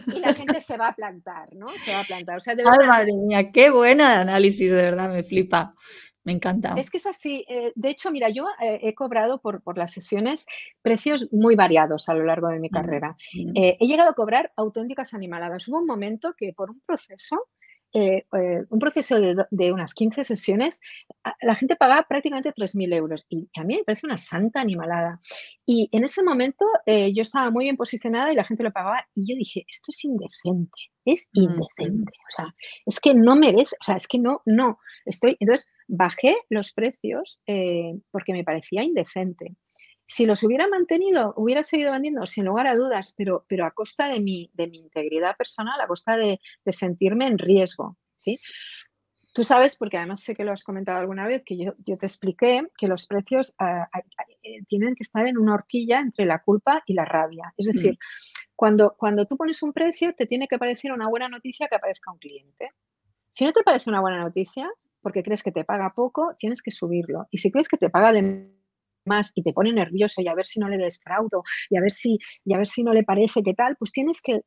y, 0.07 0.19
la 0.21 0.35
gente, 0.35 0.61
se 0.61 0.77
va 0.77 0.89
a 0.89 0.95
plantar, 0.95 1.55
¿no? 1.55 1.69
Se 1.69 1.93
va 1.93 2.01
a 2.01 2.05
plantar. 2.05 2.37
O 2.37 2.41
sea, 2.41 2.55
de 2.55 2.63
Ay, 2.67 2.87
madre 2.87 3.13
mía, 3.13 3.51
qué 3.53 3.71
buena 3.71 4.21
análisis, 4.21 4.71
de 4.71 4.77
verdad, 4.77 5.11
me 5.11 5.23
flipa. 5.23 5.75
Me 6.23 6.33
encanta. 6.33 6.75
Es 6.77 6.91
que 6.91 6.99
es 6.99 7.07
así. 7.07 7.47
Eh, 7.49 7.73
de 7.75 7.89
hecho, 7.89 8.11
mira, 8.11 8.29
yo 8.29 8.45
eh, 8.61 8.81
he 8.83 8.95
cobrado 8.95 9.41
por, 9.41 9.63
por, 9.63 9.79
las 9.79 9.93
sesiones 9.93 10.47
precios 10.83 11.29
muy 11.33 11.57
variados 11.57 12.11
a 12.11 12.15
lo 12.15 12.25
largo 12.25 12.49
de 12.49 12.61
mi 12.61 12.69
mm, 12.69 12.73
carrera. 12.73 13.17
Mm. 13.35 13.57
Eh, 13.57 13.77
he 13.81 13.87
llegado 13.87 14.11
a 14.11 14.15
cobrar 14.15 14.53
auténticas 14.57 15.15
animaladas. 15.15 15.67
Hubo 15.67 15.79
un 15.79 15.87
momento 15.87 16.35
que 16.37 16.53
por 16.53 16.71
un 16.71 16.81
proceso 16.85 17.49
eh, 17.93 18.25
eh, 18.33 18.65
un 18.69 18.79
proceso 18.79 19.19
de, 19.19 19.73
unas 19.73 19.95
15 19.95 20.23
sesiones, 20.23 20.81
la 21.43 21.55
gente 21.55 21.75
pagaba 21.75 22.07
prácticamente 22.09 22.53
3.000 22.53 22.95
euros 22.95 23.27
y 23.29 23.49
a 23.57 23.65
mí 23.65 23.77
me 23.77 23.85
parece 23.85 24.07
una 24.07 24.19
santa 24.19 24.61
animalada. 24.61 25.21
Y 25.67 25.89
en 25.93 26.05
ese 26.05 26.23
momento 26.23 26.65
eh, 26.87 27.13
yo 27.13 27.23
estaba 27.23 27.51
muy 27.51 27.65
bien 27.65 27.77
posicionada 27.77 28.33
y 28.33 28.37
la 28.37 28.45
gente 28.45 28.63
lo 28.63 28.73
pagaba 28.73 29.05
y 29.15 29.31
yo 29.31 29.37
dije, 29.37 29.65
esto 29.69 29.91
es 29.91 30.05
indecente, 30.05 30.79
es 31.05 31.29
indecente. 31.33 32.13
O 32.29 32.31
sea, 32.31 32.55
es 32.87 33.01
que 33.01 33.15
no 33.15 33.35
merece, 33.35 33.75
o 33.81 33.85
sea, 33.85 33.97
es 33.97 34.07
que 34.07 34.19
no, 34.19 34.43
no, 34.47 34.79
estoy, 35.05 35.37
entonces 35.41 35.67
bajé 35.89 36.37
los 36.49 36.73
precios 36.73 37.41
porque 38.13 38.33
me 38.33 38.45
parecía 38.45 38.85
indecente. 38.85 39.57
Si 40.11 40.27
los 40.27 40.43
hubiera 40.43 40.67
mantenido, 40.67 41.35
hubiera 41.37 41.63
seguido 41.63 41.93
vendiendo 41.93 42.27
sin 42.27 42.45
lugar 42.45 42.67
a 42.67 42.75
dudas, 42.75 43.15
pero, 43.17 43.45
pero 43.47 43.65
a 43.65 43.71
costa 43.71 44.09
de 44.09 44.19
mi, 44.19 44.51
de 44.55 44.67
mi 44.67 44.79
integridad 44.79 45.37
personal, 45.37 45.81
a 45.81 45.87
costa 45.87 46.17
de, 46.17 46.41
sentirme 46.67 47.29
en 47.29 47.39
riesgo. 47.39 47.97
¿sí? 48.19 48.41
Tú 49.33 49.45
sabes, 49.45 49.77
porque 49.77 49.99
además 49.99 50.21
sé 50.21 50.35
que 50.35 50.43
lo 50.43 50.51
has 50.51 50.65
comentado 50.65 50.99
alguna 50.99 51.29
vez, 51.29 51.45
que 51.45 51.57
yo, 51.57 51.75
te 51.77 52.07
expliqué 52.07 52.67
que 52.77 52.89
los 52.89 53.07
precios 53.07 53.55
ah, 53.61 53.89
eh, 54.43 54.65
tienen 54.67 54.97
que 54.97 55.05
estar 55.05 55.29
en 55.29 55.39
una 55.39 55.55
horquilla 55.55 56.01
entre 56.01 56.27
la 56.27 56.43
culpa 56.43 56.83
y 56.87 56.95
la 56.95 57.05
rabia. 57.05 57.55
Es 57.57 57.69
decir, 57.69 57.97
cuando, 58.57 58.97
cuando 58.99 59.27
tú 59.27 59.37
pones 59.37 59.63
un 59.63 59.73
precio, 59.73 60.13
te 60.17 60.27
tiene 60.27 60.49
que 60.49 60.59
parecer 60.59 60.91
una 60.91 61.09
buena 61.09 61.29
noticia 61.29 61.69
que 61.69 61.77
aparezca 61.77 62.11
un 62.11 62.19
cliente. 62.19 62.73
Si 63.33 63.45
no 63.45 63.53
te 63.53 63.63
parece 63.63 63.89
una 63.89 64.01
buena 64.01 64.19
noticia, 64.19 64.69
porque 65.03 65.23
crees 65.23 65.45
que 65.45 65.53
te 65.53 65.65
paga 65.65 65.93
poco, 65.95 66.35
tienes 66.37 66.63
que 66.63 66.73
subirlo. 66.73 67.29
Y 67.31 67.39
si 67.39 67.53
crees 67.53 67.69
que 67.69 67.77
te 67.77 67.91
paga 67.91 68.13
de 68.13 68.51
más 69.05 69.33
y 69.35 69.43
te 69.43 69.53
pone 69.53 69.73
nervioso 69.73 70.21
y 70.23 70.29
a 70.29 70.35
ver 70.35 70.47
si 70.47 70.61
no 70.61 70.69
le 70.69 70.79
desfraudo 70.79 71.43
y 71.69 71.77
a 71.77 71.81
ver 71.81 71.93
si, 71.93 72.19
y 72.45 72.55
a 72.55 72.59
ver 72.59 72.69
si 72.69 72.83
no 72.83 72.93
le 72.93 73.03
parece 73.03 73.43
qué 73.43 73.55
tal, 73.55 73.77
pues 73.77 73.93
tienes 73.93 74.21
que, 74.23 74.43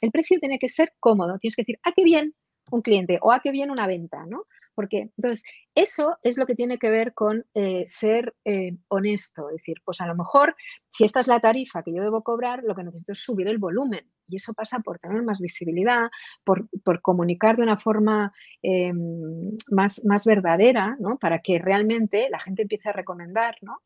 El 0.00 0.10
precio 0.10 0.38
tiene 0.40 0.58
que 0.58 0.68
ser 0.68 0.92
cómodo, 1.00 1.38
tienes 1.38 1.56
que 1.56 1.62
decir, 1.62 1.78
ah, 1.84 1.92
qué 1.94 2.04
bien 2.04 2.34
un 2.70 2.82
cliente 2.82 3.18
o 3.22 3.32
ah, 3.32 3.40
qué 3.42 3.50
bien 3.50 3.70
una 3.70 3.86
venta, 3.86 4.24
¿no? 4.26 4.44
Porque, 4.74 5.10
entonces, 5.16 5.42
eso 5.74 6.18
es 6.22 6.36
lo 6.36 6.44
que 6.44 6.54
tiene 6.54 6.78
que 6.78 6.90
ver 6.90 7.14
con 7.14 7.46
eh, 7.54 7.84
ser 7.86 8.34
eh, 8.44 8.76
honesto. 8.88 9.48
Es 9.48 9.56
decir, 9.56 9.76
pues 9.84 10.02
a 10.02 10.06
lo 10.06 10.14
mejor, 10.14 10.54
si 10.90 11.04
esta 11.04 11.20
es 11.20 11.26
la 11.26 11.40
tarifa 11.40 11.82
que 11.82 11.94
yo 11.94 12.02
debo 12.02 12.22
cobrar, 12.22 12.62
lo 12.62 12.74
que 12.74 12.84
necesito 12.84 13.12
es 13.12 13.22
subir 13.22 13.48
el 13.48 13.56
volumen. 13.56 14.06
Y 14.28 14.36
eso 14.36 14.54
pasa 14.54 14.80
por 14.80 14.98
tener 14.98 15.22
más 15.22 15.40
visibilidad, 15.40 16.08
por, 16.44 16.68
comunicar 17.02 17.56
de 17.56 17.62
una 17.62 17.78
forma 17.78 18.32
em, 18.62 19.56
más, 19.70 20.04
más 20.04 20.24
verdadera, 20.24 20.96
¿no? 20.98 21.18
Para 21.18 21.40
que 21.40 21.58
realmente 21.58 22.28
la 22.30 22.38
gente 22.40 22.62
empiece 22.62 22.88
a 22.88 22.92
recomendar, 22.92 23.56
¿no? 23.62 23.78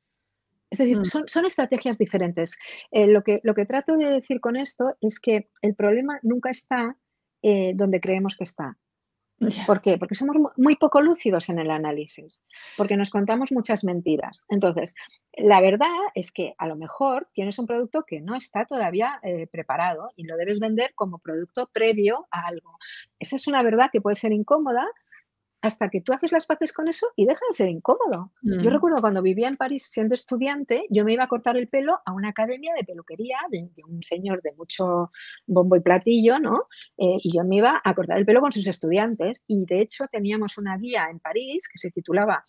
Es 0.70 0.78
decir, 0.78 0.98
mm. 0.98 1.04
son, 1.04 1.44
estrategias 1.44 1.98
diferentes. 1.98 2.56
Eh, 2.92 3.06
lo, 3.06 3.22
que, 3.22 3.40
lo 3.42 3.54
que 3.54 3.66
trato 3.66 3.96
de 3.96 4.10
decir 4.10 4.40
con 4.40 4.56
esto 4.56 4.96
es 5.00 5.18
que 5.18 5.48
el 5.62 5.74
problema 5.74 6.20
nunca 6.22 6.50
está 6.50 6.96
eh, 7.42 7.72
donde 7.74 8.00
creemos 8.00 8.36
que 8.36 8.44
está. 8.44 8.76
¿Por 9.66 9.80
qué? 9.80 9.96
Porque 9.96 10.14
somos 10.14 10.36
muy 10.56 10.76
poco 10.76 11.00
lúcidos 11.00 11.48
en 11.48 11.58
el 11.58 11.70
análisis, 11.70 12.44
porque 12.76 12.96
nos 12.96 13.08
contamos 13.08 13.52
muchas 13.52 13.84
mentiras. 13.84 14.46
Entonces, 14.50 14.94
la 15.32 15.60
verdad 15.60 15.88
es 16.14 16.30
que 16.30 16.54
a 16.58 16.66
lo 16.66 16.76
mejor 16.76 17.28
tienes 17.32 17.58
un 17.58 17.66
producto 17.66 18.04
que 18.06 18.20
no 18.20 18.36
está 18.36 18.66
todavía 18.66 19.18
eh, 19.22 19.46
preparado 19.46 20.10
y 20.16 20.24
lo 20.24 20.36
debes 20.36 20.60
vender 20.60 20.92
como 20.94 21.18
producto 21.18 21.70
previo 21.72 22.26
a 22.30 22.46
algo. 22.46 22.76
Esa 23.18 23.36
es 23.36 23.46
una 23.46 23.62
verdad 23.62 23.88
que 23.90 24.02
puede 24.02 24.16
ser 24.16 24.32
incómoda, 24.32 24.86
hasta 25.62 25.88
que 25.90 26.00
tú 26.00 26.12
haces 26.12 26.32
las 26.32 26.46
paces 26.46 26.72
con 26.72 26.88
eso 26.88 27.08
y 27.16 27.26
deja 27.26 27.40
de 27.50 27.54
ser 27.54 27.68
incómodo. 27.68 28.32
Yo 28.42 28.70
mm. 28.70 28.72
recuerdo 28.72 29.00
cuando 29.00 29.22
vivía 29.22 29.48
en 29.48 29.56
París 29.56 29.88
siendo 29.90 30.14
estudiante, 30.14 30.86
yo 30.90 31.04
me 31.04 31.12
iba 31.12 31.24
a 31.24 31.28
cortar 31.28 31.56
el 31.56 31.68
pelo 31.68 31.98
a 32.04 32.12
una 32.12 32.30
academia 32.30 32.72
de 32.74 32.84
peluquería 32.84 33.36
de, 33.50 33.68
un 33.86 34.02
señor 34.02 34.42
de 34.42 34.52
mucho 34.54 35.10
bombo 35.46 35.76
y 35.76 35.80
platillo, 35.80 36.38
¿no? 36.38 36.66
Eh, 36.96 37.18
y 37.22 37.36
yo 37.36 37.44
me 37.44 37.56
iba 37.56 37.80
a 37.82 37.94
cortar 37.94 38.18
el 38.18 38.26
pelo 38.26 38.40
con 38.40 38.52
sus 38.52 38.66
estudiantes 38.66 39.44
y 39.46 39.64
de 39.66 39.80
hecho 39.80 40.06
teníamos 40.10 40.58
una 40.58 40.76
guía 40.78 41.08
en 41.10 41.18
París 41.18 41.68
que 41.70 41.78
se 41.78 41.90
titulaba 41.90 42.44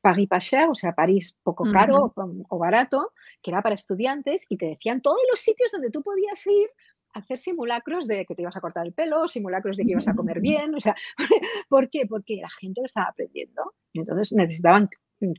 Paris 0.00 0.28
pas 0.28 0.44
cher, 0.44 0.68
o 0.68 0.74
sea, 0.74 0.94
París 0.94 1.36
poco 1.42 1.64
caro 1.72 2.12
o 2.48 2.58
barato, 2.58 3.12
que 3.42 3.50
era 3.50 3.62
para 3.62 3.74
estudiantes 3.74 4.46
y 4.48 4.56
te 4.56 4.66
decían 4.66 5.00
todos 5.02 5.18
los 5.30 5.40
sitios 5.40 5.70
donde 5.72 5.90
tú 5.90 6.02
podías 6.02 6.46
ir 6.46 6.70
hacer 7.14 7.38
simulacros 7.38 8.06
de 8.06 8.24
que 8.26 8.34
te 8.34 8.42
ibas 8.42 8.56
a 8.56 8.60
cortar 8.60 8.86
el 8.86 8.92
pelo, 8.92 9.28
simulacros 9.28 9.76
de 9.76 9.84
que 9.84 9.92
ibas 9.92 10.08
a 10.08 10.14
comer 10.16 10.40
bien, 10.40 10.74
o 10.74 10.80
sea, 10.80 10.94
¿por 11.68 11.88
qué? 11.90 12.06
Porque 12.06 12.36
la 12.36 12.50
gente 12.50 12.80
lo 12.80 12.86
estaba 12.86 13.08
aprendiendo 13.08 13.74
entonces 13.94 14.32
necesitaban 14.32 14.88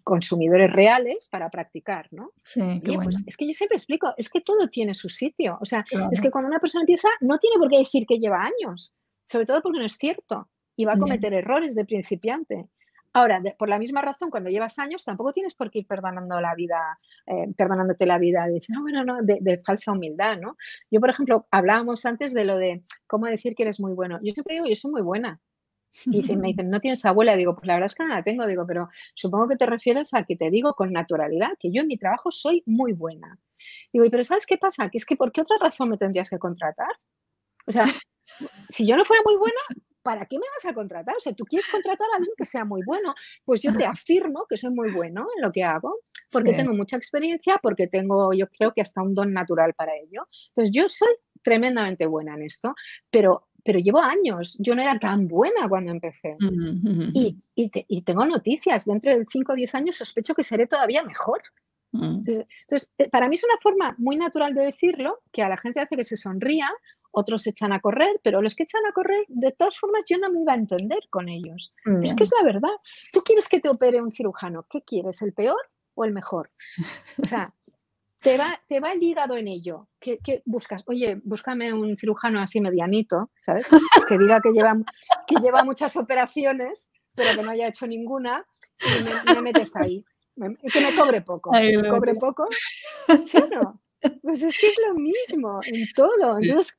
consumidores 0.04 0.72
reales 0.74 1.30
para 1.30 1.50
practicar, 1.50 2.08
¿no? 2.12 2.32
Sí, 2.44 2.82
qué 2.84 2.98
pues 3.02 3.24
es 3.26 3.38
que 3.38 3.48
yo 3.48 3.54
siempre 3.54 3.78
explico, 3.78 4.14
es 4.18 4.30
que 4.30 4.42
todo 4.42 4.68
tiene 4.68 4.94
su 4.94 5.08
sitio, 5.08 5.58
o 5.62 5.66
sea, 5.66 5.86
es 6.12 6.22
que 6.22 6.32
cuando 6.32 6.50
una 6.50 6.60
persona 6.60 6.82
empieza 6.82 7.08
no 7.22 7.38
tiene 7.38 7.58
por 7.58 7.70
qué 7.70 7.78
decir 7.78 8.06
que 8.06 8.20
lleva 8.20 8.44
años, 8.44 8.94
sobre 9.26 9.46
todo 9.46 9.62
porque 9.62 9.80
no 9.80 9.86
es 9.86 9.96
cierto 9.96 10.50
y 10.76 10.86
va 10.86 10.94
a 10.94 10.98
cometer 10.98 11.34
errores 11.34 11.76
de 11.76 11.86
principiante. 11.86 12.70
Ahora, 13.14 13.42
por 13.58 13.70
la 13.70 13.80
misma 13.80 14.02
razón, 14.02 14.30
cuando 14.30 14.50
llevas 14.50 14.78
años, 14.78 15.04
tampoco 15.04 15.34
tienes 15.34 15.56
por 15.56 15.72
qué 15.72 15.80
ir 15.80 15.88
perdonando 15.88 16.40
la 16.40 16.54
vida, 16.54 17.00
eh, 17.26 17.48
perdonándote 17.58 18.06
la 18.06 18.20
vida, 18.20 18.46
de 18.46 18.62
no, 18.70 18.82
bueno, 18.82 19.04
no, 19.04 19.18
de, 19.22 19.62
falsa 19.66 19.92
humildad, 19.92 20.38
¿no? 20.38 20.58
Yo, 20.92 21.00
por 21.00 21.10
ejemplo, 21.10 21.48
hablábamos 21.50 22.06
antes 22.06 22.34
de 22.34 22.46
lo 22.46 22.58
de 22.58 22.84
cómo 23.08 23.26
decir 23.26 23.56
que 23.56 23.64
eres 23.64 23.80
muy 23.80 23.94
bueno. 23.94 24.20
Yo 24.22 24.32
siempre 24.34 24.56
digo, 24.56 24.68
yo 24.68 24.76
soy 24.76 24.92
muy 24.92 25.02
buena. 25.02 25.40
Y 26.06 26.22
si 26.22 26.38
me 26.38 26.50
dicen, 26.50 26.70
no 26.70 26.80
tienes 26.80 27.04
abuela, 27.04 27.36
digo, 27.36 27.56
pues 27.56 27.66
la 27.66 27.74
verdad 27.74 27.88
es 27.88 27.96
que 27.96 28.04
no 28.04 28.14
la 28.14 28.24
tengo, 28.24 28.46
digo, 28.46 28.64
pero 28.68 28.90
supongo 29.16 29.48
que 29.48 29.58
te 29.58 29.66
refieres 29.66 30.14
a 30.14 30.24
que 30.24 30.36
te 30.36 30.52
digo 30.52 30.76
con 30.76 30.94
naturalidad 30.94 31.50
que 31.60 31.72
yo 31.72 31.82
en 31.82 31.88
mi 31.88 31.98
trabajo 31.98 32.30
soy 32.30 32.62
muy 32.68 32.94
buena. 32.94 33.40
Digo, 33.92 34.06
pero 34.12 34.24
¿sabes 34.24 34.46
qué 34.46 34.58
pasa? 34.58 34.90
Que 34.90 35.00
es 35.00 35.06
que 35.06 35.16
¿por 35.16 35.32
qué 35.32 35.42
otra 35.42 35.58
razón 35.60 35.90
me 35.90 35.98
tendrías 35.98 36.30
que 36.30 36.38
contratar? 36.38 36.92
O 37.66 37.72
sea, 37.72 37.86
si 38.70 38.86
yo 38.86 38.96
no 38.98 39.04
fuera 39.04 39.24
muy 39.26 39.36
buena, 39.38 39.60
¿para 40.02 40.26
qué 40.26 40.38
me 40.38 40.46
vas 40.56 40.72
a 40.72 40.74
contratar? 40.74 41.16
O 41.16 41.20
sea, 41.20 41.34
tú 41.34 41.46
quieres 41.46 41.68
contratar 41.70 42.08
a 42.14 42.18
alguien 42.18 42.34
que 42.38 42.46
sea 42.46 42.66
muy 42.66 42.82
bueno. 42.86 43.14
Pues 43.46 43.62
yo 43.62 43.76
te 43.76 43.86
afirmo 43.86 44.46
que 44.50 44.58
soy 44.58 44.72
muy 44.72 44.92
bueno 44.92 45.28
en 45.36 45.42
lo 45.42 45.52
que 45.52 45.64
hago, 45.64 46.00
porque 46.32 46.54
tengo 46.54 46.74
mucha 46.74 46.98
experiencia, 46.98 47.60
porque 47.62 47.88
tengo, 47.88 48.34
yo 48.34 48.48
creo 48.48 48.74
que 48.74 48.82
hasta 48.82 49.02
un 49.02 49.14
don 49.14 49.34
natural 49.34 49.74
para 49.74 49.96
ello. 49.96 50.28
Entonces, 50.50 50.74
yo 50.74 50.88
soy 50.90 51.14
tremendamente 51.42 52.06
buena 52.06 52.36
en 52.36 52.44
esto, 52.44 52.74
pero 53.10 53.46
pero 53.64 53.78
llevo 53.80 54.00
años, 54.00 54.56
yo 54.60 54.74
no 54.74 54.82
era 54.82 54.98
tan 55.00 55.28
buena 55.28 55.68
cuando 55.68 55.92
empecé. 55.92 56.38
y, 57.14 57.38
y, 57.56 58.02
tengo 58.04 58.26
noticias, 58.26 58.86
dentro 58.86 59.16
de 59.16 59.26
5 59.30 59.52
o 59.52 59.56
10 59.56 59.76
años 59.76 59.98
sospecho 59.98 60.34
que 60.34 60.44
seré 60.44 60.66
todavía 60.66 61.04
mejor. 61.04 61.42
Mm. 61.92 62.24
Entonces, 62.26 62.94
eh, 62.98 63.10
para 63.10 63.28
mí 63.28 63.36
es 63.36 63.44
una 63.44 63.60
forma 63.62 63.96
muy 63.98 64.16
natural 64.16 64.54
de 64.54 64.64
decirlo, 64.64 65.20
que 65.32 65.44
a 65.44 65.50
la 65.50 65.58
gente 65.58 65.80
hace 65.80 65.96
que 65.96 66.04
se 66.04 66.18
sonría, 66.18 66.70
otros 67.12 67.48
echan 67.48 67.74
a 67.74 67.80
correr, 67.80 68.20
pero 68.24 68.42
los 68.42 68.56
que 68.56 68.64
echan 68.64 68.86
a 68.86 68.94
correr, 68.94 69.26
de 69.28 69.52
todas 69.52 69.78
formas, 69.78 70.04
yo 70.08 70.18
no 70.18 70.30
me 70.32 70.42
iba 70.42 70.54
a 70.54 70.58
entender 70.58 71.00
con 71.10 71.30
ellos. 71.30 71.74
Es 72.04 72.14
que 72.16 72.24
es 72.24 72.32
la 72.38 72.46
verdad. 72.46 72.76
Tú 73.12 73.22
quieres 73.22 73.48
que 73.48 73.60
te 73.60 73.70
opere 73.70 74.02
un 74.02 74.12
cirujano, 74.12 74.66
¿qué 74.70 74.82
quieres, 74.84 75.22
el 75.22 75.34
peor 75.34 75.60
o 75.96 76.06
el 76.06 76.14
mejor? 76.14 76.52
O 77.22 77.26
sea, 77.26 77.54
te 78.22 78.38
va, 78.38 78.60
te 78.68 78.80
va 78.80 78.92
el 78.92 79.02
hígado 79.02 79.36
en 79.38 79.48
ello. 79.48 79.88
¿Qué, 80.00 80.20
buscas? 80.46 80.84
Oye, 80.88 81.20
búscame 81.24 81.74
un 81.74 81.98
cirujano 81.98 82.42
así 82.42 82.62
medianito, 82.62 83.32
¿sabes? 83.46 83.68
Que 84.08 84.18
diga 84.18 84.40
que 84.42 84.52
lleva, 84.52 84.76
que 85.28 85.36
lleva 85.36 85.64
muchas 85.64 85.96
operaciones, 85.96 86.90
pero 87.16 87.36
que 87.36 87.44
no 87.44 87.52
haya 87.52 87.68
hecho 87.68 87.88
ninguna, 87.88 88.46
y 88.80 89.34
me, 89.34 89.42
metes 89.42 89.76
ahí. 89.76 90.06
que 90.36 90.82
me 90.82 90.96
cobre 90.96 91.22
poco. 91.22 91.52
me 91.52 91.90
cobre 91.90 92.16
poco. 92.16 92.48
¿Sí 93.28 93.38
o 93.38 93.48
no? 93.48 93.82
Pues 94.22 94.42
es 94.42 94.58
que 94.58 94.70
es 94.70 94.76
lo 94.88 94.96
mismo 94.96 95.60
en 95.66 95.86
todo. 95.94 96.40
Entonces, 96.40 96.78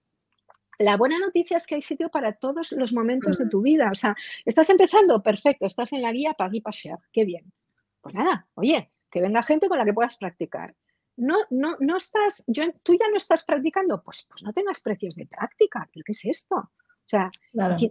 la 0.80 0.96
buena 0.96 1.18
noticia 1.18 1.58
es 1.58 1.66
que 1.66 1.74
hay 1.74 1.82
sitio 1.82 2.08
para 2.08 2.32
todos 2.32 2.72
los 2.72 2.92
momentos 2.92 3.36
de 3.36 3.48
tu 3.48 3.60
vida. 3.60 3.90
O 3.92 3.94
sea, 3.94 4.16
estás 4.46 4.70
empezando, 4.70 5.22
perfecto, 5.22 5.66
estás 5.66 5.92
en 5.92 6.00
la 6.00 6.10
guía 6.10 6.32
para 6.32 6.56
y 6.56 6.62
pasear, 6.62 6.98
qué 7.12 7.24
bien. 7.26 7.52
Pues 8.00 8.14
nada, 8.14 8.46
oye, 8.54 8.90
que 9.10 9.20
venga 9.20 9.42
gente 9.42 9.68
con 9.68 9.76
la 9.76 9.84
que 9.84 9.92
puedas 9.92 10.16
practicar. 10.16 10.74
No, 11.16 11.36
no, 11.50 11.76
no 11.80 11.98
estás, 11.98 12.44
yo, 12.46 12.64
tú 12.82 12.94
ya 12.94 13.08
no 13.10 13.18
estás 13.18 13.44
practicando, 13.44 14.02
pues, 14.02 14.24
pues 14.26 14.42
no 14.42 14.54
tengas 14.54 14.80
precios 14.80 15.16
de 15.16 15.26
práctica. 15.26 15.86
¿Pero 15.92 16.02
qué 16.02 16.12
es 16.12 16.24
esto? 16.24 16.56
O 16.56 17.06
sea, 17.06 17.30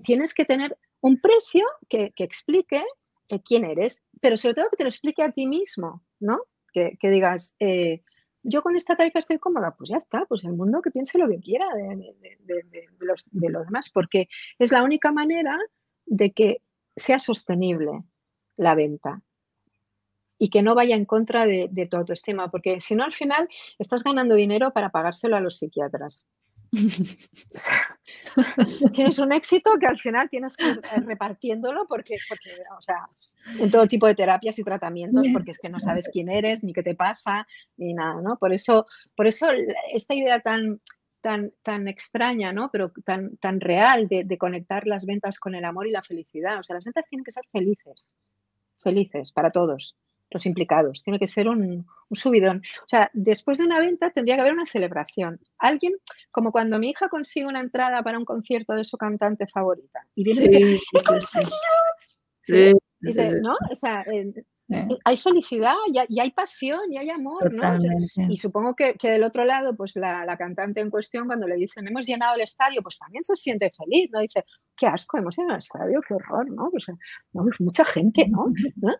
tienes 0.03 0.33
que 0.33 0.45
tener 0.45 0.75
un 1.01 1.21
precio 1.21 1.65
que, 1.87 2.11
explique 2.17 2.83
eh, 3.27 3.41
quién 3.43 3.65
eres, 3.65 4.03
pero 4.19 4.35
sobre 4.35 4.55
todo 4.55 4.69
que 4.71 4.77
te 4.77 4.83
lo 4.83 4.89
explique 4.89 5.21
a 5.21 5.31
ti 5.31 5.45
mismo, 5.45 6.03
¿no? 6.19 6.41
Que, 6.73 6.97
digas, 7.03 7.55
eh, 7.59 8.01
yo 8.43 8.61
con 8.61 8.75
esta 8.75 8.95
tarifa 8.95 9.19
estoy 9.19 9.39
cómoda, 9.39 9.75
pues 9.77 9.89
ya 9.89 9.97
está, 9.97 10.25
pues 10.25 10.43
el 10.43 10.53
mundo 10.53 10.81
que 10.81 10.91
piense 10.91 11.17
lo 11.17 11.27
que 11.27 11.39
quiera 11.39 11.67
de, 11.75 12.13
los, 12.99 13.25
de 13.31 13.49
lo 13.49 13.63
demás, 13.63 13.89
porque 13.89 14.27
es 14.57 14.71
la 14.71 14.83
única 14.83 15.11
manera 15.11 15.57
de 16.05 16.31
que 16.31 16.61
sea 16.95 17.19
sostenible 17.19 18.03
la 18.57 18.75
venta 18.75 19.21
y 20.37 20.49
que 20.49 20.61
no 20.61 20.73
vaya 20.73 20.95
en 20.95 21.05
contra 21.05 21.45
de, 21.45 21.87
tu 21.89 21.97
autoestima, 21.97 22.49
porque 22.49 22.79
si 22.79 22.95
no 22.95 23.03
al 23.03 23.13
final 23.13 23.49
estás 23.77 24.03
ganando 24.03 24.35
dinero 24.35 24.71
para 24.71 24.89
pagárselo 24.89 25.35
a 25.35 25.41
los 25.41 25.57
psiquiatras. 25.57 26.25
tienes 28.93 29.19
un 29.19 29.31
éxito 29.31 29.71
que 29.79 29.87
al 29.87 29.97
final 29.97 30.29
tienes 30.29 30.55
que 30.55 30.67
ir 30.67 30.81
repartiéndolo 31.05 31.85
porque, 31.87 32.17
porque, 32.27 32.51
o 32.77 32.81
sea, 32.81 33.07
en 33.59 33.71
todo 33.71 33.87
tipo 33.87 34.07
de 34.07 34.15
terapias 34.15 34.59
y 34.59 34.63
tratamientos, 34.63 35.23
porque 35.33 35.51
es 35.51 35.59
que 35.59 35.69
no 35.69 35.79
sabes 35.79 36.09
quién 36.11 36.29
eres, 36.29 36.63
ni 36.63 36.73
qué 36.73 36.83
te 36.83 36.95
pasa, 36.95 37.47
ni 37.77 37.93
nada, 37.93 38.21
¿no? 38.21 38.37
Por 38.37 38.53
eso, 38.53 38.85
por 39.15 39.27
eso 39.27 39.47
esta 39.93 40.13
idea 40.13 40.39
tan, 40.41 40.81
tan, 41.21 41.51
tan 41.63 41.87
extraña, 41.87 42.53
¿no? 42.53 42.69
Pero 42.71 42.91
tan, 43.05 43.37
tan 43.37 43.59
real 43.59 44.07
de, 44.07 44.23
de 44.23 44.37
conectar 44.37 44.87
las 44.87 45.05
ventas 45.05 45.39
con 45.39 45.55
el 45.55 45.65
amor 45.65 45.87
y 45.87 45.91
la 45.91 46.03
felicidad. 46.03 46.59
O 46.59 46.63
sea, 46.63 46.75
las 46.75 46.85
ventas 46.85 47.07
tienen 47.09 47.23
que 47.23 47.31
ser 47.31 47.43
felices, 47.51 48.13
felices 48.79 49.31
para 49.31 49.51
todos 49.51 49.95
los 50.31 50.45
implicados. 50.45 51.03
Tiene 51.03 51.19
que 51.19 51.27
ser 51.27 51.47
un, 51.47 51.85
subidón. 52.11 52.61
O 52.83 52.87
sea, 52.87 53.09
después 53.13 53.57
de 53.57 53.65
una 53.65 53.79
venta 53.79 54.11
tendría 54.11 54.35
que 54.35 54.41
haber 54.41 54.53
una 54.53 54.65
celebración. 54.65 55.39
Alguien, 55.57 55.93
como 56.31 56.51
cuando 56.51 56.79
mi 56.79 56.89
hija 56.89 57.09
consigue 57.09 57.45
una 57.45 57.61
entrada 57.61 58.01
para 58.03 58.17
un 58.17 58.25
concierto 58.25 58.73
de 58.73 58.83
su 58.83 58.97
cantante 58.97 59.47
favorita 59.47 60.05
y 60.15 60.23
viene 60.23 60.79
sí, 62.39 62.73
Sí, 63.01 63.21
¿no? 63.41 63.55
O 63.71 63.75
sea, 63.75 64.03
hay 65.05 65.17
felicidad 65.17 65.75
y 66.09 66.19
hay 66.19 66.31
pasión 66.31 66.81
y 66.91 66.97
hay 66.97 67.09
amor, 67.09 67.53
¿no? 67.53 67.77
Y 68.29 68.37
supongo 68.37 68.75
que, 68.75 68.95
del 69.01 69.23
otro 69.23 69.45
lado, 69.45 69.75
pues 69.75 69.95
la, 69.95 70.35
cantante 70.37 70.81
en 70.81 70.89
cuestión, 70.89 71.27
cuando 71.27 71.47
le 71.47 71.55
dicen 71.55 71.87
hemos 71.87 72.05
llenado 72.05 72.35
el 72.35 72.41
estadio, 72.41 72.81
pues 72.81 72.97
también 72.97 73.23
se 73.23 73.35
siente 73.35 73.71
feliz, 73.71 74.09
¿no? 74.11 74.19
Dice, 74.19 74.43
qué 74.75 74.87
asco, 74.87 75.17
hemos 75.17 75.37
llenado 75.37 75.55
el 75.55 75.59
estadio, 75.59 76.01
qué 76.07 76.13
horror, 76.13 76.51
¿no? 76.51 76.69
Pues, 76.71 76.85
no, 77.33 77.45
mucha 77.59 77.85
gente, 77.85 78.27
¿no? 78.27 78.47
¿No? 78.75 78.95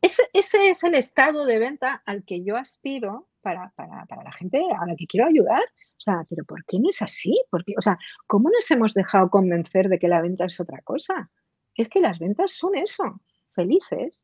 Ese, 0.00 0.22
es 0.32 0.84
el 0.84 0.94
estado 0.94 1.44
de 1.44 1.58
venta 1.58 2.02
al 2.06 2.24
que 2.24 2.42
yo 2.42 2.56
aspiro 2.56 3.28
para, 3.42 3.72
para, 3.76 4.06
para, 4.06 4.24
la 4.24 4.32
gente 4.32 4.62
a 4.78 4.86
la 4.86 4.96
que 4.96 5.06
quiero 5.06 5.26
ayudar. 5.26 5.62
O 5.62 6.00
sea, 6.00 6.24
pero 6.28 6.44
¿por 6.44 6.64
qué 6.64 6.78
no 6.78 6.88
es 6.88 7.02
así? 7.02 7.40
Porque, 7.50 7.74
o 7.76 7.82
sea, 7.82 7.98
¿cómo 8.26 8.50
nos 8.50 8.70
hemos 8.70 8.94
dejado 8.94 9.30
convencer 9.30 9.88
de 9.88 9.98
que 9.98 10.08
la 10.08 10.22
venta 10.22 10.44
es 10.46 10.60
otra 10.60 10.80
cosa? 10.82 11.30
Es 11.74 11.88
que 11.88 12.00
las 12.00 12.18
ventas 12.18 12.52
son 12.52 12.76
eso, 12.76 13.20
felices, 13.52 14.20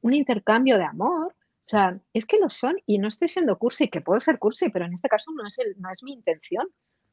un 0.00 0.14
intercambio 0.14 0.78
de 0.78 0.84
amor. 0.84 1.34
O 1.64 1.68
sea, 1.68 1.98
es 2.12 2.26
que 2.26 2.38
lo 2.38 2.50
son 2.50 2.76
y 2.86 2.98
no 2.98 3.08
estoy 3.08 3.28
siendo 3.28 3.58
cursi, 3.58 3.88
que 3.88 4.00
puedo 4.00 4.20
ser 4.20 4.38
cursi, 4.38 4.68
pero 4.68 4.84
en 4.84 4.94
este 4.94 5.08
caso 5.08 5.30
no 5.32 5.46
es, 5.46 5.58
el, 5.58 5.80
no 5.80 5.90
es 5.90 6.02
mi 6.02 6.12
intención. 6.12 6.68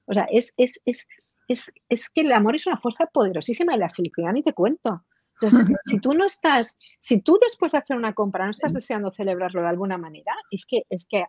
O 0.06 0.14
sea, 0.14 0.28
es, 0.32 0.54
es, 0.58 0.82
es, 0.86 1.08
es, 1.48 1.72
es 1.88 2.10
que 2.10 2.22
el 2.22 2.32
amor 2.32 2.56
es 2.56 2.66
una 2.66 2.80
fuerza 2.80 3.06
poderosísima 3.06 3.76
y 3.76 3.80
la 3.80 3.90
felicidad 3.90 4.34
ni 4.34 4.44
te 4.44 4.54
cuento. 4.54 5.06
Entonces, 5.42 5.68
si 5.86 6.00
tú 6.00 6.14
no 6.14 6.26
estás, 6.26 6.78
si 7.00 7.22
tú 7.22 7.38
después 7.42 7.72
de 7.72 7.78
hacer 7.78 7.98
una 7.98 8.14
compra 8.14 8.46
no 8.46 8.52
estás 8.52 8.74
deseando 8.74 9.12
celebrarlo 9.12 9.62
de 9.62 9.68
alguna 9.68 9.98
manera, 9.98 10.34
es 10.52 10.66
que, 10.66 10.84
es 10.90 11.06
que 11.06 11.26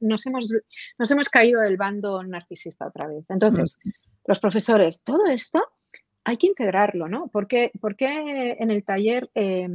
nos, 0.00 0.26
hemos, 0.26 0.48
nos 0.98 1.10
hemos 1.10 1.28
caído 1.28 1.60
del 1.60 1.76
bando 1.76 2.22
narcisista 2.22 2.86
otra 2.86 3.08
vez. 3.08 3.24
Entonces, 3.28 3.78
los 4.26 4.40
profesores, 4.40 5.02
todo 5.02 5.26
esto 5.26 5.62
hay 6.24 6.38
que 6.38 6.46
integrarlo, 6.46 7.08
¿no? 7.08 7.28
¿Por 7.28 7.46
qué, 7.46 7.70
en 7.80 8.70
el 8.70 8.84
taller 8.84 9.30
eh, 9.34 9.68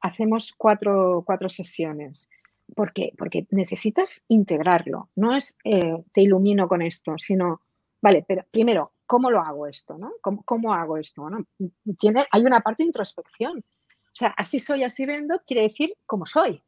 hacemos 0.00 0.52
cuatro, 0.56 1.22
cuatro 1.24 1.48
sesiones? 1.48 2.28
Porque, 2.74 3.12
porque 3.16 3.46
necesitas 3.50 4.24
integrarlo. 4.28 5.10
No 5.14 5.36
es 5.36 5.56
eh, 5.64 6.02
te 6.12 6.22
ilumino 6.22 6.66
con 6.66 6.82
esto, 6.82 7.14
sino, 7.18 7.60
vale, 8.00 8.24
pero 8.26 8.44
primero, 8.50 8.92
¿cómo 9.12 9.30
lo 9.30 9.40
hago 9.40 9.66
esto? 9.66 9.98
¿no? 9.98 10.10
¿Cómo, 10.22 10.72
hago 10.72 10.96
esto? 10.96 11.28
¿no? 11.28 11.44
Tiene, 11.98 12.26
hay 12.30 12.46
una 12.46 12.60
parte 12.60 12.82
de 12.82 12.86
introspección. 12.86 13.58
O 13.58 14.14
sea, 14.14 14.28
así 14.38 14.58
soy, 14.58 14.84
así 14.84 15.04
vendo, 15.04 15.38
quiere 15.46 15.64
decir 15.64 15.92
cómo 16.06 16.24
soy. 16.24 16.62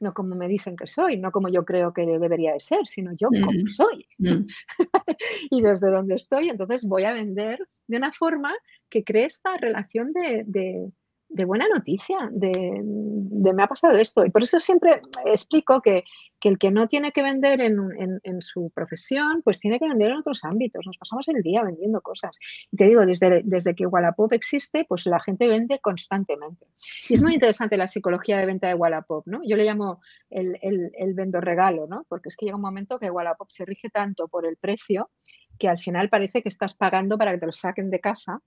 No 0.00 0.14
como 0.14 0.34
me 0.36 0.48
dicen 0.48 0.74
que 0.74 0.86
soy, 0.86 1.18
no 1.18 1.30
como 1.30 1.50
yo 1.50 1.66
creo 1.66 1.92
que 1.92 2.06
debería 2.06 2.54
de 2.54 2.60
ser, 2.60 2.86
sino 2.86 3.12
yo 3.12 3.28
como 3.28 3.52
soy. 3.66 4.06
Mm. 4.16 4.46
y 5.50 5.60
desde 5.60 5.90
donde 5.90 6.14
estoy, 6.14 6.48
entonces 6.48 6.86
voy 6.86 7.04
a 7.04 7.12
vender 7.12 7.68
de 7.86 7.96
una 7.98 8.10
forma 8.10 8.54
que 8.88 9.04
cree 9.04 9.26
esta 9.26 9.58
relación 9.58 10.14
de, 10.14 10.44
de 10.46 10.90
buena 11.30 11.66
noticia, 11.72 12.28
de, 12.32 12.82
me 12.82 13.62
ha 13.62 13.66
pasado 13.66 13.96
esto. 13.98 14.24
Y 14.24 14.30
por 14.30 14.42
eso 14.42 14.58
siempre 14.60 15.00
explico 15.24 15.80
que, 15.80 16.04
el 16.42 16.58
que 16.58 16.70
no 16.70 16.88
tiene 16.88 17.12
que 17.12 17.22
vender 17.22 17.60
en, 17.60 18.42
su 18.42 18.70
profesión, 18.70 19.42
pues 19.42 19.60
tiene 19.60 19.78
que 19.78 19.88
vender 19.88 20.10
en 20.10 20.18
otros 20.18 20.44
ámbitos. 20.44 20.86
Nos 20.86 20.96
pasamos 20.96 21.28
el 21.28 21.42
día 21.42 21.62
vendiendo 21.62 22.00
cosas. 22.00 22.38
Y 22.70 22.76
te 22.76 22.84
digo, 22.84 23.04
desde, 23.04 23.42
desde 23.44 23.74
que 23.74 23.86
Wallapop 23.86 24.32
existe, 24.32 24.84
pues 24.88 25.06
la 25.06 25.20
gente 25.20 25.48
vende 25.48 25.78
constantemente. 25.80 26.66
Y 27.08 27.14
es 27.14 27.22
muy 27.22 27.34
interesante 27.34 27.76
la 27.76 27.86
psicología 27.86 28.38
de 28.38 28.46
venta 28.46 28.68
de 28.68 28.74
Wallapop, 28.74 29.26
¿no? 29.26 29.40
Yo 29.44 29.56
le 29.56 29.64
llamo 29.64 30.00
el, 30.30 30.58
el, 30.62 30.90
el 30.96 31.14
vendor 31.14 31.44
regalo, 31.44 31.86
¿no? 31.86 32.06
Porque 32.08 32.30
es 32.30 32.36
que 32.36 32.46
llega 32.46 32.56
un 32.56 32.62
momento 32.62 32.98
que 32.98 33.10
Wallapop 33.10 33.50
se 33.50 33.64
rige 33.64 33.90
tanto 33.90 34.28
por 34.28 34.46
el 34.46 34.56
precio 34.56 35.10
que 35.58 35.68
al 35.68 35.78
final 35.78 36.08
parece 36.08 36.42
que 36.42 36.48
estás 36.48 36.74
pagando 36.74 37.18
para 37.18 37.32
que 37.32 37.38
te 37.38 37.46
lo 37.46 37.52
saquen 37.52 37.90
de 37.90 38.00
casa 38.00 38.40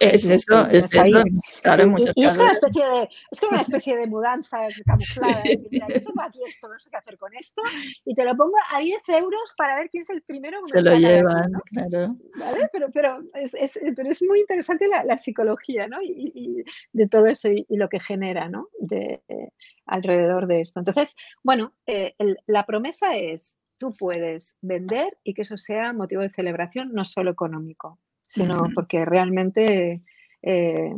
es 0.00 0.28
eso, 0.28 0.66
es 0.70 0.92
eso. 0.92 1.22
Claro, 1.62 1.94
y, 2.16 2.24
es, 2.24 2.36
una 2.36 2.52
especie 2.52 2.84
de, 2.84 3.08
es 3.30 3.42
una 3.42 3.60
especie 3.60 3.96
de 3.96 4.06
mudanza 4.06 4.66
camuflada. 4.84 5.42
mira, 5.70 5.86
yo 5.88 6.02
tengo 6.02 6.22
aquí 6.22 6.40
esto, 6.46 6.68
no 6.68 6.78
sé 6.78 6.90
qué 6.90 6.96
hacer 6.96 7.16
con 7.16 7.34
esto, 7.34 7.62
y 8.04 8.14
te 8.14 8.24
lo 8.24 8.36
pongo 8.36 8.56
a 8.72 8.80
10 8.80 9.08
euros 9.10 9.54
para 9.56 9.76
ver 9.76 9.88
quién 9.90 10.02
es 10.02 10.10
el 10.10 10.22
primero 10.22 10.60
que 10.62 10.80
Se 10.80 10.82
lo 10.82 10.96
llevan, 10.96 11.52
claro. 11.70 12.16
¿Vale? 12.36 12.68
Pero, 12.72 12.90
pero, 12.92 13.22
es, 13.34 13.54
es, 13.54 13.78
pero 13.94 14.10
es 14.10 14.22
muy 14.22 14.40
interesante 14.40 14.88
la, 14.88 15.04
la 15.04 15.18
psicología, 15.18 15.86
¿no? 15.86 16.02
Y, 16.02 16.32
y, 16.34 16.64
de 16.92 17.08
todo 17.08 17.26
eso 17.26 17.48
y, 17.50 17.64
lo 17.70 17.88
que 17.88 18.00
genera, 18.00 18.48
¿no? 18.48 18.68
De, 18.80 19.22
eh, 19.28 19.50
alrededor 19.86 20.46
de 20.46 20.60
esto. 20.60 20.80
Entonces, 20.80 21.14
bueno, 21.42 21.74
eh, 21.86 22.14
la 22.46 22.66
promesa 22.66 23.16
es, 23.16 23.58
tú 23.78 23.92
puedes 23.96 24.58
vender 24.60 25.18
y 25.22 25.34
que 25.34 25.42
eso 25.42 25.56
sea 25.56 25.92
motivo 25.92 26.22
de 26.22 26.30
celebración, 26.30 26.92
no 26.92 27.04
solo 27.04 27.30
económico 27.30 27.98
sino 28.34 28.68
porque 28.74 29.04
realmente 29.04 30.02
eh, 30.42 30.92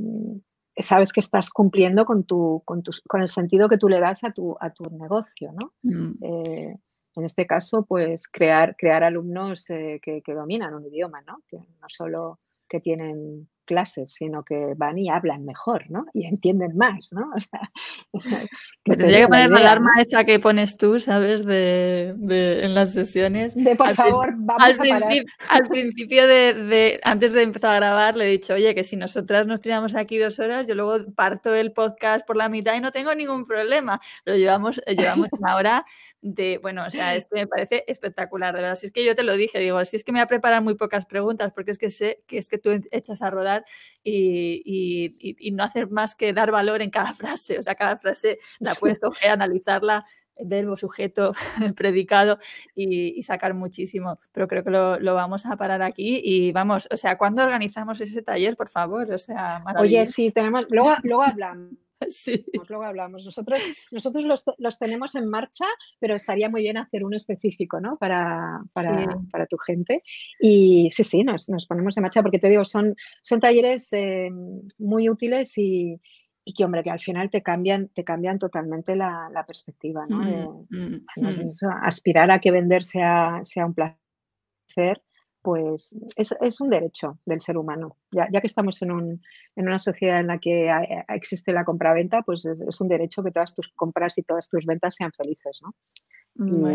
sabes 0.79 1.13
que 1.13 1.21
estás 1.21 1.51
cumpliendo 1.51 2.05
con, 2.05 2.25
tu, 2.25 2.63
con, 2.65 2.83
con, 3.07 3.23
el 3.23 3.29
sentido 3.29 3.69
que 3.69 3.79
tú 3.79 3.89
le 3.89 4.01
das 4.01 4.25
a 4.25 4.33
tu, 4.33 4.57
a 4.61 4.71
tu 4.71 4.85
negocio, 4.91 5.53
¿no? 5.53 5.73
Mm. 5.83 6.13
Eh, 6.23 6.77
en 7.17 7.25
este 7.25 7.47
caso, 7.47 7.85
pues 7.87 8.29
crear, 8.29 8.77
crear 8.77 9.03
alumnos 9.03 9.71
eh, 9.71 10.01
que, 10.03 10.23
que, 10.23 10.35
dominan 10.35 10.75
un 10.75 10.85
idioma, 10.87 11.23
¿no? 11.23 11.39
Que 11.49 11.57
no 11.59 11.87
solo 11.89 12.41
que 12.69 12.81
tienen 12.81 13.49
clases, 13.67 14.15
sino 14.15 14.45
que 14.45 14.73
van 14.77 14.97
y 14.97 15.11
hablan 15.11 15.45
mejor, 15.45 15.91
¿no? 15.91 16.07
Y 16.15 16.25
entienden 16.25 16.77
más, 16.77 17.13
¿no? 17.13 17.31
O 18.13 18.21
sea, 18.21 18.43
Me 18.87 18.97
tendría 18.97 19.21
que 19.21 19.29
poner 19.29 19.51
la 19.51 19.59
alarma 19.59 19.91
esa 20.01 20.25
que 20.25 20.39
pones 20.39 20.79
tú, 20.79 20.99
¿sabes? 21.01 21.45
De, 21.45 22.15
de 22.17 22.65
en 22.65 22.75
las 22.75 22.95
sesiones. 22.95 23.55
De 23.55 23.77
por 23.77 23.93
favor, 23.93 24.33
vamos 24.37 24.63
al 24.63 24.73
a 24.73 24.77
parar. 24.77 25.13
Al 25.49 25.69
principio 25.69 26.27
de, 26.27 26.55
de, 26.55 27.01
antes 27.03 27.33
de 27.33 27.43
empezar 27.43 27.73
a 27.73 27.77
grabar, 27.77 28.17
le 28.17 28.27
he 28.27 28.31
dicho, 28.31 28.55
oye, 28.55 28.75
que 28.75 28.85
si 28.85 28.97
nosotras 28.97 29.47
nos 29.47 29.61
tiramos 29.61 29.95
aquí 29.95 30.17
dos 30.17 30.39
horas, 30.39 30.67
yo 30.67 30.75
luego 30.75 31.05
parto 31.15 31.55
el 31.55 31.73
podcast 31.73 32.27
por 32.27 32.37
la 32.37 32.49
mitad 32.49 32.75
y 32.75 32.81
no 32.81 32.93
tengo 32.93 33.15
ningún 33.15 33.45
problema. 33.45 34.01
Pero 34.25 34.39
llevamos, 34.39 34.81
llevamos 34.87 35.29
una 35.33 35.57
hora 35.57 35.85
de, 36.23 36.59
bueno, 36.59 36.85
o 36.87 36.91
sea, 36.91 37.15
esto 37.15 37.37
me 37.37 37.47
parece 37.47 37.85
espectacular, 37.87 38.55
de 38.55 38.63
verdad. 38.63 38.77
Si 38.77 38.87
es 38.87 38.93
que 38.93 39.05
yo 39.05 39.15
te 39.15 39.23
lo 39.23 39.37
dije, 39.37 39.59
digo, 39.59 39.85
si 39.85 39.97
es 39.97 40.05
que 40.05 40.13
me 40.13 40.19
voy 40.19 40.25
a 40.25 40.29
preparar 40.29 40.63
muy 40.63 40.75
pocas 40.75 41.07
preguntas, 41.07 41.53
porque 41.53 41.71
es 41.71 41.79
que 41.79 41.91
sé 41.91 42.23
que 42.27 42.39
es 42.39 42.49
que 42.49 42.59
tú 42.59 42.71
echas 42.91 43.23
a 43.23 43.31
rodar 43.31 43.56
y, 44.03 45.53
no 45.53 45.65
hacer 45.65 45.91
más 45.91 46.15
que 46.15 46.33
dar 46.33 46.51
valor 46.51 46.83
en 46.83 46.91
cada 46.91 47.15
frase. 47.15 47.59
O 47.59 47.63
sea, 47.63 47.75
cada 47.75 47.97
frase 47.97 48.39
la 48.59 48.75
puedes 48.75 48.99
coger, 49.01 49.31
analizarla, 49.31 50.05
verbo, 50.39 50.77
sujeto, 50.77 51.33
predicado 51.77 52.39
y, 52.75 53.23
sacar 53.23 53.55
muchísimo. 53.55 54.19
Pero 54.33 54.49
creo 54.49 54.65
que 54.65 54.71
lo, 54.71 55.15
vamos 55.15 55.47
a 55.47 55.57
parar 55.57 55.83
aquí 55.83 56.21
y 56.23 56.53
vamos, 56.53 56.89
o 56.91 56.97
sea, 56.97 57.17
¿cuándo 57.19 57.43
organizamos 57.43 58.01
ese 58.01 58.23
taller, 58.23 58.57
por 58.57 58.69
favor? 58.69 59.11
O 59.13 59.19
sea, 59.19 59.63
Oye, 59.79 60.05
sí, 60.07 60.31
tenemos, 60.31 60.67
luego, 60.71 60.95
luego 61.03 61.23
hablamos. 61.23 61.86
Sí. 62.11 62.45
Luego 62.69 62.85
hablamos. 62.85 63.25
Nosotros, 63.25 63.61
nosotros 63.91 64.25
los, 64.59 64.79
tenemos 64.79 65.15
en 65.15 65.29
marcha, 65.29 65.65
pero 65.99 66.15
estaría 66.15 66.49
muy 66.49 66.63
bien 66.63 66.77
hacer 66.77 67.05
uno 67.05 67.17
específico, 67.17 67.81
¿no? 67.81 67.97
Para, 67.97 68.61
para, 68.73 69.47
tu 69.49 69.57
gente. 69.59 70.03
Y 70.41 70.91
sí, 70.93 71.05
sí, 71.05 71.23
nos, 71.25 71.49
ponemos 71.69 71.97
en 71.97 72.03
marcha 72.03 72.23
porque 72.23 72.39
te 72.39 72.49
digo, 72.49 72.65
son, 72.65 72.95
son 73.23 73.41
talleres 73.41 73.93
eh, 73.93 74.31
muy 74.79 75.09
útiles 75.09 75.57
y, 75.57 76.01
que, 76.57 76.65
hombre, 76.65 76.83
que 76.83 76.91
al 76.91 77.01
final 77.01 77.31
te 77.31 77.43
cambian, 77.43 77.89
te 77.89 78.05
cambian 78.05 78.39
totalmente 78.39 78.95
la, 78.95 79.45
perspectiva, 79.47 80.05
¿no? 80.09 80.67
Mm, 80.71 80.77
mm, 80.77 81.05
mm. 81.17 81.51
aspirar 81.83 82.31
a 82.31 82.41
que 82.41 82.51
vender 82.51 82.85
sea, 82.85 83.41
sea 83.45 83.67
un 83.67 83.75
placer 83.75 85.03
pues 85.47 85.95
es, 86.17 86.61
un 86.61 86.71
derecho 86.71 87.21
del 87.25 87.41
ser 87.41 87.57
humano. 87.57 87.99
Ya, 88.11 88.27
que 88.29 88.49
estamos 88.49 88.83
en, 88.83 88.91
un, 88.91 89.23
en, 89.55 89.69
una 89.69 89.79
sociedad 89.79 90.19
en 90.19 90.27
la 90.27 90.41
que 90.41 90.69
existe 91.07 91.53
la 91.53 91.65
compraventa, 91.65 92.23
pues 92.23 92.45
es, 92.47 92.81
un 92.81 92.89
derecho 92.89 93.23
que 93.23 93.31
todas 93.31 93.55
tus 93.55 93.69
compras 93.69 94.19
y 94.19 94.25
todas 94.25 94.49
tus 94.49 94.67
ventas 94.67 94.97
sean 94.97 95.13
felices, 95.13 95.61
¿no? 95.63 95.73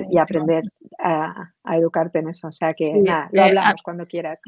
Y, 0.10 0.18
aprender 0.18 0.64
a, 0.98 1.52
educarte 1.76 2.20
en 2.20 2.30
eso. 2.30 2.48
O 2.48 2.52
sea 2.54 2.74
que 2.74 2.94
nada, 2.94 3.30
lo 3.34 3.42
eh, 3.42 3.46
hablamos 3.50 3.82
cuando 3.84 4.08
quieras. 4.08 4.42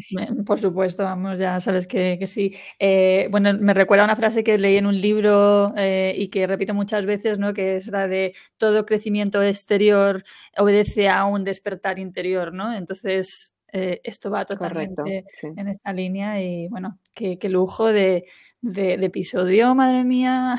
Por 0.46 0.58
supuesto, 0.58 1.04
vamos, 1.04 1.38
ya 1.38 1.60
sabes 1.60 1.86
que, 1.86 2.26
sí. 2.26 2.56
Eh, 2.80 3.28
bueno, 3.30 3.54
me 3.60 3.74
recuerda 3.74 4.06
una 4.06 4.16
frase 4.16 4.46
que 4.46 4.58
leí 4.58 4.78
en 4.78 4.86
un 4.86 5.02
libro 5.02 5.74
eh, 5.76 6.16
y 6.18 6.30
que 6.30 6.48
repito 6.48 6.74
muchas 6.74 7.06
veces, 7.06 7.40
¿no? 7.40 7.54
Que 7.54 7.76
es 7.76 7.88
la 7.88 8.08
de 8.08 8.34
todo 8.56 8.86
crecimiento 8.86 9.44
exterior 9.44 10.24
obedece 10.58 11.10
a 11.10 11.26
un 11.26 11.44
despertar 11.44 12.00
interior, 12.00 12.54
¿no? 12.54 12.74
Entonces, 12.74 13.53
eh, 13.74 14.02
esto 14.04 14.30
va 14.30 14.46
totalmente 14.46 15.26
en 15.42 15.68
esta 15.68 15.92
línea 15.94 16.40
y 16.42 16.68
bueno, 16.68 17.00
qué, 17.14 17.38
lujo 17.50 17.88
de, 17.88 18.26
episodio, 18.64 19.76
madre 19.76 20.04
mía. 20.04 20.56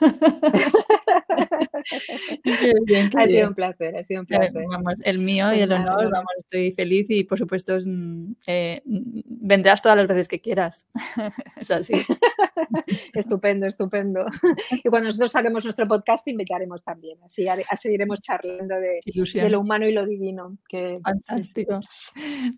ha 3.16 3.28
sido 3.28 3.48
un 3.48 3.54
placer, 3.54 3.96
ha 3.96 4.02
sido 4.02 4.20
un 4.20 4.26
placer. 4.26 4.64
Vamos, 4.68 4.94
el 5.04 5.18
mío 5.18 5.54
y 5.54 5.60
el 5.60 5.72
honor, 5.72 6.10
vamos, 6.10 6.32
estoy 6.38 6.72
feliz 6.72 7.06
y 7.10 7.24
por 7.24 7.38
supuesto 7.38 7.76
mm, 7.84 8.32
eh, 8.46 8.82
vendrás 8.84 9.82
todas 9.82 9.98
las 9.98 10.08
veces 10.08 10.28
que 10.28 10.40
quieras. 10.40 10.86
es 11.60 11.70
así. 11.70 11.94
estupendo, 13.14 13.66
estupendo. 13.66 14.26
Y 14.72 14.88
cuando 14.88 15.08
nosotros 15.08 15.32
saquemos 15.32 15.64
nuestro 15.64 15.86
podcast, 15.86 16.26
invitaremos 16.28 16.82
también. 16.82 17.18
Así, 17.24 17.46
seguiremos 17.80 18.20
charlando 18.20 18.76
de, 18.76 19.00
lo 19.48 19.60
humano 19.60 19.86
y 19.86 19.92
lo 19.92 20.06
divino. 20.06 20.58
Que, 20.68 20.98
Fantástico. 21.02 21.80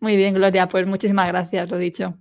Muy 0.00 0.16
bien, 0.16 0.34
Gloria, 0.34 0.68
pues 0.68 0.86
muchísimas 0.86 1.28
gracias, 1.28 1.70
lo 1.70 1.78
dicho. 1.78 2.18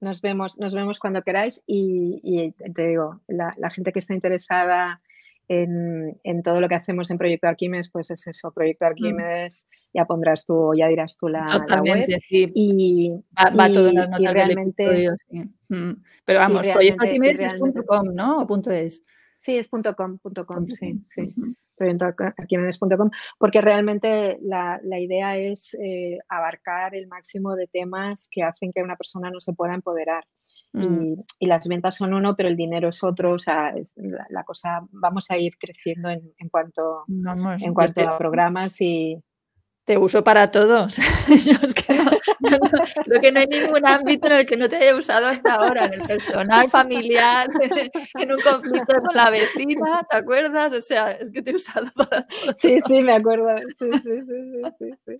Nos 0.00 0.20
vemos, 0.20 0.58
nos 0.58 0.74
vemos 0.74 0.98
cuando 0.98 1.22
queráis 1.22 1.62
y, 1.66 2.52
te 2.52 2.86
digo, 2.86 3.20
la, 3.26 3.70
gente 3.70 3.92
que 3.92 3.98
está 3.98 4.14
interesada 4.14 5.00
en, 5.48 6.42
todo 6.44 6.60
lo 6.60 6.68
que 6.68 6.76
hacemos 6.76 7.10
en 7.10 7.18
Proyecto 7.18 7.48
Arquímedes, 7.48 7.90
pues 7.90 8.10
es 8.10 8.26
eso, 8.26 8.52
Proyecto 8.52 8.84
mm. 8.84 8.88
Arquímedes, 8.88 9.68
ya 9.92 10.04
pondrás 10.04 10.44
tú, 10.44 10.72
ya 10.76 10.86
dirás 10.88 11.16
tú 11.16 11.28
la, 11.28 11.46
web. 11.84 12.06
Y, 12.30 13.12
va, 13.36 13.68
todo 13.68 13.88
en 13.88 13.94
las 13.94 14.10
notas 14.10 14.32
realmente, 14.32 15.08
mm. 15.68 15.92
Pero 16.24 16.38
vamos, 16.38 16.68
proyectoarquímedes.com, 16.68 18.14
¿no? 18.14 18.42
O 18.42 18.46
punto 18.46 18.70
es. 18.70 19.02
Sí, 19.38 19.56
es 19.56 19.68
punto 19.68 19.94
com, 19.94 20.18
punto 20.18 20.46
com, 20.46 20.66
sí, 20.66 21.00
sí 21.08 21.34
proyectoarquimedes.com, 21.78 23.10
porque 23.38 23.60
realmente 23.60 24.38
la, 24.42 24.80
idea 24.98 25.36
es 25.36 25.74
eh, 25.74 26.18
abarcar 26.28 26.94
el 26.94 27.06
máximo 27.06 27.54
de 27.54 27.66
temas 27.68 28.28
que 28.30 28.42
hacen 28.42 28.72
que 28.72 28.82
una 28.82 28.96
persona 28.96 29.30
no 29.30 29.40
se 29.40 29.54
pueda 29.54 29.74
empoderar. 29.74 30.24
Y, 30.74 30.86
mm. 30.86 31.24
las 31.40 31.66
ventas 31.66 31.96
son 31.96 32.12
uno, 32.12 32.36
pero 32.36 32.48
el 32.48 32.56
dinero 32.56 32.88
es 32.88 33.02
otro. 33.02 33.32
O 33.32 33.38
sea, 33.38 33.72
la, 34.28 34.44
cosa, 34.44 34.80
vamos 34.90 35.30
a 35.30 35.38
ir 35.38 35.56
creciendo 35.58 36.10
en, 36.10 36.48
cuanto, 36.50 37.04
en 37.08 37.72
cuanto 37.72 38.08
a 38.08 38.18
programas 38.18 38.80
y, 38.80 39.16
te 39.88 39.96
uso 39.96 40.22
para 40.22 40.50
todo. 40.50 40.86
creo 43.06 43.20
que 43.22 43.32
no 43.32 43.40
hay 43.40 43.46
ningún 43.46 43.86
ámbito 43.86 44.26
en 44.26 44.34
el 44.34 44.44
que 44.44 44.58
no 44.58 44.68
te 44.68 44.76
haya 44.76 44.94
usado 44.94 45.28
hasta 45.28 45.54
ahora, 45.54 45.86
en 45.86 45.94
el 45.94 46.06
personal, 46.06 46.68
familiar, 46.68 47.48
en 48.20 48.32
un 48.32 48.38
conflicto 48.38 49.00
con 49.00 49.16
la 49.16 49.30
vecina, 49.30 50.06
¿te 50.10 50.18
acuerdas? 50.18 50.74
O 50.74 50.82
sea, 50.82 51.12
es 51.12 51.30
que 51.30 51.40
te 51.40 51.52
he 51.52 51.54
usado 51.54 51.86
para 51.94 52.26
todo. 52.26 52.52
Sí, 52.54 52.76
sí, 52.86 53.02
me 53.02 53.14
acuerdo. 53.14 53.48
Sí, 53.78 53.86
sí, 54.02 54.20
sí, 54.20 54.42
sí, 54.78 54.90
sí, 55.06 55.16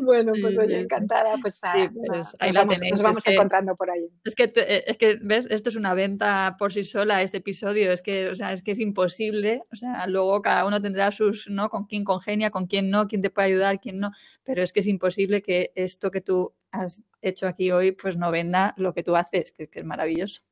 Bueno, 0.00 0.32
pues 0.40 0.56
oye, 0.56 0.80
encantada. 0.80 1.34
Pues, 1.42 1.60
sí, 1.60 1.86
pues 2.06 2.34
ahí 2.38 2.52
la 2.52 2.66
tenéis. 2.66 2.92
Nos 2.92 3.02
vamos 3.02 3.26
encontrando 3.26 3.76
por 3.76 3.90
ahí. 3.90 4.08
Es 4.24 4.34
que, 4.34 4.44
eh, 4.44 4.84
es 4.86 4.96
que, 4.96 5.18
¿ves? 5.20 5.46
Esto 5.50 5.68
es 5.68 5.76
una 5.76 5.92
venta 5.92 6.56
por 6.58 6.72
sí 6.72 6.84
sola, 6.84 7.20
este 7.20 7.36
episodio. 7.36 7.92
Es 7.92 8.00
que, 8.00 8.30
o 8.30 8.34
sea, 8.34 8.54
es 8.54 8.62
que 8.62 8.70
es 8.70 8.78
imposible. 8.78 9.62
O 9.70 9.76
sea, 9.76 10.06
luego 10.06 10.40
cada 10.40 10.64
uno 10.64 10.80
tendrá 10.80 11.12
sus, 11.12 11.50
¿no? 11.50 11.68
Con 11.68 11.84
quién 11.84 12.02
congenia, 12.02 12.50
con 12.50 12.66
quién 12.66 12.88
no, 12.88 13.08
quién 13.08 13.20
te 13.20 13.28
puede 13.28 13.48
ayudar, 13.48 13.78
quién 13.78 13.98
no 13.98 14.05
pero 14.44 14.62
es 14.62 14.72
que 14.72 14.80
es 14.80 14.86
imposible 14.86 15.42
que 15.42 15.72
esto 15.74 16.10
que 16.10 16.20
tú 16.20 16.54
has 16.70 17.02
hecho 17.22 17.46
aquí 17.48 17.70
hoy 17.70 17.92
pues 17.92 18.16
no 18.16 18.30
venda 18.30 18.74
lo 18.76 18.94
que 18.94 19.02
tú 19.02 19.16
haces, 19.16 19.52
que, 19.52 19.68
es 19.72 19.84
maravilloso. 19.84 20.42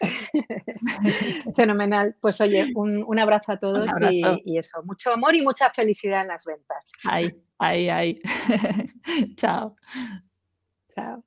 Fenomenal. 1.56 2.16
Pues 2.20 2.40
oye, 2.40 2.72
un, 2.74 3.18
abrazo 3.18 3.52
a 3.52 3.58
todos 3.58 3.90
Y, 4.10 4.58
eso, 4.58 4.82
mucho 4.84 5.12
amor 5.12 5.34
y 5.34 5.42
mucha 5.42 5.70
felicidad 5.70 6.22
en 6.22 6.28
las 6.28 6.44
ventas. 6.46 6.92
Ay, 7.04 7.42
ay, 7.58 7.88
ay. 7.88 8.20
Chao. 9.36 9.76
Chao. 10.94 11.24